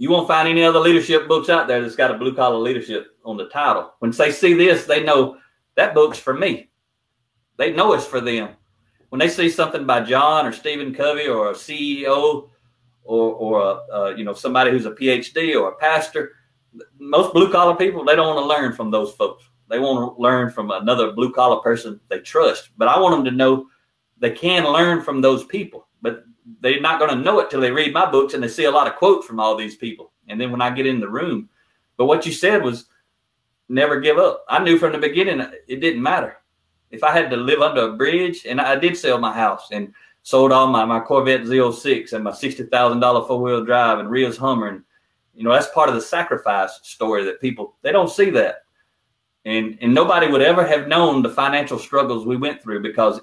you 0.02 0.10
won't 0.10 0.26
find 0.26 0.48
any 0.48 0.64
other 0.64 0.80
leadership 0.80 1.28
books 1.28 1.48
out 1.48 1.68
there 1.68 1.80
that's 1.80 1.96
got 1.96 2.10
a 2.10 2.18
blue 2.18 2.34
collar 2.34 2.58
leadership 2.58 3.16
on 3.24 3.36
the 3.36 3.48
title 3.48 3.92
when 4.00 4.10
they 4.10 4.32
see 4.32 4.54
this 4.54 4.84
they 4.84 5.02
know 5.02 5.36
that 5.76 5.94
book's 5.94 6.18
for 6.18 6.34
me 6.34 6.70
they 7.56 7.72
know 7.72 7.92
it's 7.92 8.06
for 8.06 8.20
them. 8.20 8.50
When 9.10 9.18
they 9.18 9.28
see 9.28 9.48
something 9.48 9.84
by 9.84 10.00
John 10.00 10.46
or 10.46 10.52
Stephen 10.52 10.94
Covey 10.94 11.28
or 11.28 11.50
a 11.50 11.54
CEO 11.54 12.48
or, 13.04 13.34
or 13.34 13.60
a, 13.60 13.94
uh, 13.94 14.14
you 14.16 14.24
know 14.24 14.32
somebody 14.32 14.70
who's 14.70 14.86
a 14.86 14.92
PhD 14.92 15.54
or 15.54 15.68
a 15.68 15.76
pastor, 15.76 16.32
most 16.98 17.32
blue 17.34 17.52
collar 17.52 17.76
people 17.76 18.04
they 18.04 18.16
don't 18.16 18.34
want 18.34 18.42
to 18.42 18.48
learn 18.48 18.72
from 18.72 18.90
those 18.90 19.12
folks. 19.12 19.44
They 19.68 19.78
want 19.78 20.16
to 20.16 20.20
learn 20.20 20.50
from 20.50 20.70
another 20.70 21.12
blue 21.12 21.32
collar 21.32 21.60
person 21.62 22.00
they 22.08 22.20
trust. 22.20 22.70
But 22.76 22.88
I 22.88 22.98
want 22.98 23.14
them 23.14 23.24
to 23.26 23.30
know 23.30 23.66
they 24.18 24.30
can 24.30 24.64
learn 24.64 25.02
from 25.02 25.20
those 25.20 25.44
people, 25.44 25.88
but 26.00 26.24
they're 26.60 26.80
not 26.80 26.98
going 26.98 27.10
to 27.10 27.22
know 27.22 27.38
it 27.40 27.50
till 27.50 27.60
they 27.60 27.70
read 27.70 27.92
my 27.92 28.10
books 28.10 28.34
and 28.34 28.42
they 28.42 28.48
see 28.48 28.64
a 28.64 28.70
lot 28.70 28.86
of 28.86 28.96
quotes 28.96 29.26
from 29.26 29.40
all 29.40 29.56
these 29.56 29.76
people. 29.76 30.12
And 30.28 30.40
then 30.40 30.50
when 30.50 30.62
I 30.62 30.70
get 30.70 30.86
in 30.86 31.00
the 31.00 31.08
room, 31.08 31.48
but 31.96 32.06
what 32.06 32.26
you 32.26 32.32
said 32.32 32.62
was 32.62 32.86
never 33.68 34.00
give 34.00 34.18
up. 34.18 34.44
I 34.48 34.62
knew 34.62 34.78
from 34.78 34.92
the 34.92 34.98
beginning 34.98 35.40
it 35.68 35.80
didn't 35.80 36.02
matter 36.02 36.38
if 36.90 37.02
I 37.02 37.10
had 37.10 37.30
to 37.30 37.36
live 37.36 37.62
under 37.62 37.88
a 37.88 37.96
bridge, 37.96 38.44
and 38.46 38.60
I 38.60 38.76
did 38.76 38.96
sell 38.96 39.18
my 39.18 39.32
house 39.32 39.68
and 39.72 39.92
sold 40.22 40.52
all 40.52 40.68
my, 40.68 40.84
my 40.84 41.00
Corvette 41.00 41.42
Z06 41.42 42.12
and 42.12 42.22
my 42.22 42.30
$60,000 42.30 43.26
four 43.26 43.40
wheel 43.40 43.64
drive 43.64 43.98
and 43.98 44.10
Ria's 44.10 44.36
Hummer 44.36 44.68
and, 44.68 44.82
You 45.34 45.42
know, 45.42 45.52
that's 45.52 45.68
part 45.68 45.88
of 45.88 45.94
the 45.94 46.00
sacrifice 46.00 46.78
story 46.82 47.24
that 47.24 47.40
people 47.40 47.74
they 47.82 47.92
don't 47.92 48.10
see 48.10 48.30
that. 48.30 48.64
And 49.44 49.76
and 49.80 49.92
nobody 49.92 50.28
would 50.28 50.42
ever 50.42 50.64
have 50.64 50.86
known 50.86 51.22
the 51.22 51.30
financial 51.30 51.78
struggles 51.78 52.26
we 52.26 52.36
went 52.36 52.62
through 52.62 52.82
because 52.82 53.20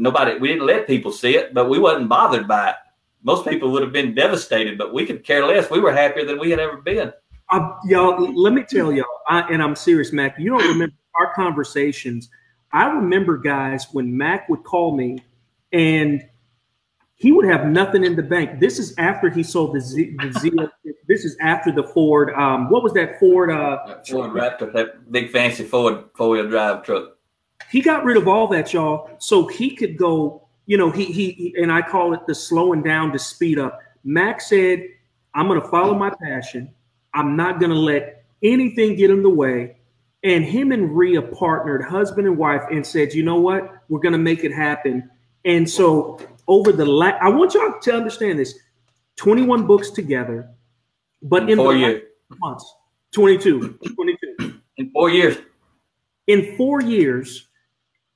nobody 0.00 0.38
we 0.38 0.48
didn't 0.48 0.66
let 0.66 0.86
people 0.86 1.12
see 1.12 1.36
it, 1.36 1.54
but 1.54 1.68
we 1.68 1.78
wasn't 1.78 2.08
bothered 2.08 2.48
by 2.48 2.70
it. 2.70 2.76
Most 3.22 3.46
people 3.46 3.70
would 3.70 3.82
have 3.82 3.92
been 3.92 4.14
devastated, 4.14 4.78
but 4.78 4.94
we 4.94 5.04
could 5.04 5.22
care 5.22 5.46
less. 5.46 5.70
We 5.70 5.80
were 5.80 5.92
happier 5.92 6.24
than 6.24 6.38
we 6.38 6.50
had 6.50 6.58
ever 6.58 6.78
been. 6.78 7.12
Uh, 7.50 7.76
y'all, 7.84 8.32
let 8.34 8.52
me 8.52 8.62
tell 8.62 8.92
y'all, 8.92 9.04
I, 9.28 9.40
and 9.50 9.62
I'm 9.62 9.76
serious, 9.76 10.12
Mack. 10.12 10.38
You 10.38 10.50
don't 10.50 10.68
remember 10.68 10.94
our 11.16 11.34
conversations. 11.34 12.30
I 12.72 12.86
remember, 12.86 13.36
guys, 13.36 13.88
when 13.92 14.16
Mack 14.16 14.48
would 14.48 14.64
call 14.64 14.96
me 14.96 15.22
and 15.72 16.22
he 17.20 17.32
would 17.32 17.44
have 17.44 17.66
nothing 17.66 18.02
in 18.02 18.16
the 18.16 18.22
bank. 18.22 18.60
This 18.60 18.78
is 18.78 18.94
after 18.96 19.28
he 19.28 19.42
sold 19.42 19.74
the 19.74 19.80
Z. 19.80 20.16
The 20.18 20.32
Z 20.40 20.52
this 21.06 21.26
is 21.26 21.36
after 21.40 21.70
the 21.70 21.82
Ford. 21.82 22.32
Um, 22.32 22.70
what 22.70 22.82
was 22.82 22.94
that 22.94 23.20
Ford? 23.20 23.50
Uh, 23.50 23.98
Ford 24.08 24.30
Raptor, 24.30 24.72
that 24.72 25.12
big 25.12 25.30
fancy 25.30 25.64
Ford 25.64 26.04
four 26.14 26.30
wheel 26.30 26.48
drive 26.48 26.82
truck. 26.82 27.16
He 27.70 27.80
got 27.80 28.04
rid 28.04 28.16
of 28.16 28.26
all 28.28 28.48
that, 28.48 28.72
y'all, 28.72 29.10
so 29.18 29.46
he 29.46 29.74
could 29.74 29.96
go. 29.96 30.46
You 30.66 30.76
know, 30.76 30.90
he, 30.90 31.04
he 31.06 31.30
he 31.32 31.54
and 31.60 31.72
I 31.72 31.82
call 31.82 32.14
it 32.14 32.26
the 32.26 32.34
slowing 32.34 32.82
down 32.82 33.12
to 33.12 33.18
speed 33.18 33.58
up. 33.58 33.80
Mack 34.04 34.40
said, 34.40 34.84
"I'm 35.34 35.48
going 35.48 35.60
to 35.60 35.68
follow 35.68 35.94
my 35.94 36.12
passion. 36.22 36.72
I'm 37.14 37.36
not 37.36 37.60
going 37.60 37.70
to 37.70 37.78
let 37.78 38.24
anything 38.42 38.96
get 38.96 39.10
in 39.10 39.22
the 39.22 39.30
way." 39.30 39.76
And 40.22 40.44
him 40.44 40.70
and 40.70 40.96
Ria 40.96 41.22
partnered, 41.22 41.82
husband 41.82 42.26
and 42.26 42.36
wife, 42.36 42.62
and 42.70 42.86
said, 42.86 43.14
"You 43.14 43.22
know 43.22 43.40
what? 43.40 43.82
We're 43.88 44.00
going 44.00 44.12
to 44.12 44.18
make 44.18 44.44
it 44.44 44.52
happen." 44.52 45.10
And 45.44 45.68
so 45.68 46.20
over 46.46 46.72
the 46.72 46.84
last, 46.84 47.22
I 47.22 47.28
want 47.28 47.54
y'all 47.54 47.80
to 47.80 47.94
understand 47.94 48.38
this: 48.38 48.58
21 49.16 49.66
books 49.66 49.90
together, 49.90 50.50
but 51.22 51.44
in, 51.44 51.50
in 51.50 51.56
four 51.56 51.74
years, 51.74 52.02
months, 52.38 52.74
22, 53.12 53.78
22 53.94 54.60
in 54.76 54.90
four 54.92 55.10
years, 55.10 55.38
in 56.26 56.56
four 56.56 56.80
years, 56.80 57.48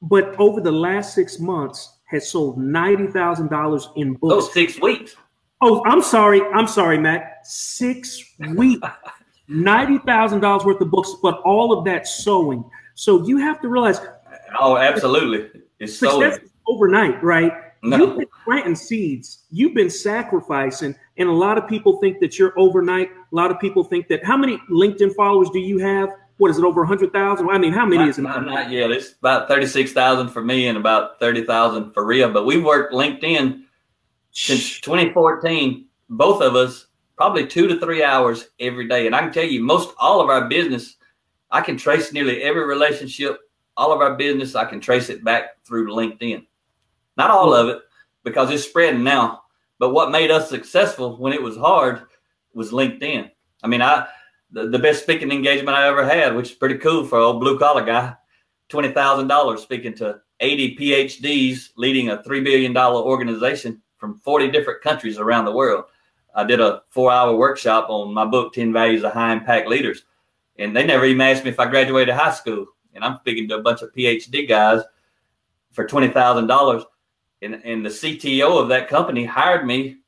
but 0.04 0.38
over 0.38 0.60
the 0.60 0.72
last 0.72 1.14
six 1.14 1.38
months 1.38 1.98
has 2.04 2.28
sold 2.28 2.58
ninety 2.58 3.06
thousand 3.06 3.48
dollars 3.48 3.88
in 3.96 4.14
books. 4.14 4.46
Oh, 4.46 4.52
six 4.52 4.80
weeks. 4.80 5.16
Oh, 5.60 5.82
I'm 5.86 6.02
sorry. 6.02 6.42
I'm 6.42 6.66
sorry, 6.66 6.98
Mack. 6.98 7.40
Six 7.44 8.22
weeks. 8.50 8.86
ninety 9.48 9.98
thousand 9.98 10.40
dollars 10.40 10.64
worth 10.64 10.80
of 10.80 10.90
books, 10.90 11.14
but 11.22 11.40
all 11.40 11.76
of 11.76 11.84
that 11.86 12.06
sewing. 12.06 12.64
So 12.94 13.26
you 13.26 13.38
have 13.38 13.60
to 13.62 13.68
realize. 13.68 14.00
Oh, 14.60 14.76
absolutely. 14.76 15.62
It's 15.80 15.98
sewing 15.98 16.38
overnight, 16.66 17.22
right? 17.22 17.52
No. 17.82 17.96
You've 17.96 18.16
been 18.18 18.26
planting 18.44 18.76
seeds. 18.76 19.44
You've 19.50 19.74
been 19.74 19.90
sacrificing, 19.90 20.94
and 21.16 21.28
a 21.28 21.32
lot 21.32 21.58
of 21.58 21.66
people 21.68 21.98
think 21.98 22.20
that 22.20 22.38
you're 22.38 22.58
overnight. 22.58 23.10
A 23.10 23.34
lot 23.34 23.50
of 23.50 23.58
people 23.58 23.84
think 23.84 24.08
that. 24.08 24.24
How 24.24 24.36
many 24.36 24.58
LinkedIn 24.70 25.14
followers 25.14 25.50
do 25.50 25.58
you 25.60 25.78
have? 25.78 26.10
What 26.38 26.50
is 26.50 26.58
it? 26.58 26.64
Over 26.64 26.84
hundred 26.84 27.12
thousand? 27.12 27.48
I 27.48 27.58
mean, 27.58 27.72
how 27.72 27.86
many 27.86 27.98
not, 27.98 28.08
is 28.08 28.18
it? 28.18 28.22
Not, 28.22 28.44
not 28.44 28.70
yet. 28.70 28.90
It's 28.90 29.12
about 29.12 29.48
thirty-six 29.48 29.92
thousand 29.92 30.28
for 30.28 30.42
me 30.42 30.66
and 30.68 30.76
about 30.76 31.20
thirty 31.20 31.44
thousand 31.44 31.92
for 31.92 32.04
Ria. 32.04 32.28
But 32.28 32.44
we've 32.44 32.64
worked 32.64 32.92
LinkedIn 32.92 33.62
since 34.32 34.80
2014. 34.80 35.86
Both 36.10 36.42
of 36.42 36.56
us 36.56 36.86
probably 37.16 37.46
two 37.46 37.68
to 37.68 37.78
three 37.78 38.02
hours 38.02 38.48
every 38.58 38.88
day, 38.88 39.06
and 39.06 39.14
I 39.14 39.20
can 39.20 39.32
tell 39.32 39.44
you, 39.44 39.62
most 39.62 39.94
all 39.98 40.20
of 40.20 40.28
our 40.28 40.48
business, 40.48 40.96
I 41.50 41.60
can 41.60 41.76
trace 41.76 42.12
nearly 42.12 42.42
every 42.42 42.66
relationship, 42.66 43.38
all 43.76 43.92
of 43.92 44.00
our 44.00 44.16
business, 44.16 44.54
I 44.54 44.64
can 44.64 44.80
trace 44.80 45.08
it 45.08 45.24
back 45.24 45.64
through 45.64 45.92
LinkedIn. 45.92 46.46
Not 47.16 47.30
all 47.30 47.54
hmm. 47.54 47.60
of 47.60 47.76
it, 47.76 47.82
because 48.24 48.50
it's 48.50 48.64
spreading 48.64 49.04
now. 49.04 49.42
But 49.78 49.92
what 49.92 50.10
made 50.10 50.30
us 50.30 50.48
successful 50.48 51.16
when 51.16 51.32
it 51.32 51.42
was 51.42 51.56
hard 51.56 52.02
was 52.54 52.70
LinkedIn. 52.70 53.30
I 53.62 53.66
mean, 53.66 53.82
I 53.82 54.06
the, 54.54 54.68
the 54.68 54.78
best 54.78 55.02
speaking 55.02 55.30
engagement 55.30 55.76
I 55.76 55.86
ever 55.86 56.04
had, 56.04 56.34
which 56.34 56.52
is 56.52 56.56
pretty 56.56 56.78
cool 56.78 57.04
for 57.04 57.18
old 57.18 57.40
blue 57.40 57.58
collar 57.58 57.84
guy, 57.84 58.14
twenty 58.68 58.90
thousand 58.92 59.28
dollars 59.28 59.62
speaking 59.62 59.94
to 59.96 60.20
eighty 60.40 60.76
PhDs 60.76 61.70
leading 61.76 62.08
a 62.10 62.22
three 62.22 62.40
billion 62.40 62.72
dollar 62.72 63.02
organization 63.02 63.82
from 63.98 64.18
forty 64.20 64.50
different 64.50 64.80
countries 64.80 65.18
around 65.18 65.44
the 65.44 65.52
world. 65.52 65.84
I 66.34 66.44
did 66.44 66.60
a 66.60 66.82
four 66.88 67.12
hour 67.12 67.36
workshop 67.36 67.86
on 67.88 68.12
my 68.12 68.24
book, 68.24 68.54
10 68.54 68.72
Values 68.72 69.04
of 69.04 69.12
High 69.12 69.32
Impact 69.32 69.68
Leaders. 69.68 70.04
And 70.58 70.74
they 70.74 70.84
never 70.84 71.04
even 71.04 71.20
asked 71.20 71.44
me 71.44 71.50
if 71.50 71.60
I 71.60 71.68
graduated 71.68 72.14
high 72.14 72.32
school. 72.32 72.66
And 72.94 73.04
I'm 73.04 73.18
speaking 73.18 73.48
to 73.48 73.56
a 73.56 73.62
bunch 73.62 73.82
of 73.82 73.92
PhD 73.92 74.48
guys 74.48 74.82
for 75.72 75.86
$20,000 75.86 76.84
and, 77.42 77.54
and 77.64 77.84
the 77.84 77.90
CTO 77.90 78.60
of 78.60 78.68
that 78.68 78.88
company 78.88 79.24
hired 79.24 79.66
me 79.66 79.98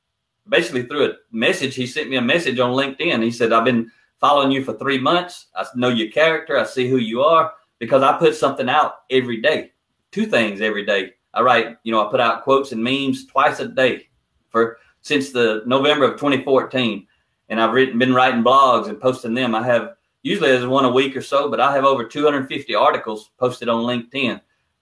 basically 0.49 0.85
through 0.85 1.11
a 1.11 1.15
message. 1.33 1.75
He 1.75 1.87
sent 1.87 2.09
me 2.09 2.17
a 2.17 2.23
message 2.23 2.59
on 2.59 2.73
LinkedIn. 2.73 3.23
He 3.23 3.31
said, 3.31 3.53
I've 3.53 3.65
been 3.65 3.91
following 4.21 4.51
you 4.51 4.65
for 4.65 4.75
three 4.75 4.99
months. 4.99 5.47
I 5.55 5.65
know 5.75 5.89
your 5.89 6.11
character. 6.11 6.59
I 6.59 6.65
see 6.65 6.89
who 6.89 6.97
you 6.97 7.23
are 7.23 7.53
because 7.79 8.03
I 8.03 8.19
put 8.19 8.35
something 8.35 8.69
out 8.69 9.01
every 9.11 9.41
day, 9.41 9.73
two 10.13 10.27
things 10.27 10.61
every 10.61 10.85
day. 10.85 11.13
I 11.35 11.43
write, 11.43 11.77
you 11.83 11.93
know, 11.93 12.07
I 12.07 12.11
put 12.11 12.21
out 12.21 12.43
quotes 12.45 12.73
and 12.73 12.83
memes 12.83 13.27
twice 13.27 13.61
a 13.61 13.69
day 13.69 14.09
for 14.49 14.79
since 15.03 15.31
the 15.31 15.63
November 15.67 16.07
of 16.07 16.13
2014. 16.13 17.07
And 17.49 17.61
I've 17.61 17.73
written, 17.73 17.99
been 17.99 18.15
writing 18.15 18.43
blogs 18.43 18.89
and 18.89 19.01
posting 19.01 19.35
them. 19.35 19.55
I 19.55 19.65
have 19.65 19.95
usually 20.23 20.51
there's 20.51 20.67
one 20.67 20.85
a 20.85 20.91
week 20.91 21.17
or 21.17 21.23
so, 21.23 21.49
but 21.49 21.61
I 21.61 21.73
have 21.75 21.85
over 21.85 22.05
250 22.05 22.75
articles 22.75 23.31
posted 23.39 23.69
on 23.69 23.85
LinkedIn. 23.85 24.41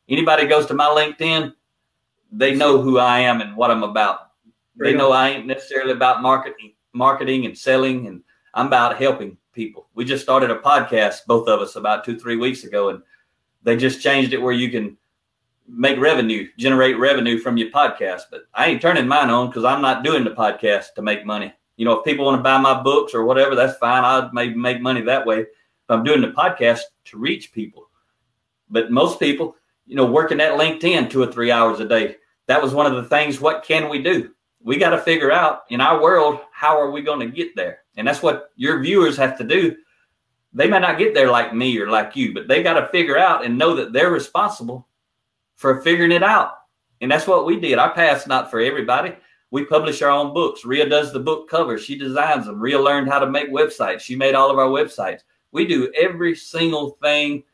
Anybody 0.09 0.47
goes 0.47 0.67
to 0.67 0.75
my 0.75 0.87
LinkedIn, 0.87 1.53
they 2.33 2.55
know 2.55 2.81
who 2.81 2.99
I 2.99 3.21
am 3.21 3.41
and 3.41 3.57
what 3.57 3.71
I'm 3.71 3.83
about. 3.83 4.31
They 4.77 4.93
know 4.93 5.13
I 5.13 5.29
ain't 5.31 5.47
necessarily 5.47 5.93
about 5.93 6.21
marketing, 6.21 6.73
marketing 6.93 7.47
and 7.47 7.57
selling, 7.57 8.09
and 8.09 8.23
I'm 8.55 8.69
about 8.69 8.99
helping 8.99 9.37
people. 9.53 9.89
We 9.95 10.05
just 10.05 10.23
started 10.23 10.51
a 10.51 10.59
podcast, 10.59 11.27
both 11.27 11.49
of 11.49 11.61
us, 11.61 11.77
about 11.77 12.05
two, 12.05 12.19
three 12.19 12.37
weeks 12.37 12.65
ago, 12.65 12.89
and 12.91 13.03
they 13.63 13.77
just 13.77 14.01
changed 14.01 14.33
it 14.33 14.41
where 14.41 14.53
you 14.53 14.71
can 14.71 14.97
make 15.67 15.99
revenue, 15.99 16.49
generate 16.59 16.99
revenue 16.99 17.39
from 17.39 17.57
your 17.57 17.71
podcast. 17.71 18.23
But 18.31 18.45
I 18.55 18.67
ain't 18.67 18.83
turning 18.83 19.09
mine 19.09 19.31
on 19.31 19.49
because 19.49 19.65
I'm 19.65 19.83
not 19.83 20.05
doing 20.05 20.25
the 20.25 20.31
podcast 20.31 20.95
to 20.95 21.03
make 21.03 21.27
money. 21.27 21.53
You 21.77 21.85
know, 21.85 21.99
if 21.99 22.05
people 22.05 22.25
want 22.25 22.39
to 22.39 22.43
buy 22.43 22.59
my 22.59 22.81
books 22.81 23.15
or 23.15 23.25
whatever, 23.25 23.55
that's 23.55 23.79
fine. 23.79 24.05
I'll 24.05 24.31
maybe 24.33 24.55
make 24.55 24.81
money 24.81 25.01
that 25.03 25.27
way. 25.27 25.47
But 25.87 25.99
I'm 25.99 26.05
doing 26.05 26.21
the 26.21 26.29
podcast 26.29 26.81
to 27.07 27.19
reach 27.19 27.53
people. 27.53 27.89
But 28.71 28.91
most 28.91 29.19
people, 29.19 29.57
you 29.87 29.97
know, 29.97 30.07
working 30.07 30.41
at 30.41 30.59
LinkedIn 30.59 31.11
two 31.11 31.23
or 31.23 31.31
three 31.31 31.51
hours 31.51 31.81
a 31.81 31.89
day, 31.89 32.17
that 32.47 32.63
was 32.63 32.75
one 32.75 32.87
of 32.87 32.95
the 32.95 33.09
things. 33.09 33.41
What 33.41 33.65
can 33.65 33.89
we 33.89 34.03
do? 34.03 34.31
We 34.63 34.77
got 34.77 34.91
to 34.91 34.99
figure 34.99 35.33
out 35.33 35.65
in 35.69 35.81
our 35.81 36.01
world 36.01 36.41
how 36.53 36.79
are 36.81 36.91
we 36.91 37.03
going 37.03 37.21
to 37.21 37.35
get 37.35 37.55
there, 37.57 37.81
and 37.97 38.07
that's 38.07 38.23
what 38.23 38.51
your 38.57 38.81
viewers 38.81 39.17
have 39.17 39.39
to 39.39 39.45
do. 39.45 39.77
They 40.53 40.69
may 40.69 40.79
not 40.79 40.99
get 40.99 41.15
there 41.15 41.31
like 41.31 41.55
me 41.55 41.79
or 41.79 41.89
like 41.89 42.15
you, 42.15 42.33
but 42.33 42.49
they 42.49 42.63
got 42.63 42.79
to 42.79 42.89
figure 42.89 43.19
out 43.19 43.45
and 43.45 43.59
know 43.59 43.75
that 43.75 43.93
they're 43.93 44.11
responsible 44.11 44.87
for 45.57 45.81
figuring 45.83 46.13
it 46.13 46.23
out. 46.23 46.53
And 47.01 47.11
that's 47.11 47.27
what 47.27 47.47
we 47.47 47.59
did. 47.59 47.79
Our 47.79 47.93
path's 47.93 48.27
not 48.27 48.51
for 48.51 48.61
everybody. 48.61 49.15
We 49.51 49.65
publish 49.65 50.03
our 50.03 50.11
own 50.11 50.35
books. 50.35 50.65
Ria 50.65 50.89
does 50.89 51.13
the 51.13 51.21
book 51.21 51.49
covers. 51.49 51.85
She 51.85 51.97
designs 51.97 52.47
them. 52.47 52.61
Ria 52.61 52.81
learned 52.81 53.09
how 53.09 53.19
to 53.19 53.31
make 53.31 53.51
websites. 53.51 54.01
She 54.01 54.17
made 54.17 54.35
all 54.35 54.51
of 54.51 54.59
our 54.59 54.69
websites. 54.69 55.21
We 55.53 55.67
do 55.67 55.93
every 55.97 56.35
single 56.35 56.99
thing, 57.03 57.45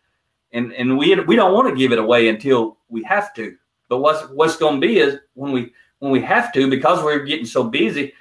and 0.53 0.72
and 0.72 0.97
we 0.97 1.14
we 1.20 1.36
don't 1.36 1.53
want 1.53 1.68
to 1.68 1.76
give 1.76 1.93
it 1.93 1.99
away 1.99 2.28
until 2.28 2.78
we 2.88 3.03
have 3.03 3.34
to. 3.34 3.55
But 3.91 3.99
what's 3.99 4.22
what's 4.30 4.57
going 4.57 4.80
to 4.80 4.86
be 4.86 4.99
is 4.99 5.18
when 5.34 5.53
we 5.53 5.74
when 5.99 6.11
we 6.11 6.22
have 6.22 6.53
to 6.55 6.70
because 6.70 7.05
we're 7.05 7.24
getting 7.24 7.45
so 7.45 7.64
busy, 7.64 8.14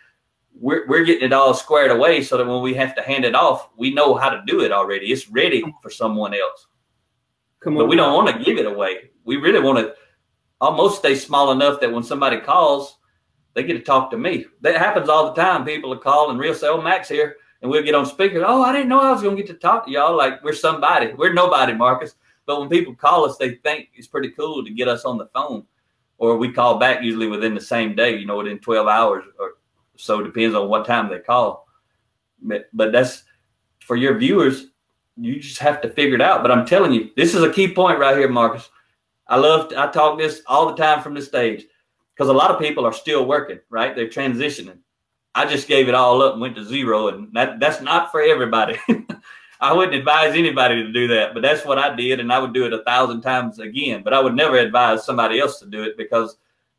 we're 0.54 0.88
we're 0.88 1.06
getting 1.06 1.26
it 1.26 1.34
all 1.34 1.54
squared 1.54 1.92
away 1.92 2.22
so 2.22 2.38
that 2.38 2.46
when 2.46 2.62
we 2.62 2.74
have 2.74 2.96
to 2.96 3.02
hand 3.02 3.26
it 3.26 3.36
off, 3.36 3.70
we 3.78 3.94
know 3.94 4.16
how 4.16 4.30
to 4.30 4.42
do 4.46 4.62
it 4.62 4.72
already. 4.72 5.12
It's 5.12 5.30
ready 5.30 5.64
for 5.82 5.90
someone 5.90 6.34
else. 6.34 6.68
Come 7.60 7.76
on, 7.76 7.84
but 7.84 7.90
we 7.90 7.96
don't 7.96 8.14
want 8.14 8.36
to 8.36 8.44
give 8.44 8.58
it 8.58 8.66
away. 8.66 9.12
We 9.24 9.38
really 9.38 9.60
want 9.60 9.80
to 9.80 9.94
almost 10.62 11.00
stay 11.00 11.16
small 11.16 11.52
enough 11.52 11.80
that 11.82 11.92
when 11.92 12.04
somebody 12.04 12.40
calls, 12.40 12.98
they 13.54 13.64
get 13.64 13.74
to 13.74 13.80
talk 13.80 14.12
to 14.12 14.18
me. 14.18 14.46
That 14.62 14.78
happens 14.78 15.10
all 15.10 15.34
the 15.34 15.42
time. 15.42 15.66
People 15.66 15.90
will 15.90 15.98
call 15.98 16.30
and 16.30 16.40
real 16.40 16.54
say, 16.54 16.68
"Oh, 16.68 16.82
Mack's 16.82 17.10
here," 17.10 17.38
and 17.62 17.72
we'll 17.72 17.84
get 17.84 17.96
on 17.96 18.06
speaker. 18.06 18.44
Oh, 18.46 18.62
I 18.62 18.72
didn't 18.72 18.90
know 18.90 19.02
I 19.02 19.12
was 19.12 19.22
going 19.22 19.36
to 19.36 19.42
get 19.42 19.52
to 19.52 19.60
talk 19.60 19.86
to 19.86 19.92
y'all. 19.92 20.16
Like 20.16 20.44
we're 20.44 20.54
somebody. 20.54 21.14
We're 21.14 21.34
nobody, 21.34 21.74
Marcus. 21.74 22.16
But 22.46 22.60
when 22.60 22.70
people 22.70 22.96
call 22.96 23.26
us, 23.26 23.38
they 23.38 23.56
think 23.56 23.90
it's 23.94 24.08
pretty 24.08 24.32
cool 24.32 24.64
to 24.64 24.72
get 24.72 24.88
us 24.88 25.06
on 25.06 25.18
the 25.18 25.28
phone, 25.28 25.66
or 26.18 26.38
we 26.38 26.52
call 26.52 26.80
back 26.80 27.04
usually 27.04 27.28
within 27.28 27.54
the 27.54 27.62
same 27.62 27.96
day. 27.96 28.18
You 28.18 28.26
know, 28.26 28.38
within 28.38 28.60
12 28.60 28.88
hours 28.88 29.26
or 29.40 29.54
so, 30.00 30.20
it 30.22 30.24
depends 30.24 30.56
on 30.56 30.70
what 30.70 30.86
time 30.86 31.10
they 31.10 31.20
call. 31.20 31.68
But, 32.42 32.70
but 32.74 32.92
that's 32.92 33.24
for 33.82 33.96
your 33.96 34.18
viewers. 34.18 34.68
You 35.18 35.40
just 35.40 35.60
have 35.60 35.82
to 35.82 35.90
figure 35.90 36.16
it 36.16 36.22
out. 36.22 36.42
But 36.42 36.52
I'm 36.52 36.66
telling 36.66 36.94
you, 36.94 37.10
this 37.18 37.36
is 37.36 37.44
a 37.44 37.52
key 37.52 37.74
point 37.74 38.00
right 38.00 38.18
here, 38.18 38.30
Marcus. 38.30 38.70
I 39.28 39.36
love. 39.38 39.74
I 39.76 39.92
talk 39.92 40.18
this 40.18 40.42
all 40.48 40.68
the 40.68 40.82
time 40.82 41.04
from 41.04 41.14
the 41.14 41.22
stage 41.22 41.66
because 42.16 42.30
a 42.30 42.34
lot 42.34 42.52
of 42.52 42.60
people 42.60 42.86
are 42.86 42.94
still 42.94 43.26
working. 43.26 43.60
Right, 43.70 43.96
they're 43.96 44.08
transitioning. 44.08 44.78
I 45.36 45.46
just 45.46 45.68
gave 45.68 45.90
it 45.90 45.96
all 45.96 46.22
up 46.22 46.34
and 46.34 46.42
went 46.42 46.56
to 46.56 46.64
zero, 46.64 47.10
and 47.10 47.34
that 47.34 47.60
that's 47.60 47.82
not 47.82 48.12
for 48.12 48.22
everybody. 48.22 48.78
I 49.62 49.74
wouldn't 49.74 49.96
advise 49.96 50.36
anybody 50.36 50.84
to 50.84 50.92
do 50.92 51.08
that, 51.10 51.34
but 51.34 51.42
that's 51.42 51.66
what 51.66 51.78
I 51.78 51.94
did, 51.94 52.20
and 52.20 52.32
I 52.32 52.40
would 52.40 52.54
do 52.54 52.66
it 52.66 52.74
a 52.74 52.84
thousand 52.84 53.22
times 53.22 53.60
again. 53.60 54.02
But 54.04 54.14
I 54.14 54.20
would 54.20 54.36
never 54.36 54.56
advise 54.56 55.06
somebody 55.06 55.40
else 55.40 55.60
to 55.60 55.66
do 55.66 55.84
it 55.84 55.98
because 55.98 56.38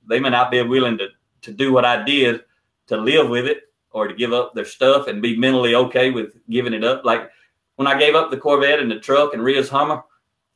they 0.08 0.18
may 0.18 0.30
not 0.30 0.50
be 0.50 0.62
willing 0.62 0.96
to 0.98 1.08
to 1.42 1.52
do 1.52 1.72
what 1.72 1.84
I 1.84 2.04
did 2.04 2.42
to 2.90 2.96
live 2.96 3.28
with 3.28 3.46
it 3.46 3.62
or 3.92 4.06
to 4.06 4.14
give 4.14 4.32
up 4.32 4.54
their 4.54 4.64
stuff 4.64 5.06
and 5.06 5.22
be 5.22 5.36
mentally 5.36 5.74
okay 5.74 6.10
with 6.10 6.34
giving 6.50 6.74
it 6.74 6.84
up. 6.84 7.04
Like 7.04 7.30
when 7.76 7.88
I 7.88 7.98
gave 7.98 8.14
up 8.14 8.30
the 8.30 8.36
Corvette 8.36 8.78
and 8.78 8.90
the 8.90 9.00
truck 9.00 9.32
and 9.32 9.42
Ria's 9.42 9.68
Hummer, 9.68 10.02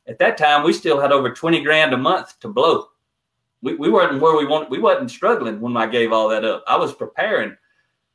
at 0.07 0.19
that 0.19 0.37
time 0.37 0.63
we 0.63 0.73
still 0.73 0.99
had 1.01 1.11
over 1.11 1.33
20 1.33 1.61
grand 1.63 1.93
a 1.93 1.97
month 1.97 2.39
to 2.41 2.47
blow. 2.47 2.87
We, 3.61 3.75
we 3.75 3.89
weren't 3.89 4.21
where 4.21 4.37
we 4.37 4.45
wanted. 4.45 4.69
We 4.69 4.79
wasn't 4.79 5.09
struggling 5.09 5.59
when 5.59 5.75
I 5.75 5.87
gave 5.87 6.11
all 6.11 6.29
that 6.29 6.45
up. 6.45 6.63
I 6.67 6.77
was 6.77 6.93
preparing. 6.93 7.57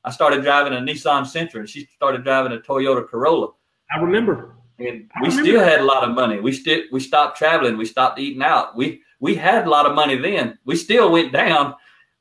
I 0.05 0.11
started 0.11 0.43
driving 0.43 0.73
a 0.73 0.77
Nissan 0.77 1.23
Sentra 1.23 1.57
and 1.57 1.68
she 1.68 1.87
started 1.87 2.25
driving 2.25 2.53
a 2.53 2.59
Toyota 2.59 3.07
Corolla. 3.07 3.49
I 3.91 3.99
remember. 3.99 4.55
And 4.79 5.11
we 5.21 5.31
still 5.31 5.61
had 5.61 5.81
a 5.81 5.85
lot 5.85 6.09
of 6.09 6.14
money. 6.14 6.41
We 6.41 6.53
still 6.53 6.83
we 6.91 7.01
stopped 7.01 7.37
traveling. 7.37 7.77
We 7.77 7.85
stopped 7.85 8.18
eating 8.18 8.43
out. 8.43 8.77
We 8.77 9.03
we 9.18 9.35
had 9.35 9.66
a 9.66 9.71
lot 9.71 9.87
of 9.87 9.95
money 9.95 10.16
then. 10.16 10.59
We 10.64 10.77
still 10.77 11.12
went 11.12 11.33
down, 11.33 11.75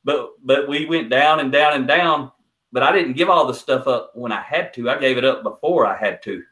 but 0.04 0.32
but 0.44 0.68
we 0.68 0.86
went 0.86 1.10
down 1.10 1.40
and 1.40 1.52
down 1.52 1.74
and 1.74 1.88
down. 1.88 2.32
But 2.72 2.84
I 2.84 2.92
didn't 2.92 3.14
give 3.14 3.30
all 3.30 3.48
the 3.48 3.54
stuff 3.54 3.88
up 3.88 4.12
when 4.14 4.32
I 4.32 4.42
had 4.42 4.74
to. 4.76 4.90
I 4.90 5.00
gave 5.00 5.18
it 5.18 5.26
up 5.26 5.42
before 5.42 5.88
I 5.88 5.98
had 5.98 6.22
to. 6.24 6.44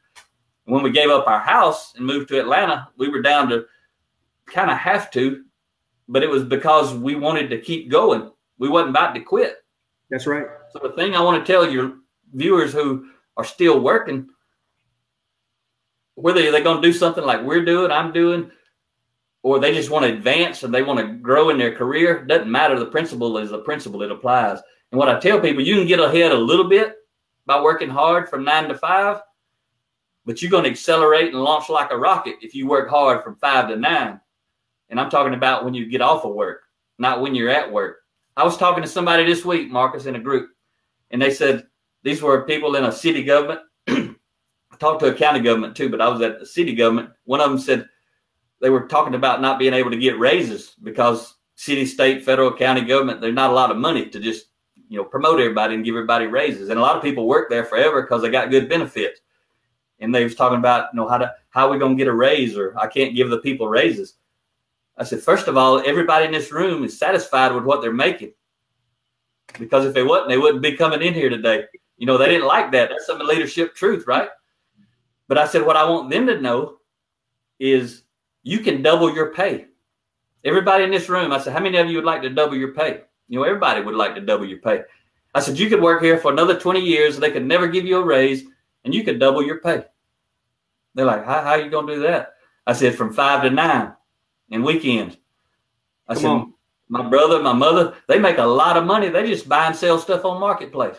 When 0.65 0.81
we 0.81 0.89
gave 0.89 1.09
up 1.09 1.27
our 1.27 1.39
house 1.39 1.93
and 1.95 2.05
moved 2.05 2.29
to 2.29 2.39
Atlanta, 2.39 2.89
we 2.97 3.07
were 3.07 3.21
down 3.21 3.49
to 3.49 3.65
kind 4.47 4.71
of 4.71 4.77
have 4.77 5.11
to, 5.11 5.43
but 6.07 6.23
it 6.23 6.29
was 6.29 6.43
because 6.43 6.93
we 6.93 7.15
wanted 7.15 7.49
to 7.51 7.61
keep 7.61 7.91
going. 7.91 8.31
We 8.57 8.67
wasn't 8.67 8.89
about 8.89 9.13
to 9.13 9.21
quit. 9.21 9.57
That's 10.09 10.25
right. 10.25 10.47
So 10.71 10.79
the 10.79 10.93
thing 10.93 11.15
I 11.15 11.21
want 11.21 11.45
to 11.45 11.51
tell 11.51 11.69
your 11.69 11.97
viewers 12.33 12.73
who 12.73 13.09
are 13.37 13.43
still 13.43 13.79
working 13.79 14.27
whether 16.17 16.51
they're 16.51 16.63
going 16.63 16.81
to 16.81 16.87
do 16.87 16.93
something 16.93 17.23
like 17.23 17.43
we're 17.43 17.63
doing, 17.63 17.91
I'm 17.91 18.11
doing, 18.11 18.49
or 19.47 19.59
they 19.59 19.73
just 19.73 19.89
want 19.89 20.03
to 20.03 20.11
advance 20.11 20.63
and 20.63 20.73
they 20.73 20.83
want 20.83 20.99
to 20.99 21.07
grow 21.07 21.51
in 21.51 21.57
their 21.57 21.73
career, 21.73 22.25
doesn't 22.25 22.51
matter. 22.51 22.77
The 22.77 22.87
principle 22.87 23.37
is 23.37 23.49
the 23.49 23.59
principle, 23.59 24.01
it 24.01 24.11
applies. 24.11 24.59
And 24.91 24.99
what 24.99 25.07
I 25.07 25.17
tell 25.21 25.39
people, 25.39 25.63
you 25.63 25.75
can 25.77 25.87
get 25.87 26.01
ahead 26.01 26.33
a 26.33 26.37
little 26.37 26.67
bit 26.67 26.97
by 27.45 27.61
working 27.61 27.87
hard 27.89 28.27
from 28.27 28.43
nine 28.43 28.67
to 28.67 28.75
five, 28.77 29.21
but 30.25 30.41
you're 30.41 30.51
going 30.51 30.65
to 30.65 30.69
accelerate 30.69 31.33
and 31.33 31.41
launch 31.41 31.69
like 31.69 31.91
a 31.91 31.97
rocket 31.97 32.35
if 32.41 32.53
you 32.55 32.67
work 32.67 32.89
hard 32.89 33.23
from 33.23 33.37
five 33.37 33.69
to 33.69 33.77
nine. 33.77 34.19
And 34.89 34.99
I'm 34.99 35.09
talking 35.09 35.33
about 35.33 35.63
when 35.63 35.73
you 35.73 35.85
get 35.85 36.01
off 36.01 36.25
of 36.25 36.35
work, 36.35 36.63
not 36.99 37.21
when 37.21 37.33
you're 37.33 37.49
at 37.49 37.71
work. 37.71 37.99
I 38.35 38.43
was 38.43 38.57
talking 38.57 38.83
to 38.83 38.89
somebody 38.89 39.23
this 39.23 39.45
week, 39.45 39.71
Marcus, 39.71 40.07
in 40.07 40.17
a 40.17 40.19
group, 40.19 40.49
and 41.11 41.21
they 41.21 41.31
said 41.31 41.67
these 42.03 42.21
were 42.21 42.41
people 42.43 42.75
in 42.75 42.83
a 42.83 42.91
city 42.91 43.23
government 43.23 43.61
I 43.87 44.75
talked 44.77 44.99
to 44.99 45.07
a 45.07 45.13
county 45.13 45.39
government 45.39 45.75
too, 45.75 45.89
but 45.89 46.01
I 46.01 46.09
was 46.09 46.21
at 46.21 46.39
the 46.39 46.45
city 46.45 46.75
government. 46.75 47.11
One 47.23 47.39
of 47.39 47.49
them 47.49 47.59
said 47.59 47.87
they 48.61 48.69
were 48.69 48.87
talking 48.87 49.15
about 49.15 49.41
not 49.41 49.59
being 49.59 49.73
able 49.73 49.91
to 49.91 49.97
get 49.97 50.19
raises 50.19 50.75
because 50.83 51.35
city, 51.55 51.85
state, 51.85 52.23
federal, 52.23 52.53
county 52.53 52.81
government, 52.81 53.21
there's 53.21 53.33
not 53.33 53.51
a 53.51 53.53
lot 53.53 53.71
of 53.71 53.77
money 53.77 54.09
to 54.09 54.19
just 54.19 54.47
you 54.89 54.97
know 54.97 55.03
promote 55.03 55.39
everybody 55.39 55.75
and 55.75 55.83
give 55.83 55.95
everybody 55.95 56.27
raises. 56.27 56.69
And 56.69 56.79
a 56.79 56.81
lot 56.81 56.95
of 56.95 57.03
people 57.03 57.27
work 57.27 57.49
there 57.49 57.65
forever 57.65 58.01
because 58.01 58.21
they 58.21 58.29
got 58.29 58.51
good 58.51 58.69
benefits. 58.69 59.21
And 59.99 60.13
they 60.13 60.23
was 60.23 60.35
talking 60.35 60.59
about 60.59 60.89
you 60.93 60.97
know 60.97 61.07
how 61.07 61.17
to 61.17 61.33
how 61.49 61.67
are 61.67 61.71
we 61.71 61.79
gonna 61.79 61.95
get 61.95 62.07
a 62.07 62.13
raise 62.13 62.57
or 62.57 62.77
I 62.77 62.87
can't 62.87 63.15
give 63.15 63.29
the 63.29 63.39
people 63.39 63.67
raises. 63.67 64.15
I 64.97 65.03
said, 65.03 65.21
first 65.21 65.47
of 65.47 65.57
all, 65.57 65.83
everybody 65.85 66.25
in 66.25 66.31
this 66.31 66.51
room 66.51 66.83
is 66.83 66.97
satisfied 66.97 67.53
with 67.53 67.63
what 67.63 67.81
they're 67.81 67.93
making. 67.93 68.33
Because 69.59 69.85
if 69.85 69.93
they 69.93 70.03
wasn't, 70.03 70.29
they 70.29 70.37
wouldn't 70.37 70.63
be 70.63 70.75
coming 70.75 71.01
in 71.01 71.13
here 71.13 71.29
today. 71.29 71.65
You 71.97 72.07
know, 72.07 72.17
they 72.17 72.27
didn't 72.27 72.47
like 72.47 72.71
that. 72.71 72.89
That's 72.89 73.05
some 73.05 73.19
leadership 73.19 73.75
truth, 73.75 74.05
right? 74.07 74.29
But 75.27 75.37
I 75.37 75.47
said, 75.47 75.65
what 75.65 75.77
I 75.77 75.87
want 75.87 76.09
them 76.09 76.25
to 76.27 76.41
know 76.41 76.77
is 77.59 78.03
you 78.47 78.59
can 78.59 78.81
double 78.81 79.13
your 79.13 79.33
pay. 79.33 79.65
Everybody 80.45 80.85
in 80.85 80.91
this 80.91 81.09
room, 81.09 81.33
I 81.33 81.39
said, 81.39 81.51
how 81.51 81.59
many 81.59 81.77
of 81.77 81.89
you 81.89 81.97
would 81.97 82.05
like 82.05 82.21
to 82.21 82.29
double 82.29 82.55
your 82.55 82.71
pay? 82.71 83.01
You 83.27 83.39
know, 83.39 83.43
everybody 83.43 83.81
would 83.81 83.95
like 83.95 84.15
to 84.15 84.21
double 84.21 84.45
your 84.45 84.59
pay. 84.59 84.83
I 85.35 85.41
said, 85.41 85.59
you 85.59 85.67
could 85.67 85.81
work 85.81 86.01
here 86.01 86.17
for 86.17 86.31
another 86.31 86.57
20 86.57 86.79
years. 86.79 87.17
They 87.17 87.29
could 87.29 87.45
never 87.45 87.67
give 87.67 87.83
you 87.83 87.97
a 87.97 88.05
raise 88.05 88.45
and 88.85 88.95
you 88.95 89.03
could 89.03 89.19
double 89.19 89.43
your 89.43 89.59
pay. 89.59 89.83
They're 90.95 91.05
like, 91.05 91.25
how, 91.25 91.41
how 91.41 91.49
are 91.51 91.61
you 91.61 91.69
going 91.69 91.87
to 91.87 91.95
do 91.95 92.01
that? 92.03 92.35
I 92.65 92.71
said, 92.71 92.95
from 92.95 93.13
five 93.13 93.43
to 93.43 93.49
nine 93.49 93.91
and 94.49 94.63
weekends. 94.63 95.17
I 96.07 96.13
Come 96.13 96.21
said, 96.21 96.29
on. 96.29 96.53
my 96.87 97.09
brother, 97.09 97.43
my 97.43 97.51
mother, 97.51 97.95
they 98.07 98.17
make 98.17 98.37
a 98.37 98.45
lot 98.45 98.77
of 98.77 98.85
money. 98.85 99.09
They 99.09 99.27
just 99.27 99.49
buy 99.49 99.67
and 99.67 99.75
sell 99.75 99.99
stuff 99.99 100.23
on 100.23 100.39
marketplace 100.39 100.95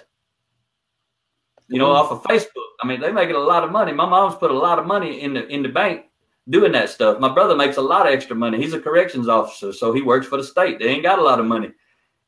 you 1.70 1.78
know, 1.78 1.90
off 1.90 2.10
of 2.10 2.22
Facebook. 2.22 2.64
I 2.82 2.86
mean, 2.86 3.00
they 3.00 3.12
making 3.12 3.36
a 3.36 3.40
lot 3.40 3.62
of 3.62 3.70
money. 3.70 3.92
My 3.92 4.06
mom's 4.06 4.36
put 4.36 4.50
a 4.50 4.58
lot 4.58 4.78
of 4.78 4.86
money 4.86 5.20
in 5.20 5.34
the 5.34 5.46
in 5.48 5.62
the 5.62 5.68
bank 5.68 6.07
doing 6.48 6.72
that 6.72 6.90
stuff. 6.90 7.20
My 7.20 7.32
brother 7.32 7.54
makes 7.54 7.76
a 7.76 7.82
lot 7.82 8.06
of 8.06 8.12
extra 8.12 8.34
money. 8.34 8.58
He's 8.58 8.72
a 8.72 8.80
corrections 8.80 9.28
officer, 9.28 9.72
so 9.72 9.92
he 9.92 10.02
works 10.02 10.26
for 10.26 10.36
the 10.36 10.44
state. 10.44 10.78
They 10.78 10.88
ain't 10.88 11.02
got 11.02 11.18
a 11.18 11.22
lot 11.22 11.40
of 11.40 11.46
money. 11.46 11.70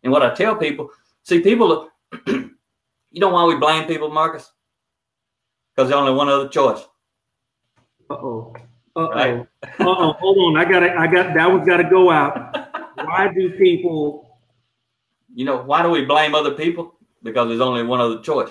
And 0.03 0.13
what 0.13 0.23
I 0.23 0.35
tell 0.35 0.57
people, 0.57 0.91
see, 1.25 1.41
people, 1.41 1.89
you 2.27 2.51
know 3.15 3.29
why 3.29 3.45
we 3.45 3.57
blame 3.57 3.87
people, 3.87 4.11
Marcus? 4.11 4.51
Because 5.75 5.89
there's 5.89 6.01
only 6.01 6.13
one 6.13 6.29
other 6.29 6.49
choice. 6.49 6.81
Uh 8.09 8.15
oh. 8.15 8.55
Uh 8.97 9.01
oh. 9.01 9.09
Right? 9.11 9.41
uh 9.63 9.85
oh. 9.87 10.13
Hold 10.15 10.39
on. 10.39 10.57
I 10.57 10.71
got 10.71 10.83
I 10.83 11.07
got 11.07 11.35
that 11.35 11.51
one's 11.51 11.67
got 11.67 11.79
to 11.79 11.89
go 11.89 12.11
out. 12.11 12.57
why 12.97 13.33
do 13.33 13.51
people? 13.51 14.39
You 15.35 15.45
know 15.45 15.63
why 15.63 15.83
do 15.83 15.91
we 15.91 16.05
blame 16.05 16.35
other 16.35 16.53
people? 16.53 16.95
Because 17.23 17.49
there's 17.49 17.61
only 17.61 17.83
one 17.83 18.01
other 18.01 18.21
choice. 18.21 18.51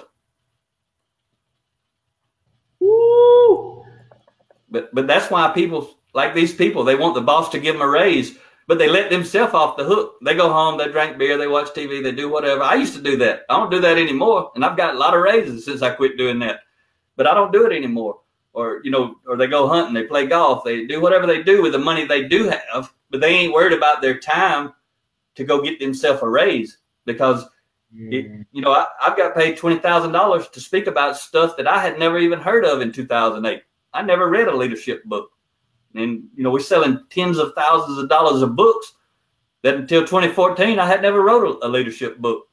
But 4.71 4.93
but 4.93 5.07
that's 5.07 5.31
why 5.31 5.49
people 5.49 5.97
like 6.13 6.33
these 6.33 6.53
people 6.53 6.83
they 6.83 6.95
want 6.95 7.15
the 7.15 7.21
boss 7.21 7.49
to 7.49 7.59
give 7.59 7.75
them 7.75 7.81
a 7.81 7.87
raise, 7.87 8.37
but 8.67 8.77
they 8.77 8.87
let 8.87 9.09
themselves 9.09 9.53
off 9.53 9.77
the 9.77 9.83
hook. 9.83 10.17
They 10.23 10.35
go 10.35 10.51
home, 10.51 10.77
they 10.77 10.87
drink 10.91 11.17
beer, 11.17 11.37
they 11.37 11.47
watch 11.47 11.69
TV, 11.69 12.03
they 12.03 12.11
do 12.11 12.29
whatever. 12.29 12.63
I 12.63 12.75
used 12.75 12.95
to 12.95 13.01
do 13.01 13.17
that. 13.17 13.41
I 13.49 13.57
don't 13.57 13.71
do 13.71 13.81
that 13.81 13.97
anymore, 13.97 14.51
and 14.55 14.63
I've 14.63 14.77
got 14.77 14.95
a 14.95 14.97
lot 14.97 15.15
of 15.15 15.21
raises 15.21 15.65
since 15.65 15.81
I 15.81 15.91
quit 15.91 16.17
doing 16.17 16.39
that. 16.39 16.61
But 17.15 17.27
I 17.27 17.33
don't 17.33 17.51
do 17.51 17.65
it 17.65 17.75
anymore. 17.75 18.21
Or 18.53 18.81
you 18.83 18.91
know, 18.91 19.15
or 19.27 19.37
they 19.37 19.47
go 19.47 19.67
hunting, 19.67 19.93
they 19.93 20.03
play 20.03 20.25
golf, 20.25 20.63
they 20.63 20.85
do 20.85 21.01
whatever 21.01 21.27
they 21.27 21.43
do 21.43 21.61
with 21.61 21.71
the 21.71 21.79
money 21.79 22.05
they 22.05 22.27
do 22.27 22.49
have, 22.49 22.93
but 23.09 23.21
they 23.21 23.29
ain't 23.29 23.53
worried 23.53 23.73
about 23.73 24.01
their 24.01 24.19
time 24.19 24.73
to 25.35 25.43
go 25.43 25.61
get 25.61 25.79
themselves 25.79 26.21
a 26.21 26.27
raise 26.27 26.77
because. 27.05 27.45
It, 27.91 28.45
you 28.51 28.61
know, 28.61 28.71
I, 28.71 28.85
have 28.99 29.17
got 29.17 29.33
paid 29.33 29.57
twenty 29.57 29.79
thousand 29.79 30.11
dollars 30.11 30.47
to 30.49 30.59
speak 30.59 30.85
about 30.85 31.17
stuff 31.17 31.57
that 31.57 31.67
I 31.67 31.79
had 31.79 31.97
never 31.97 32.19
even 32.19 32.37
heard 32.37 32.63
of 32.63 32.81
in 32.81 32.91
two 32.91 33.07
thousand 33.07 33.47
eight. 33.47 33.63
I 33.93 34.01
never 34.01 34.29
read 34.29 34.47
a 34.47 34.55
leadership 34.55 35.03
book. 35.05 35.31
And, 35.95 36.25
you 36.35 36.43
know, 36.43 36.51
we're 36.51 36.59
selling 36.59 37.03
tens 37.09 37.37
of 37.37 37.53
thousands 37.55 37.97
of 37.97 38.09
dollars 38.09 38.41
of 38.41 38.55
books 38.55 38.93
that 39.63 39.75
until 39.75 40.01
2014, 40.01 40.79
I 40.79 40.85
had 40.85 41.01
never 41.01 41.21
wrote 41.21 41.59
a, 41.61 41.67
a 41.67 41.69
leadership 41.69 42.19
book. 42.19 42.47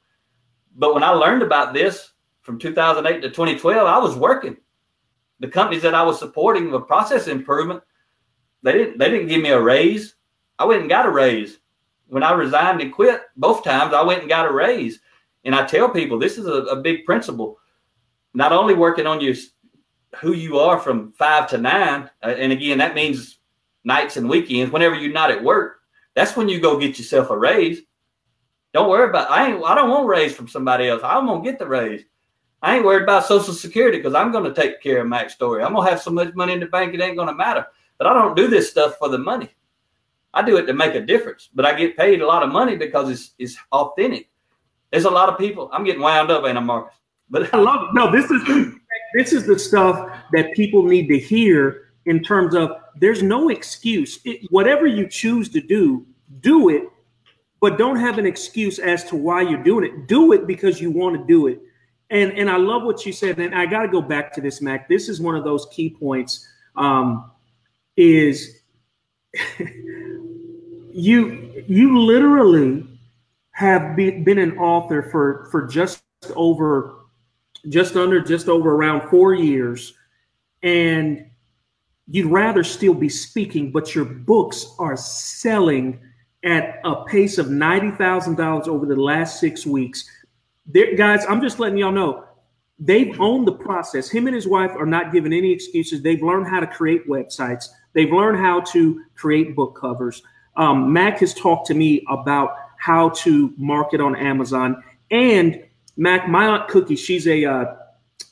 But 0.77 0.95
when 0.95 1.03
I 1.03 1.11
learned 1.11 1.43
about 1.43 1.75
this 1.75 2.13
from 2.43 2.59
2008 2.59 3.21
to 3.23 3.29
2012, 3.29 3.87
I 3.87 3.99
was 3.99 4.17
working. 4.17 4.57
The 5.41 5.49
companies 5.49 5.83
that 5.83 5.95
I 5.95 6.03
was 6.03 6.19
supporting 6.19 6.71
the 6.71 6.81
process 6.81 7.29
improvement, 7.29 7.83
they 8.63 8.73
didn't 8.73 8.99
they 8.99 9.11
didn't 9.11 9.29
give 9.29 9.43
me 9.43 9.51
a 9.51 9.61
raise. 9.61 10.15
I 10.59 10.65
went 10.65 10.81
and 10.81 10.91
got 10.91 11.07
a 11.07 11.11
raise. 11.11 11.59
When 12.09 12.23
I 12.23 12.33
resigned 12.33 12.81
and 12.81 12.93
quit, 12.93 13.23
both 13.37 13.65
times 13.65 13.93
I 13.93 14.03
went 14.03 14.21
and 14.21 14.29
got 14.29 14.49
a 14.49 14.53
raise. 14.53 15.01
And 15.45 15.55
I 15.55 15.67
tell 15.67 15.89
people 15.89 16.19
this 16.19 16.39
is 16.39 16.47
a, 16.47 16.63
a 16.65 16.77
big 16.77 17.05
principle. 17.05 17.59
Not 18.33 18.53
only 18.53 18.75
working 18.75 19.07
on 19.07 19.21
your 19.21 19.35
who 20.21 20.33
you 20.33 20.59
are 20.59 20.79
from 20.79 21.13
five 21.13 21.49
to 21.51 21.59
nine, 21.59 22.11
uh, 22.23 22.29
and 22.29 22.53
again, 22.53 22.79
that 22.79 22.95
means 22.95 23.39
nights 23.85 24.17
and 24.17 24.29
weekends. 24.29 24.73
Whenever 24.73 24.95
you're 24.95 25.13
not 25.13 25.31
at 25.31 25.43
work, 25.43 25.79
that's 26.15 26.37
when 26.37 26.49
you 26.49 26.61
go 26.61 26.79
get 26.79 26.99
yourself 26.99 27.31
a 27.31 27.39
raise. 27.39 27.83
Don't 28.73 28.91
worry 28.91 29.09
about. 29.09 29.31
I 29.31 29.49
ain't. 29.49 29.65
I 29.65 29.75
don't 29.75 29.91
want 29.91 30.05
a 30.05 30.09
raise 30.09 30.35
from 30.35 30.49
somebody 30.49 30.89
else. 30.89 31.03
I'm 31.05 31.27
gonna 31.27 31.43
get 31.43 31.59
the 31.59 31.67
raise. 31.67 32.05
I 32.63 32.77
ain't 32.77 32.85
worried 32.85 33.05
about 33.05 33.27
Social 33.27 33.55
Security 33.55 33.99
because 33.99 34.15
I'm 34.15 34.33
gonna 34.33 34.53
take 34.53 34.83
care 34.83 35.01
of 35.01 35.09
Mack 35.09 35.31
Story. 35.31 35.63
I'm 35.63 35.75
gonna 35.75 35.89
have 35.89 36.03
so 36.03 36.11
much 36.11 36.35
money 36.35 36.53
in 36.53 36.61
the 36.61 36.67
bank 36.67 36.95
it 36.95 37.01
ain't 37.01 37.17
gonna 37.17 37.35
matter. 37.35 37.67
But 37.99 38.07
I 38.07 38.13
don't 38.13 38.37
do 38.37 38.49
this 38.49 38.71
stuff 38.71 38.97
for 38.99 39.09
the 39.09 39.19
money. 39.19 39.55
I 40.35 40.43
do 40.43 40.57
it 40.57 40.67
to 40.67 40.75
make 40.75 40.95
a 40.95 41.01
difference. 41.01 41.49
But 41.55 41.65
I 41.65 41.75
get 41.75 41.97
paid 41.97 42.21
a 42.21 42.27
lot 42.27 42.43
of 42.43 42.51
money 42.51 42.77
because 42.77 43.09
it's 43.11 43.35
it's 43.39 43.57
authentic. 43.73 44.29
There's 44.91 45.05
a 45.05 45.11
lot 45.11 45.29
of 45.29 45.39
people. 45.39 45.71
I'm 45.73 45.85
getting 45.85 46.03
wound 46.03 46.31
up, 46.31 46.45
ain't 46.45 46.59
I, 46.59 46.61
Marcus? 46.61 46.95
But 47.31 47.53
I 47.55 47.59
love 47.59 47.83
it. 47.85 47.95
No, 47.95 48.11
this 48.11 48.31
is 48.31 48.43
this 49.15 49.33
is 49.33 49.47
the 49.47 49.59
stuff 49.59 50.11
that 50.33 50.53
people 50.55 50.83
need 50.85 51.09
to 51.09 51.19
hear 51.19 51.93
in 52.07 52.23
terms 52.23 52.55
of 52.55 52.71
there's 53.01 53.23
no 53.23 53.49
excuse. 53.49 54.21
It, 54.25 54.47
whatever 54.51 54.87
you 54.87 55.09
choose 55.09 55.49
to 55.51 55.61
do, 55.61 56.07
do 56.41 56.69
it, 56.69 56.85
but 57.61 57.79
don't 57.79 57.99
have 57.99 58.19
an 58.19 58.27
excuse 58.27 58.79
as 58.79 59.05
to 59.05 59.17
why 59.17 59.43
you're 59.43 59.63
doing 59.63 59.85
it. 59.85 60.07
Do 60.07 60.33
it 60.33 60.47
because 60.47 60.81
you 60.81 60.91
want 60.91 61.17
to 61.17 61.27
do 61.27 61.49
it. 61.49 61.61
And 62.11 62.33
and 62.33 62.49
I 62.49 62.57
love 62.57 62.85
what 62.85 63.05
you 63.05 63.13
said. 63.13 63.39
And 63.39 63.55
I 63.55 63.67
got 63.67 63.83
to 63.83 63.89
go 63.89 64.01
back 64.01 64.33
to 64.35 64.41
this, 64.41 64.61
Mack. 64.61 64.89
This 64.89 65.09
is 65.09 65.21
one 65.21 65.35
of 65.35 65.45
those 65.45 65.67
key 65.73 65.91
points. 65.91 66.47
Um, 66.77 67.31
is 67.97 68.61
you 70.93 71.65
you 71.67 71.99
literally 71.99 72.87
have 73.51 73.97
be, 73.97 74.11
been 74.23 74.39
an 74.39 74.57
author 74.59 75.03
for 75.03 75.49
for 75.51 75.67
just 75.67 76.03
over 76.35 77.06
just 77.69 77.97
under, 77.97 78.21
just 78.21 78.49
over 78.49 78.75
around 78.75 79.09
four 79.09 79.35
years, 79.35 79.95
and 80.63 81.27
you'd 82.09 82.31
rather 82.31 82.63
still 82.63 82.95
be 82.95 83.09
speaking, 83.09 83.71
but 83.73 83.95
your 83.95 84.05
books 84.05 84.75
are 84.79 84.97
selling 84.97 86.01
at 86.45 86.81
a 86.85 87.05
pace 87.05 87.39
of 87.39 87.47
$90,000 87.47 88.69
over 88.69 88.87
the 88.87 88.97
last 88.97 89.41
six 89.41 89.67
weeks. 89.67 90.09
Guys, 90.97 91.25
I'm 91.29 91.41
just 91.41 91.59
letting 91.59 91.79
y'all 91.79 91.93
know 91.93 92.25
they've 92.79 93.19
owned 93.21 93.47
the 93.47 93.53
process. 93.53 94.09
Him 94.09 94.27
and 94.27 94.35
his 94.35 94.47
wife 94.47 94.73
are 94.77 94.87
not 94.87 95.13
given 95.13 95.33
any 95.33 95.53
excuses. 95.53 96.03
They've 96.03 96.23
learned 96.23 96.47
how 96.47 96.61
to 96.61 96.67
create 96.67 97.09
websites. 97.09 97.67
They've 97.95 98.13
learned 98.13 98.39
how 98.39 98.61
to 98.73 99.03
create 99.15 99.57
book 99.57 99.79
covers. 99.81 100.23
Um, 100.57 100.93
Mack 100.93 101.19
has 101.21 101.35
talked 101.35 101.67
to 101.69 101.75
me 101.75 102.05
about 102.09 102.57
how 102.79 103.11
to 103.11 103.53
market 103.57 104.01
on 104.01 104.15
Amazon. 104.15 104.83
And 105.11 105.63
Mack, 105.97 106.29
my 106.29 106.47
aunt 106.47 106.69
Cookie, 106.69 106.97
she's 106.97 107.27
a 107.27 107.45
uh, 107.45 107.77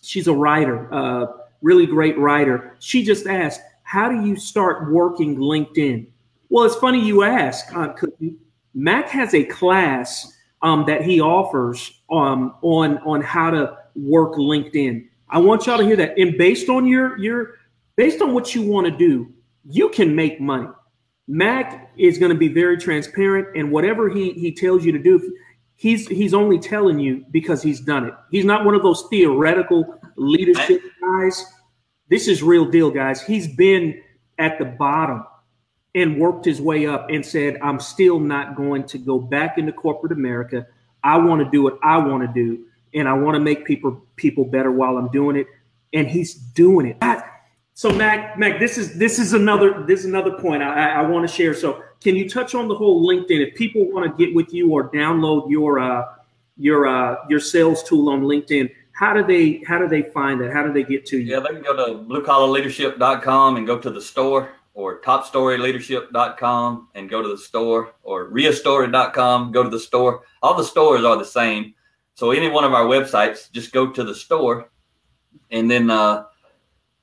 she's 0.02 0.28
a 0.28 0.34
writer, 0.34 0.92
uh, 0.92 1.26
really 1.62 1.86
great 1.86 2.18
writer. 2.18 2.76
She 2.80 3.04
just 3.04 3.26
asked, 3.26 3.60
"How 3.82 4.08
do 4.08 4.26
you 4.26 4.36
start 4.36 4.92
working 4.92 5.36
LinkedIn?" 5.36 6.06
Well, 6.50 6.64
it's 6.64 6.76
funny 6.76 7.04
you 7.04 7.22
ask, 7.22 7.74
Aunt 7.74 7.96
Cookie. 7.96 8.36
Mack 8.74 9.08
has 9.08 9.34
a 9.34 9.44
class 9.44 10.32
um, 10.62 10.84
that 10.86 11.02
he 11.02 11.20
offers 11.20 12.00
um, 12.10 12.54
on 12.62 12.98
on 12.98 13.22
how 13.22 13.50
to 13.50 13.76
work 13.94 14.34
LinkedIn. 14.34 15.06
I 15.28 15.38
want 15.38 15.66
y'all 15.66 15.78
to 15.78 15.84
hear 15.84 15.96
that. 15.96 16.18
And 16.18 16.36
based 16.36 16.68
on 16.68 16.86
your 16.86 17.18
your 17.18 17.54
based 17.96 18.20
on 18.20 18.34
what 18.34 18.54
you 18.54 18.62
want 18.62 18.86
to 18.86 18.96
do, 18.96 19.32
you 19.68 19.88
can 19.88 20.14
make 20.14 20.40
money. 20.40 20.68
Mack 21.26 21.90
is 21.96 22.18
going 22.18 22.32
to 22.32 22.38
be 22.38 22.48
very 22.48 22.76
transparent, 22.76 23.56
and 23.56 23.70
whatever 23.70 24.08
he 24.08 24.32
he 24.32 24.52
tells 24.52 24.84
you 24.84 24.92
to 24.92 24.98
do, 24.98 25.36
he's 25.76 26.08
he's 26.08 26.34
only 26.34 26.58
telling 26.58 26.98
you 26.98 27.24
because 27.30 27.62
he's 27.62 27.80
done 27.80 28.04
it. 28.06 28.14
He's 28.30 28.44
not 28.44 28.64
one 28.64 28.74
of 28.74 28.82
those 28.82 29.06
theoretical 29.10 29.98
leadership 30.16 30.80
guys. 31.00 31.44
This 32.08 32.28
is 32.28 32.42
real 32.42 32.70
deal, 32.70 32.90
guys. 32.90 33.22
He's 33.22 33.48
been 33.48 34.02
at 34.38 34.58
the 34.58 34.64
bottom 34.64 35.24
and 35.94 36.18
worked 36.18 36.44
his 36.44 36.60
way 36.60 36.86
up 36.86 37.08
and 37.08 37.24
said, 37.24 37.58
I'm 37.62 37.78
still 37.78 38.18
not 38.18 38.56
going 38.56 38.84
to 38.84 38.98
go 38.98 39.18
back 39.18 39.58
into 39.58 39.72
corporate 39.72 40.12
America. 40.12 40.66
I 41.02 41.18
want 41.18 41.42
to 41.44 41.50
do 41.50 41.62
what 41.62 41.78
I 41.82 41.98
want 41.98 42.22
to 42.26 42.32
do, 42.32 42.64
and 42.94 43.08
I 43.08 43.12
want 43.12 43.34
to 43.36 43.40
make 43.40 43.64
people 43.64 44.04
people 44.16 44.44
better 44.44 44.70
while 44.70 44.96
I'm 44.96 45.08
doing 45.08 45.36
it. 45.36 45.46
And 45.92 46.08
he's 46.08 46.34
doing 46.34 46.86
it. 46.86 46.96
So 47.74 47.92
Mack, 47.92 48.38
Mack, 48.38 48.58
this 48.58 48.78
is 48.78 48.98
this 48.98 49.18
is 49.18 49.32
another 49.32 49.84
this 49.86 50.00
is 50.00 50.06
another 50.06 50.32
point 50.38 50.62
I, 50.62 50.90
I 50.90 51.02
want 51.02 51.28
to 51.28 51.32
share. 51.32 51.54
So 51.54 51.82
can 52.04 52.14
you 52.14 52.28
touch 52.28 52.54
on 52.54 52.68
the 52.68 52.74
whole 52.74 53.06
LinkedIn? 53.06 53.48
If 53.48 53.54
people 53.54 53.90
want 53.90 54.04
to 54.06 54.24
get 54.24 54.34
with 54.34 54.52
you 54.52 54.70
or 54.70 54.90
download 54.90 55.50
your 55.50 55.80
uh, 55.80 56.04
your 56.56 56.86
uh, 56.86 57.16
your 57.28 57.40
sales 57.40 57.82
tool 57.82 58.10
on 58.10 58.22
LinkedIn, 58.22 58.70
how 58.92 59.12
do 59.14 59.24
they 59.24 59.64
how 59.66 59.78
do 59.78 59.88
they 59.88 60.02
find 60.02 60.40
that? 60.42 60.52
How 60.52 60.64
do 60.64 60.72
they 60.72 60.84
get 60.84 61.06
to 61.06 61.18
you? 61.18 61.32
Yeah, 61.32 61.40
they 61.40 61.48
can 61.48 61.62
go 61.62 61.74
to 61.74 62.04
bluecollarleadership.com 62.04 63.56
and 63.56 63.66
go 63.66 63.78
to 63.78 63.90
the 63.90 64.02
store 64.02 64.50
or 64.74 65.00
topstoryleadership.com 65.00 66.88
and 66.94 67.08
go 67.08 67.22
to 67.22 67.28
the 67.28 67.38
store 67.38 67.94
or 68.02 68.28
reastory.com, 68.30 69.52
go 69.52 69.62
to 69.62 69.70
the 69.70 69.78
store. 69.78 70.22
All 70.42 70.54
the 70.54 70.64
stores 70.64 71.04
are 71.04 71.16
the 71.16 71.24
same. 71.24 71.74
So 72.16 72.32
any 72.32 72.48
one 72.48 72.64
of 72.64 72.74
our 72.74 72.84
websites, 72.84 73.50
just 73.50 73.72
go 73.72 73.90
to 73.90 74.04
the 74.04 74.14
store 74.14 74.68
and 75.50 75.70
then 75.70 75.90
uh, 75.90 76.24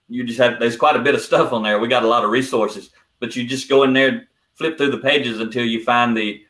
you 0.10 0.24
just 0.26 0.40
have 0.40 0.60
there's 0.60 0.76
quite 0.76 0.96
a 0.96 1.00
bit 1.00 1.16
of 1.16 1.22
stuff 1.22 1.54
on 1.54 1.64
there. 1.64 1.80
We 1.80 1.88
got 1.88 2.04
a 2.04 2.08
lot 2.08 2.24
of 2.24 2.30
resources, 2.30 2.92
but 3.20 3.36
you 3.36 3.48
just 3.48 3.70
go 3.70 3.84
in 3.84 3.94
there, 3.94 4.28
flip 4.62 4.78
through 4.78 4.92
the 4.92 4.98
pages 4.98 5.40
until 5.40 5.66
you 5.66 5.84
find 5.84 6.16
the 6.16 6.46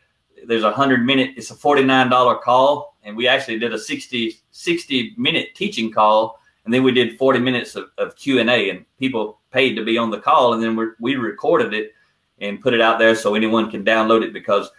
there's 0.45 0.63
a 0.63 0.71
hundred 0.71 1.05
minute. 1.05 1.31
It's 1.37 1.51
a 1.51 1.55
forty 1.55 1.83
nine 1.83 2.09
dollar 2.09 2.35
call, 2.35 2.97
and 3.03 3.15
we 3.15 3.27
actually 3.27 3.59
did 3.59 3.73
a 3.73 3.79
60, 3.79 4.35
60 4.51 5.13
minute 5.17 5.55
teaching 5.55 5.91
call, 5.91 6.39
and 6.65 6.73
then 6.73 6.83
we 6.83 6.91
did 6.91 7.17
forty 7.17 7.39
minutes 7.39 7.75
of, 7.75 7.85
of 7.97 8.15
Q 8.15 8.39
and 8.39 8.49
A, 8.49 8.69
and 8.69 8.85
people 8.99 9.39
paid 9.51 9.75
to 9.75 9.85
be 9.85 9.97
on 9.97 10.11
the 10.11 10.19
call, 10.19 10.53
and 10.53 10.61
then 10.61 10.75
we 10.75 10.87
we 10.99 11.15
recorded 11.15 11.73
it 11.73 11.93
and 12.39 12.59
put 12.59 12.73
it 12.73 12.81
out 12.81 12.99
there 12.99 13.15
so 13.15 13.35
anyone 13.35 13.71
can 13.71 13.85
download 13.85 14.23
it 14.23 14.33
because 14.33 14.71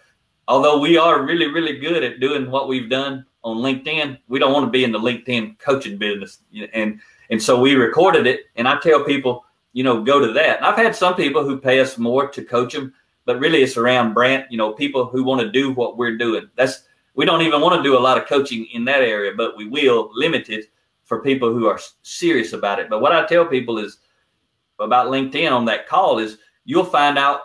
although 0.49 0.79
we 0.81 0.99
are 0.99 1.23
really 1.23 1.47
really 1.47 1.79
good 1.79 2.03
at 2.05 2.21
doing 2.21 2.51
what 2.51 2.69
we've 2.69 2.91
done 2.91 3.25
on 3.45 3.59
LinkedIn, 3.59 4.19
we 4.29 4.39
don't 4.39 4.53
want 4.53 4.67
to 4.67 4.71
be 4.71 4.85
in 4.85 4.93
the 4.93 4.99
LinkedIn 4.99 5.59
coaching 5.59 5.97
business, 5.97 6.41
and 6.75 7.01
and 7.31 7.43
so 7.43 7.59
we 7.59 7.75
recorded 7.77 8.27
it. 8.27 8.41
And 8.57 8.69
I 8.69 8.79
tell 8.81 9.05
people, 9.05 9.45
you 9.73 9.85
know, 9.85 10.03
go 10.03 10.21
to 10.21 10.33
that. 10.33 10.59
And 10.59 10.67
I've 10.67 10.77
had 10.77 10.95
some 10.95 11.15
people 11.15 11.45
who 11.45 11.59
pay 11.59 11.81
us 11.81 11.97
more 11.97 12.29
to 12.29 12.45
coach 12.45 12.75
them, 12.75 12.93
but 13.25 13.39
really 13.39 13.63
it's 13.63 13.77
around 13.77 14.15
brand, 14.15 14.47
you 14.51 14.59
know, 14.59 14.73
people 14.73 15.07
who 15.07 15.25
want 15.25 15.41
to 15.41 15.51
do 15.51 15.73
what 15.73 15.97
we're 15.97 16.17
doing. 16.17 16.49
That's, 16.57 16.85
we 17.15 17.25
don't 17.25 17.43
even 17.43 17.61
want 17.61 17.77
to 17.77 17.83
do 17.83 17.97
a 17.97 18.01
lot 18.01 18.19
of 18.19 18.27
coaching 18.27 18.67
in 18.73 18.85
that 18.87 19.03
area, 19.03 19.33
but 19.37 19.57
we 19.57 19.69
will 19.69 20.11
limited 20.15 20.67
for 21.05 21.23
people 21.23 21.53
who 21.53 21.67
are 21.67 21.81
serious 22.03 22.53
about 22.53 22.79
it. 22.79 22.89
But 22.89 23.01
what 23.01 23.13
I 23.13 23.27
tell 23.27 23.47
people 23.47 23.79
is 23.79 23.99
about 24.79 25.09
LinkedIn 25.09 25.53
on 25.53 25.65
that 25.67 25.87
call 25.87 26.19
is 26.19 26.39
you'll 26.65 26.85
find 26.85 27.19
out 27.19 27.41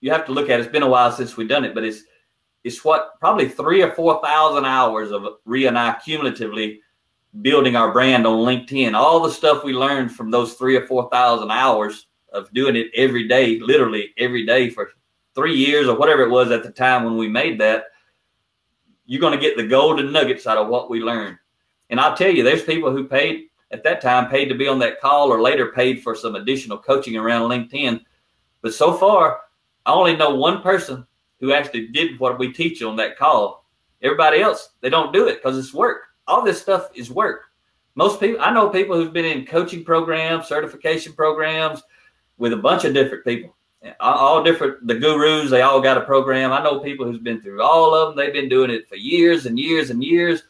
you 0.00 0.10
have 0.10 0.24
to 0.26 0.32
look 0.32 0.48
at 0.48 0.60
it. 0.60 0.62
it's 0.62 0.72
been 0.72 0.82
a 0.82 0.88
while 0.88 1.10
since 1.10 1.36
we've 1.36 1.48
done 1.48 1.64
it, 1.64 1.74
but 1.74 1.84
it's 1.84 2.02
it's 2.64 2.84
what 2.84 3.18
probably 3.20 3.48
three 3.48 3.82
or 3.82 3.92
four 3.92 4.20
thousand 4.22 4.64
hours 4.64 5.10
of 5.10 5.26
Ria 5.44 5.68
and 5.68 5.78
I 5.78 5.96
cumulatively 6.04 6.80
building 7.42 7.76
our 7.76 7.92
brand 7.92 8.26
on 8.26 8.38
LinkedIn. 8.38 8.94
All 8.94 9.20
the 9.20 9.30
stuff 9.30 9.64
we 9.64 9.72
learned 9.72 10.12
from 10.12 10.30
those 10.30 10.54
three 10.54 10.76
or 10.76 10.86
4,000 10.86 11.50
hours 11.50 12.06
of 12.32 12.52
doing 12.52 12.76
it 12.76 12.90
every 12.94 13.26
day, 13.26 13.58
literally 13.58 14.12
every 14.18 14.44
day 14.44 14.70
for 14.70 14.90
three 15.34 15.54
years 15.54 15.88
or 15.88 15.96
whatever 15.98 16.22
it 16.22 16.30
was 16.30 16.50
at 16.50 16.62
the 16.62 16.70
time 16.70 17.04
when 17.04 17.16
we 17.16 17.28
made 17.28 17.60
that, 17.60 17.86
you're 19.06 19.20
going 19.20 19.32
to 19.32 19.40
get 19.40 19.56
the 19.56 19.66
golden 19.66 20.12
nuggets 20.12 20.46
out 20.46 20.58
of 20.58 20.68
what 20.68 20.90
we 20.90 21.00
learned. 21.00 21.38
And 21.90 21.98
I'll 21.98 22.16
tell 22.16 22.30
you, 22.30 22.42
there's 22.42 22.64
people 22.64 22.90
who 22.90 23.04
paid 23.04 23.46
at 23.70 23.82
that 23.84 24.00
time, 24.00 24.30
paid 24.30 24.46
to 24.46 24.54
be 24.54 24.68
on 24.68 24.78
that 24.80 25.00
call 25.00 25.32
or 25.32 25.40
later 25.40 25.72
paid 25.72 26.02
for 26.02 26.14
some 26.14 26.34
additional 26.34 26.78
coaching 26.78 27.16
around 27.16 27.48
LinkedIn. 27.48 28.00
But 28.60 28.74
so 28.74 28.92
far, 28.92 29.40
I 29.86 29.92
only 29.92 30.16
know 30.16 30.34
one 30.34 30.62
person 30.62 31.06
who 31.40 31.52
actually 31.52 31.88
did 31.88 32.18
what 32.18 32.38
we 32.38 32.52
teach 32.52 32.82
on 32.82 32.96
that 32.96 33.16
call. 33.16 33.64
Everybody 34.02 34.40
else, 34.40 34.70
they 34.80 34.90
don't 34.90 35.12
do 35.12 35.28
it 35.28 35.36
because 35.36 35.56
it's 35.56 35.72
work 35.72 36.08
all 36.28 36.42
this 36.42 36.60
stuff 36.60 36.90
is 36.94 37.10
work. 37.10 37.46
Most 37.94 38.20
people, 38.20 38.40
I 38.40 38.52
know 38.52 38.68
people 38.68 38.94
who've 38.94 39.12
been 39.12 39.24
in 39.24 39.46
coaching 39.46 39.82
programs, 39.82 40.46
certification 40.46 41.14
programs 41.14 41.82
with 42.38 42.52
a 42.52 42.56
bunch 42.56 42.84
of 42.84 42.94
different 42.94 43.24
people, 43.24 43.54
all 44.00 44.42
different, 44.42 44.86
the 44.86 44.94
gurus, 44.94 45.50
they 45.50 45.62
all 45.62 45.80
got 45.80 45.98
a 45.98 46.02
program. 46.02 46.52
I 46.52 46.62
know 46.62 46.80
people 46.80 47.06
who's 47.06 47.20
been 47.20 47.40
through 47.40 47.62
all 47.62 47.94
of 47.94 48.08
them. 48.08 48.16
They've 48.16 48.32
been 48.32 48.48
doing 48.48 48.70
it 48.70 48.88
for 48.88 48.96
years 48.96 49.46
and 49.46 49.58
years 49.58 49.90
and 49.90 50.02
years, 50.02 50.42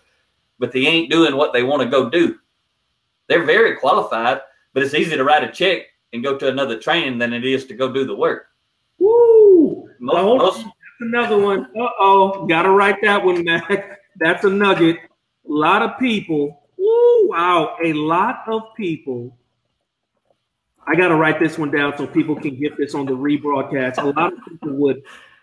but 0.59 0.73
they 0.73 0.87
ain't 0.87 1.11
doing 1.11 1.37
what 1.37 1.53
they 1.53 1.63
want 1.63 1.83
to 1.83 1.89
go 1.89 2.09
do. 2.09 2.39
They're 3.27 3.45
very 3.45 3.77
qualified, 3.77 4.41
but 4.73 4.83
it's 4.83 4.95
easy 4.95 5.17
to 5.17 5.25
write 5.25 5.45
a 5.45 5.53
check 5.53 5.83
and 6.13 6.25
go 6.25 6.39
to 6.39 6.49
another 6.49 6.79
training 6.79 7.19
than 7.19 7.33
it 7.33 7.45
is 7.45 7.67
to 7.67 7.75
go 7.75 7.93
do 7.93 8.07
the 8.07 8.15
work. 8.15 8.47
Woo! 8.99 9.89
Most, 9.99 10.39
most, 10.39 10.65
that's 10.65 11.01
another 11.01 11.39
one. 11.39 11.67
Uh 11.79 11.89
oh, 12.01 12.47
gotta 12.47 12.71
write 12.71 12.97
that 13.03 13.25
one 13.25 13.45
back. 13.45 13.99
That's 14.21 14.43
a 14.43 14.51
nugget 14.51 14.99
a 15.49 15.53
lot 15.53 15.83
of 15.83 15.99
people, 15.99 16.63
ooh, 16.79 17.29
wow, 17.31 17.77
a 17.83 17.93
lot 17.95 18.43
of 18.49 18.63
people. 18.77 19.37
I 20.89 20.95
got 20.95 21.09
to 21.09 21.17
write 21.17 21.39
this 21.39 21.59
one 21.59 21.71
down 21.71 21.97
so 21.99 22.07
people 22.07 22.35
can 22.35 22.59
get 22.59 22.79
this 22.79 22.95
on 22.95 23.05
the 23.05 23.13
rebroadcast. 23.13 23.99
A 23.99 24.07
lot 24.07 24.33
of 24.33 24.39
people 24.49 24.73
would 24.73 25.03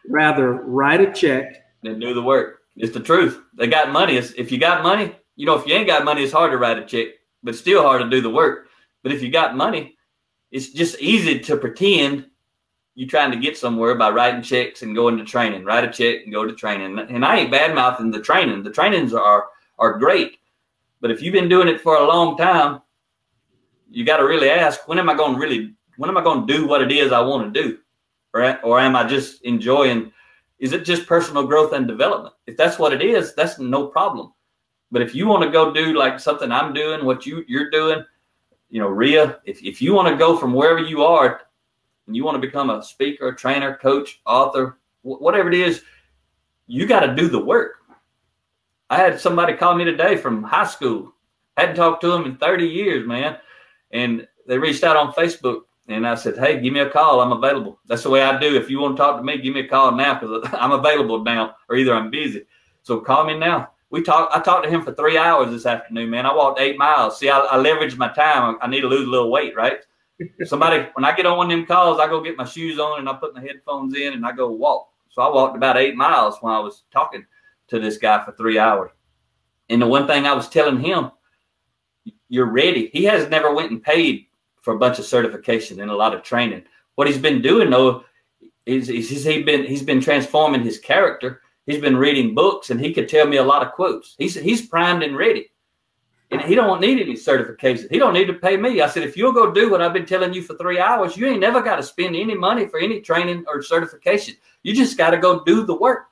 rather 0.09 0.53
write 0.53 1.01
a 1.01 1.13
check 1.13 1.63
than 1.83 1.99
do 1.99 2.15
the 2.15 2.21
work. 2.21 2.61
It's 2.75 2.93
the 2.93 2.99
truth. 2.99 3.39
They 3.53 3.67
got 3.67 3.91
money. 3.91 4.17
It's, 4.17 4.31
if 4.31 4.51
you 4.51 4.57
got 4.57 4.81
money, 4.81 5.15
you 5.35 5.45
know, 5.45 5.53
if 5.53 5.67
you 5.67 5.75
ain't 5.75 5.85
got 5.85 6.03
money, 6.03 6.23
it's 6.23 6.33
hard 6.33 6.51
to 6.51 6.57
write 6.57 6.79
a 6.79 6.85
check, 6.85 7.09
but 7.43 7.55
still 7.55 7.83
hard 7.83 8.01
to 8.01 8.09
do 8.09 8.21
the 8.21 8.29
work. 8.29 8.69
But 9.03 9.11
if 9.11 9.21
you 9.21 9.29
got 9.29 9.55
money, 9.55 9.95
it's 10.49 10.69
just 10.69 10.99
easy 10.99 11.39
to 11.41 11.57
pretend 11.57 12.25
you're 12.95 13.07
trying 13.07 13.31
to 13.31 13.37
get 13.37 13.55
somewhere 13.55 13.93
by 13.93 14.09
writing 14.09 14.41
checks 14.41 14.81
and 14.81 14.95
going 14.95 15.17
to 15.17 15.25
training. 15.25 15.63
Write 15.63 15.83
a 15.83 15.91
check 15.91 16.23
and 16.23 16.33
go 16.33 16.45
to 16.45 16.53
training. 16.53 16.97
And 16.97 17.23
I 17.23 17.37
ain't 17.37 17.51
bad 17.51 17.75
mouthing 17.75 18.09
the 18.09 18.21
training. 18.21 18.63
The 18.63 18.71
trainings 18.71 19.13
are 19.13 19.45
are 19.77 19.99
great. 19.99 20.39
But 21.01 21.11
if 21.11 21.21
you've 21.21 21.33
been 21.33 21.49
doing 21.49 21.67
it 21.67 21.81
for 21.81 21.97
a 21.97 22.07
long 22.07 22.37
time, 22.37 22.81
you 23.95 24.03
got 24.03 24.17
to 24.17 24.25
really 24.25 24.49
ask, 24.49 24.89
when 24.89 24.99
am 24.99 25.09
I 25.09 25.15
going 25.15 25.35
to 25.35 25.39
really, 25.39 25.73
when 25.95 26.09
am 26.09 26.17
I 26.17 26.23
going 26.23 26.45
to 26.45 26.53
do 26.53 26.67
what 26.67 26.81
it 26.81 26.91
is 26.91 27.13
I 27.13 27.21
want 27.21 27.53
to 27.53 27.61
do? 27.61 27.77
Or, 28.33 28.59
or 28.61 28.77
am 28.77 28.93
I 28.93 29.05
just 29.05 29.41
enjoying, 29.43 30.11
is 30.59 30.73
it 30.73 30.83
just 30.83 31.07
personal 31.07 31.47
growth 31.47 31.71
and 31.71 31.87
development? 31.87 32.35
If 32.45 32.57
that's 32.57 32.77
what 32.77 32.91
it 32.91 33.01
is, 33.01 33.33
that's 33.35 33.57
no 33.57 33.87
problem. 33.87 34.33
But 34.91 35.01
if 35.01 35.15
you 35.15 35.27
want 35.27 35.43
to 35.43 35.49
go 35.49 35.73
do 35.73 35.97
like 35.97 36.19
something 36.19 36.51
I'm 36.51 36.73
doing, 36.73 37.05
what 37.05 37.25
you, 37.25 37.45
you're 37.47 37.69
doing, 37.69 38.03
you 38.69 38.81
know, 38.81 38.89
Ria, 38.89 39.39
if, 39.45 39.63
if 39.63 39.81
you 39.81 39.93
want 39.93 40.09
to 40.09 40.17
go 40.17 40.35
from 40.35 40.53
wherever 40.53 40.81
you 40.81 41.01
are 41.01 41.43
and 42.07 42.17
you 42.17 42.25
want 42.25 42.35
to 42.35 42.45
become 42.45 42.69
a 42.69 42.83
speaker, 42.83 43.31
trainer, 43.31 43.77
coach, 43.77 44.19
author, 44.25 44.77
whatever 45.03 45.47
it 45.47 45.55
is, 45.55 45.83
you 46.67 46.85
got 46.85 46.99
to 46.99 47.15
do 47.15 47.29
the 47.29 47.39
work. 47.39 47.75
I 48.89 48.97
had 48.97 49.21
somebody 49.21 49.53
call 49.53 49.73
me 49.73 49.85
today 49.85 50.17
from 50.17 50.43
high 50.43 50.67
school. 50.67 51.13
Hadn't 51.55 51.77
talked 51.77 52.01
to 52.01 52.11
them 52.11 52.25
in 52.25 52.35
30 52.35 52.67
years, 52.67 53.07
man. 53.07 53.37
And 53.95 54.27
they 54.45 54.57
reached 54.57 54.83
out 54.83 54.97
on 54.97 55.13
Facebook 55.13 55.61
and 55.87 56.05
I 56.05 56.15
said, 56.15 56.37
Hey, 56.37 56.59
give 56.59 56.73
me 56.73 56.81
a 56.81 56.89
call. 56.89 57.21
I'm 57.21 57.31
available. 57.31 57.79
That's 57.87 58.03
the 58.03 58.09
way 58.09 58.21
I 58.21 58.37
do. 58.37 58.57
If 58.57 58.69
you 58.69 58.79
want 58.79 58.97
to 58.97 59.01
talk 59.01 59.17
to 59.17 59.23
me, 59.23 59.37
give 59.37 59.53
me 59.53 59.61
a 59.61 59.67
call 59.67 59.93
now 59.93 60.19
because 60.19 60.47
I'm 60.53 60.73
available 60.73 61.23
now 61.23 61.55
or 61.69 61.77
either 61.77 61.95
I'm 61.95 62.11
busy. 62.11 62.45
So 62.83 62.99
call 62.99 63.25
me 63.25 63.37
now. 63.37 63.69
We 63.91 64.01
talked, 64.01 64.35
I 64.35 64.41
talked 64.41 64.65
to 64.65 64.69
him 64.69 64.81
for 64.81 64.93
three 64.93 65.17
hours 65.17 65.49
this 65.49 65.65
afternoon, 65.65 66.09
man. 66.09 66.25
I 66.25 66.35
walked 66.35 66.59
eight 66.59 66.77
miles. 66.77 67.17
See, 67.17 67.29
I, 67.29 67.39
I 67.39 67.55
leveraged 67.55 67.97
my 67.97 68.11
time. 68.11 68.57
I 68.61 68.67
need 68.67 68.81
to 68.81 68.87
lose 68.87 69.07
a 69.07 69.09
little 69.09 69.31
weight, 69.31 69.55
right? 69.55 69.77
Somebody, 70.43 70.87
when 70.95 71.05
I 71.05 71.15
get 71.15 71.25
on 71.25 71.37
one 71.37 71.49
of 71.49 71.57
them 71.57 71.65
calls, 71.65 71.99
I 71.99 72.07
go 72.07 72.21
get 72.21 72.35
my 72.35 72.43
shoes 72.43 72.77
on 72.79 72.99
and 72.99 73.07
I 73.07 73.13
put 73.13 73.33
my 73.33 73.41
headphones 73.41 73.95
in 73.95 74.11
and 74.11 74.25
I 74.25 74.33
go 74.33 74.51
walk. 74.51 74.89
So 75.09 75.21
I 75.21 75.33
walked 75.33 75.55
about 75.55 75.77
eight 75.77 75.95
miles 75.95 76.35
when 76.41 76.53
I 76.53 76.59
was 76.59 76.83
talking 76.91 77.25
to 77.69 77.79
this 77.79 77.97
guy 77.97 78.25
for 78.25 78.33
three 78.33 78.59
hours. 78.59 78.91
And 79.69 79.81
the 79.81 79.87
one 79.87 80.05
thing 80.05 80.25
I 80.25 80.33
was 80.33 80.49
telling 80.49 80.79
him, 80.79 81.11
you're 82.29 82.51
ready. 82.51 82.89
He 82.93 83.03
has 83.05 83.29
never 83.29 83.53
went 83.53 83.71
and 83.71 83.81
paid 83.81 84.25
for 84.61 84.73
a 84.73 84.79
bunch 84.79 84.99
of 84.99 85.05
certification 85.05 85.79
and 85.79 85.91
a 85.91 85.95
lot 85.95 86.13
of 86.13 86.23
training. 86.23 86.63
What 86.95 87.07
he's 87.07 87.17
been 87.17 87.41
doing 87.41 87.69
though 87.69 88.03
is, 88.65 88.89
is 88.89 89.09
he's 89.09 89.25
been 89.45 89.65
he's 89.65 89.83
been 89.83 90.01
transforming 90.01 90.63
his 90.63 90.79
character. 90.79 91.41
He's 91.65 91.81
been 91.81 91.97
reading 91.97 92.35
books 92.35 92.69
and 92.69 92.79
he 92.79 92.93
could 92.93 93.09
tell 93.09 93.27
me 93.27 93.37
a 93.37 93.43
lot 93.43 93.65
of 93.65 93.73
quotes. 93.73 94.15
He's 94.17 94.35
he's 94.35 94.67
primed 94.67 95.03
and 95.03 95.17
ready. 95.17 95.51
And 96.31 96.41
he 96.41 96.55
don't 96.55 96.81
need 96.81 96.99
any 96.99 97.15
certification. 97.15 97.87
He 97.91 97.99
don't 97.99 98.13
need 98.13 98.25
to 98.25 98.33
pay 98.33 98.57
me. 98.57 98.81
I 98.81 98.89
said, 98.89 99.03
if 99.03 99.15
you'll 99.15 99.31
go 99.31 99.51
do 99.51 99.69
what 99.69 99.81
I've 99.81 99.93
been 99.93 100.07
telling 100.07 100.33
you 100.33 100.41
for 100.41 100.55
three 100.55 100.79
hours, 100.79 101.15
you 101.15 101.27
ain't 101.27 101.39
never 101.39 101.61
got 101.61 101.75
to 101.75 101.83
spend 101.83 102.15
any 102.15 102.33
money 102.33 102.67
for 102.67 102.79
any 102.79 102.99
training 102.99 103.45
or 103.47 103.61
certification. 103.61 104.35
You 104.63 104.73
just 104.73 104.97
got 104.97 105.11
to 105.11 105.19
go 105.19 105.43
do 105.43 105.63
the 105.63 105.75
work. 105.75 106.07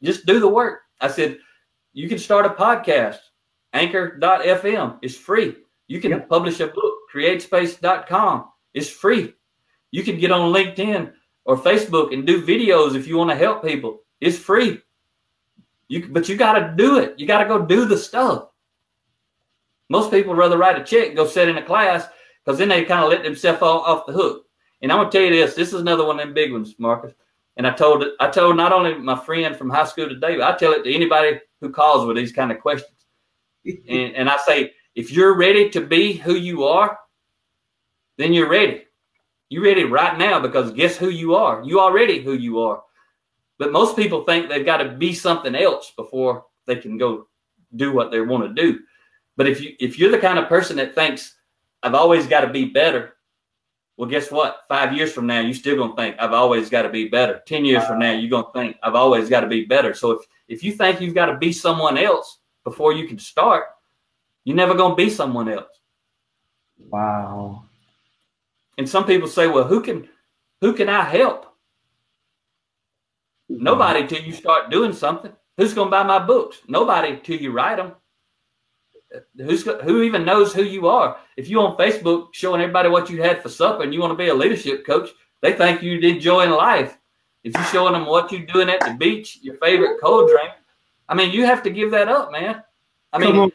Just 0.00 0.26
do 0.26 0.38
the 0.38 0.48
work. 0.48 0.82
I 1.00 1.08
said, 1.08 1.38
you 1.92 2.08
can 2.08 2.18
start 2.18 2.46
a 2.46 2.50
podcast. 2.50 3.18
Anchor.fm 3.72 4.98
is 5.02 5.16
free. 5.16 5.56
You 5.88 6.00
can 6.00 6.10
yep. 6.10 6.28
publish 6.28 6.60
a 6.60 6.66
book. 6.66 6.94
CreateSpace.com 7.14 8.46
is 8.74 8.90
free. 8.90 9.34
You 9.90 10.02
can 10.02 10.18
get 10.18 10.32
on 10.32 10.52
LinkedIn 10.52 11.12
or 11.44 11.56
Facebook 11.56 12.12
and 12.12 12.26
do 12.26 12.42
videos 12.42 12.94
if 12.94 13.06
you 13.06 13.16
want 13.16 13.30
to 13.30 13.36
help 13.36 13.64
people. 13.64 14.02
It's 14.20 14.38
free. 14.38 14.80
You, 15.88 16.08
but 16.08 16.28
you 16.28 16.36
got 16.36 16.58
to 16.58 16.74
do 16.76 16.98
it. 16.98 17.18
You 17.18 17.26
got 17.26 17.42
to 17.42 17.48
go 17.48 17.64
do 17.64 17.84
the 17.84 17.98
stuff. 17.98 18.48
Most 19.90 20.10
people 20.10 20.34
rather 20.34 20.56
write 20.56 20.80
a 20.80 20.84
check, 20.84 21.14
go 21.14 21.26
sit 21.26 21.50
in 21.50 21.58
a 21.58 21.62
class, 21.62 22.08
because 22.42 22.58
then 22.58 22.68
they 22.68 22.84
kind 22.84 23.04
of 23.04 23.10
let 23.10 23.22
themselves 23.22 23.60
off, 23.60 24.06
the 24.06 24.12
hook. 24.12 24.46
And 24.80 24.90
I'm 24.90 24.98
gonna 24.98 25.10
tell 25.10 25.20
you 25.20 25.30
this: 25.30 25.54
this 25.54 25.74
is 25.74 25.80
another 25.80 26.06
one 26.06 26.18
of 26.18 26.24
them 26.24 26.34
big 26.34 26.50
ones, 26.50 26.74
Marcus. 26.78 27.12
And 27.58 27.66
I 27.66 27.72
told 27.72 28.02
it, 28.02 28.14
I 28.18 28.28
told 28.30 28.56
not 28.56 28.72
only 28.72 28.94
my 28.94 29.18
friend 29.18 29.54
from 29.54 29.68
high 29.68 29.84
school 29.84 30.08
today, 30.08 30.36
but 30.36 30.50
I 30.50 30.56
tell 30.56 30.72
it 30.72 30.82
to 30.84 30.94
anybody 30.94 31.40
who 31.60 31.70
calls 31.70 32.06
with 32.06 32.16
these 32.16 32.32
kind 32.32 32.50
of 32.50 32.58
questions. 32.58 33.01
And, 33.64 34.14
and 34.14 34.28
I 34.28 34.36
say, 34.38 34.72
if 34.94 35.10
you're 35.10 35.36
ready 35.36 35.70
to 35.70 35.80
be 35.80 36.12
who 36.12 36.34
you 36.34 36.64
are, 36.64 36.98
then 38.18 38.32
you're 38.32 38.48
ready. 38.48 38.84
You're 39.48 39.64
ready 39.64 39.84
right 39.84 40.16
now 40.18 40.40
because 40.40 40.72
guess 40.72 40.96
who 40.96 41.08
you 41.08 41.34
are? 41.34 41.62
You 41.64 41.80
already 41.80 42.22
who 42.22 42.34
you 42.34 42.60
are. 42.60 42.82
But 43.58 43.72
most 43.72 43.96
people 43.96 44.24
think 44.24 44.48
they've 44.48 44.64
got 44.64 44.78
to 44.78 44.90
be 44.90 45.12
something 45.12 45.54
else 45.54 45.92
before 45.96 46.44
they 46.66 46.76
can 46.76 46.98
go 46.98 47.28
do 47.76 47.92
what 47.92 48.10
they 48.10 48.20
want 48.20 48.44
to 48.44 48.62
do. 48.62 48.80
But 49.36 49.48
if 49.48 49.60
you 49.60 49.74
if 49.78 49.98
you're 49.98 50.10
the 50.10 50.18
kind 50.18 50.38
of 50.38 50.48
person 50.48 50.76
that 50.76 50.94
thinks 50.94 51.36
I've 51.82 51.94
always 51.94 52.26
got 52.26 52.42
to 52.42 52.48
be 52.48 52.66
better, 52.66 53.14
well, 53.96 54.08
guess 54.08 54.30
what? 54.30 54.60
Five 54.68 54.94
years 54.94 55.12
from 55.12 55.26
now, 55.26 55.40
you're 55.40 55.54
still 55.54 55.76
gonna 55.76 55.96
think 55.96 56.16
I've 56.18 56.32
always 56.32 56.68
got 56.68 56.82
to 56.82 56.88
be 56.88 57.08
better. 57.08 57.40
Ten 57.46 57.64
years 57.64 57.84
from 57.84 57.98
now, 57.98 58.12
you're 58.12 58.30
gonna 58.30 58.52
think 58.52 58.76
I've 58.82 58.94
always 58.94 59.28
got 59.28 59.40
to 59.40 59.48
be 59.48 59.64
better. 59.64 59.94
So 59.94 60.12
if 60.12 60.26
if 60.48 60.64
you 60.64 60.72
think 60.72 61.00
you've 61.00 61.14
got 61.14 61.26
to 61.26 61.38
be 61.38 61.52
someone 61.52 61.96
else 61.96 62.38
before 62.64 62.92
you 62.92 63.06
can 63.08 63.18
start, 63.18 63.64
you're 64.44 64.56
never 64.56 64.74
gonna 64.74 64.94
be 64.94 65.10
someone 65.10 65.48
else. 65.48 65.80
Wow. 66.78 67.64
And 68.78 68.88
some 68.88 69.04
people 69.04 69.28
say, 69.28 69.46
well, 69.46 69.64
who 69.64 69.80
can 69.80 70.08
who 70.60 70.72
can 70.72 70.88
I 70.88 71.04
help? 71.04 71.46
Mm-hmm. 73.50 73.62
Nobody 73.62 74.06
till 74.06 74.22
you 74.22 74.32
start 74.32 74.70
doing 74.70 74.92
something. 74.92 75.32
Who's 75.56 75.74
gonna 75.74 75.90
buy 75.90 76.02
my 76.02 76.18
books? 76.18 76.58
Nobody 76.68 77.20
till 77.22 77.40
you 77.40 77.52
write 77.52 77.76
them. 77.76 77.92
Uh, 79.14 79.20
who's 79.36 79.64
who 79.64 80.02
even 80.02 80.24
knows 80.24 80.54
who 80.54 80.62
you 80.62 80.88
are? 80.88 81.18
If 81.36 81.48
you 81.48 81.60
on 81.60 81.76
Facebook 81.76 82.28
showing 82.32 82.60
everybody 82.60 82.88
what 82.88 83.10
you 83.10 83.22
had 83.22 83.42
for 83.42 83.48
supper 83.48 83.82
and 83.82 83.92
you 83.92 84.00
want 84.00 84.12
to 84.12 84.16
be 84.16 84.28
a 84.28 84.34
leadership 84.34 84.86
coach, 84.86 85.10
they 85.42 85.52
think 85.52 85.82
you're 85.82 86.02
enjoying 86.02 86.50
life. 86.50 86.98
If 87.44 87.54
you're 87.54 87.64
showing 87.64 87.92
them 87.94 88.06
what 88.06 88.30
you're 88.30 88.46
doing 88.46 88.68
at 88.68 88.80
the 88.80 88.94
beach, 88.94 89.40
your 89.42 89.56
favorite 89.56 90.00
cold 90.00 90.30
drink, 90.30 90.52
I 91.08 91.14
mean, 91.14 91.32
you 91.32 91.44
have 91.44 91.62
to 91.64 91.70
give 91.70 91.90
that 91.92 92.08
up, 92.08 92.32
man. 92.32 92.62
I 93.12 93.18
mean, 93.18 93.34
you, 93.34 93.52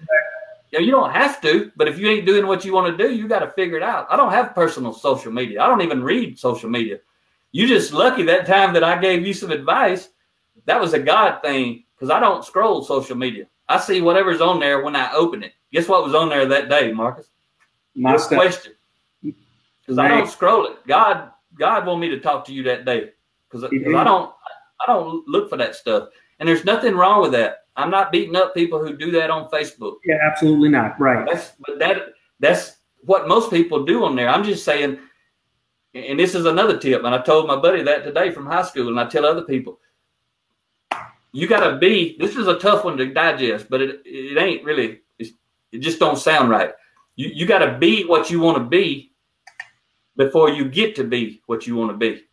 know, 0.74 0.80
you 0.80 0.92
don't 0.92 1.12
have 1.12 1.42
to, 1.42 1.72
but 1.76 1.88
if 1.88 1.98
you 1.98 2.08
ain't 2.08 2.26
doing 2.26 2.46
what 2.46 2.64
you 2.64 2.74
want 2.74 2.96
to 2.96 3.04
do, 3.04 3.14
you 3.14 3.28
got 3.28 3.40
to 3.40 3.52
figure 3.52 3.78
it 3.78 3.84
out. 3.84 4.08
I 4.10 4.16
don't 4.16 4.32
have 4.32 4.54
personal 4.54 4.94
social 4.94 5.32
media. 5.32 5.62
I 5.62 5.68
don't 5.68 5.82
even 5.82 6.04
read 6.04 6.38
social 6.38 6.70
media. 6.70 7.00
You 7.52 7.68
just 7.68 7.94
lucky 7.94 8.24
that 8.24 8.46
time 8.46 8.74
that 8.74 8.84
I 8.84 9.00
gave 9.00 9.26
you 9.26 9.34
some 9.34 9.52
advice. 9.52 10.10
That 10.66 10.80
was 10.80 10.94
a 10.94 11.00
God 11.00 11.42
thing 11.42 11.86
because 11.96 12.10
I 12.10 12.20
don't 12.20 12.46
scroll 12.46 12.84
social 12.84 13.16
media. 13.16 13.48
I 13.70 13.80
see 13.80 14.02
whatever's 14.02 14.42
on 14.42 14.60
there 14.60 14.84
when 14.84 14.96
I 14.96 15.12
open 15.14 15.44
it. 15.44 15.54
Guess 15.72 15.88
what 15.88 16.04
was 16.04 16.14
on 16.14 16.30
there 16.30 16.46
that 16.46 16.70
day, 16.70 16.92
Marcus? 16.92 17.28
My 17.96 18.16
Good 18.16 18.28
question. 18.28 18.74
Because 19.22 19.98
I 19.98 20.08
don't 20.08 20.30
scroll 20.30 20.68
it. 20.68 20.86
God, 20.86 21.32
God 21.58 21.86
want 21.86 22.00
me 22.00 22.10
to 22.10 22.20
talk 22.20 22.46
to 22.46 22.54
you 22.54 22.64
that 22.64 22.86
day 22.86 23.12
because 23.50 23.64
I 23.64 24.04
don't, 24.04 24.34
I 24.82 24.86
don't 24.86 25.28
look 25.28 25.50
for 25.50 25.58
that 25.58 25.76
stuff. 25.76 26.10
And 26.40 26.48
there's 26.48 26.66
nothing 26.66 26.96
wrong 26.96 27.22
with 27.22 27.32
that. 27.32 27.66
I'm 27.76 27.92
not 27.92 28.12
beating 28.12 28.36
up 28.36 28.54
people 28.54 28.80
who 28.80 28.98
do 28.98 29.12
that 29.12 29.30
on 29.30 29.50
Facebook. 29.50 29.98
Yeah, 30.06 30.18
absolutely 30.30 30.70
not. 30.70 31.00
Right. 31.00 31.28
That's 31.28 31.54
but 31.66 31.80
that 31.80 31.98
that's 32.40 32.78
what 33.02 33.28
most 33.28 33.52
people 33.52 33.86
do 33.86 34.04
on 34.04 34.16
there. 34.16 34.30
I'm 34.30 34.44
just 34.44 34.66
saying, 34.66 35.00
and 35.94 36.20
this 36.20 36.36
is 36.36 36.46
another 36.46 36.78
tip. 36.78 37.04
And 37.04 37.14
I 37.14 37.22
told 37.22 37.48
my 37.48 37.56
buddy 37.56 37.84
that 37.84 38.04
today 38.04 38.32
from 38.32 38.46
high 38.46 38.64
school, 38.64 38.88
and 38.88 39.00
I 39.00 39.06
tell 39.06 39.26
other 39.26 39.44
people, 39.44 39.80
you 41.32 41.48
got 41.48 41.70
to 41.70 41.78
be. 41.78 42.18
This 42.20 42.36
is 42.36 42.48
a 42.48 42.58
tough 42.58 42.84
one 42.84 42.98
to 42.98 43.14
digest, 43.14 43.68
but 43.70 43.82
it 43.82 44.02
it 44.06 44.38
ain't 44.40 44.64
really. 44.64 45.02
it 45.20 45.80
just 45.80 46.00
don't 46.00 46.18
sound 46.18 46.50
right. 46.50 46.72
You 47.16 47.30
you 47.34 47.46
got 47.46 47.60
to 47.60 47.78
be 47.78 48.06
what 48.06 48.32
you 48.32 48.40
want 48.40 48.58
to 48.58 48.64
be 48.64 49.14
before 50.16 50.50
you 50.50 50.68
get 50.68 50.96
to 50.96 51.04
be 51.04 51.42
what 51.46 51.68
you 51.68 51.76
want 51.76 51.92
to 51.92 51.98
be. 51.98 52.24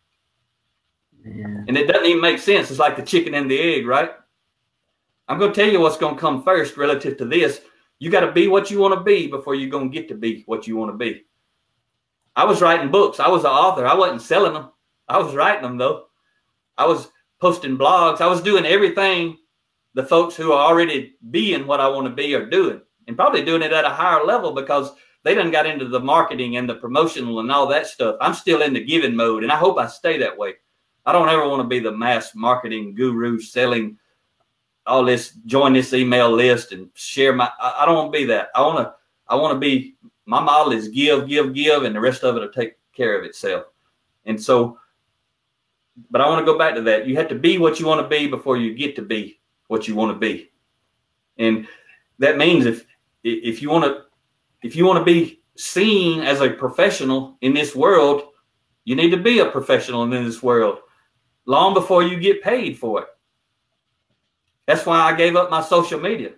Yeah. 1.25 1.63
And 1.67 1.75
it 1.75 1.87
doesn't 1.87 2.05
even 2.05 2.21
make 2.21 2.39
sense. 2.39 2.69
It's 2.69 2.79
like 2.79 2.95
the 2.95 3.01
chicken 3.01 3.33
and 3.33 3.49
the 3.49 3.59
egg, 3.59 3.87
right? 3.87 4.11
I'm 5.27 5.39
going 5.39 5.51
to 5.51 5.59
tell 5.59 5.71
you 5.71 5.79
what's 5.79 5.97
going 5.97 6.15
to 6.15 6.21
come 6.21 6.43
first 6.43 6.77
relative 6.77 7.17
to 7.17 7.25
this. 7.25 7.61
You 7.97 8.11
got 8.11 8.21
to 8.21 8.31
be 8.31 8.47
what 8.47 8.69
you 8.69 8.79
want 8.79 8.93
to 8.93 9.03
be 9.03 9.27
before 9.27 9.55
you're 9.55 9.69
going 9.69 9.91
to 9.91 9.97
get 9.97 10.07
to 10.09 10.15
be 10.15 10.43
what 10.45 10.67
you 10.67 10.75
want 10.75 10.91
to 10.91 10.97
be. 10.97 11.23
I 12.35 12.45
was 12.45 12.61
writing 12.61 12.91
books. 12.91 13.19
I 13.19 13.27
was 13.27 13.43
an 13.43 13.51
author. 13.51 13.87
I 13.87 13.95
wasn't 13.95 14.21
selling 14.21 14.53
them. 14.53 14.69
I 15.07 15.17
was 15.17 15.33
writing 15.33 15.63
them 15.63 15.77
though. 15.77 16.07
I 16.77 16.85
was 16.85 17.09
posting 17.39 17.77
blogs. 17.77 18.21
I 18.21 18.27
was 18.27 18.41
doing 18.41 18.65
everything 18.65 19.37
the 19.93 20.03
folks 20.03 20.35
who 20.35 20.51
are 20.51 20.69
already 20.69 21.15
being 21.31 21.65
what 21.65 21.79
I 21.79 21.87
want 21.87 22.05
to 22.05 22.13
be 22.13 22.35
are 22.35 22.45
doing, 22.45 22.81
and 23.07 23.15
probably 23.15 23.43
doing 23.43 23.61
it 23.61 23.71
at 23.71 23.85
a 23.85 23.89
higher 23.89 24.25
level 24.25 24.51
because 24.51 24.91
they 25.23 25.33
done 25.33 25.51
got 25.51 25.65
into 25.65 25.87
the 25.87 25.99
marketing 25.99 26.57
and 26.57 26.69
the 26.69 26.75
promotional 26.75 27.39
and 27.39 27.49
all 27.49 27.65
that 27.67 27.87
stuff. 27.87 28.17
I'm 28.19 28.33
still 28.33 28.61
in 28.61 28.73
the 28.73 28.83
giving 28.83 29.15
mode, 29.15 29.43
and 29.43 29.51
I 29.51 29.55
hope 29.55 29.79
I 29.79 29.87
stay 29.87 30.17
that 30.17 30.37
way. 30.37 30.55
I 31.05 31.11
don't 31.11 31.29
ever 31.29 31.47
want 31.47 31.61
to 31.61 31.67
be 31.67 31.79
the 31.79 31.91
mass 31.91 32.33
marketing 32.35 32.95
guru 32.95 33.39
selling 33.39 33.97
all 34.87 35.03
this, 35.03 35.33
join 35.45 35.73
this 35.73 35.93
email 35.93 36.31
list 36.31 36.71
and 36.71 36.89
share 36.93 37.33
my. 37.33 37.49
I, 37.59 37.79
I 37.79 37.85
don't 37.85 37.95
want 37.95 38.13
to 38.13 38.19
be 38.19 38.25
that. 38.25 38.49
I 38.55 38.61
want 38.61 38.77
to. 38.79 38.93
I 39.27 39.35
want 39.35 39.53
to 39.53 39.59
be. 39.59 39.95
My 40.27 40.41
model 40.41 40.73
is 40.73 40.87
give, 40.87 41.27
give, 41.27 41.53
give, 41.53 41.83
and 41.83 41.95
the 41.95 41.99
rest 41.99 42.23
of 42.23 42.35
it 42.35 42.39
will 42.39 42.49
take 42.49 42.73
care 42.95 43.17
of 43.17 43.25
itself. 43.25 43.65
And 44.25 44.41
so 44.41 44.79
but 46.09 46.21
I 46.21 46.29
want 46.29 46.45
to 46.45 46.51
go 46.51 46.57
back 46.57 46.75
to 46.75 46.81
that. 46.81 47.07
You 47.07 47.15
have 47.17 47.29
to 47.29 47.35
be 47.35 47.57
what 47.57 47.79
you 47.79 47.85
want 47.85 48.01
to 48.01 48.07
be 48.07 48.27
before 48.27 48.57
you 48.57 48.73
get 48.73 48.95
to 48.97 49.01
be 49.01 49.39
what 49.67 49.87
you 49.87 49.95
want 49.95 50.13
to 50.13 50.19
be. 50.19 50.51
And 51.37 51.67
that 52.19 52.37
means 52.37 52.65
if 52.65 52.85
if 53.23 53.61
you 53.61 53.69
want 53.69 53.85
to 53.85 54.03
if 54.61 54.75
you 54.75 54.85
want 54.85 54.99
to 54.99 55.05
be 55.05 55.41
seen 55.55 56.21
as 56.21 56.41
a 56.41 56.49
professional 56.49 57.37
in 57.41 57.53
this 57.53 57.75
world, 57.75 58.23
you 58.83 58.95
need 58.95 59.11
to 59.11 59.17
be 59.17 59.39
a 59.39 59.49
professional 59.49 60.03
in 60.03 60.09
this 60.09 60.43
world 60.43 60.79
long 61.45 61.73
before 61.73 62.03
you 62.03 62.19
get 62.19 62.43
paid 62.43 62.77
for 62.77 63.01
it. 63.01 63.07
That's 64.65 64.85
why 64.85 64.99
I 64.99 65.13
gave 65.13 65.35
up 65.35 65.49
my 65.51 65.61
social 65.61 65.99
media. 65.99 66.31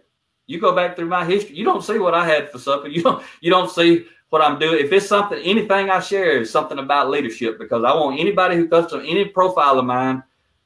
You 0.47 0.59
go 0.59 0.75
back 0.75 0.95
through 0.95 1.07
my 1.07 1.25
history, 1.25 1.55
you 1.55 1.65
don't 1.65 1.83
see 1.83 1.99
what 1.99 2.13
I 2.13 2.25
had 2.25 2.49
for 2.49 2.59
supper. 2.59 2.87
You 2.97 3.03
don't 3.03 3.23
you 3.41 3.49
don't 3.49 3.71
see 3.71 4.05
what 4.29 4.41
I'm 4.41 4.59
doing. 4.59 4.83
If 4.83 4.91
it's 4.91 5.07
something, 5.07 5.39
anything 5.39 5.89
I 5.89 5.99
share 5.99 6.41
is 6.41 6.49
something 6.49 6.79
about 6.79 7.09
leadership 7.09 7.57
because 7.59 7.83
I 7.83 7.93
want 7.93 8.19
anybody 8.19 8.55
who 8.55 8.67
comes 8.67 8.91
to 8.91 8.99
any 8.99 9.25
profile 9.25 9.79
of 9.79 9.85
mine, 9.85 10.23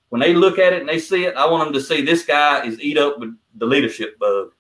when 0.09 0.21
they 0.21 0.33
look 0.33 0.59
at 0.59 0.73
it 0.73 0.81
and 0.81 0.89
they 0.89 0.99
see 0.99 1.25
it, 1.25 1.35
I 1.35 1.49
want 1.49 1.65
them 1.65 1.73
to 1.73 1.81
see 1.81 2.01
this 2.01 2.25
guy 2.25 2.65
is 2.65 2.79
eat 2.79 2.97
up 2.97 3.19
with 3.19 3.35
the 3.55 3.65
leadership 3.65 4.17
bug. 4.19 4.51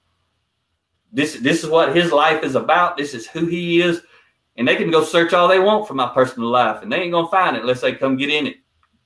This 1.11 1.39
this 1.39 1.63
is 1.63 1.69
what 1.69 1.95
his 1.95 2.11
life 2.11 2.43
is 2.43 2.55
about. 2.55 2.97
This 2.97 3.13
is 3.13 3.27
who 3.27 3.45
he 3.45 3.81
is, 3.81 4.01
and 4.55 4.67
they 4.67 4.75
can 4.75 4.91
go 4.91 5.03
search 5.03 5.33
all 5.33 5.47
they 5.47 5.59
want 5.59 5.87
for 5.87 5.93
my 5.93 6.07
personal 6.13 6.49
life, 6.49 6.81
and 6.81 6.91
they 6.91 7.01
ain't 7.01 7.11
gonna 7.11 7.27
find 7.27 7.55
it 7.55 7.63
unless 7.63 7.81
they 7.81 7.93
come 7.93 8.15
get 8.15 8.29
in 8.29 8.47
it. 8.47 8.55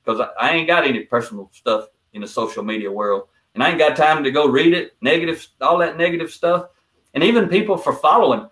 Because 0.05 0.21
I, 0.21 0.47
I 0.47 0.51
ain't 0.51 0.67
got 0.67 0.85
any 0.85 1.01
personal 1.01 1.49
stuff 1.53 1.87
in 2.13 2.21
the 2.21 2.27
social 2.27 2.63
media 2.63 2.91
world, 2.91 3.27
and 3.53 3.63
I 3.63 3.69
ain't 3.69 3.79
got 3.79 3.95
time 3.95 4.23
to 4.23 4.31
go 4.31 4.47
read 4.47 4.73
it, 4.73 4.95
negative, 5.01 5.45
all 5.61 5.77
that 5.79 5.97
negative 5.97 6.31
stuff, 6.31 6.67
and 7.13 7.23
even 7.23 7.49
people 7.49 7.77
for 7.77 7.93
following 7.93 8.47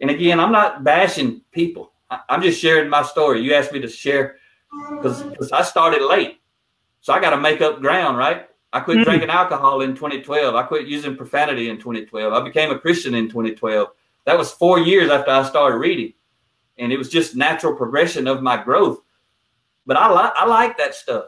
and 0.00 0.10
again, 0.10 0.40
I'm 0.40 0.52
not 0.52 0.84
bashing 0.84 1.42
people. 1.52 1.92
I, 2.10 2.20
am 2.28 2.42
just 2.42 2.60
sharing 2.60 2.90
my 2.90 3.02
story. 3.02 3.40
You 3.40 3.54
asked 3.54 3.72
me 3.72 3.80
to 3.80 3.88
share 3.88 4.36
because 4.90 5.52
I 5.52 5.62
started 5.62 6.02
late. 6.02 6.40
So 7.00 7.12
I 7.12 7.20
got 7.20 7.30
to 7.30 7.38
make 7.38 7.60
up 7.60 7.80
ground, 7.80 8.18
right? 8.18 8.48
I 8.72 8.80
quit 8.80 8.98
mm-hmm. 8.98 9.04
drinking 9.04 9.30
alcohol 9.30 9.80
in 9.80 9.94
2012. 9.94 10.54
I 10.54 10.62
quit 10.64 10.86
using 10.86 11.16
profanity 11.16 11.70
in 11.70 11.78
2012. 11.78 12.32
I 12.32 12.40
became 12.44 12.70
a 12.70 12.78
Christian 12.78 13.14
in 13.14 13.28
2012. 13.28 13.88
That 14.24 14.36
was 14.36 14.50
four 14.50 14.80
years 14.80 15.10
after 15.10 15.30
I 15.30 15.48
started 15.48 15.78
reading. 15.78 16.12
And 16.78 16.92
it 16.92 16.98
was 16.98 17.08
just 17.08 17.36
natural 17.36 17.74
progression 17.74 18.26
of 18.26 18.42
my 18.42 18.62
growth. 18.62 19.00
But 19.86 19.96
I 19.96 20.08
like 20.08 20.32
I 20.36 20.46
like 20.46 20.76
that 20.78 20.94
stuff. 20.94 21.26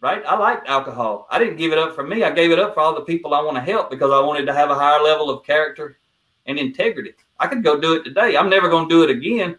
right? 0.00 0.22
I 0.26 0.36
liked 0.36 0.68
alcohol. 0.68 1.26
I 1.30 1.38
didn't 1.38 1.56
give 1.56 1.72
it 1.72 1.78
up 1.78 1.94
for 1.94 2.04
me. 2.06 2.22
I 2.22 2.30
gave 2.30 2.50
it 2.50 2.58
up 2.58 2.74
for 2.74 2.80
all 2.80 2.94
the 2.94 3.02
people 3.02 3.34
I 3.34 3.42
want 3.42 3.56
to 3.56 3.60
help 3.60 3.90
because 3.90 4.10
I 4.12 4.20
wanted 4.20 4.46
to 4.46 4.54
have 4.54 4.70
a 4.70 4.74
higher 4.74 5.02
level 5.02 5.30
of 5.30 5.44
character 5.44 5.98
and 6.46 6.58
integrity. 6.58 7.14
I 7.38 7.46
could 7.46 7.62
go 7.62 7.80
do 7.80 7.94
it 7.94 8.04
today. 8.04 8.36
I'm 8.36 8.48
never 8.50 8.68
going 8.68 8.88
to 8.88 8.94
do 8.94 9.02
it 9.02 9.10
again, 9.10 9.58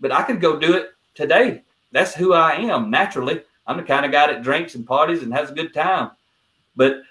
but 0.00 0.12
I 0.12 0.22
could 0.22 0.40
go 0.40 0.58
do 0.58 0.74
it 0.74 0.90
today. 1.14 1.62
That's 1.92 2.14
who 2.14 2.32
I 2.32 2.52
am 2.52 2.90
naturally. 2.90 3.42
I'm 3.66 3.76
the 3.76 3.82
kind 3.82 4.04
of 4.06 4.12
guy 4.12 4.26
that 4.26 4.42
drinks 4.42 4.74
and 4.74 4.86
parties 4.86 5.22
and 5.22 5.32
has 5.32 5.50
a 5.50 5.54
good 5.54 5.74
time. 5.74 6.10
But 6.76 7.02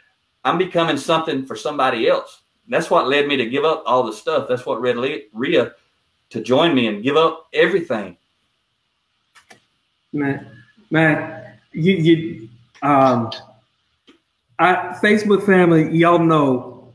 I'm 0.44 0.58
becoming 0.58 0.98
something 0.98 1.46
for 1.46 1.56
somebody 1.56 2.08
else. 2.08 2.42
That's 2.70 2.90
what 2.90 3.08
led 3.08 3.28
me 3.28 3.38
to 3.38 3.50
give 3.50 3.66
up 3.66 3.84
all 3.86 4.04
the 4.04 4.14
stuff. 4.14 4.48
That's 4.48 4.66
what 4.66 4.82
led 4.82 4.98
Ria 5.34 5.74
to 6.30 6.42
join 6.42 6.76
me 6.76 6.88
and 6.88 7.04
give 7.04 7.16
up 7.16 7.48
everything. 7.54 8.18
Man, 10.14 10.57
man, 10.90 11.54
you, 11.72 11.94
you, 11.96 12.50
um, 12.82 13.32
I, 14.60 14.98
Facebook 15.02 15.46
family, 15.46 15.96
y'all 15.96 16.20
know 16.20 16.94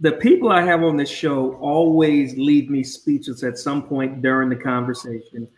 the 0.00 0.12
people 0.12 0.50
I 0.50 0.62
have 0.62 0.82
on 0.82 0.96
this 0.96 1.08
show 1.08 1.54
always 1.54 2.36
leave 2.36 2.68
me 2.68 2.82
speechless 2.82 3.44
at 3.44 3.56
some 3.58 3.82
point 3.82 4.20
during 4.20 4.48
the 4.48 4.56
conversation, 4.56 5.48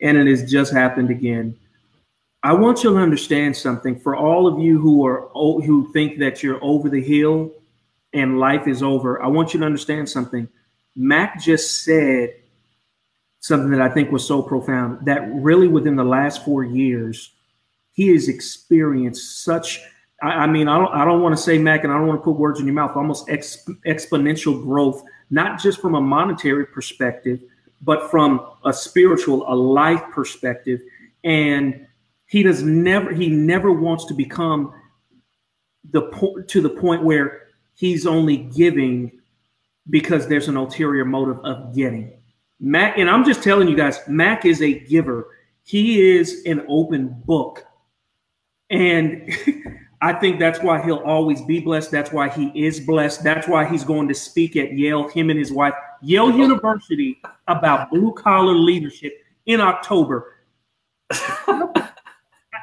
and 0.00 0.16
it 0.18 0.26
has 0.26 0.50
just 0.50 0.72
happened 0.72 1.10
again. 1.10 1.56
I 2.42 2.52
want 2.52 2.84
you 2.84 2.90
to 2.90 2.96
understand 2.98 3.56
something. 3.56 3.98
For 3.98 4.14
all 4.14 4.46
of 4.46 4.58
you 4.58 4.78
who 4.78 5.06
are 5.06 5.28
who 5.32 5.90
think 5.94 6.18
that 6.18 6.42
you're 6.42 6.62
over 6.62 6.90
the 6.90 7.02
hill 7.02 7.50
and 8.12 8.38
life 8.38 8.68
is 8.68 8.82
over, 8.82 9.22
I 9.22 9.28
want 9.28 9.54
you 9.54 9.60
to 9.60 9.66
understand 9.66 10.08
something. 10.10 10.46
Mack 10.94 11.40
just 11.40 11.82
said 11.82 12.34
something 13.44 13.70
that 13.70 13.82
I 13.82 13.90
think 13.90 14.10
was 14.10 14.26
so 14.26 14.40
profound 14.40 15.04
that 15.04 15.30
really 15.34 15.68
within 15.68 15.96
the 15.96 16.04
last 16.04 16.46
four 16.46 16.64
years, 16.64 17.32
he 17.92 18.08
has 18.08 18.26
experienced 18.26 19.44
such. 19.44 19.82
I, 20.22 20.28
I 20.28 20.46
mean, 20.46 20.66
I 20.66 20.78
don't, 20.78 20.94
I 20.94 21.04
don't 21.04 21.20
want 21.20 21.36
to 21.36 21.42
say 21.42 21.58
Mack, 21.58 21.84
and 21.84 21.92
I 21.92 21.98
don't 21.98 22.06
want 22.06 22.20
to 22.20 22.24
put 22.24 22.38
words 22.38 22.58
in 22.58 22.64
your 22.64 22.74
mouth. 22.74 22.96
Almost 22.96 23.28
exponential 23.28 24.62
growth, 24.62 25.04
not 25.28 25.60
just 25.60 25.78
from 25.82 25.94
a 25.94 26.00
monetary 26.00 26.64
perspective, 26.64 27.38
but 27.82 28.10
from 28.10 28.40
a 28.64 28.72
spiritual, 28.72 29.44
a 29.46 29.54
life 29.54 30.02
perspective, 30.10 30.80
and 31.22 31.86
he 32.24 32.42
does 32.42 32.62
never 32.62 33.12
he 33.12 33.28
never 33.28 33.70
wants 33.70 34.06
to 34.06 34.14
become 34.14 34.72
the 35.90 36.00
point 36.00 36.48
to 36.48 36.62
the 36.62 36.70
point 36.70 37.04
where 37.04 37.48
he's 37.74 38.06
only 38.06 38.38
giving 38.38 39.20
because 39.90 40.28
there's 40.28 40.48
an 40.48 40.56
ulterior 40.56 41.04
motive 41.04 41.38
of 41.44 41.74
getting. 41.74 42.10
Mack, 42.64 42.96
and 42.96 43.10
I'm 43.10 43.26
just 43.26 43.42
telling 43.42 43.68
you 43.68 43.76
guys, 43.76 44.00
Mack 44.08 44.46
is 44.46 44.62
a 44.62 44.72
giver. 44.72 45.28
He 45.64 46.16
is 46.16 46.42
an 46.46 46.64
open 46.66 47.08
book. 47.26 47.66
And 48.70 49.30
I 50.00 50.14
think 50.14 50.38
that's 50.38 50.60
why 50.60 50.82
he'll 50.82 51.02
always 51.04 51.42
be 51.42 51.60
blessed. 51.60 51.90
That's 51.90 52.10
why 52.10 52.30
he 52.30 52.46
is 52.54 52.80
blessed. 52.80 53.22
That's 53.22 53.46
why 53.46 53.66
he's 53.66 53.84
going 53.84 54.08
to 54.08 54.14
speak 54.14 54.56
at 54.56 54.72
Yale, 54.72 55.08
him 55.08 55.28
and 55.28 55.38
his 55.38 55.52
wife, 55.52 55.74
Yale 56.00 56.30
University, 56.30 57.20
about 57.48 57.90
blue 57.90 58.14
collar 58.14 58.54
leadership 58.54 59.12
in 59.44 59.60
October. 59.60 60.36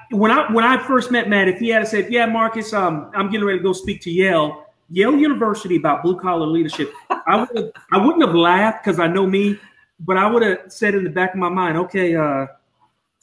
when 0.09 0.31
I 0.31 0.51
when 0.51 0.65
I 0.65 0.83
first 0.83 1.11
met 1.11 1.29
Mack, 1.29 1.47
if 1.47 1.59
he 1.59 1.69
had 1.69 1.87
said, 1.87 2.11
"Yeah, 2.11 2.25
Marcus, 2.25 2.73
um, 2.73 3.11
I'm 3.15 3.29
getting 3.29 3.45
ready 3.45 3.59
to 3.59 3.63
go 3.63 3.73
speak 3.73 4.01
to 4.01 4.11
Yale, 4.11 4.65
Yale 4.89 5.15
University 5.15 5.75
about 5.75 6.01
blue 6.01 6.19
collar 6.19 6.47
leadership," 6.47 6.91
I 7.27 7.45
would 7.53 7.71
I 7.91 8.03
wouldn't 8.03 8.25
have 8.25 8.33
laughed 8.33 8.83
because 8.83 8.99
I 8.99 9.05
know 9.05 9.27
me, 9.27 9.59
but 10.05 10.17
I 10.17 10.27
would 10.27 10.43
have 10.43 10.59
said 10.67 10.95
in 10.95 11.03
the 11.03 11.09
back 11.09 11.33
of 11.33 11.39
my 11.39 11.49
mind, 11.49 11.77
"Okay, 11.77 12.15
uh, 12.15 12.47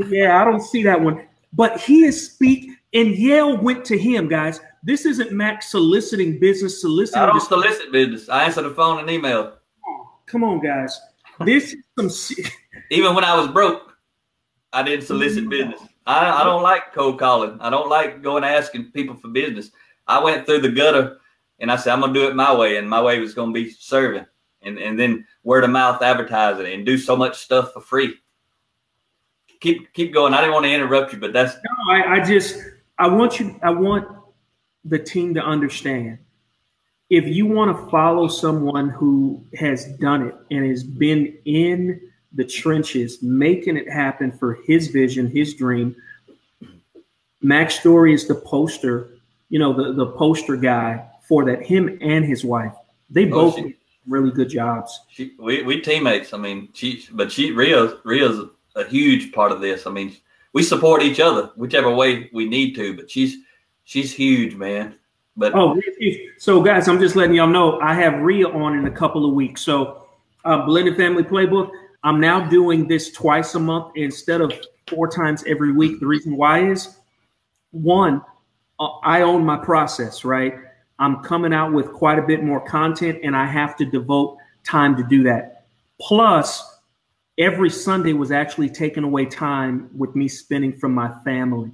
yeah, 0.07 0.41
I 0.41 0.45
don't 0.45 0.61
see 0.61 0.83
that 0.83 0.99
one." 0.99 1.27
But 1.53 1.79
he 1.79 2.05
is 2.05 2.31
speak, 2.31 2.71
and 2.93 3.09
Yale 3.09 3.57
went 3.57 3.85
to 3.85 3.97
him, 3.97 4.27
guys. 4.27 4.59
This 4.83 5.05
isn't 5.05 5.31
Mack 5.31 5.61
soliciting 5.61 6.39
business, 6.39 6.81
soliciting. 6.81 7.21
I 7.21 7.27
don't 7.27 7.39
solicit 7.41 7.91
business. 7.91 8.29
I 8.29 8.45
answer 8.45 8.61
the 8.61 8.71
phone 8.71 8.99
and 8.99 9.09
email. 9.09 9.57
Come 10.25 10.43
on, 10.43 10.59
guys. 10.59 10.99
This 11.45 11.73
is 11.73 12.29
some. 12.35 12.45
Even 12.89 13.15
when 13.15 13.23
I 13.23 13.37
was 13.37 13.47
broke, 13.47 13.93
I 14.73 14.83
didn't 14.83 15.05
solicit 15.05 15.49
business. 15.49 15.81
I, 16.05 16.41
I 16.41 16.43
don't 16.43 16.63
like 16.63 16.93
cold 16.93 17.19
calling. 17.19 17.57
I 17.61 17.69
don't 17.69 17.89
like 17.89 18.21
going 18.23 18.43
asking 18.43 18.91
people 18.91 19.15
for 19.15 19.27
business. 19.27 19.71
I 20.07 20.21
went 20.21 20.45
through 20.45 20.61
the 20.61 20.71
gutter 20.71 21.19
and 21.59 21.71
I 21.71 21.75
said, 21.75 21.93
I'm 21.93 22.01
gonna 22.01 22.13
do 22.13 22.27
it 22.27 22.35
my 22.35 22.53
way, 22.55 22.77
and 22.77 22.89
my 22.89 23.01
way 23.01 23.19
was 23.19 23.35
gonna 23.35 23.51
be 23.51 23.69
serving 23.69 24.25
and, 24.63 24.77
and 24.77 24.99
then 24.99 25.25
word 25.43 25.63
of 25.63 25.69
mouth 25.69 26.01
advertising 26.01 26.71
and 26.73 26.85
do 26.85 26.97
so 26.97 27.15
much 27.15 27.37
stuff 27.37 27.73
for 27.73 27.81
free. 27.81 28.15
Keep 29.59 29.93
keep 29.93 30.13
going. 30.13 30.33
I 30.33 30.41
didn't 30.41 30.53
want 30.53 30.65
to 30.65 30.73
interrupt 30.73 31.13
you, 31.13 31.19
but 31.19 31.33
that's 31.33 31.53
no, 31.53 31.93
I, 31.93 32.15
I 32.15 32.25
just 32.25 32.59
I 32.97 33.07
want 33.07 33.39
you 33.39 33.59
I 33.61 33.69
want 33.69 34.07
the 34.85 34.97
team 34.97 35.33
to 35.35 35.41
understand 35.41 36.17
if 37.11 37.27
you 37.27 37.45
want 37.45 37.77
to 37.77 37.91
follow 37.91 38.29
someone 38.29 38.89
who 38.89 39.45
has 39.55 39.85
done 39.97 40.27
it 40.27 40.35
and 40.49 40.65
has 40.65 40.81
been 40.81 41.37
in 41.43 41.99
the 42.33 42.45
trenches, 42.45 43.21
making 43.21 43.75
it 43.75 43.91
happen 43.91 44.31
for 44.31 44.59
his 44.65 44.87
vision, 44.87 45.29
his 45.29 45.53
dream. 45.53 45.93
Mack 47.41 47.69
Story 47.69 48.13
is 48.13 48.29
the 48.29 48.35
poster, 48.35 49.09
you 49.49 49.59
know, 49.59 49.73
the, 49.73 49.91
the 49.91 50.07
poster 50.13 50.55
guy 50.55 51.05
for 51.27 51.43
that. 51.43 51.61
Him 51.61 51.99
and 52.01 52.23
his 52.23 52.45
wife, 52.45 52.73
they 53.09 53.25
oh, 53.25 53.29
both 53.29 53.55
she, 53.55 53.75
really 54.07 54.31
good 54.31 54.49
jobs. 54.49 55.01
She, 55.09 55.33
we 55.39 55.63
we 55.63 55.81
teammates. 55.81 56.33
I 56.33 56.37
mean, 56.37 56.69
she, 56.73 57.05
but 57.11 57.31
she 57.31 57.51
Ria's 57.51 57.93
Ria's 58.03 58.39
a 58.75 58.85
huge 58.85 59.31
part 59.31 59.51
of 59.51 59.61
this. 59.61 59.85
I 59.85 59.91
mean, 59.91 60.15
we 60.53 60.63
support 60.63 61.01
each 61.01 61.19
other 61.19 61.51
whichever 61.55 61.93
way 61.93 62.29
we 62.33 62.47
need 62.47 62.75
to. 62.75 62.95
But 62.95 63.09
she's 63.09 63.37
she's 63.83 64.13
huge, 64.13 64.55
man. 64.55 64.95
But 65.37 65.53
oh, 65.55 65.79
so 66.37 66.61
guys, 66.61 66.87
I'm 66.87 66.99
just 66.99 67.15
letting 67.15 67.35
y'all 67.35 67.47
know 67.47 67.79
I 67.79 67.93
have 67.93 68.21
Ria 68.21 68.47
on 68.47 68.77
in 68.77 68.85
a 68.85 68.91
couple 68.91 69.25
of 69.25 69.33
weeks. 69.33 69.61
So, 69.61 70.05
uh, 70.43 70.65
blended 70.65 70.97
family 70.97 71.23
playbook. 71.23 71.71
I'm 72.03 72.19
now 72.19 72.49
doing 72.49 72.87
this 72.87 73.11
twice 73.11 73.55
a 73.55 73.59
month 73.59 73.93
instead 73.95 74.41
of 74.41 74.51
four 74.87 75.07
times 75.07 75.43
every 75.47 75.71
week. 75.71 75.99
The 75.99 76.07
reason 76.07 76.35
why 76.35 76.67
is 76.69 76.97
one, 77.71 78.21
uh, 78.79 78.89
I 79.03 79.21
own 79.21 79.45
my 79.45 79.57
process, 79.57 80.25
right? 80.25 80.55
I'm 81.01 81.23
coming 81.23 81.51
out 81.51 81.73
with 81.73 81.91
quite 81.91 82.19
a 82.19 82.21
bit 82.21 82.43
more 82.43 82.61
content 82.61 83.19
and 83.23 83.35
I 83.35 83.47
have 83.47 83.75
to 83.77 83.85
devote 83.85 84.37
time 84.63 84.95
to 84.97 85.03
do 85.03 85.23
that. 85.23 85.65
Plus, 85.99 86.79
every 87.39 87.71
Sunday 87.71 88.13
was 88.13 88.31
actually 88.31 88.69
taking 88.69 89.03
away 89.03 89.25
time 89.25 89.89
with 89.97 90.15
me 90.15 90.27
spending 90.27 90.71
from 90.71 90.93
my 90.93 91.11
family. 91.23 91.71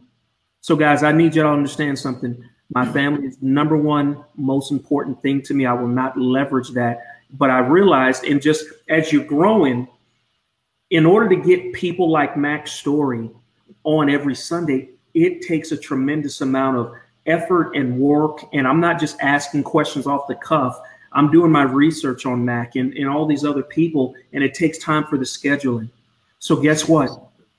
So, 0.62 0.78
guys, 0.78 1.04
I 1.04 1.12
need 1.12 1.36
you 1.36 1.44
to 1.44 1.50
understand 1.50 2.00
something. 2.00 2.42
My 2.74 2.86
family 2.86 3.28
is 3.28 3.38
number 3.42 3.76
one 3.76 4.24
most 4.38 4.72
important 4.72 5.22
thing 5.22 5.42
to 5.42 5.54
me. 5.54 5.66
I 5.66 5.74
will 5.74 5.88
not 5.90 6.18
leverage 6.18 6.72
that. 6.72 7.02
But 7.32 7.50
I 7.50 7.60
realized, 7.60 8.24
and 8.24 8.42
just 8.42 8.66
as 8.88 9.12
you're 9.12 9.26
growing, 9.26 9.90
in 10.90 11.06
order 11.06 11.28
to 11.28 11.36
get 11.36 11.74
people 11.74 12.10
like 12.10 12.38
Mack 12.38 12.66
Story 12.66 13.30
on 13.84 14.10
every 14.10 14.36
Sunday, 14.36 14.92
it 15.14 15.42
takes 15.42 15.74
a 15.74 15.78
tremendous 15.78 16.40
amount 16.40 16.78
of 16.78 16.94
effort 17.28 17.76
and 17.76 18.00
work. 18.00 18.44
And 18.54 18.68
I'm 18.68 18.80
not 18.80 19.00
just 19.00 19.20
asking 19.22 19.64
questions 19.64 20.08
off 20.08 20.28
the 20.28 20.36
cuff. 20.36 20.80
I'm 21.14 21.32
doing 21.32 21.52
my 21.52 21.64
research 21.64 22.26
on 22.26 22.44
Mack 22.44 22.76
and, 22.76 22.94
and 22.94 23.08
all 23.08 23.26
these 23.26 23.46
other 23.46 23.64
people, 23.64 24.16
and 24.34 24.44
it 24.44 24.54
takes 24.54 24.78
time 24.78 25.06
for 25.06 25.18
the 25.18 25.26
scheduling. 25.26 25.90
So 26.40 26.56
guess 26.56 26.88
what? 26.88 27.10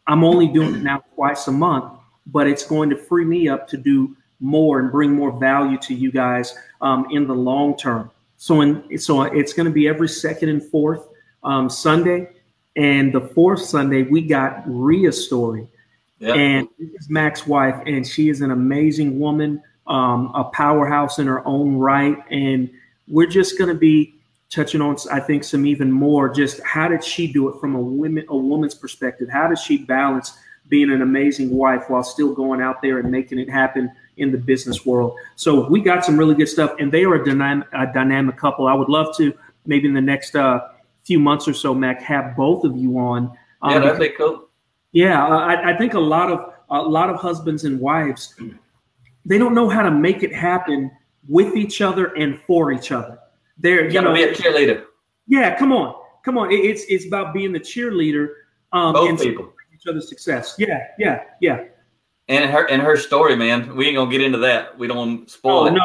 I'm 0.06 0.24
only 0.24 0.46
doing 0.46 0.76
it 0.76 0.82
now 0.82 1.02
twice 1.14 1.48
a 1.48 1.52
month, 1.52 1.92
but 2.26 2.46
it's 2.46 2.66
going 2.66 2.90
to 2.90 2.96
free 2.96 3.24
me 3.24 3.48
up 3.48 3.68
to 3.68 3.76
do 3.76 4.16
more 4.40 4.78
and 4.78 4.90
bring 4.90 5.12
more 5.12 5.32
value 5.32 5.78
to 5.78 5.94
you 5.94 6.12
guys 6.12 6.56
um, 6.80 7.06
in 7.10 7.26
the 7.26 7.34
long 7.34 7.76
term. 7.76 8.10
So, 8.36 8.60
in, 8.60 8.98
so 8.98 9.22
it's 9.22 9.52
going 9.52 9.66
to 9.66 9.72
be 9.72 9.88
every 9.88 10.08
second 10.08 10.48
and 10.48 10.62
fourth 10.62 11.08
um, 11.42 11.68
Sunday. 11.68 12.30
And 12.76 13.12
the 13.12 13.20
fourth 13.20 13.60
Sunday, 13.60 14.02
we 14.04 14.22
got 14.22 14.62
Ria's 14.66 15.26
story. 15.26 15.66
Yep. 16.20 16.36
And 16.36 16.68
this 16.78 17.02
is 17.02 17.10
Mack's 17.10 17.46
wife, 17.46 17.80
and 17.86 18.06
she 18.06 18.28
is 18.28 18.40
an 18.40 18.50
amazing 18.50 19.18
woman, 19.18 19.62
um, 19.86 20.32
a 20.34 20.44
powerhouse 20.44 21.18
in 21.18 21.26
her 21.26 21.46
own 21.46 21.76
right. 21.76 22.18
And 22.30 22.70
we're 23.06 23.28
just 23.28 23.58
going 23.58 23.68
to 23.68 23.78
be 23.78 24.14
touching 24.50 24.80
on, 24.80 24.96
I 25.12 25.20
think, 25.20 25.44
some 25.44 25.66
even 25.66 25.92
more. 25.92 26.28
Just 26.28 26.60
how 26.64 26.88
did 26.88 27.04
she 27.04 27.32
do 27.32 27.48
it 27.48 27.60
from 27.60 27.74
a 27.74 27.80
women, 27.80 28.24
a 28.28 28.36
woman's 28.36 28.74
perspective? 28.74 29.28
How 29.28 29.48
does 29.48 29.60
she 29.60 29.78
balance 29.78 30.36
being 30.68 30.90
an 30.90 31.02
amazing 31.02 31.50
wife 31.50 31.88
while 31.88 32.02
still 32.02 32.34
going 32.34 32.60
out 32.60 32.82
there 32.82 32.98
and 32.98 33.10
making 33.10 33.38
it 33.38 33.48
happen 33.48 33.90
in 34.16 34.32
the 34.32 34.38
business 34.38 34.84
world? 34.84 35.14
So 35.36 35.68
we 35.68 35.80
got 35.80 36.04
some 36.04 36.18
really 36.18 36.34
good 36.34 36.48
stuff, 36.48 36.74
and 36.78 36.90
they 36.90 37.04
are 37.04 37.14
a 37.14 37.24
dynamic, 37.24 37.68
a 37.72 37.86
dynamic 37.86 38.36
couple. 38.36 38.66
I 38.66 38.74
would 38.74 38.88
love 38.88 39.16
to 39.18 39.32
maybe 39.66 39.86
in 39.86 39.94
the 39.94 40.00
next. 40.00 40.34
Uh, 40.34 40.60
few 41.08 41.18
months 41.18 41.48
or 41.48 41.54
so, 41.54 41.74
Mac, 41.74 42.02
have 42.02 42.36
both 42.36 42.64
of 42.64 42.76
you 42.76 42.98
on. 42.98 43.32
Um, 43.62 43.72
yeah, 43.72 43.78
that'd 43.78 43.98
be 43.98 44.10
cool. 44.10 44.47
Yeah, 44.92 45.24
I, 45.26 45.72
I 45.72 45.76
think 45.76 45.94
a 45.94 46.00
lot 46.00 46.30
of 46.30 46.54
a 46.70 46.82
lot 46.82 47.10
of 47.10 47.16
husbands 47.16 47.64
and 47.64 47.80
wives 47.80 48.34
they 49.24 49.38
don't 49.38 49.54
know 49.54 49.68
how 49.68 49.82
to 49.82 49.90
make 49.90 50.22
it 50.22 50.34
happen 50.34 50.90
with 51.28 51.54
each 51.56 51.80
other 51.80 52.14
and 52.16 52.40
for 52.46 52.72
each 52.72 52.90
other. 52.92 53.18
They're 53.58 53.86
you, 53.86 53.92
you 53.92 54.00
know, 54.00 54.14
be 54.14 54.22
a 54.22 54.32
cheerleader. 54.32 54.84
Yeah, 55.26 55.58
come 55.58 55.72
on, 55.72 55.94
come 56.24 56.38
on. 56.38 56.50
It's 56.50 56.84
it's 56.88 57.06
about 57.06 57.34
being 57.34 57.52
the 57.52 57.60
cheerleader. 57.60 58.28
Um, 58.72 58.92
Both 58.94 59.08
and 59.10 59.18
people. 59.18 59.52
Each 59.74 59.86
other's 59.86 60.08
success. 60.08 60.56
Yeah, 60.58 60.86
yeah, 60.98 61.24
yeah. 61.40 61.64
And 62.28 62.50
her 62.50 62.68
and 62.68 62.82
her 62.82 62.96
story, 62.96 63.36
man, 63.36 63.76
we 63.76 63.86
ain't 63.86 63.96
gonna 63.96 64.10
get 64.10 64.20
into 64.22 64.38
that. 64.38 64.76
We 64.78 64.86
don't 64.86 64.96
want 64.96 65.28
to 65.28 65.32
spoil 65.32 65.60
Oh, 65.60 65.66
it. 65.66 65.72
no. 65.72 65.80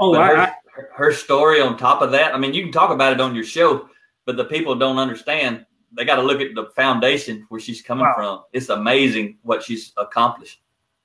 Oh, 0.00 0.14
I, 0.14 0.28
her, 0.28 0.36
I, 0.36 0.52
her 0.94 1.12
story 1.12 1.60
on 1.60 1.76
top 1.76 2.02
of 2.02 2.10
that, 2.12 2.34
I 2.34 2.38
mean, 2.38 2.54
you 2.54 2.62
can 2.62 2.72
talk 2.72 2.90
about 2.90 3.12
it 3.12 3.20
on 3.20 3.34
your 3.34 3.44
show, 3.44 3.88
but 4.26 4.36
the 4.36 4.44
people 4.44 4.74
don't 4.74 4.98
understand. 4.98 5.66
They 5.96 6.04
got 6.04 6.16
to 6.16 6.22
look 6.22 6.40
at 6.40 6.54
the 6.54 6.66
foundation 6.74 7.44
where 7.48 7.60
she's 7.60 7.82
coming 7.82 8.04
Wow. 8.06 8.14
from. 8.16 8.42
It's 8.52 8.68
amazing 8.70 9.38
what 9.42 9.62
she's 9.62 9.92
accomplished. 9.96 10.60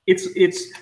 it's 0.06 0.26
it's 0.34 0.72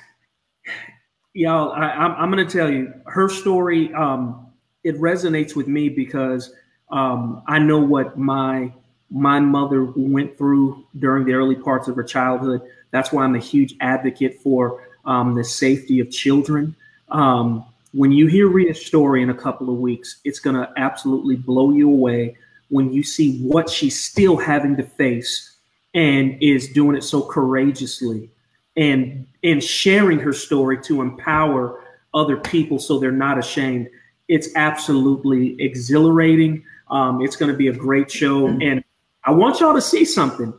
y'all 1.35 1.73
I, 1.73 1.91
I'm, 1.91 2.13
I'm 2.13 2.31
gonna 2.31 2.49
tell 2.49 2.71
you 2.71 2.93
her 3.07 3.29
story 3.29 3.93
um 3.95 4.47
it 4.85 4.97
resonates 5.01 5.55
with 5.55 5.69
me 5.69 5.89
because 5.89 6.53
um 6.91 7.43
i 7.47 7.59
know 7.59 7.79
what 7.79 8.17
my 8.17 8.73
my 9.11 9.39
mother 9.41 9.85
went 9.97 10.37
through 10.39 10.87
during 10.99 11.25
the 11.27 11.35
early 11.35 11.55
parts 11.57 11.89
of 11.89 11.97
her 11.97 12.03
childhood 12.05 12.63
that's 12.91 13.13
why 13.13 13.23
i'm 13.25 13.35
a 13.35 13.41
huge 13.41 13.75
advocate 13.81 14.41
for 14.41 14.83
um, 15.05 15.35
the 15.35 15.45
safety 15.45 16.01
of 16.01 16.11
children 16.11 16.75
um, 17.11 17.65
when 17.93 18.11
you 18.11 18.27
hear 18.27 18.49
Rita's 18.49 18.85
story 18.85 19.23
in 19.23 19.31
a 19.31 19.35
couple 19.35 19.71
of 19.71 19.77
weeks 19.79 20.21
it's 20.25 20.41
going 20.41 20.57
to 20.57 20.69
absolutely 20.77 21.37
blow 21.37 21.71
you 21.71 21.89
away 21.91 22.37
when 22.69 22.93
you 22.93 23.03
see 23.03 23.41
what 23.41 23.71
she's 23.71 24.03
still 24.03 24.37
having 24.37 24.77
to 24.77 24.83
face 24.83 25.57
and 25.95 26.37
is 26.43 26.69
doing 26.69 26.97
it 26.97 27.03
so 27.03 27.23
courageously 27.23 28.31
and 28.77 29.27
and 29.43 29.63
sharing 29.63 30.19
her 30.19 30.33
story 30.33 30.81
to 30.83 31.01
empower 31.01 31.83
other 32.15 32.37
people 32.37 32.79
so 32.79 32.99
they're 32.99 33.13
not 33.13 33.39
ashamed. 33.39 33.89
It's 34.29 34.49
absolutely 34.57 35.61
exhilarating. 35.61 36.65
Um, 36.91 37.23
it's 37.23 37.37
going 37.37 37.51
to 37.51 37.57
be 37.57 37.69
a 37.69 37.73
great 37.73 38.11
show. 38.11 38.49
And 38.49 38.83
i 39.25 39.31
want 39.31 39.61
y'all 39.61 39.75
to 39.75 39.83
see 39.83 40.05
something. 40.05 40.53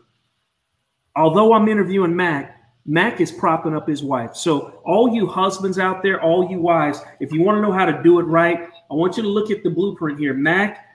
Although 1.15 1.53
i'm 1.53 1.67
interviewing 1.67 2.15
Mack 2.15 2.55
Mack 2.89 3.19
is 3.19 3.31
propping 3.31 3.75
up 3.75 3.87
his 3.87 4.01
wife. 4.01 4.35
So 4.35 4.81
all 4.85 5.13
you 5.13 5.27
husbands 5.27 5.77
out 5.77 6.01
there 6.01 6.21
all 6.21 6.49
you 6.49 6.59
wives 6.59 7.01
if 7.19 7.31
you 7.31 7.41
want 7.41 7.57
to 7.57 7.61
know 7.61 7.71
how 7.71 7.85
to 7.85 8.01
do 8.01 8.19
it 8.19 8.23
right 8.23 8.69
i 8.89 8.93
want 8.93 9.17
you 9.17 9.23
to 9.23 9.29
look 9.29 9.51
at 9.51 9.61
the 9.63 9.69
blueprint 9.69 10.19
here. 10.19 10.33
Mack 10.33 10.86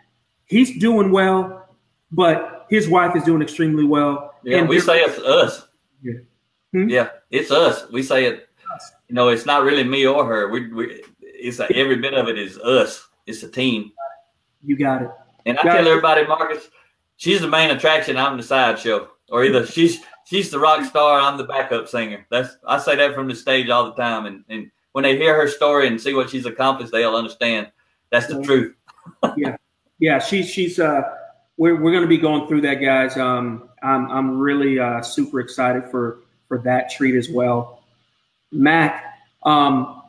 he's 0.52 0.78
doing 0.78 1.10
well 1.10 1.40
but 2.10 2.66
his 2.68 2.88
wife 2.88 3.16
is 3.16 3.24
doing 3.24 3.42
extremely 3.42 3.84
well 3.84 4.34
Yeah, 4.44 4.58
And 4.58 4.68
we 4.68 4.80
say 4.80 4.96
it's 5.00 5.18
us. 5.18 5.68
Yeah. 6.02 6.20
Hmm? 6.72 6.88
Yeah, 6.88 7.08
it's 7.30 7.50
us. 7.50 7.76
We 7.90 8.02
say 8.02 8.24
it. 8.30 8.48
Us. 8.74 8.92
You 9.08 9.14
know, 9.14 9.28
it's 9.28 9.46
not 9.46 9.62
really 9.68 9.84
me 9.84 10.06
or 10.06 10.24
her. 10.26 10.48
We, 10.54 10.72
we 10.72 11.02
it's 11.20 11.58
like 11.58 11.70
every 11.72 11.96
bit 11.96 12.14
of 12.14 12.28
it 12.28 12.38
is 12.38 12.58
us. 12.58 13.08
It's 13.26 13.42
a 13.42 13.48
team. 13.48 13.92
you 14.68 14.76
got 14.76 15.02
it 15.02 15.10
And 15.46 15.58
I 15.58 15.62
Got 15.62 15.74
tell 15.76 15.86
it. 15.86 15.90
everybody, 15.90 16.26
Marcus, 16.26 16.68
she's 17.16 17.40
the 17.40 17.48
main 17.48 17.70
attraction. 17.70 18.16
I'm 18.16 18.36
the 18.36 18.42
sideshow, 18.42 19.08
or 19.30 19.44
either 19.44 19.66
she's 19.66 20.00
she's 20.24 20.50
the 20.50 20.58
rock 20.58 20.84
star. 20.84 21.20
I'm 21.20 21.36
the 21.38 21.44
backup 21.54 21.88
singer. 21.88 22.26
That's 22.30 22.50
I 22.66 22.78
say 22.78 22.94
that 22.96 23.14
from 23.14 23.28
the 23.28 23.34
stage 23.34 23.68
all 23.70 23.84
the 23.90 23.94
time. 24.06 24.26
And 24.26 24.44
and 24.48 24.70
when 24.92 25.02
they 25.04 25.16
hear 25.16 25.34
her 25.36 25.48
story 25.48 25.86
and 25.88 26.00
see 26.00 26.14
what 26.14 26.30
she's 26.30 26.46
accomplished, 26.46 26.92
they'll 26.92 27.16
understand. 27.22 27.70
That's 28.10 28.26
the 28.28 28.34
Mhm. 28.40 28.44
truth. 28.44 28.74
yeah 29.36 29.56
she's 30.18 30.50
she's 30.50 30.80
uh 30.80 31.02
we're, 31.56 31.80
we're 31.80 31.92
going 31.92 32.02
to 32.02 32.08
be 32.08 32.18
going 32.18 32.48
through 32.48 32.62
that 32.62 32.74
guys. 32.74 33.16
Um 33.16 33.68
i'm 33.82 34.10
i'm 34.10 34.38
really 34.38 34.80
uh 34.80 35.00
super 35.00 35.40
excited 35.40 35.88
for 35.90 36.18
for 36.48 36.58
that 36.58 36.90
treat 36.90 37.14
as 37.14 37.30
well. 37.30 37.84
Mack 38.50 39.04
um 39.44 40.02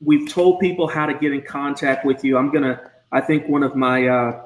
we've 0.00 0.28
told 0.28 0.58
people 0.58 0.88
how 0.88 1.06
to 1.06 1.14
get 1.14 1.32
in 1.32 1.42
contact 1.42 2.04
with 2.04 2.24
you. 2.24 2.36
I'm 2.36 2.50
gonna 2.50 2.90
i 3.12 3.20
think 3.20 3.48
one 3.48 3.62
of 3.62 3.76
my 3.76 4.08
uh 4.08 4.40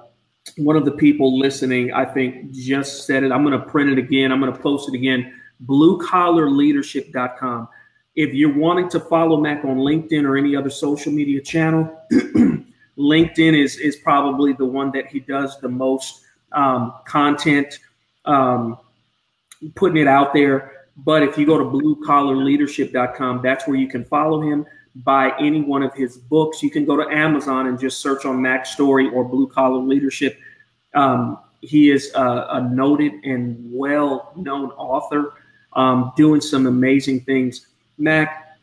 one 0.56 0.76
of 0.76 0.84
the 0.84 0.92
people 0.92 1.38
listening 1.38 1.92
i 1.92 2.04
think 2.04 2.52
just 2.52 3.06
said 3.06 3.24
it. 3.24 3.32
I'm 3.32 3.42
gonna 3.44 3.64
print 3.64 3.88
it 3.90 3.96
again. 3.98 4.30
I'm 4.32 4.40
gonna 4.40 4.54
post 4.56 4.90
it 4.90 4.94
again. 4.94 5.32
Bluecollarleadership.com 5.66 7.68
if 8.16 8.34
you're 8.34 8.54
wanting 8.54 8.90
to 8.90 9.00
follow 9.00 9.40
Mack 9.40 9.64
on 9.64 9.78
linkedin 9.78 10.24
or 10.24 10.36
any 10.36 10.54
other 10.54 10.68
social 10.68 11.10
media 11.10 11.40
channel 11.40 11.90
LinkedIn 12.98 13.56
is 13.56 13.76
is 13.78 13.96
probably 13.96 14.52
the 14.52 14.64
one 14.64 14.90
that 14.92 15.06
he 15.06 15.20
does 15.20 15.60
the 15.60 15.68
most 15.68 16.22
um, 16.52 16.94
content, 17.06 17.78
um, 18.24 18.78
putting 19.74 19.98
it 19.98 20.08
out 20.08 20.34
there. 20.34 20.72
But 20.96 21.22
if 21.22 21.38
you 21.38 21.46
go 21.46 21.58
to 21.58 21.64
bluecollarleadership.com, 21.64 23.40
that's 23.42 23.68
where 23.68 23.76
you 23.76 23.88
can 23.88 24.04
follow 24.04 24.40
him, 24.40 24.66
buy 24.96 25.32
any 25.38 25.60
one 25.60 25.82
of 25.82 25.94
his 25.94 26.16
books. 26.16 26.62
You 26.62 26.70
can 26.70 26.84
go 26.84 26.96
to 26.96 27.08
Amazon 27.08 27.68
and 27.68 27.78
just 27.78 28.00
search 28.00 28.24
on 28.24 28.42
Mack 28.42 28.66
Story 28.66 29.08
or 29.10 29.24
Blue 29.24 29.46
Collar 29.46 29.78
Leadership. 29.78 30.38
Um, 30.94 31.38
he 31.60 31.90
is 31.90 32.12
a, 32.14 32.46
a 32.50 32.68
noted 32.68 33.12
and 33.24 33.56
well 33.72 34.32
known 34.36 34.70
author, 34.72 35.34
um, 35.74 36.12
doing 36.16 36.40
some 36.40 36.66
amazing 36.66 37.20
things. 37.20 37.68
Mack, 37.96 38.58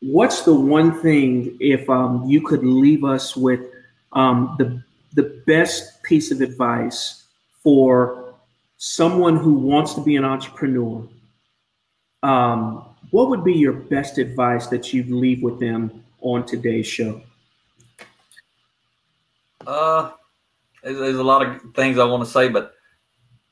what's 0.00 0.42
the 0.42 0.54
one 0.54 1.00
thing 1.00 1.56
if 1.60 1.88
um, 1.90 2.24
you 2.28 2.40
could 2.40 2.64
leave 2.64 3.04
us 3.04 3.36
with 3.36 3.71
um, 4.12 4.56
the 4.58 4.82
the 5.14 5.42
best 5.46 6.02
piece 6.02 6.30
of 6.30 6.40
advice 6.40 7.24
for 7.62 8.34
someone 8.78 9.36
who 9.36 9.54
wants 9.54 9.94
to 9.94 10.00
be 10.00 10.16
an 10.16 10.24
entrepreneur? 10.24 11.06
Um, 12.22 12.84
what 13.10 13.28
would 13.28 13.44
be 13.44 13.52
your 13.52 13.72
best 13.72 14.18
advice 14.18 14.68
that 14.68 14.92
you'd 14.92 15.10
leave 15.10 15.42
with 15.42 15.60
them 15.60 16.04
on 16.20 16.46
today's 16.46 16.86
show? 16.86 17.20
Uh, 19.66 20.12
there's, 20.82 20.98
there's 20.98 21.16
a 21.16 21.22
lot 21.22 21.46
of 21.46 21.60
things 21.74 21.98
I 21.98 22.04
want 22.04 22.24
to 22.24 22.30
say, 22.30 22.48
but 22.48 22.74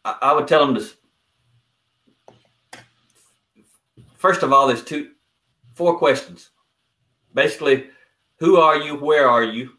I, 0.04 0.16
I 0.22 0.32
would 0.32 0.48
tell 0.48 0.66
them 0.66 0.74
to. 0.74 0.84
First 4.16 4.42
of 4.42 4.52
all, 4.52 4.66
there's 4.66 4.84
two, 4.84 5.10
four 5.74 5.98
questions. 5.98 6.50
Basically, 7.34 7.88
who 8.38 8.56
are 8.56 8.76
you? 8.76 8.96
Where 8.96 9.28
are 9.28 9.44
you? 9.44 9.70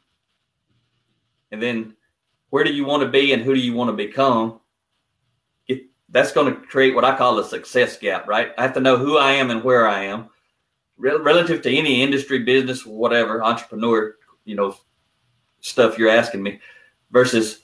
And 1.51 1.61
then, 1.61 1.95
where 2.49 2.63
do 2.63 2.71
you 2.71 2.85
want 2.85 3.03
to 3.03 3.09
be, 3.09 3.33
and 3.33 3.41
who 3.41 3.53
do 3.53 3.59
you 3.59 3.73
want 3.73 3.89
to 3.89 3.95
become? 3.95 4.59
It, 5.67 5.83
that's 6.09 6.31
going 6.31 6.53
to 6.53 6.61
create 6.61 6.95
what 6.95 7.05
I 7.05 7.17
call 7.17 7.39
a 7.39 7.43
success 7.43 7.97
gap, 7.97 8.27
right? 8.27 8.51
I 8.57 8.61
have 8.61 8.73
to 8.73 8.81
know 8.81 8.97
who 8.97 9.17
I 9.17 9.33
am 9.33 9.51
and 9.51 9.63
where 9.63 9.87
I 9.87 10.03
am, 10.05 10.29
Rel- 10.97 11.23
relative 11.23 11.61
to 11.63 11.75
any 11.75 12.01
industry, 12.01 12.39
business, 12.39 12.85
whatever, 12.85 13.43
entrepreneur, 13.43 14.15
you 14.45 14.55
know, 14.55 14.75
stuff 15.61 15.97
you're 15.97 16.09
asking 16.09 16.43
me 16.43 16.59
versus 17.11 17.61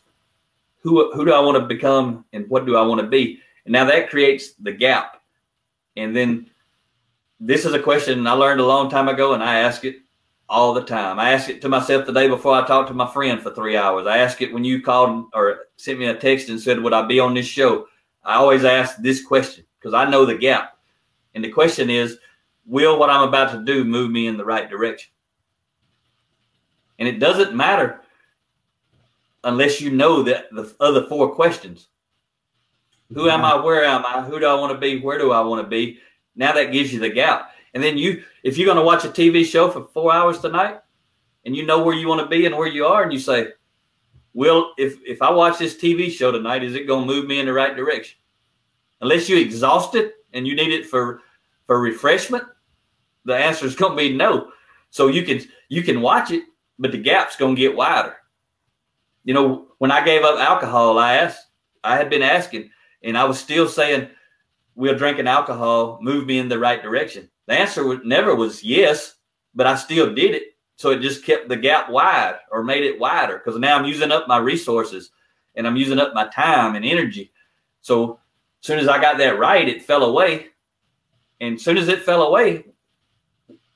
who 0.81 1.11
who 1.13 1.25
do 1.25 1.33
I 1.33 1.39
want 1.39 1.57
to 1.57 1.65
become 1.65 2.25
and 2.33 2.47
what 2.49 2.65
do 2.65 2.77
I 2.77 2.85
want 2.85 3.01
to 3.01 3.07
be? 3.07 3.39
And 3.65 3.73
now 3.73 3.85
that 3.85 4.09
creates 4.09 4.53
the 4.53 4.71
gap. 4.71 5.21
And 5.95 6.15
then 6.15 6.49
this 7.39 7.65
is 7.65 7.73
a 7.73 7.79
question 7.79 8.25
I 8.25 8.31
learned 8.33 8.61
a 8.61 8.65
long 8.65 8.89
time 8.89 9.07
ago 9.07 9.33
and 9.33 9.43
I 9.43 9.59
ask 9.59 9.83
it 9.83 9.97
all 10.49 10.73
the 10.73 10.83
time. 10.83 11.19
I 11.19 11.31
ask 11.31 11.49
it 11.49 11.61
to 11.61 11.69
myself 11.69 12.05
the 12.05 12.13
day 12.13 12.27
before 12.27 12.53
I 12.53 12.65
talked 12.65 12.87
to 12.89 12.93
my 12.93 13.11
friend 13.11 13.41
for 13.41 13.53
three 13.53 13.75
hours. 13.75 14.07
I 14.07 14.17
ask 14.19 14.41
it 14.41 14.53
when 14.53 14.63
you 14.63 14.81
called 14.81 15.25
or 15.33 15.67
sent 15.75 15.99
me 15.99 16.05
a 16.05 16.15
text 16.15 16.49
and 16.49 16.59
said, 16.59 16.81
Would 16.81 16.93
I 16.93 17.05
be 17.05 17.19
on 17.19 17.33
this 17.33 17.45
show? 17.45 17.87
I 18.23 18.35
always 18.35 18.63
ask 18.63 18.97
this 18.97 19.23
question 19.23 19.65
because 19.79 19.93
I 19.93 20.09
know 20.09 20.25
the 20.25 20.37
gap. 20.37 20.77
And 21.35 21.43
the 21.43 21.49
question 21.49 21.89
is, 21.89 22.17
will 22.65 22.99
what 22.99 23.09
I'm 23.09 23.27
about 23.27 23.51
to 23.51 23.63
do 23.63 23.83
move 23.83 24.11
me 24.11 24.27
in 24.27 24.37
the 24.37 24.45
right 24.45 24.69
direction? 24.69 25.11
And 26.99 27.07
it 27.07 27.19
doesn't 27.19 27.55
matter 27.55 28.01
unless 29.43 29.79
you 29.79 29.91
know 29.91 30.23
that 30.23 30.45
the 30.51 30.73
other 30.79 31.05
four 31.07 31.35
questions. 31.35 31.87
Who 33.13 33.29
am 33.29 33.45
I? 33.45 33.55
Where 33.55 33.85
am 33.85 34.05
I? 34.05 34.21
Who 34.23 34.39
do 34.39 34.45
I 34.45 34.55
want 34.55 34.73
to 34.73 34.79
be? 34.79 34.99
Where 34.99 35.17
do 35.17 35.31
I 35.31 35.39
want 35.41 35.63
to 35.63 35.69
be? 35.69 35.99
Now 36.35 36.51
that 36.53 36.73
gives 36.73 36.93
you 36.93 36.99
the 36.99 37.09
gap. 37.09 37.51
And 37.77 37.83
then 37.83 37.95
you, 37.95 38.23
if 38.41 38.57
you're 38.57 38.65
going 38.65 38.79
to 38.79 38.83
watch 38.83 39.05
a 39.05 39.09
TV 39.09 39.45
show 39.45 39.69
for 39.69 39.83
four 39.93 40.11
hours 40.11 40.39
tonight, 40.39 40.79
and 41.45 41.55
you 41.55 41.63
know 41.63 41.83
where 41.83 41.93
you 41.93 42.07
want 42.07 42.21
to 42.21 42.27
be 42.27 42.47
and 42.47 42.57
where 42.57 42.67
you 42.67 42.87
are, 42.87 43.03
and 43.03 43.13
you 43.13 43.19
say, 43.19 43.49
"Well, 44.33 44.73
if 44.79 44.97
if 45.05 45.21
I 45.21 45.29
watch 45.29 45.59
this 45.59 45.77
TV 45.77 46.09
show 46.09 46.31
tonight, 46.31 46.63
is 46.63 46.73
it 46.73 46.87
going 46.87 47.07
to 47.07 47.13
move 47.13 47.27
me 47.27 47.39
in 47.39 47.45
the 47.45 47.53
right 47.53 47.75
direction?" 47.75 48.17
Unless 49.01 49.29
you 49.29 49.37
exhaust 49.37 49.93
it 49.93 50.15
and 50.33 50.47
you 50.47 50.55
need 50.55 50.71
it 50.71 50.87
for 50.87 51.21
for 51.67 51.79
refreshment, 51.79 52.45
the 53.25 53.37
answer 53.37 53.67
is 53.67 53.75
going 53.75 53.91
to 53.91 53.95
be 53.95 54.11
no. 54.11 54.49
So 54.89 55.05
you 55.05 55.21
can 55.21 55.41
you 55.69 55.83
can 55.83 56.01
watch 56.01 56.31
it, 56.31 56.45
but 56.79 56.91
the 56.91 56.97
gap's 56.97 57.35
going 57.35 57.55
to 57.55 57.61
get 57.61 57.75
wider. 57.75 58.15
You 59.23 59.35
know, 59.35 59.67
when 59.77 59.91
I 59.91 60.03
gave 60.03 60.23
up 60.23 60.39
alcohol, 60.39 60.97
I 60.97 61.17
asked, 61.17 61.45
I 61.83 61.95
had 61.95 62.09
been 62.09 62.23
asking, 62.23 62.71
and 63.03 63.15
I 63.15 63.25
was 63.25 63.37
still 63.39 63.67
saying, 63.67 64.09
"Will 64.73 64.97
drinking 64.97 65.27
alcohol 65.27 65.99
move 66.01 66.25
me 66.25 66.39
in 66.39 66.49
the 66.49 66.57
right 66.57 66.81
direction?" 66.81 67.29
The 67.47 67.53
answer 67.53 67.85
was, 67.85 67.99
never 68.03 68.35
was 68.35 68.63
yes, 68.63 69.15
but 69.55 69.67
I 69.67 69.75
still 69.75 70.13
did 70.13 70.35
it. 70.35 70.55
So 70.75 70.91
it 70.91 70.99
just 70.99 71.25
kept 71.25 71.49
the 71.49 71.55
gap 71.55 71.89
wide 71.89 72.35
or 72.51 72.63
made 72.63 72.83
it 72.83 72.99
wider 72.99 73.41
because 73.43 73.59
now 73.59 73.77
I'm 73.77 73.85
using 73.85 74.11
up 74.11 74.27
my 74.27 74.37
resources 74.37 75.09
and 75.55 75.65
I'm 75.65 75.75
using 75.75 75.97
up 75.97 76.13
my 76.13 76.27
time 76.27 76.75
and 76.75 76.85
energy. 76.85 77.31
So 77.81 78.19
as 78.61 78.67
soon 78.67 78.79
as 78.79 78.87
I 78.87 79.01
got 79.01 79.17
that 79.17 79.39
right, 79.39 79.67
it 79.67 79.81
fell 79.81 80.03
away. 80.03 80.47
And 81.41 81.55
as 81.55 81.63
soon 81.63 81.77
as 81.77 81.87
it 81.87 82.03
fell 82.03 82.23
away, 82.23 82.65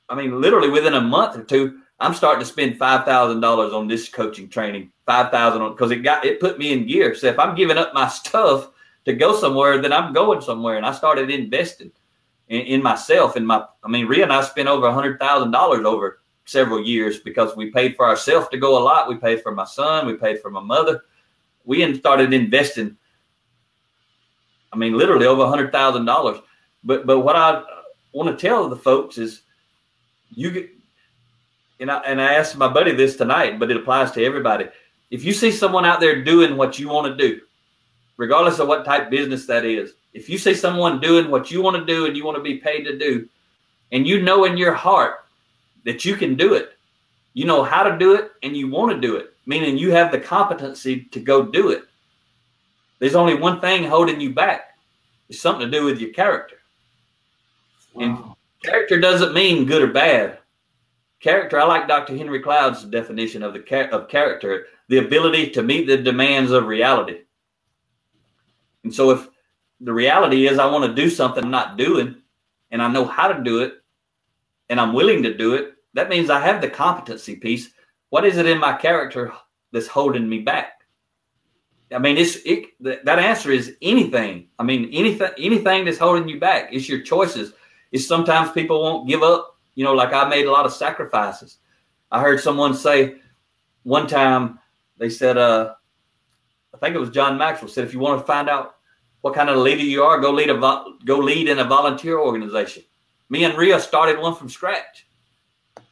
I 0.10 0.16
mean, 0.16 0.42
literally 0.42 0.70
within 0.70 0.94
a 0.94 1.02
month 1.02 1.38
or 1.38 1.44
two, 1.44 1.80
I'm 2.00 2.14
starting 2.14 2.42
to 2.42 2.46
spend 2.46 2.78
five 2.78 3.06
thousand 3.06 3.42
dollars 3.42 3.74
on 3.74 3.88
this 3.88 4.10
coaching 4.10 4.50
training. 4.50 4.92
Five 5.06 5.32
thousand 5.32 5.62
on 5.62 5.72
because 5.72 5.92
it 5.92 5.98
got 5.98 6.26
it 6.26 6.40
put 6.40 6.60
me 6.60 6.74
in 6.74 6.88
gear. 6.88 7.16
So 7.16 7.28
if 7.28 7.40
I'm 7.40 7.56
giving 7.56 7.78
up 7.78 7.94
my 7.94 8.08
stuff 8.10 8.70
to 9.06 9.14
go 9.14 9.36
somewhere, 9.40 9.82
then 9.82 9.94
I'm 9.94 10.14
going 10.14 10.42
somewhere. 10.42 10.78
And 10.78 10.86
I 10.86 10.92
started 10.92 11.30
investing. 11.30 11.92
In, 12.52 12.62
in 12.68 12.84
myself. 12.84 13.38
In 13.38 13.46
my, 13.46 13.66
I 13.82 13.88
mean, 13.88 14.06
Ria 14.06 14.24
and 14.24 14.34
I 14.34 14.42
spent 14.42 14.68
over 14.68 14.86
a 14.86 14.94
hundred 14.94 15.20
thousand 15.20 15.52
dollars 15.52 15.86
over 15.86 16.20
several 16.44 16.84
years 16.84 17.22
because 17.22 17.56
we 17.56 17.72
paid 17.72 17.96
for 17.96 18.06
ourselves 18.06 18.50
to 18.50 18.58
go 18.58 18.78
a 18.78 18.84
lot. 18.84 19.08
We 19.08 19.16
paid 19.16 19.42
for 19.42 19.54
my 19.56 19.64
son. 19.64 20.06
We 20.06 20.16
paid 20.16 20.42
for 20.42 20.52
my 20.52 20.60
mother. 20.60 21.02
We 21.64 21.96
started 21.96 22.34
investing. 22.34 22.98
I 24.74 24.76
mean, 24.76 24.98
literally 24.98 25.28
over 25.28 25.44
a 25.44 25.50
hundred 25.50 25.72
thousand 25.72 26.06
dollars. 26.06 26.40
But 26.84 27.06
but 27.06 27.22
what 27.22 27.38
I 27.38 27.64
want 28.12 28.38
to 28.38 28.48
tell 28.48 28.68
the 28.68 28.76
folks 28.76 29.18
is, 29.18 29.44
you 30.36 30.52
get, 30.52 30.70
and 31.80 31.90
I 31.90 32.00
and 32.00 32.22
I 32.22 32.34
asked 32.34 32.58
my 32.58 32.68
buddy 32.68 32.92
this 32.92 33.16
tonight, 33.16 33.60
but 33.60 33.72
it 33.72 33.78
applies 33.78 34.12
to 34.12 34.26
everybody. 34.26 34.68
If 35.10 35.24
you 35.24 35.32
see 35.32 35.52
someone 35.52 35.86
out 35.86 36.02
there 36.02 36.22
doing 36.24 36.58
what 36.58 36.80
you 36.80 36.90
want 36.90 37.08
to 37.08 37.16
do, 37.16 37.42
regardless 38.18 38.60
of 38.60 38.68
what 38.68 38.84
type 38.84 39.10
business 39.10 39.46
that 39.48 39.64
is, 39.64 39.94
if 40.14 40.30
you 40.30 40.38
see 40.38 40.54
someone 40.54 41.00
doing 41.00 41.30
what 41.30 41.52
you 41.52 41.62
want 41.62 41.78
to 41.78 41.86
do 41.86 42.06
and 42.06 42.16
you 42.16 42.26
want 42.26 42.38
to 42.38 42.44
be 42.44 42.58
paid 42.58 42.84
to 42.84 42.98
do, 42.98 43.28
and 43.92 44.08
you 44.08 44.22
know 44.22 44.46
in 44.46 44.58
your 44.58 44.74
heart 44.74 45.26
that 45.86 46.06
you 46.06 46.16
can 46.16 46.36
do 46.36 46.54
it, 46.54 46.74
you 47.34 47.46
know 47.46 47.64
how 47.64 47.84
to 47.84 47.98
do 47.98 48.16
it, 48.16 48.32
and 48.44 48.56
you 48.56 48.70
want 48.70 48.92
to 48.92 49.00
do 49.00 49.16
it, 49.16 49.34
meaning 49.46 49.78
you 49.78 49.92
have 49.92 50.12
the 50.12 50.20
competency 50.20 51.06
to 51.12 51.20
go 51.20 51.44
do 51.44 51.70
it. 51.70 51.84
There's 53.00 53.16
only 53.16 53.36
one 53.36 53.60
thing 53.62 53.84
holding 53.84 54.20
you 54.20 54.32
back. 54.34 54.78
It's 55.30 55.40
something 55.40 55.70
to 55.70 55.78
do 55.78 55.86
with 55.86 56.00
your 56.00 56.12
character. 56.12 56.58
Wow. 57.94 58.04
And 58.04 58.18
character 58.64 59.00
doesn't 59.00 59.34
mean 59.34 59.66
good 59.66 59.82
or 59.82 59.94
bad. 59.94 60.40
Character, 61.22 61.60
I 61.60 61.64
like 61.66 61.88
Dr. 61.88 62.18
Henry 62.18 62.42
Cloud's 62.42 62.84
definition 62.84 63.44
of 63.44 63.54
the 63.54 63.92
of 63.92 64.10
character, 64.10 64.68
the 64.90 64.98
ability 64.98 65.52
to 65.52 65.64
meet 65.64 65.88
the 65.88 65.98
demands 65.98 66.52
of 66.52 66.66
reality. 66.68 67.22
And 68.84 68.94
so 68.94 69.12
if 69.12 69.28
the 69.82 69.94
reality 69.94 70.48
is 70.48 70.60
I 70.60 70.70
want 70.70 70.86
to 70.86 71.02
do 71.02 71.10
something 71.10 71.44
I'm 71.44 71.52
not 71.52 71.78
doing 71.78 72.16
and 72.72 72.82
I 72.82 72.88
know 72.88 73.06
how 73.06 73.28
to 73.28 73.44
do 73.44 73.60
it 73.60 73.74
and 74.70 74.80
I'm 74.80 74.94
willing 74.94 75.24
to 75.24 75.36
do 75.36 75.56
it, 75.56 75.74
that 75.94 76.10
means 76.10 76.30
I 76.30 76.40
have 76.40 76.62
the 76.62 76.70
competency 76.70 77.36
piece. 77.36 77.70
What 78.10 78.26
is 78.26 78.38
it 78.38 78.46
in 78.46 78.60
my 78.60 78.74
character 78.74 79.34
that's 79.72 79.88
holding 79.88 80.30
me 80.30 80.40
back? 80.40 80.82
I 81.94 81.98
mean, 81.98 82.18
it's 82.18 82.38
it, 82.46 82.70
that 82.80 83.20
answer 83.20 83.52
is 83.52 83.76
anything. 83.82 84.48
I 84.58 84.64
mean, 84.64 84.90
anything 84.94 85.32
anything 85.38 85.84
that's 85.84 85.98
holding 85.98 86.30
you 86.30 86.40
back. 86.40 86.70
It's 86.72 86.88
your 86.88 87.02
choices. 87.02 87.54
It's 87.92 88.08
sometimes 88.08 88.52
people 88.52 88.82
won't 88.82 89.10
give 89.10 89.24
up. 89.24 89.58
You 89.76 89.84
know, 89.84 89.94
like 89.94 90.14
I 90.14 90.28
made 90.30 90.46
a 90.46 90.52
lot 90.52 90.66
of 90.66 90.72
sacrifices. 90.72 91.58
I 92.10 92.22
heard 92.22 92.40
someone 92.40 92.74
say 92.74 93.16
one 93.84 94.08
time 94.08 94.60
they 94.98 95.10
said, 95.10 95.38
uh, 95.38 95.74
I 96.74 96.78
think 96.78 96.96
it 96.96 97.00
was 97.00 97.10
John 97.10 97.38
Maxwell 97.38 97.70
said, 97.70 97.86
if 97.86 97.94
you 97.94 98.00
want 98.00 98.22
to 98.22 98.26
find 98.26 98.48
out 98.48 98.76
what 99.22 99.36
kind 99.36 99.50
of 99.50 99.58
leader 99.58 99.84
you 99.84 100.04
are, 100.04 100.20
go 100.20 100.32
lead 100.32 100.50
a 100.50 100.84
go 101.06 101.18
lead 101.18 101.48
in 101.48 101.60
a 101.60 101.64
volunteer 101.64 102.20
organization. 102.20 102.84
Me 103.30 103.44
and 103.46 103.58
Ria 103.58 103.80
started 103.80 104.20
one 104.20 104.36
from 104.36 104.50
scratch, 104.50 105.08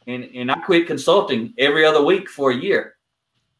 and 0.06 0.28
and 0.34 0.50
I 0.50 0.58
quit 0.60 0.86
consulting 0.86 1.54
every 1.58 1.84
other 1.84 2.02
week 2.04 2.28
for 2.28 2.50
a 2.50 2.56
year. 2.56 2.96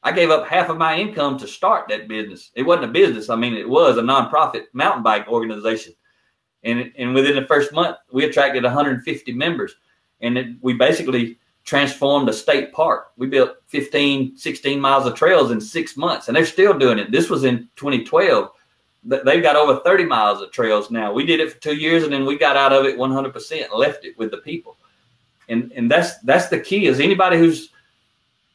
I 0.03 0.13
gave 0.13 0.31
up 0.31 0.47
half 0.47 0.71
of 0.71 0.79
my 0.79 0.99
income 0.99 1.39
to 1.39 1.47
start 1.47 1.89
that 1.89 2.09
business. 2.09 2.51
It 2.55 2.63
wasn't 2.63 2.87
a 2.87 2.93
business. 2.93 3.29
I 3.29 3.37
mean, 3.37 3.55
it 3.55 3.69
was 3.69 3.99
a 3.99 4.03
nonprofit 4.03 4.65
mountain 4.73 5.03
bike 5.03 5.29
organization, 5.29 5.95
and 6.65 6.93
and 6.99 7.15
within 7.15 7.37
the 7.37 7.47
first 7.47 7.73
month, 7.73 7.97
we 8.13 8.25
attracted 8.25 8.65
150 8.65 9.33
members, 9.33 9.75
and 10.21 10.37
it, 10.37 10.49
we 10.61 10.75
basically 10.75 11.39
transformed 11.65 12.29
a 12.29 12.33
state 12.33 12.73
park. 12.73 13.13
We 13.17 13.27
built 13.27 13.53
15, 13.67 14.37
16 14.37 14.81
miles 14.81 15.07
of 15.07 15.15
trails 15.15 15.51
in 15.51 15.61
six 15.61 15.97
months, 15.97 16.27
and 16.27 16.37
they're 16.37 16.47
still 16.47 16.77
doing 16.77 16.99
it. 16.99 17.13
This 17.13 17.31
was 17.31 17.45
in 17.45 17.69
2012 17.77 18.51
they've 19.05 19.43
got 19.43 19.57
over 19.57 19.81
30 19.81 20.05
miles 20.05 20.43
of 20.43 20.51
trails 20.51 20.91
now. 20.91 21.13
We 21.13 21.25
did 21.25 21.41
it 21.41 21.53
for 21.53 21.59
two 21.61 21.77
years 21.77 22.05
and 22.05 22.13
then 22.13 22.27
we 22.27 22.37
got 22.37 22.57
out 22.57 22.73
of 22.73 22.85
it 22.85 22.99
100% 22.99 23.65
and 23.65 23.73
left 23.73 24.05
it 24.05 24.19
with 24.19 24.31
the 24.31 24.39
people. 24.39 24.77
And, 25.49 25.73
and 25.73 25.91
that's, 25.91 26.19
that's 26.19 26.49
the 26.49 26.61
key 26.61 26.87
is 26.87 27.01
anybody 27.01 27.39
who's 27.39 27.71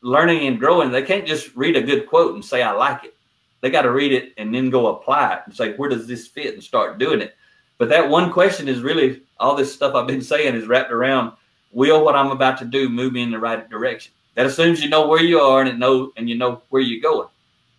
learning 0.02 0.48
and 0.48 0.60
growing, 0.60 0.92
they 0.92 1.02
can't 1.02 1.26
just 1.26 1.56
read 1.56 1.76
a 1.76 1.82
good 1.82 2.08
quote 2.08 2.36
and 2.36 2.46
say, 2.46 2.62
I 2.62 2.72
like 2.72 3.04
it. 3.04 3.16
They 3.62 3.72
got 3.72 3.82
to 3.82 3.92
read 3.92 4.14
it 4.14 4.34
and 4.38 4.54
then 4.54 4.70
go 4.70 4.96
apply 4.96 5.34
it 5.34 5.42
and 5.46 5.56
say, 5.56 5.74
where 5.74 5.90
does 5.90 6.08
this 6.08 6.28
fit 6.28 6.54
and 6.54 6.64
start 6.64 7.00
doing 7.00 7.22
it. 7.22 7.36
But 7.78 7.90
that 7.90 8.10
one 8.10 8.32
question 8.32 8.68
is 8.68 8.82
really 8.82 9.24
all 9.40 9.56
this 9.56 9.74
stuff 9.74 9.96
I've 9.96 10.08
been 10.08 10.22
saying 10.34 10.56
is 10.56 10.68
wrapped 10.68 10.92
around 10.92 11.34
will 11.72 12.06
what 12.06 12.16
I'm 12.16 12.32
about 12.32 12.58
to 12.60 12.66
do 12.66 12.88
move 12.88 13.14
me 13.14 13.24
in 13.24 13.32
the 13.32 13.40
right 13.40 13.68
direction. 13.70 14.14
That 14.36 14.46
assumes 14.46 14.84
you 14.84 14.90
know 14.90 15.08
where 15.08 15.24
you 15.24 15.40
are 15.40 15.62
and 15.62 15.70
it 15.70 15.78
know 15.78 16.12
and 16.18 16.30
you 16.30 16.38
know 16.38 16.62
where 16.70 16.82
you're 16.82 17.02
going. 17.02 17.28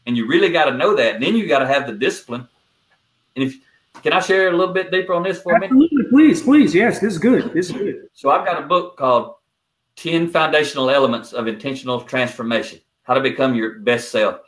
And 0.07 0.17
you 0.17 0.27
really 0.27 0.51
got 0.51 0.67
to 0.67 0.77
know 0.77 0.95
that. 0.97 1.14
And 1.14 1.23
then 1.23 1.37
you 1.37 1.47
got 1.47 1.61
to 1.61 1.67
have 1.67 1.87
the 1.87 1.93
discipline 1.93 2.49
and 3.37 3.45
if 3.45 3.57
can 4.03 4.12
I 4.12 4.20
share 4.20 4.49
a 4.49 4.57
little 4.57 4.74
bit 4.74 4.91
deeper 4.91 5.14
on 5.14 5.22
this 5.22 5.41
for 5.41 5.55
Absolutely, 5.55 5.89
a 5.91 5.99
minute? 5.99 6.11
Please, 6.11 6.43
please. 6.43 6.74
Yes, 6.74 7.01
this 7.01 7.14
is 7.14 7.18
good. 7.18 7.53
This 7.53 7.70
is 7.70 7.72
good. 7.72 8.09
So 8.12 8.30
I've 8.30 8.45
got 8.45 8.62
a 8.62 8.66
book 8.66 8.97
called 8.97 9.34
10 9.97 10.28
Foundational 10.28 10.91
Elements 10.91 11.32
of 11.32 11.47
Intentional 11.47 12.03
Transformation, 12.03 12.78
How 13.05 13.14
to 13.14 13.20
Become 13.20 13.55
Your 13.55 13.78
Best 13.78 14.11
Self. 14.11 14.41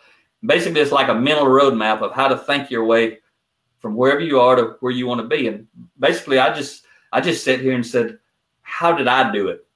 Basically, 0.43 0.80
it's 0.80 0.93
like 0.93 1.09
a 1.09 1.14
mental 1.14 1.47
roadmap 1.47 2.03
of 2.03 2.12
how 2.12 2.28
to 2.28 2.36
think 2.36 2.70
your 2.70 2.84
way 2.84 3.18
from 3.78 3.97
wherever 3.97 4.20
you 4.20 4.41
are 4.41 4.57
to 4.57 4.76
where 4.80 4.93
you 4.93 5.07
want 5.07 5.20
to 5.20 5.26
be. 5.26 5.49
And 5.49 5.66
basically, 5.99 6.39
I 6.39 6.55
just 6.55 6.84
I 7.12 7.20
just 7.20 7.43
sat 7.45 7.61
here 7.61 7.72
and 7.72 7.86
said, 7.86 8.18
how 8.62 8.93
did 8.93 9.09
I 9.09 9.32
do 9.32 9.49
it? 9.49 9.66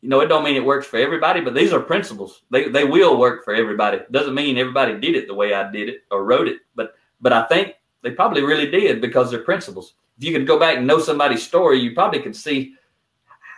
You 0.00 0.08
know, 0.08 0.20
it 0.20 0.26
don't 0.26 0.42
mean 0.42 0.56
it 0.56 0.64
works 0.64 0.86
for 0.86 0.96
everybody, 0.96 1.40
but 1.40 1.54
these 1.54 1.72
are 1.72 1.80
principles. 1.80 2.42
They 2.50 2.68
they 2.68 2.84
will 2.84 3.18
work 3.18 3.44
for 3.44 3.54
everybody. 3.54 4.00
Doesn't 4.10 4.34
mean 4.34 4.58
everybody 4.58 4.98
did 4.98 5.14
it 5.14 5.28
the 5.28 5.34
way 5.34 5.54
I 5.54 5.70
did 5.70 5.88
it 5.88 6.00
or 6.10 6.24
wrote 6.24 6.48
it, 6.48 6.58
but 6.74 6.94
but 7.20 7.32
I 7.32 7.46
think 7.46 7.74
they 8.02 8.10
probably 8.10 8.42
really 8.42 8.70
did 8.70 9.00
because 9.00 9.30
they're 9.30 9.40
principles. 9.40 9.94
If 10.18 10.24
you 10.24 10.32
could 10.32 10.46
go 10.46 10.58
back 10.58 10.76
and 10.76 10.86
know 10.86 10.98
somebody's 10.98 11.42
story, 11.42 11.78
you 11.80 11.94
probably 11.94 12.20
could 12.20 12.36
see 12.36 12.74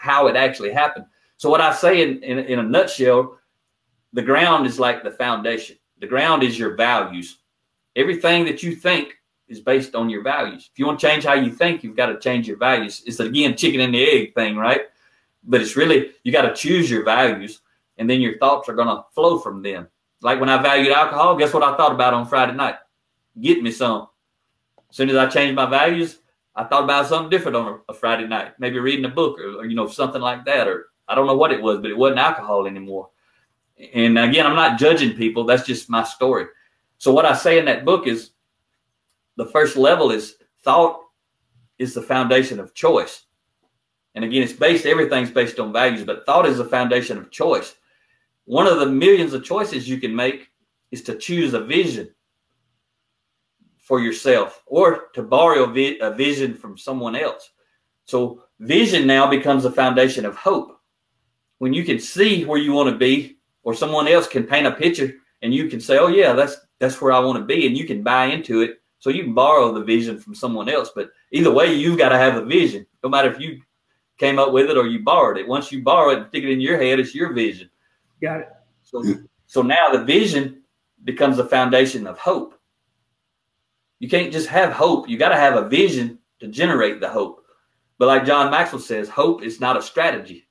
how 0.00 0.26
it 0.26 0.36
actually 0.36 0.72
happened. 0.72 1.06
So 1.36 1.50
what 1.50 1.60
I 1.60 1.74
say 1.74 2.02
in, 2.02 2.22
in, 2.22 2.38
in 2.38 2.58
a 2.58 2.62
nutshell, 2.62 3.38
the 4.12 4.22
ground 4.22 4.66
is 4.66 4.78
like 4.78 5.02
the 5.02 5.10
foundation. 5.10 5.76
The 5.98 6.06
ground 6.06 6.42
is 6.42 6.58
your 6.58 6.74
values. 6.74 7.38
Everything 7.96 8.44
that 8.44 8.62
you 8.62 8.74
think 8.76 9.14
is 9.48 9.60
based 9.60 9.94
on 9.94 10.08
your 10.08 10.22
values. 10.22 10.70
If 10.72 10.78
you 10.78 10.86
want 10.86 11.00
to 11.00 11.06
change 11.06 11.24
how 11.24 11.34
you 11.34 11.50
think, 11.50 11.82
you've 11.82 11.96
got 11.96 12.06
to 12.06 12.18
change 12.18 12.46
your 12.48 12.56
values. 12.56 13.02
It's 13.06 13.20
again 13.20 13.56
chicken 13.56 13.80
and 13.80 13.94
the 13.94 14.04
egg 14.04 14.34
thing, 14.34 14.56
right? 14.56 14.82
But 15.42 15.60
it's 15.60 15.76
really 15.76 16.12
you 16.22 16.32
got 16.32 16.42
to 16.42 16.54
choose 16.54 16.90
your 16.90 17.04
values, 17.04 17.60
and 17.98 18.08
then 18.08 18.20
your 18.20 18.38
thoughts 18.38 18.68
are 18.68 18.74
going 18.74 18.88
to 18.88 19.04
flow 19.14 19.38
from 19.38 19.62
them. 19.62 19.88
Like 20.22 20.40
when 20.40 20.48
I 20.48 20.62
valued 20.62 20.92
alcohol, 20.92 21.36
guess 21.36 21.52
what 21.52 21.62
I 21.62 21.76
thought 21.76 21.92
about 21.92 22.14
on 22.14 22.26
Friday 22.26 22.54
night? 22.54 22.76
Get 23.40 23.62
me 23.62 23.70
some. 23.70 24.08
As 24.94 24.98
soon 24.98 25.10
as 25.10 25.16
I 25.16 25.26
changed 25.26 25.56
my 25.56 25.66
values, 25.66 26.20
I 26.54 26.62
thought 26.62 26.84
about 26.84 27.08
something 27.08 27.28
different 27.28 27.56
on 27.56 27.66
a, 27.66 27.92
a 27.92 27.94
Friday 27.94 28.28
night, 28.28 28.52
maybe 28.60 28.78
reading 28.78 29.04
a 29.04 29.08
book 29.08 29.40
or, 29.40 29.56
or, 29.56 29.64
you 29.66 29.74
know 29.74 29.88
something 29.88 30.22
like 30.22 30.44
that, 30.44 30.68
or 30.68 30.86
I 31.08 31.16
don't 31.16 31.26
know 31.26 31.34
what 31.34 31.50
it 31.50 31.60
was, 31.60 31.80
but 31.80 31.90
it 31.90 31.96
wasn't 31.96 32.20
alcohol 32.20 32.68
anymore. 32.68 33.10
And 33.92 34.16
again, 34.16 34.46
I'm 34.46 34.54
not 34.54 34.78
judging 34.78 35.16
people. 35.16 35.42
That's 35.42 35.66
just 35.66 35.90
my 35.90 36.04
story. 36.04 36.46
So 36.98 37.12
what 37.12 37.26
I 37.26 37.34
say 37.34 37.58
in 37.58 37.64
that 37.64 37.84
book 37.84 38.06
is 38.06 38.30
the 39.36 39.46
first 39.46 39.76
level 39.76 40.12
is 40.12 40.36
thought 40.62 41.00
is 41.76 41.92
the 41.92 42.00
foundation 42.00 42.60
of 42.60 42.72
choice. 42.72 43.24
And 44.14 44.24
again, 44.24 44.44
it's 44.44 44.52
based, 44.52 44.86
everything's 44.86 45.32
based 45.32 45.58
on 45.58 45.72
values, 45.72 46.04
but 46.04 46.24
thought 46.24 46.46
is 46.46 46.58
the 46.58 46.66
foundation 46.66 47.18
of 47.18 47.32
choice. 47.32 47.74
One 48.44 48.68
of 48.68 48.78
the 48.78 48.86
millions 48.86 49.32
of 49.32 49.42
choices 49.42 49.88
you 49.88 49.98
can 49.98 50.14
make 50.14 50.50
is 50.92 51.02
to 51.02 51.18
choose 51.18 51.52
a 51.52 51.64
vision 51.64 52.14
for 53.84 54.00
yourself 54.00 54.62
or 54.66 55.08
to 55.14 55.22
borrow 55.22 55.64
a, 55.64 55.72
vi- 55.72 55.98
a 56.00 56.10
vision 56.10 56.54
from 56.54 56.76
someone 56.76 57.14
else. 57.14 57.50
So 58.06 58.42
vision 58.58 59.06
now 59.06 59.28
becomes 59.28 59.64
a 59.64 59.70
foundation 59.70 60.24
of 60.24 60.36
hope. 60.36 60.80
When 61.58 61.72
you 61.72 61.84
can 61.84 62.00
see 62.00 62.44
where 62.44 62.58
you 62.58 62.72
want 62.72 62.90
to 62.90 62.96
be, 62.96 63.38
or 63.62 63.72
someone 63.72 64.08
else 64.08 64.26
can 64.26 64.44
paint 64.44 64.66
a 64.66 64.72
picture, 64.72 65.14
and 65.40 65.54
you 65.54 65.68
can 65.68 65.80
say, 65.80 65.96
"Oh 65.98 66.08
yeah, 66.08 66.32
that's 66.34 66.56
that's 66.78 67.00
where 67.00 67.12
I 67.12 67.20
want 67.20 67.38
to 67.38 67.44
be," 67.44 67.66
and 67.66 67.78
you 67.78 67.86
can 67.86 68.02
buy 68.02 68.26
into 68.26 68.60
it. 68.60 68.82
So 68.98 69.08
you 69.10 69.22
can 69.22 69.34
borrow 69.34 69.72
the 69.72 69.84
vision 69.84 70.18
from 70.18 70.34
someone 70.34 70.68
else, 70.68 70.90
but 70.94 71.10
either 71.30 71.52
way, 71.52 71.72
you've 71.72 71.98
got 71.98 72.08
to 72.08 72.18
have 72.18 72.36
a 72.36 72.44
vision. 72.44 72.86
No 73.02 73.08
matter 73.08 73.30
if 73.30 73.40
you 73.40 73.62
came 74.18 74.38
up 74.38 74.52
with 74.52 74.70
it 74.70 74.76
or 74.76 74.86
you 74.86 75.02
borrowed 75.02 75.38
it. 75.38 75.46
Once 75.46 75.72
you 75.72 75.82
borrow 75.82 76.10
it 76.10 76.18
and 76.18 76.28
stick 76.28 76.44
it 76.44 76.50
in 76.50 76.60
your 76.60 76.78
head, 76.78 77.00
it's 77.00 77.14
your 77.14 77.32
vision. 77.32 77.68
Got 78.20 78.40
it. 78.40 78.48
So, 78.82 79.02
so 79.46 79.62
now 79.62 79.88
the 79.92 80.04
vision 80.04 80.62
becomes 81.04 81.36
the 81.36 81.44
foundation 81.44 82.06
of 82.06 82.18
hope. 82.18 82.58
You 84.04 84.10
can't 84.10 84.30
just 84.30 84.48
have 84.48 84.70
hope. 84.70 85.08
You 85.08 85.16
got 85.16 85.30
to 85.30 85.36
have 85.36 85.56
a 85.56 85.66
vision 85.66 86.18
to 86.40 86.46
generate 86.46 87.00
the 87.00 87.08
hope. 87.08 87.42
But 87.96 88.08
like 88.08 88.26
John 88.26 88.50
Maxwell 88.50 88.82
says, 88.82 89.08
hope 89.08 89.42
is 89.42 89.62
not 89.62 89.78
a 89.78 89.82
strategy. 89.82 90.46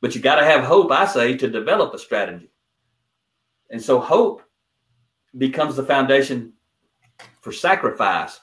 But 0.00 0.16
you 0.16 0.20
got 0.20 0.40
to 0.40 0.44
have 0.44 0.64
hope, 0.64 0.90
I 0.90 1.06
say, 1.06 1.36
to 1.36 1.48
develop 1.48 1.94
a 1.94 1.98
strategy. 2.00 2.50
And 3.70 3.80
so 3.80 4.00
hope 4.00 4.42
becomes 5.38 5.76
the 5.76 5.84
foundation 5.84 6.54
for 7.40 7.52
sacrifice. 7.52 8.40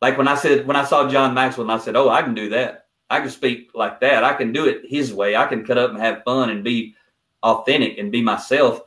Like 0.00 0.16
when 0.16 0.28
I 0.28 0.36
said, 0.36 0.64
when 0.64 0.76
I 0.76 0.84
saw 0.84 1.08
John 1.08 1.34
Maxwell 1.34 1.68
and 1.68 1.72
I 1.72 1.82
said, 1.84 1.96
Oh, 1.96 2.10
I 2.10 2.22
can 2.22 2.34
do 2.34 2.48
that. 2.50 2.86
I 3.10 3.18
can 3.18 3.30
speak 3.30 3.72
like 3.74 4.00
that. 4.02 4.22
I 4.22 4.34
can 4.34 4.52
do 4.52 4.66
it 4.66 4.82
his 4.84 5.12
way. 5.12 5.34
I 5.34 5.46
can 5.46 5.66
cut 5.66 5.78
up 5.78 5.90
and 5.90 5.98
have 5.98 6.22
fun 6.22 6.50
and 6.50 6.62
be 6.62 6.94
authentic 7.42 7.98
and 7.98 8.12
be 8.12 8.22
myself. 8.22 8.82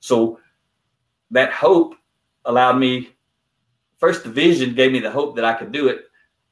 So 0.00 0.40
that 1.30 1.52
hope 1.52 1.94
allowed 2.44 2.80
me 2.80 3.10
first 3.98 4.24
the 4.24 4.30
vision 4.30 4.74
gave 4.74 4.92
me 4.92 5.00
the 5.00 5.10
hope 5.10 5.36
that 5.36 5.44
I 5.44 5.52
could 5.52 5.72
do 5.72 5.88
it. 5.88 6.06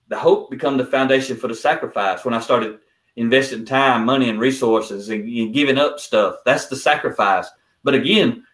the 0.08 0.18
hope 0.18 0.50
become 0.50 0.76
the 0.76 0.84
foundation 0.86 1.36
for 1.36 1.48
the 1.48 1.54
sacrifice. 1.54 2.24
When 2.24 2.34
I 2.34 2.40
started 2.40 2.78
investing 3.16 3.64
time, 3.64 4.04
money, 4.04 4.28
and 4.28 4.38
resources 4.38 5.08
and, 5.08 5.24
and 5.24 5.54
giving 5.54 5.78
up 5.78 5.98
stuff, 5.98 6.36
that's 6.44 6.66
the 6.66 6.76
sacrifice. 6.76 7.48
But 7.82 7.94
again, 7.94 8.44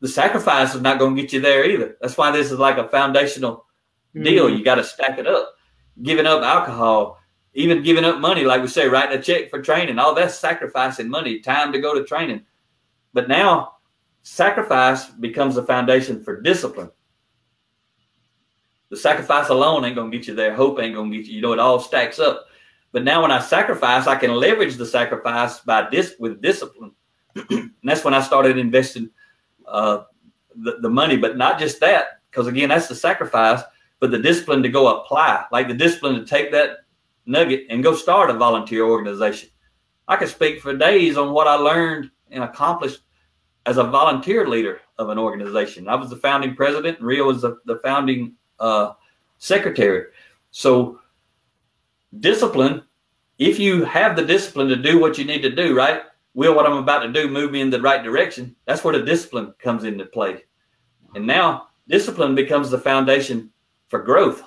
the 0.00 0.08
sacrifice 0.08 0.74
is 0.74 0.80
not 0.80 0.98
going 0.98 1.16
to 1.16 1.20
get 1.20 1.32
you 1.32 1.40
there 1.40 1.64
either. 1.68 1.96
That's 2.00 2.16
why 2.16 2.30
this 2.30 2.50
is 2.50 2.58
like 2.58 2.78
a 2.78 2.88
foundational 2.88 3.66
mm-hmm. 4.14 4.22
deal. 4.22 4.50
You 4.50 4.64
got 4.64 4.76
to 4.76 4.84
stack 4.84 5.18
it 5.18 5.26
up. 5.26 5.54
Giving 6.02 6.26
up 6.26 6.42
alcohol, 6.42 7.18
even 7.54 7.82
giving 7.82 8.04
up 8.04 8.20
money, 8.20 8.44
like 8.44 8.60
we 8.60 8.68
say, 8.68 8.86
writing 8.86 9.18
a 9.18 9.22
check 9.22 9.48
for 9.48 9.62
training, 9.62 9.98
all 9.98 10.14
that's 10.14 10.38
sacrificing 10.38 11.08
money, 11.08 11.40
time 11.40 11.72
to 11.72 11.80
go 11.80 11.94
to 11.94 12.04
training. 12.04 12.44
But 13.14 13.28
now, 13.28 13.76
sacrifice 14.22 15.06
becomes 15.06 15.54
the 15.54 15.62
foundation 15.62 16.22
for 16.22 16.40
discipline. 16.42 16.90
The 18.90 18.96
sacrifice 18.96 19.48
alone 19.48 19.84
ain't 19.84 19.96
gonna 19.96 20.10
get 20.10 20.26
you 20.26 20.34
there. 20.34 20.54
Hope 20.54 20.80
ain't 20.80 20.94
gonna 20.94 21.10
get 21.10 21.26
you. 21.26 21.34
You 21.34 21.42
know, 21.42 21.52
it 21.52 21.58
all 21.58 21.80
stacks 21.80 22.18
up. 22.18 22.46
But 22.92 23.04
now, 23.04 23.22
when 23.22 23.30
I 23.30 23.40
sacrifice, 23.40 24.06
I 24.06 24.16
can 24.16 24.32
leverage 24.34 24.76
the 24.76 24.86
sacrifice 24.86 25.60
by 25.60 25.88
this 25.90 26.14
with 26.18 26.40
discipline. 26.40 26.92
and 27.50 27.72
that's 27.82 28.04
when 28.04 28.14
I 28.14 28.22
started 28.22 28.58
investing 28.58 29.10
uh, 29.66 30.04
the, 30.54 30.78
the 30.80 30.88
money. 30.88 31.16
But 31.16 31.36
not 31.36 31.58
just 31.58 31.80
that, 31.80 32.20
because 32.30 32.46
again, 32.46 32.68
that's 32.68 32.88
the 32.88 32.94
sacrifice, 32.94 33.62
but 34.00 34.10
the 34.10 34.18
discipline 34.18 34.62
to 34.62 34.68
go 34.68 35.00
apply, 35.00 35.44
like 35.50 35.68
the 35.68 35.74
discipline 35.74 36.14
to 36.14 36.24
take 36.24 36.52
that 36.52 36.78
nugget 37.26 37.66
and 37.70 37.82
go 37.82 37.94
start 37.94 38.30
a 38.30 38.34
volunteer 38.34 38.84
organization. 38.84 39.50
I 40.08 40.16
could 40.16 40.28
speak 40.28 40.60
for 40.60 40.76
days 40.76 41.16
on 41.16 41.32
what 41.32 41.48
I 41.48 41.54
learned 41.54 42.10
and 42.30 42.44
accomplished 42.44 43.00
as 43.66 43.78
a 43.78 43.84
volunteer 43.84 44.48
leader 44.48 44.80
of 44.98 45.08
an 45.08 45.18
organization. 45.18 45.88
I 45.88 45.96
was 45.96 46.10
the 46.10 46.16
founding 46.16 46.54
president, 46.54 46.98
and 46.98 47.06
Ria 47.06 47.24
was 47.24 47.42
the, 47.42 47.58
the 47.66 47.80
founding 47.82 48.34
uh, 48.58 48.92
secretary. 49.38 50.06
So, 50.50 51.00
discipline, 52.20 52.82
if 53.38 53.58
you 53.58 53.84
have 53.84 54.16
the 54.16 54.24
discipline 54.24 54.68
to 54.68 54.76
do 54.76 54.98
what 54.98 55.18
you 55.18 55.24
need 55.24 55.42
to 55.42 55.54
do, 55.54 55.76
right? 55.76 56.02
Will 56.34 56.54
what 56.54 56.66
I'm 56.66 56.76
about 56.76 57.00
to 57.00 57.12
do 57.12 57.28
move 57.28 57.50
me 57.50 57.60
in 57.60 57.70
the 57.70 57.80
right 57.80 58.02
direction? 58.02 58.54
That's 58.66 58.84
where 58.84 58.96
the 58.96 59.04
discipline 59.04 59.54
comes 59.58 59.84
into 59.84 60.04
play. 60.04 60.44
And 61.14 61.26
now, 61.26 61.68
discipline 61.88 62.34
becomes 62.34 62.70
the 62.70 62.78
foundation 62.78 63.50
for 63.88 64.02
growth. 64.02 64.42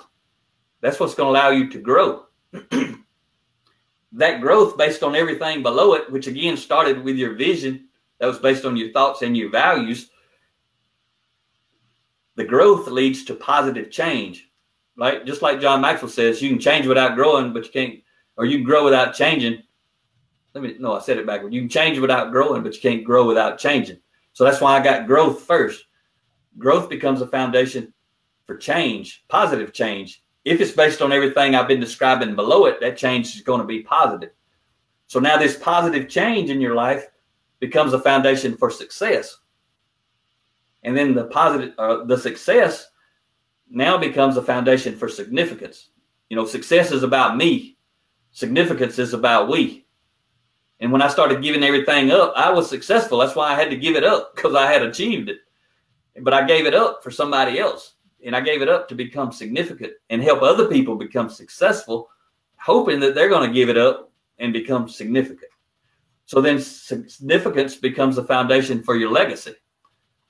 That's 0.80 1.00
what's 1.00 1.14
going 1.14 1.32
to 1.32 1.38
allow 1.38 1.50
you 1.50 1.68
to 1.70 1.78
grow. 1.78 2.26
that 4.12 4.40
growth 4.40 4.76
based 4.76 5.02
on 5.02 5.16
everything 5.16 5.62
below 5.62 5.94
it, 5.94 6.10
which 6.10 6.26
again 6.26 6.56
started 6.56 7.02
with 7.02 7.16
your 7.16 7.34
vision, 7.34 7.88
that 8.18 8.26
was 8.26 8.38
based 8.38 8.64
on 8.64 8.76
your 8.76 8.92
thoughts 8.92 9.22
and 9.22 9.36
your 9.36 9.50
values. 9.50 10.10
The 12.40 12.46
growth 12.46 12.86
leads 12.86 13.22
to 13.24 13.34
positive 13.34 13.90
change, 13.90 14.48
right? 14.96 15.26
Just 15.26 15.42
like 15.42 15.60
John 15.60 15.82
Maxwell 15.82 16.08
says, 16.08 16.40
you 16.40 16.48
can 16.48 16.58
change 16.58 16.86
without 16.86 17.14
growing, 17.14 17.52
but 17.52 17.66
you 17.66 17.70
can't, 17.70 18.00
or 18.38 18.46
you 18.46 18.56
can 18.56 18.64
grow 18.64 18.82
without 18.82 19.12
changing. 19.12 19.62
Let 20.54 20.64
me, 20.64 20.74
no, 20.80 20.94
I 20.94 21.00
said 21.00 21.18
it 21.18 21.26
backward. 21.26 21.52
You 21.52 21.60
can 21.60 21.68
change 21.68 21.98
without 21.98 22.32
growing, 22.32 22.62
but 22.62 22.74
you 22.74 22.80
can't 22.80 23.04
grow 23.04 23.26
without 23.26 23.58
changing. 23.58 23.98
So 24.32 24.44
that's 24.44 24.62
why 24.62 24.74
I 24.74 24.82
got 24.82 25.06
growth 25.06 25.42
first. 25.42 25.84
Growth 26.56 26.88
becomes 26.88 27.20
a 27.20 27.26
foundation 27.26 27.92
for 28.46 28.56
change, 28.56 29.22
positive 29.28 29.74
change 29.74 30.22
if 30.46 30.62
it's 30.62 30.72
based 30.72 31.02
on 31.02 31.12
everything 31.12 31.54
I've 31.54 31.68
been 31.68 31.78
describing 31.78 32.34
below 32.34 32.64
it, 32.64 32.80
that 32.80 32.96
change 32.96 33.36
is 33.36 33.42
going 33.42 33.60
to 33.60 33.66
be 33.66 33.82
positive. 33.82 34.30
So 35.08 35.20
now 35.20 35.36
this 35.36 35.58
positive 35.58 36.08
change 36.08 36.48
in 36.48 36.58
your 36.58 36.74
life 36.74 37.04
becomes 37.58 37.92
a 37.92 38.00
foundation 38.00 38.56
for 38.56 38.70
success. 38.70 39.39
And 40.82 40.96
then 40.96 41.14
the 41.14 41.24
positive, 41.24 41.74
uh, 41.78 42.04
the 42.04 42.16
success 42.16 42.88
now 43.68 43.98
becomes 43.98 44.36
a 44.36 44.42
foundation 44.42 44.96
for 44.96 45.08
significance. 45.08 45.90
You 46.28 46.36
know, 46.36 46.46
success 46.46 46.92
is 46.92 47.02
about 47.02 47.36
me, 47.36 47.76
significance 48.32 48.98
is 48.98 49.14
about 49.14 49.48
we. 49.48 49.86
And 50.80 50.90
when 50.90 51.02
I 51.02 51.08
started 51.08 51.42
giving 51.42 51.62
everything 51.62 52.10
up, 52.10 52.32
I 52.36 52.50
was 52.50 52.68
successful. 52.68 53.18
That's 53.18 53.36
why 53.36 53.52
I 53.52 53.54
had 53.54 53.70
to 53.70 53.76
give 53.76 53.96
it 53.96 54.04
up 54.04 54.34
because 54.34 54.54
I 54.54 54.72
had 54.72 54.82
achieved 54.82 55.28
it. 55.28 55.38
But 56.22 56.32
I 56.32 56.46
gave 56.46 56.66
it 56.66 56.74
up 56.74 57.02
for 57.02 57.10
somebody 57.10 57.58
else 57.58 57.94
and 58.24 58.34
I 58.34 58.40
gave 58.40 58.62
it 58.62 58.68
up 58.68 58.88
to 58.88 58.94
become 58.94 59.32
significant 59.32 59.92
and 60.08 60.22
help 60.22 60.42
other 60.42 60.68
people 60.68 60.96
become 60.96 61.28
successful, 61.28 62.08
hoping 62.56 62.98
that 63.00 63.14
they're 63.14 63.28
going 63.28 63.46
to 63.46 63.54
give 63.54 63.68
it 63.68 63.76
up 63.76 64.10
and 64.38 64.52
become 64.52 64.88
significant. 64.88 65.50
So 66.24 66.40
then 66.40 66.60
significance 66.60 67.76
becomes 67.76 68.16
the 68.16 68.24
foundation 68.24 68.82
for 68.82 68.96
your 68.96 69.10
legacy. 69.10 69.54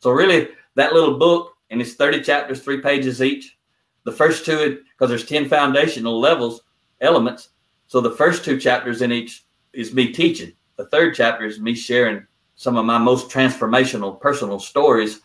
So 0.01 0.11
really, 0.11 0.49
that 0.75 0.93
little 0.93 1.19
book, 1.19 1.57
and 1.71 1.81
it's 1.81 1.95
30 1.95 2.23
chapters, 2.23 2.61
three 2.61 2.81
pages 2.81 3.23
each. 3.23 3.59
The 4.05 4.13
first 4.13 4.45
two, 4.45 4.83
because 4.93 5.09
there's 5.09 5.27
10 5.27 5.49
foundational 5.49 6.19
levels, 6.19 6.63
elements. 7.01 7.51
So 7.87 8.01
the 8.01 8.11
first 8.11 8.45
two 8.45 8.59
chapters 8.59 9.03
in 9.03 9.13
each 9.13 9.45
is 9.73 9.95
me 9.95 10.13
teaching. 10.13 10.53
The 10.77 10.87
third 10.87 11.15
chapter 11.15 11.45
is 11.45 11.61
me 11.61 11.75
sharing 11.75 12.27
some 12.57 12.77
of 12.77 12.85
my 12.85 12.99
most 12.99 13.31
transformational 13.31 14.21
personal 14.21 14.59
stories. 14.59 15.21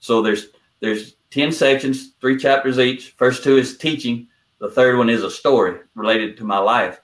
So 0.00 0.22
there's 0.22 0.48
there's 0.80 1.16
10 1.30 1.52
sections, 1.52 2.12
three 2.20 2.38
chapters 2.38 2.78
each. 2.78 3.10
First 3.16 3.44
two 3.44 3.56
is 3.56 3.76
teaching. 3.76 4.28
The 4.60 4.70
third 4.70 4.96
one 4.96 5.10
is 5.10 5.22
a 5.22 5.30
story 5.30 5.80
related 5.94 6.36
to 6.38 6.44
my 6.44 6.58
life. 6.58 7.00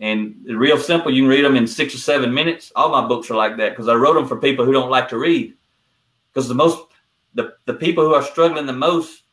And 0.00 0.36
real 0.46 0.78
simple. 0.78 1.10
You 1.10 1.22
can 1.22 1.30
read 1.30 1.44
them 1.44 1.56
in 1.56 1.66
six 1.66 1.94
or 1.94 1.98
seven 1.98 2.32
minutes. 2.32 2.70
All 2.76 2.90
my 2.90 3.06
books 3.06 3.30
are 3.30 3.36
like 3.36 3.56
that 3.56 3.70
because 3.70 3.88
I 3.88 3.94
wrote 3.94 4.14
them 4.14 4.28
for 4.28 4.38
people 4.38 4.64
who 4.64 4.72
don't 4.72 4.90
like 4.90 5.08
to 5.08 5.18
read. 5.18 5.54
Because 6.38 6.46
the 6.46 6.54
most, 6.54 6.86
the, 7.34 7.54
the 7.64 7.74
people 7.74 8.04
who 8.04 8.14
are 8.14 8.22
struggling 8.22 8.64
the 8.64 8.72
most, 8.72 9.24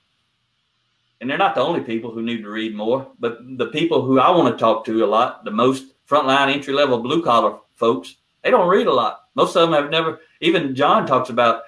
and 1.22 1.30
they're 1.30 1.38
not 1.38 1.54
the 1.54 1.62
only 1.62 1.82
people 1.82 2.10
who 2.10 2.24
need 2.24 2.42
to 2.42 2.50
read 2.50 2.74
more, 2.74 3.12
but 3.20 3.38
the 3.60 3.68
people 3.68 4.02
who 4.02 4.20
I 4.20 4.32
want 4.32 4.52
to 4.52 4.60
talk 4.60 4.84
to 4.86 5.06
a 5.06 5.06
lot, 5.06 5.46
the 5.46 5.52
most 5.52 5.94
frontline 6.10 6.52
entry 6.52 6.74
level 6.74 6.98
blue 6.98 7.22
collar 7.22 7.60
folks, 7.76 8.16
they 8.42 8.50
don't 8.50 8.68
read 8.68 8.88
a 8.88 8.92
lot. 8.92 9.26
Most 9.36 9.56
of 9.56 9.70
them 9.70 9.80
have 9.80 9.92
never, 9.92 10.20
even 10.42 10.74
John 10.74 11.06
talks 11.06 11.30
about 11.30 11.62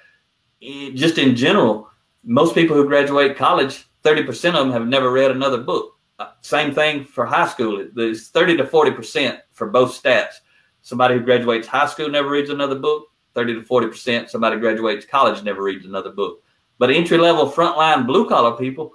eh, 0.64 0.90
just 0.96 1.20
in 1.20 1.36
general, 1.36 1.88
most 2.24 2.56
people 2.56 2.76
who 2.76 2.88
graduate 2.88 3.38
college, 3.38 3.86
30% 4.04 4.28
of 4.28 4.54
them 4.54 4.72
have 4.72 4.88
never 4.88 5.12
read 5.12 5.30
another 5.30 5.60
book. 5.60 6.00
Uh, 6.18 6.32
same 6.42 6.74
thing 6.74 7.06
for 7.06 7.28
high 7.28 7.48
school. 7.48 7.88
It's 7.96 8.30
30 8.30 8.58
to 8.58 8.64
40% 8.64 9.40
for 9.52 9.68
both 9.68 10.02
stats. 10.02 10.34
Somebody 10.82 11.14
who 11.14 11.20
graduates 11.20 11.68
high 11.68 11.86
school 11.86 12.10
never 12.10 12.32
reads 12.32 12.50
another 12.50 12.80
book. 12.80 13.10
30 13.38 13.54
to 13.54 13.62
40%. 13.62 14.30
Somebody 14.30 14.60
graduates 14.60 15.06
college 15.06 15.44
never 15.44 15.62
reads 15.62 15.86
another 15.86 16.10
book. 16.10 16.42
But 16.80 16.90
entry 16.90 17.20
level, 17.20 17.48
frontline, 17.52 18.08
blue 18.08 18.28
collar 18.28 18.58
people, 18.58 18.94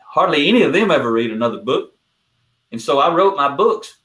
hardly 0.00 0.48
any 0.48 0.64
of 0.64 0.74
them 0.74 0.90
ever 0.90 1.10
read 1.10 1.30
another 1.30 1.62
book. 1.62 1.94
And 2.72 2.80
so 2.80 2.98
I 2.98 3.10
wrote 3.14 3.38
my 3.38 3.48
books, 3.48 4.00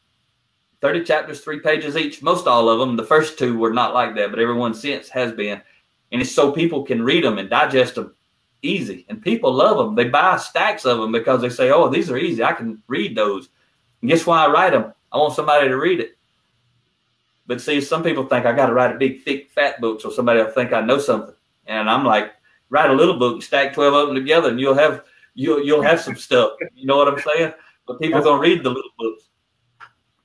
30 0.79 1.03
chapters, 1.03 1.41
three 1.41 1.59
pages 1.59 1.97
each. 1.97 2.23
Most 2.23 2.47
all 2.47 2.69
of 2.69 2.79
them. 2.79 2.95
The 2.95 3.03
first 3.03 3.37
two 3.37 3.57
were 3.57 3.73
not 3.73 3.93
like 3.93 4.15
that, 4.15 4.29
but 4.29 4.39
everyone 4.39 4.73
since 4.73 5.09
has 5.09 5.33
been. 5.33 5.61
And 6.13 6.21
it's 6.21 6.31
so 6.31 6.53
people 6.53 6.83
can 6.83 7.03
read 7.03 7.25
them 7.25 7.37
and 7.37 7.49
digest 7.49 7.95
them 7.95 8.15
easy, 8.61 9.05
and 9.09 9.21
people 9.21 9.51
love 9.51 9.77
them. 9.77 9.93
They 9.93 10.07
buy 10.07 10.37
stacks 10.37 10.85
of 10.85 10.99
them 10.99 11.11
because 11.11 11.41
they 11.41 11.49
say, 11.49 11.71
"Oh, 11.71 11.89
these 11.89 12.09
are 12.09 12.17
easy. 12.17 12.41
I 12.41 12.53
can 12.53 12.81
read 12.87 13.13
those." 13.13 13.49
And 14.01 14.09
guess 14.09 14.25
why 14.25 14.45
I 14.45 14.49
write 14.49 14.71
them? 14.71 14.93
I 15.11 15.17
want 15.17 15.33
somebody 15.33 15.67
to 15.67 15.77
read 15.77 15.99
it. 15.99 16.17
But 17.45 17.61
see, 17.61 17.81
some 17.81 18.03
people 18.03 18.25
think 18.25 18.45
I 18.45 18.53
got 18.53 18.67
to 18.67 18.73
write 18.73 18.95
a 18.95 18.97
big, 18.97 19.23
thick, 19.23 19.51
fat 19.51 19.81
book 19.81 20.01
so 20.01 20.09
somebody 20.09 20.41
will 20.41 20.51
think 20.51 20.71
I 20.71 20.81
know 20.81 20.97
something. 20.97 21.35
And 21.67 21.89
I'm 21.89 22.05
like, 22.05 22.31
write 22.69 22.89
a 22.89 22.93
little 22.93 23.17
book, 23.17 23.35
and 23.35 23.43
stack 23.43 23.73
twelve 23.73 23.93
of 23.93 24.07
them 24.07 24.15
together, 24.15 24.49
and 24.49 24.59
you'll 24.59 24.73
have 24.75 25.03
you'll 25.33 25.63
you'll 25.63 25.81
have 25.81 26.01
some 26.01 26.15
stuff. 26.15 26.51
You 26.75 26.85
know 26.85 26.97
what 26.97 27.07
I'm 27.07 27.19
saying? 27.19 27.53
But 27.87 27.99
people 27.99 28.19
are 28.19 28.23
gonna 28.23 28.41
read 28.41 28.63
the 28.63 28.69
little 28.69 28.91
books. 28.97 29.29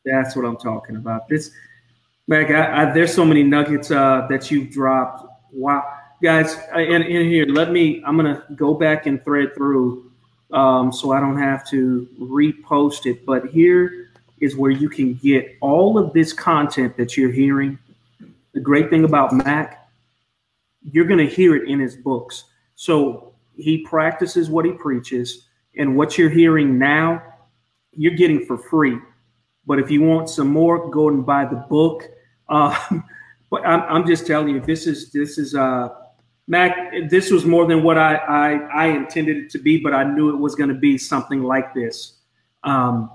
That's 0.04 0.34
what 0.34 0.44
I'm 0.44 0.56
talking 0.56 0.96
about. 0.96 1.28
This, 1.28 1.50
Mack, 2.26 2.50
I, 2.50 2.82
I, 2.82 2.92
there's 2.92 3.14
so 3.14 3.24
many 3.24 3.42
nuggets 3.42 3.90
uh, 3.90 4.26
that 4.30 4.50
you've 4.50 4.70
dropped. 4.70 5.26
Wow 5.52 5.84
guys, 6.22 6.56
in, 6.74 7.02
in 7.02 7.28
here, 7.28 7.46
let 7.46 7.70
me, 7.70 8.02
I'm 8.04 8.18
to 8.18 8.42
go 8.54 8.74
back 8.74 9.06
and 9.06 9.22
thread 9.24 9.54
through 9.54 10.10
um, 10.52 10.92
so 10.92 11.12
I 11.12 11.20
don't 11.20 11.38
have 11.38 11.68
to 11.70 12.08
repost 12.20 13.06
it. 13.06 13.24
But 13.24 13.46
here 13.46 14.07
is 14.40 14.56
where 14.56 14.70
you 14.70 14.88
can 14.88 15.14
get 15.14 15.56
all 15.60 15.98
of 15.98 16.12
this 16.12 16.32
content 16.32 16.96
that 16.96 17.16
you're 17.16 17.30
hearing. 17.32 17.78
The 18.52 18.60
great 18.60 18.90
thing 18.90 19.04
about 19.04 19.32
Mack, 19.32 19.88
you're 20.82 21.04
going 21.04 21.26
to 21.26 21.32
hear 21.32 21.56
it 21.56 21.68
in 21.68 21.78
his 21.80 21.96
books. 21.96 22.44
So 22.76 23.34
he 23.56 23.78
practices 23.78 24.48
what 24.50 24.64
he 24.64 24.72
preaches, 24.72 25.46
and 25.76 25.96
what 25.96 26.18
you're 26.18 26.30
hearing 26.30 26.78
now, 26.78 27.22
you're 27.92 28.14
getting 28.14 28.44
for 28.46 28.58
free. 28.58 28.98
But 29.66 29.78
if 29.78 29.90
you 29.90 30.02
want 30.02 30.30
some 30.30 30.48
more, 30.48 30.90
go 30.90 31.08
and 31.08 31.24
buy 31.24 31.44
the 31.44 31.56
book. 31.56 32.04
Uh, 32.48 32.76
but 33.50 33.66
I'm, 33.66 33.82
I'm 33.82 34.06
just 34.06 34.26
telling 34.26 34.48
you, 34.48 34.60
this 34.60 34.86
is 34.86 35.10
this 35.12 35.38
is 35.38 35.54
uh, 35.54 35.90
Mack, 36.48 36.92
this 37.10 37.30
was 37.30 37.44
more 37.44 37.66
than 37.66 37.82
what 37.82 37.98
I, 37.98 38.14
I, 38.14 38.52
I 38.54 38.86
intended 38.86 39.36
it 39.36 39.50
to 39.50 39.58
be, 39.58 39.78
but 39.78 39.92
I 39.92 40.02
knew 40.02 40.30
it 40.30 40.38
was 40.38 40.54
going 40.54 40.70
to 40.70 40.74
be 40.74 40.96
something 40.96 41.42
like 41.42 41.74
this. 41.74 42.14
Um, 42.64 43.10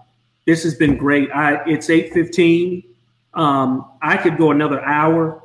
this 0.46 0.64
has 0.64 0.76
been 0.76 0.98
great. 0.98 1.32
I, 1.32 1.64
it's 1.66 1.88
8.15. 1.88 2.86
Um, 3.34 3.92
I 4.02 4.18
could 4.18 4.38
go 4.38 4.52
another 4.52 4.84
hour, 4.84 5.42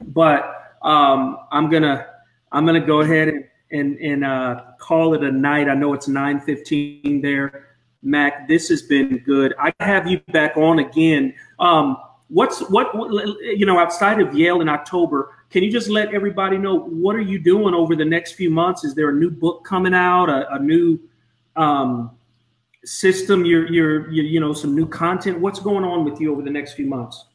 but 0.00 0.76
um, 0.82 1.38
I'm 1.50 1.68
gonna 1.68 2.06
I'm 2.52 2.64
gonna 2.64 2.84
go 2.84 3.00
ahead 3.00 3.28
and 3.28 3.44
and, 3.72 3.98
and 3.98 4.24
uh, 4.24 4.62
call 4.78 5.14
it 5.14 5.24
a 5.24 5.32
night. 5.32 5.68
I 5.68 5.74
know 5.74 5.92
it's 5.92 6.08
9:15 6.08 7.22
there. 7.22 7.66
Mack, 8.02 8.46
this 8.46 8.68
has 8.68 8.82
been 8.82 9.18
good. 9.18 9.54
I 9.58 9.72
have 9.80 10.06
you 10.06 10.20
back 10.32 10.56
on 10.56 10.78
again. 10.78 11.34
Um, 11.58 11.96
what's 12.28 12.60
what 12.70 12.94
you 12.94 13.66
know 13.66 13.78
outside 13.78 14.20
of 14.20 14.34
Yale 14.34 14.60
in 14.60 14.68
October? 14.68 15.32
Can 15.50 15.64
you 15.64 15.72
just 15.72 15.88
let 15.88 16.14
everybody 16.14 16.58
know 16.58 16.78
what 16.78 17.16
are 17.16 17.20
you 17.20 17.38
doing 17.38 17.74
over 17.74 17.96
the 17.96 18.04
next 18.04 18.32
few 18.32 18.50
months? 18.50 18.84
Is 18.84 18.94
there 18.94 19.08
a 19.08 19.14
new 19.14 19.30
book 19.30 19.64
coming 19.64 19.94
out? 19.94 20.28
A, 20.28 20.54
a 20.54 20.58
new 20.58 21.00
um, 21.56 22.15
system? 22.86 23.44
You're, 23.44 23.70
you're 23.70 24.10
you 24.10 24.40
know 24.40 24.52
some 24.52 24.74
new 24.74 24.86
content. 24.86 25.40
What's 25.40 25.60
going 25.60 25.84
on 25.84 26.04
with 26.04 26.20
you 26.20 26.32
over 26.32 26.42
the 26.42 26.50
next 26.50 26.74
few 26.74 26.86
months? 26.86 27.26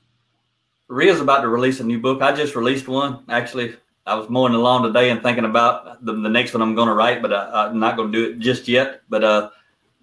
Ria's 0.88 1.22
about 1.22 1.42
to 1.42 1.48
release 1.48 1.80
a 1.80 1.84
new 1.84 2.00
book. 2.00 2.22
I 2.22 2.34
just 2.34 2.56
released 2.56 2.88
one. 2.88 3.24
Actually, 3.30 3.76
I 4.06 4.16
was 4.16 4.30
mowing 4.30 4.54
the 4.54 4.60
lawn 4.60 4.84
today 4.84 5.10
and 5.10 5.22
thinking 5.22 5.46
about 5.46 6.04
the, 6.04 6.14
the 6.14 6.30
next 6.30 6.54
one 6.54 6.62
I'm 6.62 6.76
going 6.76 6.90
to 6.90 6.94
write, 6.94 7.22
but 7.22 7.32
I, 7.32 7.68
am 7.68 7.80
not 7.80 7.96
going 7.96 8.12
to 8.12 8.18
do 8.18 8.32
it 8.32 8.40
just 8.40 8.68
yet. 8.68 9.02
But 9.08 9.24
uh, 9.24 9.50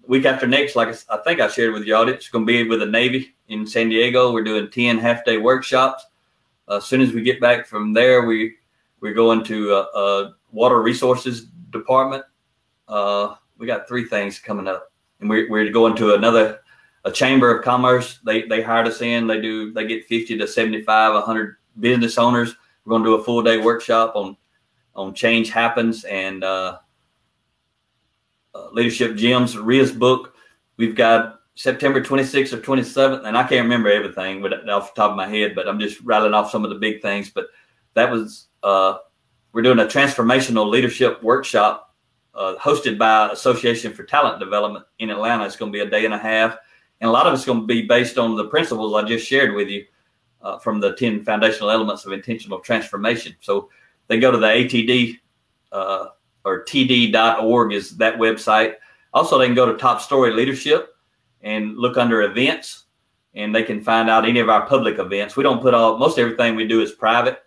week 0.07 0.25
after 0.25 0.47
next, 0.47 0.75
like 0.75 0.87
I, 0.87 1.15
I 1.15 1.17
think 1.17 1.41
I 1.41 1.47
shared 1.47 1.73
with 1.73 1.87
audience, 1.89 2.21
it's 2.21 2.29
going 2.29 2.45
to 2.45 2.51
be 2.51 2.67
with 2.67 2.79
the 2.79 2.87
Navy 2.87 3.35
in 3.49 3.67
San 3.67 3.89
Diego. 3.89 4.31
We're 4.31 4.43
doing 4.43 4.69
10 4.71 4.97
half 4.97 5.25
day 5.25 5.37
workshops. 5.37 6.05
Uh, 6.67 6.77
as 6.77 6.85
soon 6.85 7.01
as 7.01 7.11
we 7.11 7.21
get 7.21 7.39
back 7.39 7.67
from 7.67 7.93
there, 7.93 8.25
we 8.25 8.55
we're 9.01 9.13
going 9.13 9.43
to 9.45 9.73
uh, 9.73 9.85
uh, 9.95 10.31
water 10.51 10.81
resources 10.81 11.45
department. 11.69 12.23
Uh, 12.87 13.35
we 13.57 13.67
got 13.67 13.87
three 13.87 14.05
things 14.05 14.39
coming 14.39 14.67
up, 14.67 14.91
and 15.19 15.29
we're, 15.29 15.49
we're 15.49 15.71
going 15.71 15.95
to 15.97 16.15
another 16.15 16.59
a 17.05 17.11
chamber 17.11 17.55
of 17.55 17.63
commerce. 17.63 18.19
They 18.25 18.43
they 18.43 18.61
hired 18.61 18.87
us 18.87 19.01
in. 19.01 19.27
They 19.27 19.41
do 19.41 19.71
they 19.73 19.87
get 19.87 20.05
50 20.05 20.37
to 20.37 20.47
75, 20.47 21.13
100 21.13 21.57
business 21.79 22.17
owners. 22.17 22.55
We're 22.83 22.91
going 22.91 23.03
to 23.03 23.09
do 23.09 23.15
a 23.15 23.23
full 23.23 23.41
day 23.41 23.57
workshop 23.57 24.15
on 24.15 24.37
on 24.95 25.13
change 25.13 25.49
happens 25.49 26.03
and 26.03 26.43
uh, 26.43 26.79
uh, 28.53 28.69
leadership 28.71 29.15
gems. 29.15 29.57
Ria's 29.57 29.91
book. 29.91 30.35
We've 30.77 30.95
got 30.95 31.39
September 31.55 32.01
26th 32.01 32.53
or 32.53 32.57
27th, 32.57 33.25
and 33.25 33.37
I 33.37 33.41
can't 33.43 33.63
remember 33.63 33.89
everything, 33.89 34.41
but 34.41 34.67
off 34.69 34.93
the 34.93 35.01
top 35.01 35.11
of 35.11 35.17
my 35.17 35.27
head. 35.27 35.55
But 35.55 35.67
I'm 35.67 35.79
just 35.79 36.01
rattling 36.01 36.33
off 36.33 36.51
some 36.51 36.63
of 36.63 36.69
the 36.69 36.77
big 36.77 37.01
things. 37.01 37.29
But 37.29 37.47
that 37.93 38.11
was 38.11 38.47
uh, 38.63 38.97
we're 39.53 39.61
doing 39.61 39.79
a 39.79 39.85
transformational 39.85 40.69
leadership 40.69 41.21
workshop 41.23 41.88
uh, 42.39 42.55
hosted 42.55 42.97
by 42.97 43.29
Association 43.29 43.93
for 43.93 44.03
Talent 44.03 44.39
Development 44.39 44.83
in 44.97 45.11
Atlanta. 45.11 45.45
It's 45.45 45.55
going 45.55 45.71
to 45.71 45.75
be 45.75 45.83
a 45.83 45.89
day 45.89 46.05
and 46.05 46.13
a 46.15 46.17
half 46.17 46.57
and 47.01 47.09
a 47.09 47.11
lot 47.11 47.27
of 47.27 47.33
it's 47.33 47.45
going 47.45 47.61
to 47.61 47.65
be 47.65 47.83
based 47.83 48.17
on 48.17 48.35
the 48.35 48.45
principles 48.45 48.93
I 48.93 49.07
just 49.07 49.25
shared 49.25 49.55
with 49.55 49.69
you 49.69 49.85
uh, 50.41 50.57
from 50.59 50.79
the 50.79 50.95
10 50.95 51.23
foundational 51.23 51.71
elements 51.71 52.05
of 52.05 52.11
intentional 52.11 52.59
transformation. 52.59 53.35
So 53.41 53.69
they 54.07 54.19
go 54.19 54.31
to 54.31 54.37
the 54.37 54.47
ATD 54.47 55.19
uh, 55.71 56.07
or 56.43 56.65
td.org 56.65 57.73
is 57.73 57.97
that 57.97 58.15
website. 58.17 58.75
Also, 59.13 59.37
they 59.37 59.45
can 59.45 59.55
go 59.55 59.65
to 59.65 59.77
Top 59.77 60.01
Story 60.01 60.31
Leadership 60.31 60.95
and 61.41 61.77
look 61.77 61.97
under 61.97 62.23
events, 62.23 62.85
and 63.33 63.55
they 63.55 63.63
can 63.63 63.81
find 63.81 64.09
out 64.09 64.27
any 64.27 64.39
of 64.39 64.49
our 64.49 64.65
public 64.65 64.99
events. 64.99 65.35
We 65.35 65.43
don't 65.43 65.61
put 65.61 65.73
all 65.73 65.97
most 65.97 66.19
everything 66.19 66.55
we 66.55 66.67
do 66.67 66.81
is 66.81 66.91
private, 66.91 67.39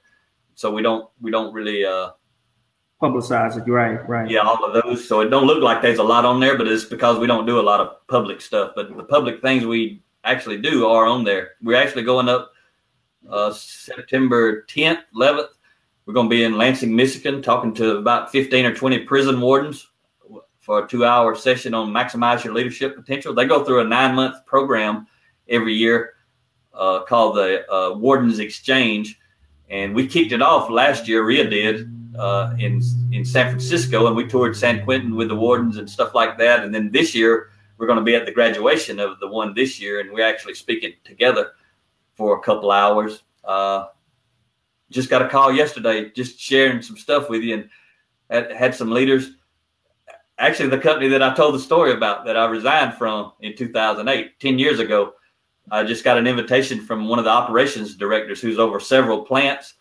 so 0.55 0.73
we 0.73 0.83
don't 0.83 1.09
we 1.21 1.31
don't 1.31 1.53
really 1.53 1.85
uh, 1.85 2.11
publicize 3.03 3.57
it. 3.57 3.69
Right, 3.69 4.09
right. 4.09 4.31
Yeah, 4.31 4.41
all 4.41 4.65
of 4.65 4.83
those. 4.83 5.07
So 5.07 5.21
it 5.21 5.29
don't 5.29 5.47
look 5.47 5.63
like 5.63 5.83
there's 5.83 5.99
a 5.99 6.05
lot 6.05 6.25
on 6.25 6.39
there, 6.41 6.57
but 6.57 6.69
it's 6.69 6.85
because 6.85 7.19
we 7.19 7.27
don't 7.27 7.47
do 7.47 7.59
a 7.59 7.63
lot 7.63 7.81
of 7.81 8.07
public 8.07 8.41
stuff. 8.41 8.73
But 8.77 8.97
the 8.97 9.03
public 9.03 9.43
things 9.43 9.67
we 9.67 10.03
actually 10.25 10.59
do 10.59 10.87
are 10.87 11.07
on 11.07 11.25
there. 11.25 11.53
We're 11.63 11.77
actually 11.77 12.05
going 12.05 12.29
up 12.29 12.53
uh, 13.29 13.53
September 13.53 14.65
10th, 14.69 15.03
11th. 15.17 15.49
We're 16.07 16.15
going 16.15 16.29
to 16.29 16.35
be 16.35 16.45
in 16.45 16.57
Lansing, 16.57 16.95
Michigan, 16.95 17.43
talking 17.43 17.75
to 17.75 17.97
about 17.97 18.31
15 18.33 18.65
or 18.67 18.75
20 18.75 19.01
prison 19.01 19.41
wardens 19.41 19.89
for 20.61 20.85
a 20.85 20.89
two-hour 20.89 21.35
session 21.35 21.75
on 21.75 21.91
maximize 21.91 22.45
your 22.45 22.55
leadership 22.55 22.97
potential. 22.97 23.35
They 23.35 23.47
go 23.47 23.65
through 23.65 23.81
a 23.81 23.85
nine-month 23.85 24.47
program 24.47 25.07
every 25.49 25.75
year 25.75 26.15
uh, 26.75 27.03
called 27.05 27.37
the 27.37 27.71
uh, 27.73 27.95
Wardens 27.95 28.39
Exchange, 28.39 29.19
and 29.71 29.95
we 29.95 30.07
kicked 30.07 30.33
it 30.33 30.43
off 30.43 30.71
last 30.71 31.09
year. 31.09 31.25
Ria 31.25 31.49
did 31.49 32.02
uh, 32.19 32.55
in 32.59 32.83
in 33.13 33.25
San 33.25 33.49
Francisco, 33.51 34.07
and 34.07 34.17
we 34.17 34.27
toured 34.27 34.57
San 34.57 34.85
Quentin 34.85 35.15
with 35.17 35.29
the 35.29 35.37
wardens 35.37 35.77
and 35.79 35.89
stuff 35.89 36.15
like 36.15 36.39
that. 36.39 36.65
And 36.65 36.75
then 36.75 36.91
this 36.91 37.15
year, 37.15 37.51
we're 37.79 37.87
going 37.87 37.99
to 37.99 38.05
be 38.05 38.15
at 38.15 38.27
the 38.27 38.33
graduation 38.33 38.99
of 38.99 39.19
the 39.21 39.29
one 39.29 39.55
this 39.55 39.81
year, 39.81 40.01
and 40.01 40.13
we're 40.13 40.27
actually 40.27 40.55
speaking 40.55 40.93
together 41.05 41.53
for 42.15 42.39
a 42.39 42.43
couple 42.43 42.71
hours. 42.71 43.23
Uh, 43.45 43.87
just 44.91 45.09
got 45.09 45.23
a 45.23 45.29
call 45.29 45.51
yesterday, 45.53 46.11
just 46.11 46.39
sharing 46.39 46.83
some 46.83 46.97
stuff 46.97 47.29
with 47.31 47.43
you, 47.43 47.55
and 47.55 47.71
had, 48.31 48.53
had 48.53 48.75
some 48.75 48.91
leaders. 48.91 49.33
Actually, 50.39 50.69
the 50.69 50.79
company 50.79 51.09
that 51.09 51.23
I 51.23 51.35
told 51.35 51.55
the 51.55 51.59
story 51.59 51.93
about 51.93 52.25
that 52.27 52.37
I 52.37 52.47
resigned 52.47 52.95
from 52.95 53.33
in 53.41 53.57
2008, 53.57 54.39
10 54.39 54.59
years 54.59 54.81
ago, 54.81 55.15
I 55.71 55.85
just 55.85 56.05
got 56.05 56.19
an 56.19 56.27
invitation 56.27 56.81
from 56.81 57.09
one 57.09 57.19
of 57.19 57.25
the 57.25 57.31
operations 57.31 57.95
directors 57.95 58.41
who's 58.41 58.59
over 58.59 58.81
several 58.81 59.25
plants 59.25 59.75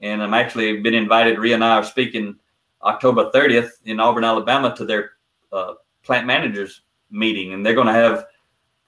and 0.00 0.22
I'm 0.22 0.34
actually 0.34 0.80
been 0.80 0.94
invited. 0.94 1.38
Ria 1.38 1.54
and 1.54 1.64
I 1.64 1.76
are 1.76 1.84
speaking 1.84 2.36
October 2.82 3.30
30th 3.34 3.70
in 3.84 4.00
Auburn, 4.00 4.24
Alabama, 4.24 4.74
to 4.76 4.84
their 4.84 5.12
uh, 5.52 5.74
plant 6.02 6.26
managers 6.26 6.82
meeting, 7.10 7.52
and 7.52 7.64
they're 7.64 7.74
going 7.74 7.86
to 7.86 7.92
have 7.92 8.26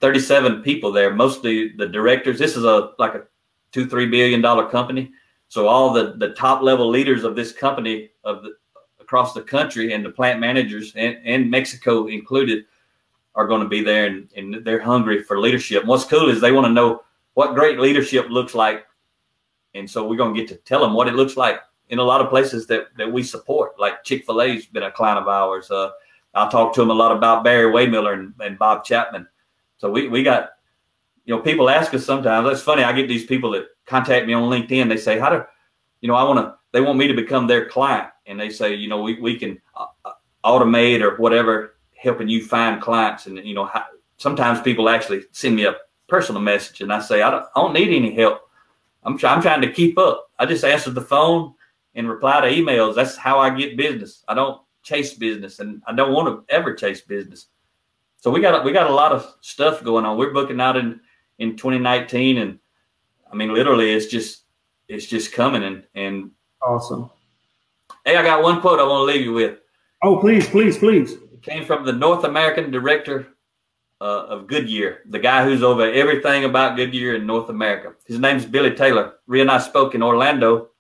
37 0.01 0.63
people 0.63 0.93
there, 0.93 1.13
mostly 1.13 1.71
the 1.77 1.87
directors. 1.87 2.39
This 2.39 2.57
is 2.57 2.65
a 2.65 2.93
like 2.99 3.15
a 3.15 3.25
two 3.73 3.87
three 3.87 4.07
billion 4.07 4.41
dollar 4.41 4.69
company, 4.69 5.11
so 5.49 5.67
all 5.67 5.93
the 5.93 6.15
the 6.19 6.31
top 6.31 6.63
level 6.63 6.89
leaders 6.89 7.25
of 7.25 7.37
this 7.37 7.53
company 7.53 8.11
of 8.25 8.43
the 8.43 8.55
across 9.11 9.35
the 9.35 9.43
country 9.43 9.93
and 9.93 10.05
the 10.05 10.11
plant 10.11 10.39
managers 10.39 10.93
and, 10.95 11.19
and 11.25 11.51
Mexico 11.51 12.07
included 12.07 12.65
are 13.35 13.49
going 13.49 13.61
to 13.61 13.67
be 13.67 13.83
there 13.83 14.07
and, 14.07 14.29
and 14.37 14.65
they're 14.65 14.81
hungry 14.81 15.21
for 15.21 15.41
leadership. 15.41 15.81
And 15.81 15.89
what's 15.89 16.05
cool 16.05 16.31
is 16.31 16.41
they 16.41 16.53
want 16.53 16.69
to 16.69 16.73
know 16.73 17.03
what 17.35 17.57
great 17.57 17.81
leadership 17.81 18.27
looks 18.31 18.55
like 18.55 18.87
and 19.75 19.89
so 19.89 20.07
we're 20.07 20.17
going 20.17 20.35
to 20.35 20.41
get 20.41 20.49
to 20.49 20.57
tell 20.57 20.81
them 20.81 20.95
what 20.95 21.09
it 21.09 21.15
looks 21.15 21.37
like 21.37 21.61
in 21.89 21.99
a 21.99 22.03
lot 22.03 22.21
of 22.21 22.29
places 22.29 22.67
that, 22.69 22.89
that 22.97 23.11
we 23.11 23.23
support, 23.23 23.79
like 23.79 24.05
Chick 24.05 24.25
fil 24.25 24.43
A's 24.43 24.67
been 24.67 24.85
a 24.85 24.91
client 24.91 25.19
of 25.19 25.29
ours. 25.29 25.71
Uh, 25.71 25.91
I 26.35 26.49
talked 26.49 26.77
to 26.77 26.81
them 26.81 26.91
a 26.91 26.95
lot 26.95 27.17
about 27.17 27.43
Barry-Wehmiller 27.43 28.15
and, 28.15 28.33
and 28.41 28.59
Bob 28.59 28.85
Chapman. 28.85 29.27
So 29.79 29.91
we, 29.91 30.09
we 30.09 30.23
got, 30.23 30.51
you 31.25 31.35
know, 31.35 31.43
people 31.43 31.69
ask 31.69 31.93
us 31.95 32.05
sometimes. 32.05 32.47
That's 32.47 32.63
funny. 32.63 32.85
I 32.85 32.93
get 32.93 33.09
these 33.09 33.27
people 33.27 33.51
that 33.53 33.67
contact 33.87 34.27
me 34.27 34.35
on 34.35 34.51
LinkedIn. 34.51 34.89
They 34.89 34.97
say, 34.97 35.19
how 35.19 35.31
do, 35.31 35.45
you 36.01 36.09
know, 36.09 36.15
I 36.15 36.23
want 36.23 36.39
to, 36.39 36.55
they 36.73 36.81
want 36.81 36.99
me 36.99 37.09
to 37.09 37.15
become 37.15 37.47
their 37.47 37.69
client. 37.69 38.09
And 38.27 38.39
they 38.39 38.51
say, 38.51 38.75
you 38.75 38.89
know, 38.89 39.03
we, 39.03 39.21
we 39.21 39.37
can 39.37 39.61
uh, 39.75 39.87
uh, 40.05 40.13
automate 40.45 41.03
or 41.03 41.17
whatever, 41.17 41.75
helping 41.97 42.29
you 42.29 42.45
find 42.45 42.81
clients. 42.81 43.27
And, 43.27 43.37
you 43.39 43.55
know, 43.55 43.65
how, 43.65 43.87
sometimes 44.19 44.61
people 44.61 44.89
actually 44.89 45.23
send 45.33 45.57
me 45.57 45.65
a 45.65 45.75
personal 46.07 46.41
message 46.41 46.81
and 46.81 46.93
I 46.93 47.01
say, 47.01 47.23
I 47.23 47.31
don't, 47.31 47.45
I 47.57 47.61
don't 47.61 47.73
need 47.73 47.89
any 47.89 48.15
help. 48.15 48.43
I'm, 49.05 49.15
I'm 49.15 49.43
trying 49.43 49.63
to 49.63 49.73
keep 49.73 49.99
up. 49.99 50.31
I 50.39 50.47
just 50.47 50.65
answer 50.65 50.91
the 50.91 51.01
phone 51.01 51.55
and 51.95 52.09
reply 52.09 52.41
to 52.41 52.55
emails. 52.55 52.95
That's 52.95 53.17
how 53.17 53.39
I 53.39 53.51
get 53.51 53.77
business. 53.77 54.25
I 54.29 54.35
don't 54.35 54.61
chase 54.83 55.15
business, 55.15 55.61
and 55.61 55.83
I 55.87 55.95
don't 55.95 56.13
want 56.13 56.29
to 56.29 56.55
ever 56.55 56.75
chase 56.75 57.01
business. 57.01 57.47
So 58.19 58.31
we 58.31 58.41
got 58.41 58.65
we 58.65 58.73
got 58.73 58.91
a 58.91 58.95
lot 58.95 59.13
of 59.13 59.35
stuff 59.41 59.83
going 59.83 60.05
on. 60.05 60.19
We're 60.19 60.33
booking 60.33 60.61
out 60.61 60.77
in 60.77 61.01
in 61.39 61.57
2019, 61.57 62.39
and 62.39 62.59
I 63.33 63.35
mean, 63.35 63.53
literally, 63.55 63.93
it's 63.93 64.07
just 64.07 64.45
it's 64.89 65.07
just 65.07 65.33
coming 65.33 65.65
and 65.65 65.85
and 65.95 66.31
awesome. 66.63 67.11
Hey, 68.05 68.17
I 68.17 68.23
got 68.23 68.43
one 68.43 68.61
quote 68.61 68.81
I 68.81 68.85
want 68.85 69.09
to 69.09 69.13
leave 69.13 69.25
you 69.25 69.33
with. 69.33 69.59
Oh, 70.03 70.19
please, 70.19 70.49
please, 70.49 70.79
please. 70.79 71.13
It 71.13 71.43
came 71.43 71.65
from 71.65 71.85
the 71.85 71.93
North 71.93 72.25
American 72.25 72.71
director 72.71 73.29
uh, 74.01 74.27
of 74.29 74.47
Goodyear, 74.47 75.03
the 75.07 75.19
guy 75.19 75.45
who's 75.45 75.63
over 75.63 75.91
everything 75.91 76.45
about 76.45 76.77
Goodyear 76.77 77.17
in 77.17 77.27
North 77.27 77.51
America. 77.51 77.95
His 78.07 78.19
name's 78.19 78.47
Billy 78.47 78.75
Taylor. 78.75 79.15
Ria 79.27 79.43
and 79.43 79.51
I 79.51 79.59
spoke 79.59 79.95
in 79.95 80.03
Orlando, 80.03 80.71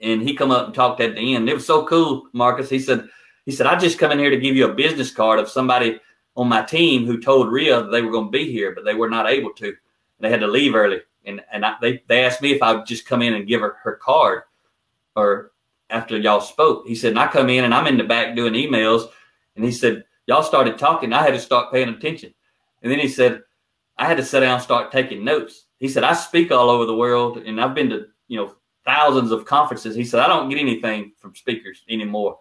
and 0.00 0.20
he 0.20 0.34
come 0.34 0.50
up 0.50 0.66
and 0.66 0.74
talked 0.74 1.00
at 1.00 1.14
the 1.14 1.34
end. 1.34 1.48
It 1.48 1.54
was 1.54 1.66
so 1.66 1.86
cool, 1.86 2.28
Marcus. 2.32 2.68
He 2.68 2.78
said, 2.78 3.08
he 3.46 3.52
said, 3.52 3.66
I 3.66 3.76
just 3.76 3.98
come 3.98 4.12
in 4.12 4.18
here 4.18 4.30
to 4.30 4.36
give 4.36 4.56
you 4.56 4.68
a 4.68 4.74
business 4.74 5.10
card 5.10 5.38
of 5.38 5.48
somebody 5.48 6.00
on 6.36 6.48
my 6.48 6.62
team 6.62 7.06
who 7.06 7.20
told 7.20 7.50
Ria 7.50 7.82
they 7.84 8.02
were 8.02 8.12
going 8.12 8.26
to 8.26 8.30
be 8.30 8.50
here, 8.50 8.74
but 8.74 8.84
they 8.84 8.94
were 8.94 9.10
not 9.10 9.28
able 9.28 9.50
to. 9.54 9.74
They 10.20 10.30
had 10.30 10.40
to 10.40 10.46
leave 10.46 10.74
early, 10.74 11.00
and 11.24 11.40
and 11.50 11.64
I, 11.64 11.76
they 11.80 12.02
they 12.06 12.24
asked 12.24 12.42
me 12.42 12.52
if 12.52 12.62
I 12.62 12.74
would 12.74 12.84
just 12.84 13.06
come 13.06 13.22
in 13.22 13.32
and 13.32 13.48
give 13.48 13.62
her 13.62 13.76
her 13.82 13.94
card, 13.94 14.42
or 15.16 15.52
after 15.88 16.18
y'all 16.18 16.42
spoke. 16.42 16.86
He 16.86 16.94
said, 16.94 17.12
and 17.12 17.18
I 17.18 17.26
come 17.26 17.48
in 17.48 17.64
and 17.64 17.74
I'm 17.74 17.86
in 17.86 17.96
the 17.96 18.04
back 18.04 18.36
doing 18.36 18.52
emails, 18.52 19.08
and 19.56 19.64
he 19.64 19.72
said, 19.72 20.04
y'all 20.26 20.42
started 20.42 20.78
talking. 20.78 21.14
I 21.14 21.22
had 21.22 21.32
to 21.32 21.40
start 21.40 21.72
paying 21.72 21.88
attention. 21.88 22.34
And 22.82 22.90
then 22.90 22.98
he 22.98 23.08
said, 23.08 23.42
I 23.98 24.06
had 24.06 24.16
to 24.16 24.24
sit 24.24 24.40
down 24.40 24.54
and 24.54 24.62
start 24.62 24.92
taking 24.92 25.24
notes. 25.24 25.66
He 25.78 25.88
said, 25.88 26.04
I 26.04 26.14
speak 26.14 26.50
all 26.50 26.70
over 26.70 26.86
the 26.86 26.96
world 26.96 27.38
and 27.38 27.60
I've 27.60 27.74
been 27.74 27.90
to, 27.90 28.06
you 28.28 28.38
know, 28.38 28.54
thousands 28.84 29.30
of 29.30 29.44
conferences. 29.44 29.94
He 29.94 30.04
said, 30.04 30.20
I 30.20 30.26
don't 30.26 30.48
get 30.48 30.58
anything 30.58 31.12
from 31.18 31.34
speakers 31.34 31.82
anymore. 31.88 32.38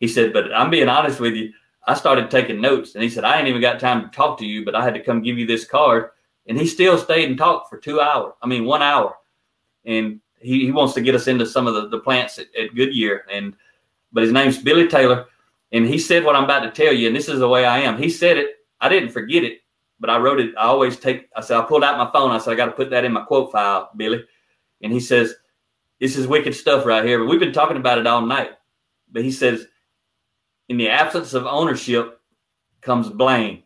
He 0.00 0.08
said, 0.08 0.32
but 0.32 0.52
I'm 0.52 0.70
being 0.70 0.88
honest 0.88 1.20
with 1.20 1.34
you. 1.34 1.52
I 1.86 1.94
started 1.94 2.30
taking 2.30 2.60
notes 2.60 2.94
and 2.94 3.02
he 3.02 3.10
said, 3.10 3.24
I 3.24 3.38
ain't 3.38 3.48
even 3.48 3.60
got 3.60 3.80
time 3.80 4.02
to 4.02 4.08
talk 4.08 4.38
to 4.38 4.46
you, 4.46 4.64
but 4.64 4.74
I 4.74 4.84
had 4.84 4.94
to 4.94 5.02
come 5.02 5.22
give 5.22 5.38
you 5.38 5.46
this 5.46 5.64
card. 5.64 6.10
And 6.46 6.58
he 6.58 6.66
still 6.66 6.98
stayed 6.98 7.28
and 7.28 7.38
talked 7.38 7.70
for 7.70 7.78
two 7.78 8.00
hours. 8.00 8.32
I 8.42 8.46
mean, 8.46 8.64
one 8.64 8.82
hour. 8.82 9.14
And 9.84 10.20
he, 10.40 10.64
he 10.66 10.72
wants 10.72 10.94
to 10.94 11.00
get 11.00 11.14
us 11.14 11.26
into 11.26 11.46
some 11.46 11.66
of 11.66 11.74
the, 11.74 11.88
the 11.88 12.00
plants 12.00 12.38
at, 12.38 12.46
at 12.58 12.74
Goodyear. 12.74 13.24
And, 13.30 13.54
but 14.12 14.22
his 14.22 14.32
name's 14.32 14.58
Billy 14.58 14.88
Taylor. 14.88 15.26
And 15.72 15.86
he 15.86 15.98
said 15.98 16.24
what 16.24 16.34
I'm 16.34 16.44
about 16.44 16.60
to 16.60 16.70
tell 16.70 16.92
you. 16.92 17.06
And 17.06 17.14
this 17.14 17.28
is 17.28 17.38
the 17.38 17.48
way 17.48 17.64
I 17.64 17.78
am. 17.78 17.96
He 17.96 18.10
said 18.10 18.36
it 18.36 18.56
I 18.80 18.88
didn't 18.88 19.10
forget 19.10 19.44
it, 19.44 19.60
but 19.98 20.10
I 20.10 20.18
wrote 20.18 20.40
it. 20.40 20.54
I 20.56 20.62
always 20.62 20.98
take. 20.98 21.28
I 21.36 21.40
said 21.40 21.58
I 21.58 21.62
pulled 21.62 21.84
out 21.84 21.98
my 21.98 22.10
phone. 22.12 22.30
I 22.30 22.38
said 22.38 22.52
I 22.52 22.56
got 22.56 22.66
to 22.66 22.72
put 22.72 22.90
that 22.90 23.04
in 23.04 23.12
my 23.12 23.22
quote 23.22 23.52
file, 23.52 23.90
Billy. 23.96 24.24
And 24.82 24.92
he 24.92 25.00
says, 25.00 25.34
"This 26.00 26.16
is 26.16 26.26
wicked 26.26 26.54
stuff 26.54 26.86
right 26.86 27.04
here." 27.04 27.18
But 27.18 27.28
we've 27.28 27.40
been 27.40 27.52
talking 27.52 27.76
about 27.76 27.98
it 27.98 28.06
all 28.06 28.22
night. 28.22 28.52
But 29.12 29.22
he 29.22 29.30
says, 29.30 29.66
"In 30.68 30.76
the 30.76 30.88
absence 30.88 31.34
of 31.34 31.46
ownership 31.46 32.20
comes 32.80 33.08
blame." 33.08 33.62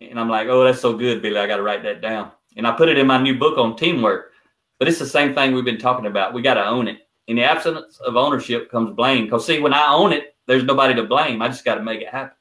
And 0.00 0.20
I'm 0.20 0.30
like, 0.30 0.48
"Oh, 0.48 0.64
that's 0.64 0.80
so 0.80 0.96
good, 0.96 1.20
Billy. 1.20 1.38
I 1.38 1.46
got 1.46 1.56
to 1.56 1.62
write 1.62 1.82
that 1.82 2.00
down." 2.00 2.32
And 2.56 2.66
I 2.66 2.72
put 2.72 2.88
it 2.88 2.96
in 2.96 3.06
my 3.06 3.18
new 3.18 3.38
book 3.38 3.58
on 3.58 3.76
teamwork. 3.76 4.32
But 4.78 4.88
it's 4.88 4.98
the 4.98 5.06
same 5.06 5.34
thing 5.34 5.54
we've 5.54 5.64
been 5.64 5.78
talking 5.78 6.06
about. 6.06 6.32
We 6.32 6.42
got 6.42 6.54
to 6.54 6.66
own 6.66 6.86
it. 6.86 7.00
In 7.28 7.36
the 7.36 7.44
absence 7.44 7.98
of 8.00 8.16
ownership 8.16 8.70
comes 8.70 8.90
blame. 8.90 9.24
Because 9.24 9.46
see, 9.46 9.58
when 9.58 9.74
I 9.74 9.92
own 9.92 10.12
it, 10.12 10.35
there's 10.46 10.64
nobody 10.64 10.94
to 10.94 11.04
blame. 11.04 11.42
I 11.42 11.48
just 11.48 11.64
got 11.64 11.76
to 11.76 11.82
make 11.82 12.00
it 12.00 12.08
happen. 12.08 12.36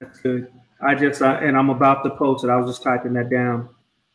That's 0.00 0.18
good. 0.20 0.52
I 0.80 0.94
just 0.94 1.22
uh, 1.22 1.38
and 1.40 1.56
I'm 1.56 1.70
about 1.70 2.02
to 2.04 2.10
post 2.10 2.44
it. 2.44 2.50
I 2.50 2.56
was 2.56 2.70
just 2.70 2.82
typing 2.82 3.12
that 3.14 3.30
down. 3.30 3.68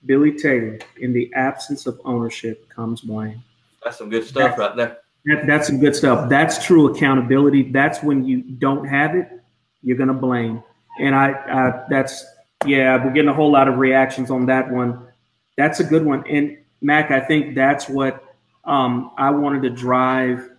Billy 0.06 0.34
Taylor. 0.34 0.80
In 1.00 1.14
the 1.14 1.32
absence 1.34 1.88
of 1.88 2.00
ownership 2.06 2.70
comes 2.70 3.02
blame. 3.02 3.44
That's 3.84 3.98
some 3.98 4.10
good 4.10 4.26
stuff 4.26 4.58
that's, 4.58 4.60
right 4.60 4.76
there. 4.76 4.98
That, 5.26 5.48
that's 5.48 5.68
some 5.68 5.80
good 5.80 5.96
stuff. 5.96 6.30
That's 6.30 6.64
true 6.66 6.94
accountability. 6.94 7.72
That's 7.72 8.04
when 8.04 8.26
you 8.26 8.42
don't 8.42 8.86
have 8.86 9.16
it, 9.16 9.30
you're 9.82 9.98
gonna 9.98 10.14
blame. 10.14 10.62
And 11.00 11.16
I, 11.16 11.32
I 11.32 11.86
that's 11.90 12.26
yeah, 12.66 13.04
we're 13.04 13.14
getting 13.14 13.30
a 13.30 13.34
whole 13.34 13.52
lot 13.52 13.68
of 13.68 13.78
reactions 13.78 14.30
on 14.30 14.46
that 14.48 14.70
one. 14.70 15.08
That's 15.58 15.80
a 15.80 15.84
good 15.84 16.06
one. 16.06 16.26
And 16.28 16.58
Mack, 16.82 17.12
I 17.12 17.20
think 17.20 17.56
that's 17.56 17.88
what 17.88 18.24
um, 18.66 19.12
I 19.18 19.32
wanted 19.32 19.64
to 19.64 19.70
drive 19.70 20.50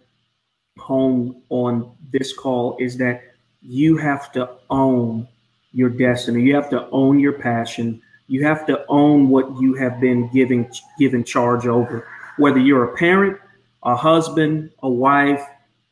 home 0.78 1.42
on 1.50 1.94
this 2.12 2.32
call 2.32 2.76
is 2.78 2.96
that 2.98 3.22
you 3.62 3.96
have 3.96 4.32
to 4.32 4.50
own 4.70 5.26
your 5.72 5.90
destiny. 5.90 6.42
You 6.42 6.54
have 6.54 6.70
to 6.70 6.88
own 6.90 7.18
your 7.18 7.34
passion. 7.34 8.00
You 8.26 8.44
have 8.44 8.66
to 8.66 8.84
own 8.88 9.28
what 9.28 9.60
you 9.60 9.74
have 9.74 10.00
been 10.00 10.28
given 10.30 10.70
given 10.98 11.24
charge 11.24 11.66
over. 11.66 12.06
Whether 12.36 12.58
you're 12.58 12.84
a 12.84 12.96
parent, 12.96 13.38
a 13.82 13.96
husband, 13.96 14.70
a 14.82 14.88
wife, 14.88 15.44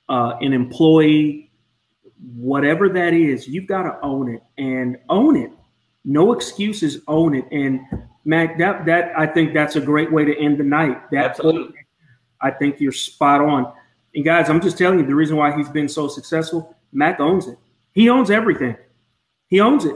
uh, 0.08 0.34
an 0.40 0.52
employee, 0.52 1.50
whatever 2.34 2.88
that 2.88 3.12
is, 3.14 3.48
you've 3.48 3.66
got 3.66 3.82
to 3.82 3.98
own 4.02 4.34
it 4.34 4.42
and 4.58 4.98
own 5.08 5.36
it. 5.36 5.50
No 6.04 6.32
excuses. 6.32 7.00
Own 7.08 7.34
it. 7.34 7.44
And 7.50 7.80
Mack, 8.24 8.58
that 8.58 8.86
that 8.86 9.12
I 9.18 9.26
think 9.26 9.54
that's 9.54 9.76
a 9.76 9.80
great 9.80 10.12
way 10.12 10.24
to 10.24 10.36
end 10.38 10.58
the 10.58 10.64
night. 10.64 11.10
That 11.10 11.30
Absolutely. 11.30 11.78
I 12.40 12.50
think 12.50 12.80
you're 12.80 12.92
spot 12.92 13.40
on. 13.40 13.72
And 14.16 14.24
guys, 14.24 14.48
I'm 14.48 14.62
just 14.62 14.78
telling 14.78 14.98
you 14.98 15.04
the 15.04 15.14
reason 15.14 15.36
why 15.36 15.54
he's 15.54 15.68
been 15.68 15.90
so 15.90 16.08
successful. 16.08 16.74
Mack 16.90 17.20
owns 17.20 17.46
it. 17.48 17.58
He 17.92 18.08
owns 18.08 18.30
everything. 18.30 18.74
He 19.48 19.60
owns 19.60 19.84
it. 19.84 19.94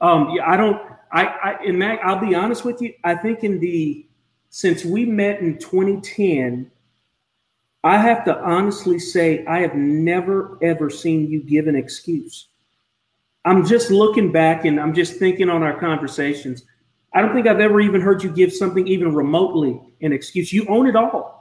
Um, 0.00 0.38
I 0.46 0.56
don't. 0.56 0.80
I, 1.10 1.24
I 1.24 1.64
and 1.66 1.76
Mack, 1.76 1.98
I'll 2.04 2.20
be 2.20 2.36
honest 2.36 2.64
with 2.64 2.80
you. 2.80 2.94
I 3.02 3.16
think 3.16 3.42
in 3.42 3.58
the 3.58 4.06
since 4.50 4.84
we 4.84 5.04
met 5.04 5.40
in 5.40 5.58
2010, 5.58 6.70
I 7.82 7.98
have 7.98 8.24
to 8.26 8.38
honestly 8.38 9.00
say 9.00 9.44
I 9.46 9.58
have 9.58 9.74
never 9.74 10.56
ever 10.62 10.88
seen 10.88 11.28
you 11.28 11.42
give 11.42 11.66
an 11.66 11.74
excuse. 11.74 12.46
I'm 13.44 13.66
just 13.66 13.90
looking 13.90 14.30
back 14.30 14.66
and 14.66 14.78
I'm 14.78 14.94
just 14.94 15.16
thinking 15.16 15.50
on 15.50 15.64
our 15.64 15.80
conversations. 15.80 16.64
I 17.12 17.22
don't 17.22 17.34
think 17.34 17.48
I've 17.48 17.60
ever 17.60 17.80
even 17.80 18.00
heard 18.00 18.22
you 18.22 18.30
give 18.30 18.52
something 18.52 18.86
even 18.86 19.14
remotely 19.14 19.80
an 20.00 20.12
excuse. 20.12 20.52
You 20.52 20.64
own 20.68 20.86
it 20.86 20.94
all. 20.94 21.37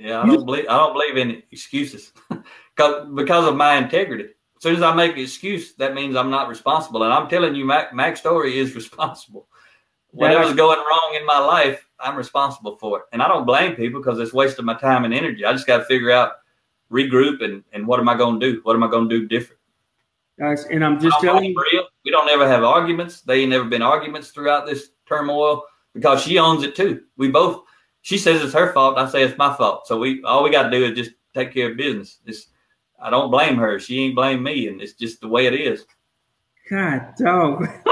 Yeah, 0.00 0.22
I 0.22 0.26
don't 0.26 0.46
believe 0.46 0.64
I 0.66 0.78
don't 0.78 0.94
believe 0.94 1.18
in 1.18 1.42
excuses 1.52 2.12
because 2.74 3.06
because 3.14 3.46
of 3.46 3.56
my 3.56 3.76
integrity. 3.76 4.24
As 4.56 4.62
soon 4.62 4.76
as 4.76 4.82
I 4.82 4.94
make 4.94 5.12
an 5.12 5.20
excuse, 5.20 5.74
that 5.74 5.94
means 5.94 6.16
I'm 6.16 6.30
not 6.30 6.48
responsible. 6.48 7.02
And 7.02 7.12
I'm 7.12 7.28
telling 7.28 7.54
you, 7.54 7.64
Mack, 7.64 7.94
Mack 7.94 8.16
Story 8.16 8.58
is 8.58 8.74
responsible. 8.80 9.46
Whatever's 10.12 10.54
going 10.54 10.78
wrong 10.78 11.16
in 11.18 11.24
my 11.24 11.38
life, 11.38 11.86
I'm 12.00 12.16
responsible 12.16 12.76
for 12.76 12.98
it. 12.98 13.04
And 13.12 13.22
I 13.22 13.28
don't 13.28 13.46
blame 13.46 13.76
people 13.76 14.00
because 14.00 14.18
it's 14.18 14.32
wasting 14.32 14.64
my 14.64 14.74
time 14.74 15.04
and 15.04 15.14
energy. 15.14 15.44
I 15.44 15.52
just 15.52 15.66
got 15.66 15.78
to 15.78 15.84
figure 15.84 16.10
out, 16.10 16.32
regroup, 16.90 17.44
and, 17.44 17.62
and 17.72 17.86
what 17.86 18.00
am 18.00 18.08
I 18.08 18.16
going 18.16 18.40
to 18.40 18.52
do? 18.52 18.60
What 18.64 18.74
am 18.74 18.82
I 18.82 18.90
going 18.90 19.08
to 19.08 19.18
do 19.20 19.28
different? 19.28 19.60
Guys, 20.38 20.64
and 20.64 20.84
I'm 20.84 20.98
just 20.98 21.16
I'm 21.16 21.22
telling 21.22 21.44
you. 21.44 21.84
We 22.04 22.10
don't 22.10 22.28
ever 22.28 22.48
have 22.48 22.64
arguments. 22.64 23.20
They 23.20 23.42
ain't 23.42 23.50
never 23.50 23.64
been 23.64 23.82
arguments 23.82 24.30
throughout 24.30 24.66
this 24.66 24.90
turmoil 25.06 25.64
because 25.94 26.22
she 26.22 26.38
owns 26.38 26.64
it 26.64 26.74
too. 26.74 27.02
We 27.16 27.30
both. 27.30 27.64
She 28.02 28.18
says 28.18 28.42
it's 28.42 28.54
her 28.54 28.72
fault. 28.72 28.98
I 28.98 29.08
say 29.08 29.22
it's 29.22 29.36
my 29.36 29.54
fault. 29.54 29.86
So 29.86 29.98
we 29.98 30.22
all 30.24 30.42
we 30.42 30.50
got 30.50 30.64
to 30.64 30.70
do 30.70 30.84
is 30.84 30.96
just 30.96 31.12
take 31.34 31.52
care 31.52 31.70
of 31.70 31.76
business. 31.76 32.18
It's, 32.26 32.48
I 33.00 33.10
don't 33.10 33.30
blame 33.30 33.56
her. 33.56 33.78
She 33.78 34.00
ain't 34.00 34.14
blame 34.14 34.42
me, 34.42 34.68
and 34.68 34.80
it's 34.80 34.94
just 34.94 35.20
the 35.20 35.28
way 35.28 35.46
it 35.46 35.54
is. 35.54 35.84
God 36.68 37.14
dog. 37.18 37.66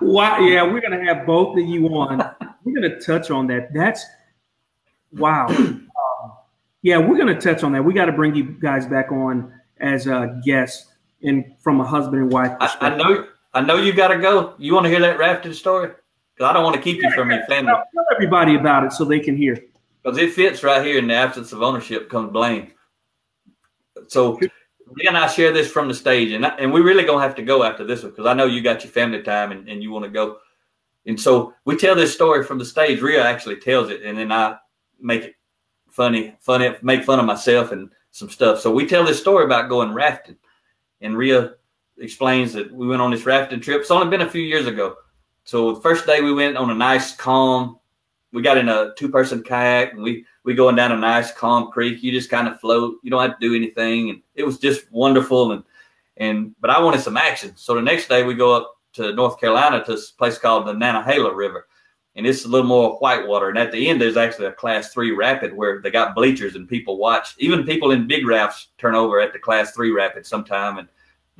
wow. 0.00 0.38
Yeah, 0.40 0.62
we're 0.62 0.80
gonna 0.80 1.04
have 1.04 1.26
both 1.26 1.56
of 1.56 1.64
you 1.64 1.88
on. 1.88 2.22
we're 2.64 2.74
gonna 2.74 3.00
touch 3.00 3.30
on 3.30 3.46
that. 3.48 3.72
That's 3.72 4.04
wow. 5.12 5.46
Um, 5.48 5.88
yeah, 6.82 6.98
we're 6.98 7.18
gonna 7.18 7.40
touch 7.40 7.62
on 7.62 7.72
that. 7.72 7.82
We 7.82 7.94
got 7.94 8.06
to 8.06 8.12
bring 8.12 8.34
you 8.34 8.44
guys 8.44 8.86
back 8.86 9.10
on 9.10 9.52
as 9.80 10.06
a 10.06 10.40
guest 10.44 10.86
and 11.22 11.44
from 11.60 11.80
a 11.80 11.84
husband 11.84 12.22
and 12.22 12.32
wife. 12.32 12.52
I, 12.60 12.76
I, 12.80 12.96
know. 12.96 13.26
I 13.54 13.62
know 13.62 13.76
you 13.76 13.92
got 13.92 14.08
to 14.08 14.18
go. 14.18 14.54
You 14.58 14.74
want 14.74 14.84
to 14.84 14.90
hear 14.90 15.00
that 15.00 15.18
rafting 15.18 15.52
story? 15.52 15.92
Because 16.34 16.50
I 16.50 16.52
don't 16.52 16.64
want 16.64 16.76
to 16.76 16.82
keep 16.82 17.02
you 17.02 17.10
from 17.12 17.30
your 17.30 17.44
family. 17.46 17.72
Tell, 17.72 18.06
everybody 18.12 18.56
about 18.56 18.84
it 18.84 18.92
so 18.92 19.04
they 19.04 19.20
can 19.20 19.36
hear. 19.36 19.64
Because 20.02 20.18
it 20.18 20.32
fits 20.32 20.62
right 20.62 20.84
here 20.84 20.98
in 20.98 21.06
the 21.06 21.14
absence 21.14 21.52
of 21.52 21.62
ownership 21.62 22.10
comes 22.10 22.32
blame. 22.32 22.72
So 24.08 24.38
Lee 24.96 25.06
and 25.06 25.16
I 25.16 25.28
share 25.28 25.52
this 25.52 25.70
from 25.70 25.88
the 25.88 25.94
stage, 25.94 26.32
and 26.32 26.44
and 26.44 26.72
we 26.72 26.80
really 26.80 27.04
gonna 27.04 27.22
have 27.22 27.34
to 27.36 27.42
go 27.42 27.62
after 27.62 27.84
this 27.84 28.02
one 28.02 28.10
because 28.10 28.26
I 28.26 28.34
know 28.34 28.46
you 28.46 28.62
got 28.62 28.84
your 28.84 28.92
family 28.92 29.22
time 29.22 29.52
and, 29.52 29.68
and 29.68 29.82
you 29.82 29.90
want 29.90 30.04
to 30.04 30.10
go. 30.10 30.38
And 31.06 31.20
so 31.20 31.54
we 31.64 31.76
tell 31.76 31.94
this 31.94 32.14
story 32.14 32.44
from 32.44 32.58
the 32.58 32.64
stage. 32.64 33.00
Ria 33.00 33.24
actually 33.24 33.56
tells 33.56 33.90
it, 33.90 34.02
and 34.02 34.18
then 34.18 34.32
I 34.32 34.56
make 35.00 35.22
it 35.22 35.34
funny, 35.90 36.34
funny, 36.40 36.74
make 36.82 37.04
fun 37.04 37.20
of 37.20 37.26
myself 37.26 37.72
and 37.72 37.90
some 38.10 38.28
stuff. 38.28 38.60
So 38.60 38.72
we 38.72 38.86
tell 38.86 39.04
this 39.04 39.20
story 39.20 39.44
about 39.44 39.68
going 39.68 39.92
rafting, 39.92 40.36
and 41.00 41.16
Ria 41.16 41.54
explains 41.98 42.52
that 42.54 42.72
we 42.72 42.86
went 42.86 43.02
on 43.02 43.10
this 43.10 43.26
rafting 43.26 43.60
trip. 43.60 43.80
It's 43.80 43.90
only 43.90 44.10
been 44.10 44.26
a 44.26 44.30
few 44.30 44.42
years 44.42 44.66
ago. 44.66 44.96
So 45.44 45.74
the 45.74 45.80
first 45.80 46.06
day 46.06 46.22
we 46.22 46.32
went 46.32 46.56
on 46.56 46.70
a 46.70 46.74
nice, 46.74 47.14
calm. 47.14 47.78
We 48.32 48.42
got 48.42 48.56
in 48.56 48.68
a 48.68 48.92
two-person 48.96 49.42
kayak, 49.42 49.92
and 49.92 50.02
we 50.02 50.24
we 50.42 50.54
going 50.54 50.74
down 50.74 50.92
a 50.92 50.96
nice, 50.96 51.32
calm 51.32 51.70
creek. 51.70 52.02
You 52.02 52.12
just 52.12 52.30
kind 52.30 52.48
of 52.48 52.58
float. 52.60 52.96
You 53.02 53.10
don't 53.10 53.22
have 53.22 53.38
to 53.38 53.48
do 53.48 53.54
anything, 53.54 54.10
and 54.10 54.22
it 54.34 54.44
was 54.44 54.58
just 54.58 54.90
wonderful. 54.90 55.52
And 55.52 55.62
and 56.16 56.54
but 56.60 56.70
I 56.70 56.80
wanted 56.82 57.02
some 57.02 57.16
action. 57.16 57.52
So 57.56 57.74
the 57.74 57.82
next 57.82 58.08
day 58.08 58.22
we 58.24 58.34
go 58.34 58.56
up 58.56 58.76
to 58.94 59.12
North 59.12 59.38
Carolina 59.38 59.84
to 59.84 59.92
a 59.92 59.98
place 60.18 60.38
called 60.38 60.66
the 60.66 60.72
Nantahala 60.72 61.34
River, 61.34 61.68
and 62.16 62.26
it's 62.26 62.46
a 62.46 62.48
little 62.48 62.66
more 62.66 62.96
whitewater. 62.96 63.50
And 63.50 63.58
at 63.58 63.70
the 63.70 63.88
end, 63.88 64.00
there's 64.00 64.16
actually 64.16 64.46
a 64.46 64.52
class 64.52 64.92
three 64.92 65.12
rapid 65.12 65.54
where 65.54 65.82
they 65.82 65.90
got 65.90 66.14
bleachers 66.14 66.56
and 66.56 66.66
people 66.66 66.96
watch. 66.96 67.34
Even 67.38 67.64
people 67.64 67.90
in 67.90 68.06
big 68.06 68.26
rafts 68.26 68.68
turn 68.78 68.94
over 68.94 69.20
at 69.20 69.34
the 69.34 69.38
class 69.38 69.72
three 69.72 69.92
rapid 69.92 70.24
sometime, 70.24 70.78
and 70.78 70.88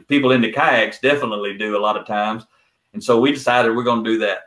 people 0.09 0.33
in 0.33 0.43
the 0.43 0.53
kayaks 0.53 1.01
definitely 1.01 1.57
do 1.57 1.77
a 1.77 1.81
lot 1.81 1.97
of 1.97 2.07
times. 2.07 2.45
And 2.95 3.03
so 3.03 3.21
we 3.21 3.33
decided 3.33 3.75
we're 3.75 3.83
going 3.83 4.03
to 4.03 4.11
do 4.11 4.19
that. 4.19 4.45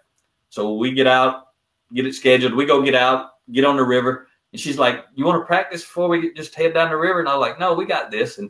So 0.50 0.74
we 0.74 0.92
get 0.92 1.06
out, 1.06 1.48
get 1.94 2.08
it 2.08 2.16
scheduled. 2.16 2.54
We 2.54 2.66
go 2.66 2.82
get 2.82 2.96
out, 2.96 3.32
get 3.52 3.66
on 3.66 3.76
the 3.76 3.84
river. 3.84 4.28
And 4.54 4.60
she's 4.60 4.78
like, 4.78 5.06
"You 5.14 5.26
want 5.26 5.42
to 5.42 5.46
practice 5.46 5.82
before 5.82 6.08
we 6.08 6.34
just 6.34 6.56
head 6.56 6.74
down 6.74 6.90
the 6.90 6.98
river?" 6.98 7.20
And 7.20 7.28
I 7.28 7.36
was 7.36 7.42
like, 7.42 7.60
"No, 7.60 7.74
we 7.74 7.86
got 7.86 8.10
this." 8.10 8.38
And 8.38 8.50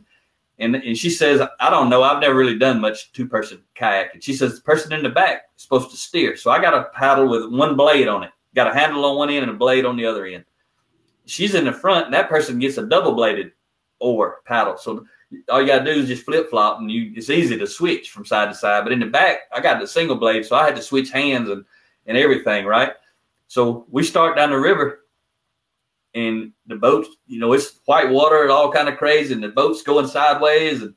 and 0.59 0.75
and 0.75 0.95
she 0.95 1.09
says, 1.09 1.41
"I 1.59 1.69
don't 1.69 1.89
know. 1.89 2.03
I've 2.03 2.21
never 2.21 2.35
really 2.35 2.57
done 2.57 2.79
much 2.79 3.11
two 3.11 3.27
person 3.27 3.63
kayak." 3.73 4.13
And 4.13 4.23
she 4.23 4.33
says, 4.33 4.55
"The 4.55 4.61
person 4.61 4.93
in 4.93 5.01
the 5.01 5.09
back 5.09 5.45
is 5.57 5.63
supposed 5.63 5.89
to 5.89 5.97
steer." 5.97 6.37
So 6.37 6.51
I 6.51 6.61
got 6.61 6.75
a 6.75 6.85
paddle 6.93 7.27
with 7.27 7.51
one 7.51 7.75
blade 7.75 8.07
on 8.07 8.23
it, 8.23 8.31
got 8.55 8.69
a 8.69 8.73
handle 8.73 9.05
on 9.05 9.17
one 9.17 9.31
end 9.31 9.43
and 9.43 9.51
a 9.51 9.57
blade 9.57 9.85
on 9.85 9.97
the 9.97 10.05
other 10.05 10.25
end. 10.25 10.45
She's 11.25 11.55
in 11.55 11.65
the 11.65 11.73
front, 11.73 12.05
and 12.05 12.13
that 12.13 12.29
person 12.29 12.59
gets 12.59 12.77
a 12.77 12.85
double 12.85 13.13
bladed 13.13 13.51
oar 13.99 14.41
paddle. 14.45 14.77
So 14.77 15.05
all 15.49 15.61
you 15.61 15.67
gotta 15.67 15.85
do 15.85 15.99
is 15.99 16.07
just 16.07 16.23
flip 16.23 16.49
flop, 16.49 16.79
and 16.79 16.89
you 16.89 17.11
it's 17.15 17.29
easy 17.29 17.57
to 17.57 17.67
switch 17.67 18.11
from 18.11 18.25
side 18.25 18.49
to 18.49 18.55
side. 18.55 18.83
But 18.83 18.93
in 18.93 18.99
the 18.99 19.07
back, 19.07 19.41
I 19.53 19.59
got 19.59 19.79
the 19.79 19.87
single 19.87 20.15
blade, 20.15 20.45
so 20.45 20.55
I 20.55 20.65
had 20.65 20.75
to 20.75 20.81
switch 20.81 21.11
hands 21.11 21.49
and 21.49 21.65
and 22.05 22.17
everything, 22.17 22.65
right? 22.65 22.93
So 23.47 23.85
we 23.89 24.03
start 24.03 24.37
down 24.37 24.51
the 24.51 24.59
river, 24.59 25.05
and 26.13 26.51
the 26.67 26.75
boat, 26.75 27.07
you 27.27 27.39
know, 27.39 27.53
it's 27.53 27.79
white 27.85 28.09
water 28.09 28.43
and 28.43 28.51
all 28.51 28.71
kind 28.71 28.89
of 28.89 28.97
crazy, 28.97 29.33
and 29.33 29.43
the 29.43 29.49
boat's 29.49 29.83
going 29.83 30.07
sideways, 30.07 30.81
and 30.81 30.93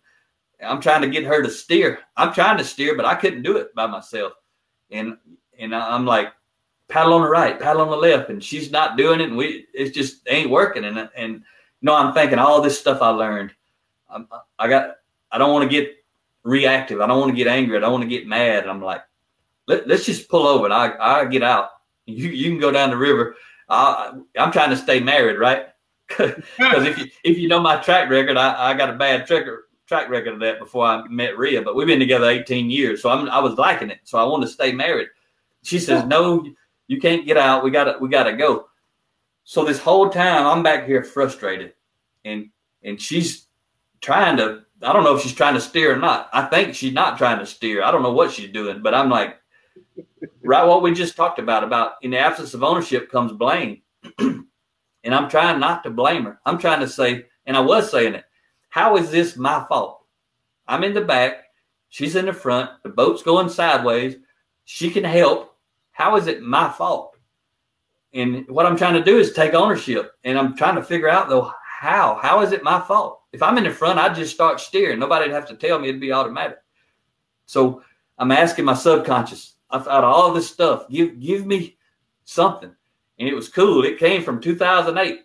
I'm 0.62 0.80
trying 0.80 1.02
to 1.02 1.08
get 1.08 1.24
her 1.24 1.42
to 1.42 1.50
steer. 1.50 2.00
I'm 2.16 2.32
trying 2.32 2.58
to 2.58 2.64
steer, 2.64 2.96
but 2.96 3.06
I 3.06 3.16
couldn't 3.16 3.42
do 3.42 3.56
it 3.56 3.74
by 3.74 3.86
myself, 3.86 4.32
and 4.90 5.16
and 5.58 5.74
I'm 5.74 6.06
like 6.06 6.32
paddle 6.88 7.14
on 7.14 7.22
the 7.22 7.28
right, 7.28 7.58
paddle 7.58 7.82
on 7.82 7.90
the 7.90 7.96
left, 7.96 8.30
and 8.30 8.42
she's 8.42 8.70
not 8.70 8.96
doing 8.96 9.20
it, 9.20 9.28
and 9.28 9.36
we 9.36 9.66
it's 9.74 9.94
just 9.94 10.20
ain't 10.28 10.50
working, 10.50 10.84
and 10.84 11.08
and 11.16 11.34
you 11.34 11.42
know 11.82 11.96
I'm 11.96 12.14
thinking 12.14 12.38
all 12.38 12.62
this 12.62 12.78
stuff 12.78 13.02
I 13.02 13.08
learned 13.08 13.52
I, 14.10 14.24
I 14.58 14.68
got, 14.68 14.96
I 15.30 15.38
don't 15.38 15.52
want 15.52 15.70
to 15.70 15.74
get 15.74 15.96
reactive. 16.42 17.00
I 17.00 17.06
don't 17.06 17.20
want 17.20 17.30
to 17.30 17.36
get 17.36 17.46
angry. 17.46 17.76
I 17.76 17.80
don't 17.80 17.92
want 17.92 18.02
to 18.02 18.08
get 18.08 18.26
mad. 18.26 18.66
I'm 18.66 18.82
like, 18.82 19.02
Let, 19.66 19.90
us 19.90 20.06
just 20.06 20.28
pull 20.28 20.46
over 20.46 20.64
and 20.64 20.74
I, 20.74 20.94
I 20.98 21.24
get 21.26 21.42
out. 21.42 21.70
You, 22.06 22.28
you 22.28 22.50
can 22.50 22.58
go 22.58 22.70
down 22.72 22.90
the 22.90 22.96
river. 22.96 23.36
I, 23.68 24.12
I'm 24.36 24.52
trying 24.52 24.70
to 24.70 24.76
stay 24.76 25.00
married, 25.00 25.38
right? 25.38 25.66
Because 26.18 26.86
if 26.86 26.98
you 26.98 27.06
if 27.22 27.38
you 27.38 27.46
know 27.46 27.60
my 27.60 27.76
track 27.76 28.10
record, 28.10 28.36
I, 28.36 28.70
I 28.70 28.74
got 28.74 28.90
a 28.90 28.94
bad 28.94 29.26
track 29.26 29.46
track 29.86 30.08
record 30.08 30.34
of 30.34 30.40
that 30.40 30.58
before 30.58 30.84
I 30.84 31.06
met 31.08 31.38
Ria, 31.38 31.62
but 31.62 31.76
we've 31.76 31.86
been 31.86 32.00
together 32.00 32.28
18 32.28 32.70
years, 32.70 33.02
so 33.02 33.10
I'm, 33.10 33.28
I 33.28 33.38
was 33.38 33.54
liking 33.58 33.90
it. 33.90 34.00
So 34.04 34.18
I 34.18 34.24
want 34.24 34.42
to 34.42 34.48
stay 34.48 34.72
married. 34.72 35.08
She 35.62 35.78
says, 35.78 36.04
"No, 36.04 36.44
you 36.88 37.00
can't 37.00 37.26
get 37.26 37.36
out. 37.36 37.62
We 37.62 37.70
got 37.70 37.84
to 37.84 37.98
we 38.00 38.08
got 38.08 38.24
to 38.24 38.36
go." 38.36 38.66
So 39.44 39.64
this 39.64 39.78
whole 39.78 40.10
time 40.10 40.46
I'm 40.46 40.62
back 40.62 40.86
here 40.86 41.04
frustrated, 41.04 41.74
and 42.24 42.50
and 42.82 43.00
she's 43.00 43.46
trying 44.00 44.36
to. 44.38 44.62
I 44.82 44.92
don't 44.92 45.04
know 45.04 45.14
if 45.14 45.22
she's 45.22 45.34
trying 45.34 45.54
to 45.54 45.60
steer 45.60 45.92
or 45.92 45.98
not. 45.98 46.30
I 46.32 46.46
think 46.46 46.74
she's 46.74 46.94
not 46.94 47.18
trying 47.18 47.38
to 47.38 47.46
steer. 47.46 47.82
I 47.82 47.90
don't 47.90 48.02
know 48.02 48.12
what 48.12 48.32
she's 48.32 48.50
doing, 48.50 48.80
but 48.80 48.94
I'm 48.94 49.10
like, 49.10 49.36
right 50.42 50.64
what 50.64 50.82
we 50.82 50.92
just 50.92 51.16
talked 51.16 51.38
about 51.38 51.64
about 51.64 51.92
in 52.02 52.10
the 52.10 52.18
absence 52.18 52.54
of 52.54 52.62
ownership 52.62 53.10
comes 53.10 53.32
blame. 53.32 53.82
And 55.02 55.14
i'm 55.14 55.30
trying 55.30 55.58
not 55.58 55.82
to 55.84 55.90
blame 55.90 56.24
her. 56.24 56.40
I'm 56.44 56.58
trying 56.58 56.80
to 56.80 56.88
say 56.88 57.24
and 57.46 57.56
i 57.56 57.60
was 57.60 57.90
saying 57.90 58.14
it 58.14 58.24
how 58.68 58.98
is 58.98 59.10
this 59.10 59.36
my 59.36 59.64
fault? 59.66 60.04
I'm 60.68 60.84
in 60.84 60.92
the 60.92 61.00
back. 61.00 61.44
She's 61.88 62.16
in 62.16 62.26
the 62.26 62.32
front. 62.34 62.70
The 62.82 62.90
boat's 62.90 63.22
going 63.22 63.48
sideways. 63.48 64.16
She 64.64 64.90
can 64.90 65.02
help. 65.02 65.56
How 65.90 66.16
is 66.16 66.26
it 66.26 66.42
my 66.42 66.70
fault? 66.70 67.16
And 68.12 68.46
what 68.48 68.66
i'm 68.66 68.76
trying 68.76 68.94
to 68.94 69.02
do 69.02 69.18
is 69.18 69.32
take 69.32 69.54
ownership. 69.54 70.12
And 70.24 70.38
i'm 70.38 70.54
trying 70.54 70.76
to 70.76 70.82
figure 70.82 71.08
out 71.08 71.30
though 71.30 71.50
how 71.80 72.18
how 72.22 72.42
is 72.42 72.52
it 72.52 72.62
my 72.62 72.80
fault 72.80 73.22
if 73.32 73.42
i'm 73.42 73.56
in 73.58 73.64
the 73.64 73.70
front 73.70 73.98
i'd 73.98 74.14
just 74.14 74.34
start 74.34 74.60
steering 74.60 74.98
nobody'd 74.98 75.32
have 75.32 75.48
to 75.48 75.56
tell 75.56 75.78
me 75.78 75.88
it'd 75.88 76.00
be 76.00 76.12
automatic 76.12 76.58
so 77.46 77.82
i'm 78.18 78.30
asking 78.30 78.64
my 78.64 78.74
subconscious 78.74 79.56
I've 79.70 79.84
got 79.84 80.04
all 80.04 80.32
this 80.32 80.50
stuff. 80.50 80.88
Give 80.88 81.18
give 81.20 81.46
me 81.46 81.76
something. 82.24 82.74
And 83.18 83.28
it 83.28 83.34
was 83.34 83.48
cool. 83.48 83.84
It 83.84 83.98
came 83.98 84.22
from 84.22 84.40
2008, 84.40 85.20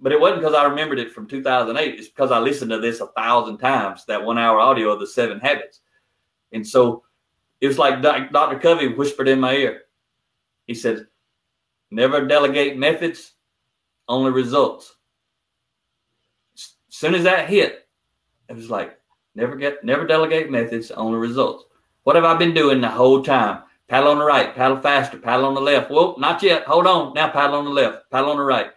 but 0.00 0.12
it 0.12 0.20
wasn't 0.20 0.40
because 0.40 0.54
I 0.54 0.64
remembered 0.64 0.98
it 0.98 1.12
from 1.12 1.26
2008. 1.26 1.98
It's 1.98 2.08
because 2.08 2.30
I 2.30 2.38
listened 2.38 2.70
to 2.70 2.78
this 2.78 3.00
a 3.00 3.08
thousand 3.08 3.58
times, 3.58 4.04
that 4.06 4.24
one 4.24 4.38
hour 4.38 4.60
audio 4.60 4.90
of 4.90 5.00
the 5.00 5.06
seven 5.06 5.40
habits. 5.40 5.80
And 6.52 6.66
so 6.66 7.02
it 7.60 7.66
was 7.66 7.78
like 7.78 8.00
Dr. 8.00 8.58
Covey 8.60 8.88
whispered 8.88 9.28
in 9.28 9.40
my 9.40 9.54
ear. 9.54 9.82
He 10.66 10.74
said, 10.74 11.06
never 11.90 12.26
delegate 12.26 12.78
methods, 12.78 13.32
only 14.08 14.30
results. 14.30 14.94
Soon 17.02 17.16
as 17.16 17.24
that 17.24 17.48
hit, 17.48 17.88
it 18.48 18.54
was 18.54 18.70
like, 18.70 18.96
never 19.34 19.56
get, 19.56 19.82
never 19.82 20.06
delegate 20.06 20.52
methods, 20.52 20.92
only 20.92 21.18
results. 21.18 21.64
What 22.04 22.14
have 22.14 22.24
I 22.24 22.36
been 22.36 22.54
doing 22.54 22.80
the 22.80 22.88
whole 22.88 23.24
time? 23.24 23.64
Paddle 23.88 24.12
on 24.12 24.20
the 24.20 24.24
right, 24.24 24.54
paddle 24.54 24.80
faster, 24.80 25.18
paddle 25.18 25.46
on 25.46 25.54
the 25.54 25.60
left. 25.60 25.90
Whoa, 25.90 26.14
not 26.16 26.44
yet. 26.44 26.62
Hold 26.62 26.86
on. 26.86 27.12
Now 27.14 27.28
paddle 27.28 27.56
on 27.56 27.64
the 27.64 27.72
left, 27.72 28.08
paddle 28.12 28.30
on 28.30 28.36
the 28.36 28.44
right. 28.44 28.70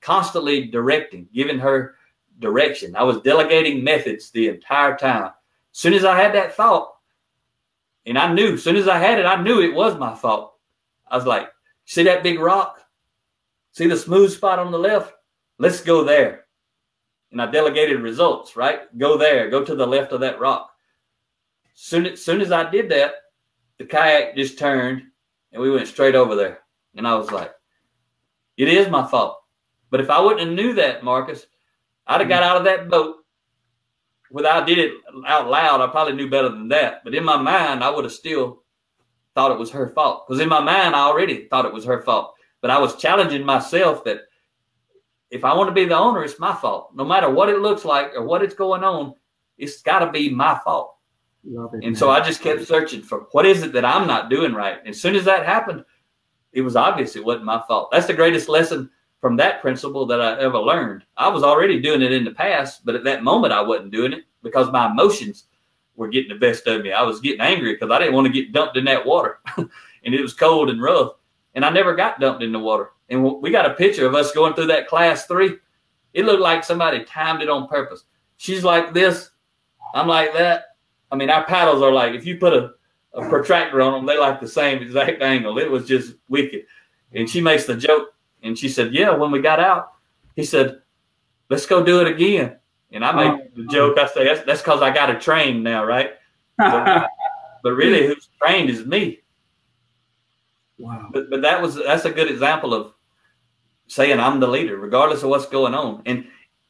Constantly 0.00 0.66
directing, 0.66 1.28
giving 1.32 1.60
her 1.60 1.94
direction. 2.40 2.96
I 2.96 3.04
was 3.04 3.20
delegating 3.20 3.84
methods 3.84 4.32
the 4.32 4.48
entire 4.48 4.96
time. 4.96 5.30
Soon 5.70 5.94
as 5.94 6.04
I 6.04 6.20
had 6.20 6.34
that 6.34 6.56
thought, 6.56 6.96
and 8.04 8.18
I 8.18 8.32
knew, 8.32 8.54
as 8.54 8.64
soon 8.64 8.74
as 8.74 8.88
I 8.88 8.98
had 8.98 9.20
it, 9.20 9.26
I 9.26 9.40
knew 9.40 9.60
it 9.60 9.76
was 9.76 9.96
my 9.96 10.16
fault. 10.16 10.56
I 11.06 11.16
was 11.16 11.24
like, 11.24 11.50
see 11.84 12.02
that 12.02 12.24
big 12.24 12.40
rock? 12.40 12.80
See 13.70 13.86
the 13.86 13.96
smooth 13.96 14.32
spot 14.32 14.58
on 14.58 14.72
the 14.72 14.78
left? 14.80 15.12
Let's 15.58 15.80
go 15.82 16.02
there. 16.02 16.43
And 17.34 17.42
I 17.42 17.50
delegated 17.50 18.00
results, 18.00 18.54
right? 18.54 18.96
Go 18.96 19.18
there, 19.18 19.50
go 19.50 19.64
to 19.64 19.74
the 19.74 19.84
left 19.84 20.12
of 20.12 20.20
that 20.20 20.38
rock. 20.38 20.70
Soon, 21.74 22.06
as 22.06 22.24
soon 22.24 22.40
as 22.40 22.52
I 22.52 22.70
did 22.70 22.88
that, 22.90 23.14
the 23.78 23.84
kayak 23.84 24.36
just 24.36 24.56
turned 24.56 25.02
and 25.52 25.60
we 25.60 25.68
went 25.68 25.88
straight 25.88 26.14
over 26.14 26.36
there. 26.36 26.60
And 26.94 27.08
I 27.08 27.16
was 27.16 27.32
like, 27.32 27.52
it 28.56 28.68
is 28.68 28.88
my 28.88 29.04
fault. 29.04 29.40
But 29.90 30.00
if 30.00 30.10
I 30.10 30.20
wouldn't 30.20 30.46
have 30.46 30.56
knew 30.56 30.74
that, 30.74 31.02
Marcus, 31.02 31.44
I'd 32.06 32.20
have 32.20 32.28
got 32.28 32.44
mm-hmm. 32.44 32.50
out 32.52 32.56
of 32.58 32.64
that 32.66 32.88
boat. 32.88 33.16
Without 34.30 34.62
I 34.62 34.66
did 34.66 34.78
it 34.78 34.92
out 35.26 35.50
loud, 35.50 35.80
I 35.80 35.88
probably 35.88 36.14
knew 36.14 36.30
better 36.30 36.50
than 36.50 36.68
that. 36.68 37.02
But 37.02 37.16
in 37.16 37.24
my 37.24 37.36
mind, 37.36 37.82
I 37.82 37.90
would 37.90 38.04
have 38.04 38.12
still 38.12 38.62
thought 39.34 39.50
it 39.50 39.58
was 39.58 39.72
her 39.72 39.88
fault. 39.88 40.28
Because 40.28 40.40
in 40.40 40.48
my 40.48 40.60
mind, 40.60 40.94
I 40.94 41.00
already 41.00 41.48
thought 41.48 41.64
it 41.64 41.72
was 41.72 41.84
her 41.84 42.00
fault. 42.02 42.34
But 42.60 42.70
I 42.70 42.78
was 42.78 42.94
challenging 42.94 43.44
myself 43.44 44.04
that 44.04 44.20
if 45.34 45.44
I 45.44 45.52
want 45.52 45.68
to 45.68 45.74
be 45.74 45.84
the 45.84 45.98
owner, 45.98 46.22
it's 46.22 46.38
my 46.38 46.54
fault. 46.54 46.90
No 46.94 47.04
matter 47.04 47.28
what 47.28 47.48
it 47.48 47.58
looks 47.58 47.84
like 47.84 48.14
or 48.14 48.22
what 48.22 48.42
it's 48.42 48.54
going 48.54 48.84
on, 48.84 49.14
it's 49.58 49.82
got 49.82 49.98
to 49.98 50.12
be 50.12 50.30
my 50.30 50.60
fault. 50.62 50.96
It. 51.44 51.58
And 51.72 51.82
man. 51.82 51.94
so 51.96 52.08
I 52.08 52.20
just 52.20 52.40
kept 52.40 52.64
searching 52.66 53.02
for 53.02 53.26
what 53.32 53.44
is 53.44 53.64
it 53.64 53.72
that 53.72 53.84
I'm 53.84 54.06
not 54.06 54.30
doing 54.30 54.54
right. 54.54 54.78
And 54.78 54.90
as 54.90 55.00
soon 55.00 55.16
as 55.16 55.24
that 55.24 55.44
happened, 55.44 55.84
it 56.52 56.60
was 56.60 56.76
obvious 56.76 57.16
it 57.16 57.24
wasn't 57.24 57.46
my 57.46 57.60
fault. 57.66 57.90
That's 57.90 58.06
the 58.06 58.14
greatest 58.14 58.48
lesson 58.48 58.88
from 59.20 59.34
that 59.36 59.60
principle 59.60 60.06
that 60.06 60.20
I 60.20 60.38
ever 60.38 60.58
learned. 60.58 61.04
I 61.16 61.28
was 61.28 61.42
already 61.42 61.80
doing 61.80 62.00
it 62.00 62.12
in 62.12 62.24
the 62.24 62.30
past, 62.30 62.84
but 62.84 62.94
at 62.94 63.02
that 63.02 63.24
moment 63.24 63.52
I 63.52 63.60
wasn't 63.60 63.90
doing 63.90 64.12
it 64.12 64.24
because 64.44 64.70
my 64.70 64.88
emotions 64.88 65.46
were 65.96 66.08
getting 66.08 66.28
the 66.28 66.38
best 66.38 66.68
of 66.68 66.82
me. 66.82 66.92
I 66.92 67.02
was 67.02 67.20
getting 67.20 67.40
angry 67.40 67.72
because 67.72 67.90
I 67.90 67.98
didn't 67.98 68.14
want 68.14 68.28
to 68.28 68.32
get 68.32 68.52
dumped 68.52 68.76
in 68.76 68.84
that 68.84 69.04
water. 69.04 69.40
and 69.56 69.68
it 70.14 70.22
was 70.22 70.32
cold 70.32 70.70
and 70.70 70.80
rough. 70.80 71.14
And 71.56 71.64
I 71.64 71.70
never 71.70 71.96
got 71.96 72.20
dumped 72.20 72.44
in 72.44 72.52
the 72.52 72.58
water. 72.60 72.90
And 73.08 73.22
we 73.40 73.50
got 73.50 73.70
a 73.70 73.74
picture 73.74 74.06
of 74.06 74.14
us 74.14 74.32
going 74.32 74.54
through 74.54 74.68
that 74.68 74.88
class 74.88 75.26
three. 75.26 75.56
It 76.14 76.24
looked 76.24 76.40
like 76.40 76.64
somebody 76.64 77.04
timed 77.04 77.42
it 77.42 77.50
on 77.50 77.68
purpose. 77.68 78.04
She's 78.36 78.64
like 78.64 78.94
this. 78.94 79.30
I'm 79.94 80.08
like 80.08 80.32
that. 80.34 80.76
I 81.10 81.16
mean, 81.16 81.30
our 81.30 81.44
paddles 81.44 81.82
are 81.82 81.92
like 81.92 82.14
if 82.14 82.26
you 82.26 82.38
put 82.38 82.52
a, 82.52 82.72
a 83.12 83.28
protractor 83.28 83.82
on 83.82 83.92
them, 83.92 84.06
they 84.06 84.18
like 84.18 84.40
the 84.40 84.48
same 84.48 84.82
exact 84.82 85.22
angle. 85.22 85.58
It 85.58 85.70
was 85.70 85.86
just 85.86 86.14
wicked. 86.28 86.64
And 87.12 87.28
she 87.28 87.40
makes 87.40 87.64
the 87.64 87.76
joke, 87.76 88.14
and 88.42 88.58
she 88.58 88.68
said, 88.68 88.92
"Yeah, 88.92 89.10
when 89.10 89.30
we 89.30 89.40
got 89.40 89.60
out, 89.60 89.92
he 90.34 90.42
said, 90.42 90.82
let's 91.48 91.66
go 91.66 91.84
do 91.84 92.00
it 92.00 92.08
again." 92.08 92.56
And 92.90 93.04
I 93.04 93.12
made 93.12 93.30
oh. 93.30 93.48
the 93.54 93.66
joke. 93.66 93.98
I 93.98 94.08
say 94.08 94.24
that's 94.44 94.62
because 94.62 94.82
I 94.82 94.92
got 94.92 95.10
a 95.10 95.18
train 95.18 95.62
now, 95.62 95.84
right? 95.84 96.14
but, 96.58 97.08
but 97.62 97.72
really, 97.72 98.06
who's 98.06 98.28
trained 98.42 98.70
is 98.70 98.84
me. 98.84 99.20
Wow. 100.78 101.08
But 101.12 101.30
but 101.30 101.42
that 101.42 101.62
was 101.62 101.76
that's 101.76 102.04
a 102.04 102.10
good 102.10 102.30
example 102.30 102.74
of 102.74 102.93
saying 103.86 104.18
I'm 104.18 104.40
the 104.40 104.48
leader, 104.48 104.78
regardless 104.78 105.22
of 105.22 105.30
what's 105.30 105.46
going 105.46 105.74
on. 105.74 106.02
And 106.06 106.26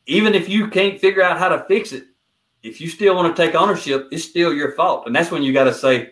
even 0.07 0.35
if 0.35 0.49
you 0.49 0.69
can't 0.69 1.01
figure 1.01 1.23
out 1.23 1.39
how 1.39 1.49
to 1.49 1.65
fix 1.65 1.93
it, 1.93 2.05
if 2.62 2.81
you 2.81 2.89
still 2.89 3.15
want 3.15 3.35
to 3.35 3.43
take 3.43 3.55
ownership, 3.55 4.09
it's 4.11 4.24
still 4.24 4.53
your 4.53 4.73
fault. 4.73 5.07
And 5.07 5.15
that's 5.15 5.31
when 5.31 5.43
you 5.43 5.53
got 5.53 5.65
to 5.65 5.74
say, 5.74 6.11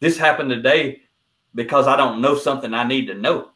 this 0.00 0.18
happened 0.18 0.50
today 0.50 1.02
because 1.54 1.86
I 1.86 1.96
don't 1.96 2.20
know 2.20 2.36
something 2.36 2.74
I 2.74 2.84
need 2.84 3.06
to 3.06 3.14
know. 3.14 3.50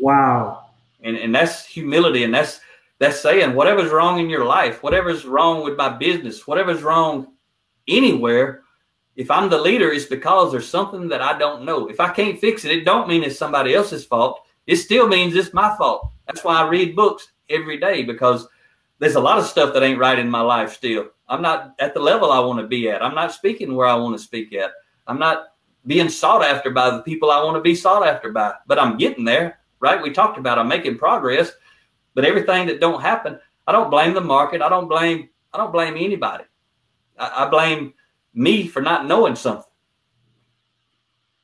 Wow. 0.00 0.66
And 1.02 1.16
and 1.16 1.34
that's 1.34 1.64
humility 1.64 2.24
and 2.24 2.34
that's 2.34 2.60
that's 2.98 3.20
saying 3.20 3.54
whatever's 3.54 3.92
wrong 3.92 4.18
in 4.18 4.28
your 4.28 4.44
life, 4.44 4.82
whatever's 4.82 5.24
wrong 5.24 5.62
with 5.62 5.76
my 5.76 5.88
business, 5.88 6.46
whatever's 6.46 6.82
wrong 6.82 7.28
anywhere, 7.86 8.62
if 9.18 9.32
I'm 9.32 9.50
the 9.50 9.60
leader, 9.60 9.90
it's 9.90 10.04
because 10.04 10.52
there's 10.52 10.68
something 10.68 11.08
that 11.08 11.20
I 11.20 11.36
don't 11.36 11.64
know. 11.64 11.88
If 11.88 11.98
I 11.98 12.12
can't 12.12 12.38
fix 12.38 12.64
it, 12.64 12.70
it 12.70 12.84
don't 12.84 13.08
mean 13.08 13.24
it's 13.24 13.36
somebody 13.36 13.74
else's 13.74 14.04
fault. 14.04 14.40
It 14.68 14.76
still 14.76 15.08
means 15.08 15.34
it's 15.34 15.54
my 15.54 15.74
fault. 15.78 16.12
That's 16.26 16.44
why 16.44 16.60
I 16.60 16.68
read 16.68 16.94
books 16.94 17.32
every 17.48 17.80
day 17.80 18.02
because 18.02 18.46
there's 18.98 19.14
a 19.14 19.20
lot 19.20 19.38
of 19.38 19.46
stuff 19.46 19.72
that 19.72 19.82
ain't 19.82 19.98
right 19.98 20.18
in 20.18 20.28
my 20.28 20.42
life 20.42 20.74
still. 20.74 21.08
I'm 21.26 21.40
not 21.40 21.74
at 21.78 21.94
the 21.94 22.00
level 22.00 22.30
I 22.30 22.38
want 22.38 22.60
to 22.60 22.66
be 22.66 22.90
at. 22.90 23.02
I'm 23.02 23.14
not 23.14 23.32
speaking 23.32 23.74
where 23.74 23.86
I 23.86 23.94
want 23.94 24.14
to 24.16 24.22
speak 24.22 24.52
at. 24.52 24.72
I'm 25.06 25.18
not 25.18 25.54
being 25.86 26.10
sought 26.10 26.44
after 26.44 26.70
by 26.70 26.90
the 26.90 27.00
people 27.00 27.30
I 27.30 27.42
want 27.42 27.56
to 27.56 27.62
be 27.62 27.74
sought 27.74 28.06
after 28.06 28.30
by. 28.30 28.54
But 28.66 28.78
I'm 28.78 28.98
getting 28.98 29.24
there, 29.24 29.58
right? 29.80 30.02
We 30.02 30.10
talked 30.10 30.38
about 30.38 30.58
I'm 30.58 30.68
making 30.68 30.98
progress, 30.98 31.52
but 32.14 32.26
everything 32.26 32.66
that 32.66 32.78
don't 32.78 33.00
happen, 33.00 33.40
I 33.66 33.72
don't 33.72 33.90
blame 33.90 34.12
the 34.12 34.20
market. 34.20 34.60
I 34.60 34.68
don't 34.68 34.88
blame 34.88 35.30
I 35.54 35.56
don't 35.56 35.72
blame 35.72 35.94
anybody. 35.96 36.44
I, 37.18 37.46
I 37.46 37.48
blame 37.48 37.94
me 38.34 38.68
for 38.68 38.82
not 38.82 39.06
knowing 39.06 39.34
something. 39.34 39.64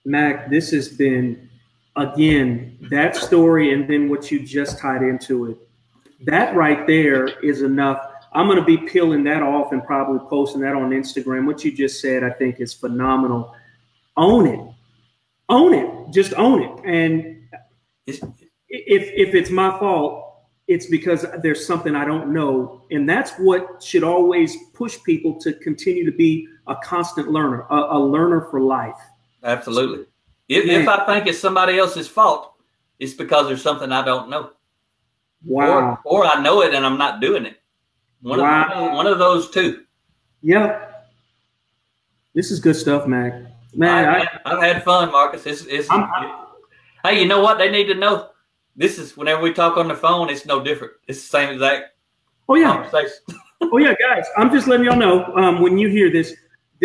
Mack, 0.04 0.50
this 0.50 0.70
has 0.72 0.90
been 0.90 1.48
again 1.96 2.78
that 2.90 3.16
story 3.16 3.72
and 3.72 3.88
then 3.88 4.08
what 4.08 4.30
you 4.30 4.44
just 4.44 4.78
tied 4.78 5.02
into 5.02 5.50
it. 5.50 5.58
That 6.26 6.54
right 6.56 6.86
there 6.86 7.26
is 7.40 7.62
enough 7.62 8.00
I'm 8.34 8.48
going 8.48 8.58
to 8.58 8.64
be 8.64 8.76
peeling 8.76 9.22
that 9.24 9.42
off 9.42 9.72
and 9.72 9.84
probably 9.84 10.18
posting 10.28 10.60
that 10.62 10.74
on 10.74 10.90
Instagram. 10.90 11.46
What 11.46 11.64
you 11.64 11.72
just 11.72 12.00
said, 12.00 12.24
I 12.24 12.30
think, 12.30 12.60
is 12.60 12.74
phenomenal. 12.74 13.54
Own 14.16 14.46
it, 14.48 14.60
own 15.48 15.72
it, 15.72 16.12
just 16.12 16.34
own 16.34 16.62
it. 16.62 16.84
And 16.84 17.48
if 18.06 18.22
if 18.68 19.34
it's 19.34 19.50
my 19.50 19.78
fault, 19.78 20.24
it's 20.66 20.86
because 20.86 21.24
there's 21.42 21.64
something 21.64 21.94
I 21.94 22.04
don't 22.04 22.32
know, 22.32 22.82
and 22.90 23.08
that's 23.08 23.32
what 23.38 23.82
should 23.82 24.02
always 24.02 24.56
push 24.72 24.98
people 25.04 25.38
to 25.40 25.52
continue 25.54 26.04
to 26.04 26.16
be 26.16 26.48
a 26.66 26.74
constant 26.76 27.30
learner, 27.30 27.66
a, 27.70 27.96
a 27.96 27.98
learner 27.98 28.48
for 28.50 28.60
life. 28.60 28.98
Absolutely. 29.44 30.06
If, 30.54 30.64
if 30.66 30.88
I 30.88 31.04
think 31.06 31.26
it's 31.26 31.38
somebody 31.38 31.78
else's 31.78 32.08
fault, 32.08 32.54
it's 32.98 33.14
because 33.14 33.46
there's 33.46 33.62
something 33.62 33.92
I 33.92 34.04
don't 34.04 34.28
know. 34.28 34.50
Wow. 35.44 35.98
Or, 36.04 36.22
or 36.22 36.26
I 36.26 36.42
know 36.42 36.62
it 36.62 36.74
and 36.74 36.86
I'm 36.86 36.98
not 36.98 37.20
doing 37.20 37.46
it. 37.46 37.60
One, 38.22 38.40
wow. 38.40 38.88
of, 38.88 38.92
one 38.92 39.06
of 39.06 39.18
those 39.18 39.50
two. 39.50 39.84
Yep. 40.42 41.06
This 42.34 42.50
is 42.50 42.60
good 42.60 42.76
stuff, 42.76 43.06
Mack. 43.06 43.34
Man, 43.74 44.08
I, 44.44 44.50
have 44.50 44.62
had 44.62 44.84
fun, 44.84 45.10
Marcus. 45.10 45.46
It's, 45.46 45.64
it's, 45.66 45.88
hey, 47.04 47.20
you 47.20 47.26
know 47.26 47.40
what? 47.40 47.58
They 47.58 47.70
need 47.70 47.86
to 47.86 47.94
know. 47.94 48.30
This 48.76 48.98
is 48.98 49.16
whenever 49.16 49.42
we 49.42 49.52
talk 49.52 49.76
on 49.76 49.88
the 49.88 49.94
phone, 49.94 50.30
it's 50.30 50.46
no 50.46 50.62
different. 50.62 50.94
It's 51.06 51.20
the 51.20 51.28
same 51.28 51.50
exact 51.50 51.90
oh 52.48 52.56
yeah 52.56 52.72
conversation. 52.72 53.16
oh 53.60 53.78
yeah, 53.78 53.94
guys, 54.00 54.26
I'm 54.36 54.50
just 54.50 54.66
letting 54.66 54.86
y'all 54.86 54.96
know 54.96 55.24
um, 55.36 55.60
when 55.60 55.78
you 55.78 55.88
hear 55.88 56.10
this, 56.10 56.34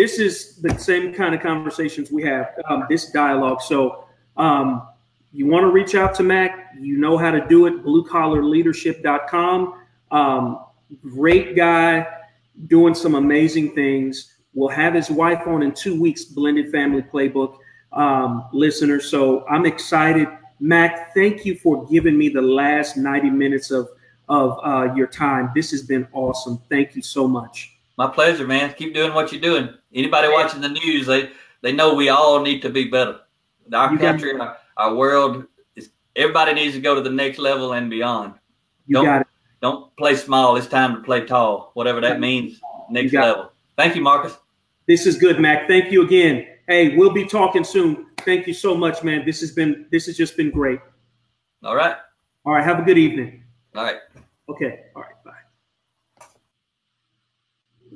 this 0.00 0.18
is 0.18 0.56
the 0.62 0.78
same 0.78 1.12
kind 1.12 1.34
of 1.34 1.42
conversations 1.42 2.10
we 2.10 2.22
have, 2.22 2.54
um, 2.70 2.86
this 2.88 3.10
dialogue. 3.10 3.60
So 3.60 4.06
um, 4.38 4.88
you 5.30 5.46
want 5.46 5.64
to 5.64 5.70
reach 5.70 5.94
out 5.94 6.14
to 6.14 6.22
Mack, 6.22 6.70
you 6.80 6.96
know 6.96 7.18
how 7.18 7.30
to 7.30 7.46
do 7.48 7.66
it, 7.66 7.84
bluecollarleadership.com. 7.84 9.74
Um, 10.10 10.64
great 11.02 11.54
guy, 11.54 12.06
doing 12.66 12.94
some 12.94 13.14
amazing 13.14 13.74
things. 13.74 14.36
We'll 14.54 14.70
have 14.70 14.94
his 14.94 15.10
wife 15.10 15.46
on 15.46 15.62
in 15.62 15.72
two 15.72 16.00
weeks, 16.00 16.24
Blended 16.24 16.72
Family 16.72 17.02
Playbook 17.02 17.58
um, 17.92 18.48
listeners. 18.54 19.10
So 19.10 19.46
I'm 19.48 19.66
excited. 19.66 20.28
Mack, 20.60 21.12
thank 21.12 21.44
you 21.44 21.56
for 21.56 21.86
giving 21.88 22.16
me 22.16 22.30
the 22.30 22.40
last 22.40 22.96
90 22.96 23.28
minutes 23.28 23.70
of, 23.70 23.90
of 24.30 24.58
uh, 24.64 24.94
your 24.94 25.08
time. 25.08 25.50
This 25.54 25.70
has 25.72 25.82
been 25.82 26.08
awesome. 26.14 26.58
Thank 26.70 26.96
you 26.96 27.02
so 27.02 27.28
much. 27.28 27.76
My 28.00 28.06
pleasure, 28.06 28.46
man. 28.46 28.72
Keep 28.78 28.94
doing 28.94 29.12
what 29.12 29.30
you're 29.30 29.42
doing. 29.42 29.68
Anybody 29.92 30.28
watching 30.28 30.62
the 30.62 30.70
news, 30.70 31.04
they, 31.04 31.28
they 31.60 31.70
know 31.70 31.92
we 31.92 32.08
all 32.08 32.40
need 32.40 32.62
to 32.62 32.70
be 32.70 32.88
better. 32.88 33.20
Our 33.74 33.92
you 33.92 33.98
country, 33.98 34.40
our, 34.40 34.56
our, 34.78 34.94
world, 34.94 35.44
is 35.76 35.90
everybody 36.16 36.54
needs 36.54 36.74
to 36.76 36.80
go 36.80 36.94
to 36.94 37.02
the 37.02 37.10
next 37.10 37.38
level 37.38 37.74
and 37.74 37.90
beyond. 37.90 38.36
You 38.86 38.94
don't, 38.94 39.04
got 39.04 39.20
it. 39.20 39.26
Don't 39.60 39.94
play 39.98 40.16
small. 40.16 40.56
It's 40.56 40.66
time 40.66 40.94
to 40.96 41.02
play 41.02 41.26
tall, 41.26 41.72
whatever 41.74 42.00
that 42.00 42.20
means. 42.20 42.58
Next 42.88 43.12
level. 43.12 43.44
It. 43.44 43.50
Thank 43.76 43.96
you, 43.96 44.00
Marcus. 44.00 44.34
This 44.86 45.04
is 45.04 45.18
good, 45.18 45.38
Mack. 45.38 45.68
Thank 45.68 45.92
you 45.92 46.02
again. 46.02 46.46
Hey, 46.68 46.96
we'll 46.96 47.12
be 47.12 47.26
talking 47.26 47.64
soon. 47.64 48.06
Thank 48.20 48.46
you 48.46 48.54
so 48.54 48.74
much, 48.74 49.04
man. 49.04 49.26
This 49.26 49.42
has 49.42 49.50
been 49.52 49.84
this 49.92 50.06
has 50.06 50.16
just 50.16 50.38
been 50.38 50.50
great. 50.50 50.80
All 51.62 51.76
right. 51.76 51.96
All 52.46 52.54
right. 52.54 52.64
Have 52.64 52.78
a 52.78 52.82
good 52.82 52.96
evening. 52.96 53.44
All 53.76 53.84
right. 53.84 53.96
Okay. 54.48 54.84
All 54.96 55.02
right. 55.02 55.12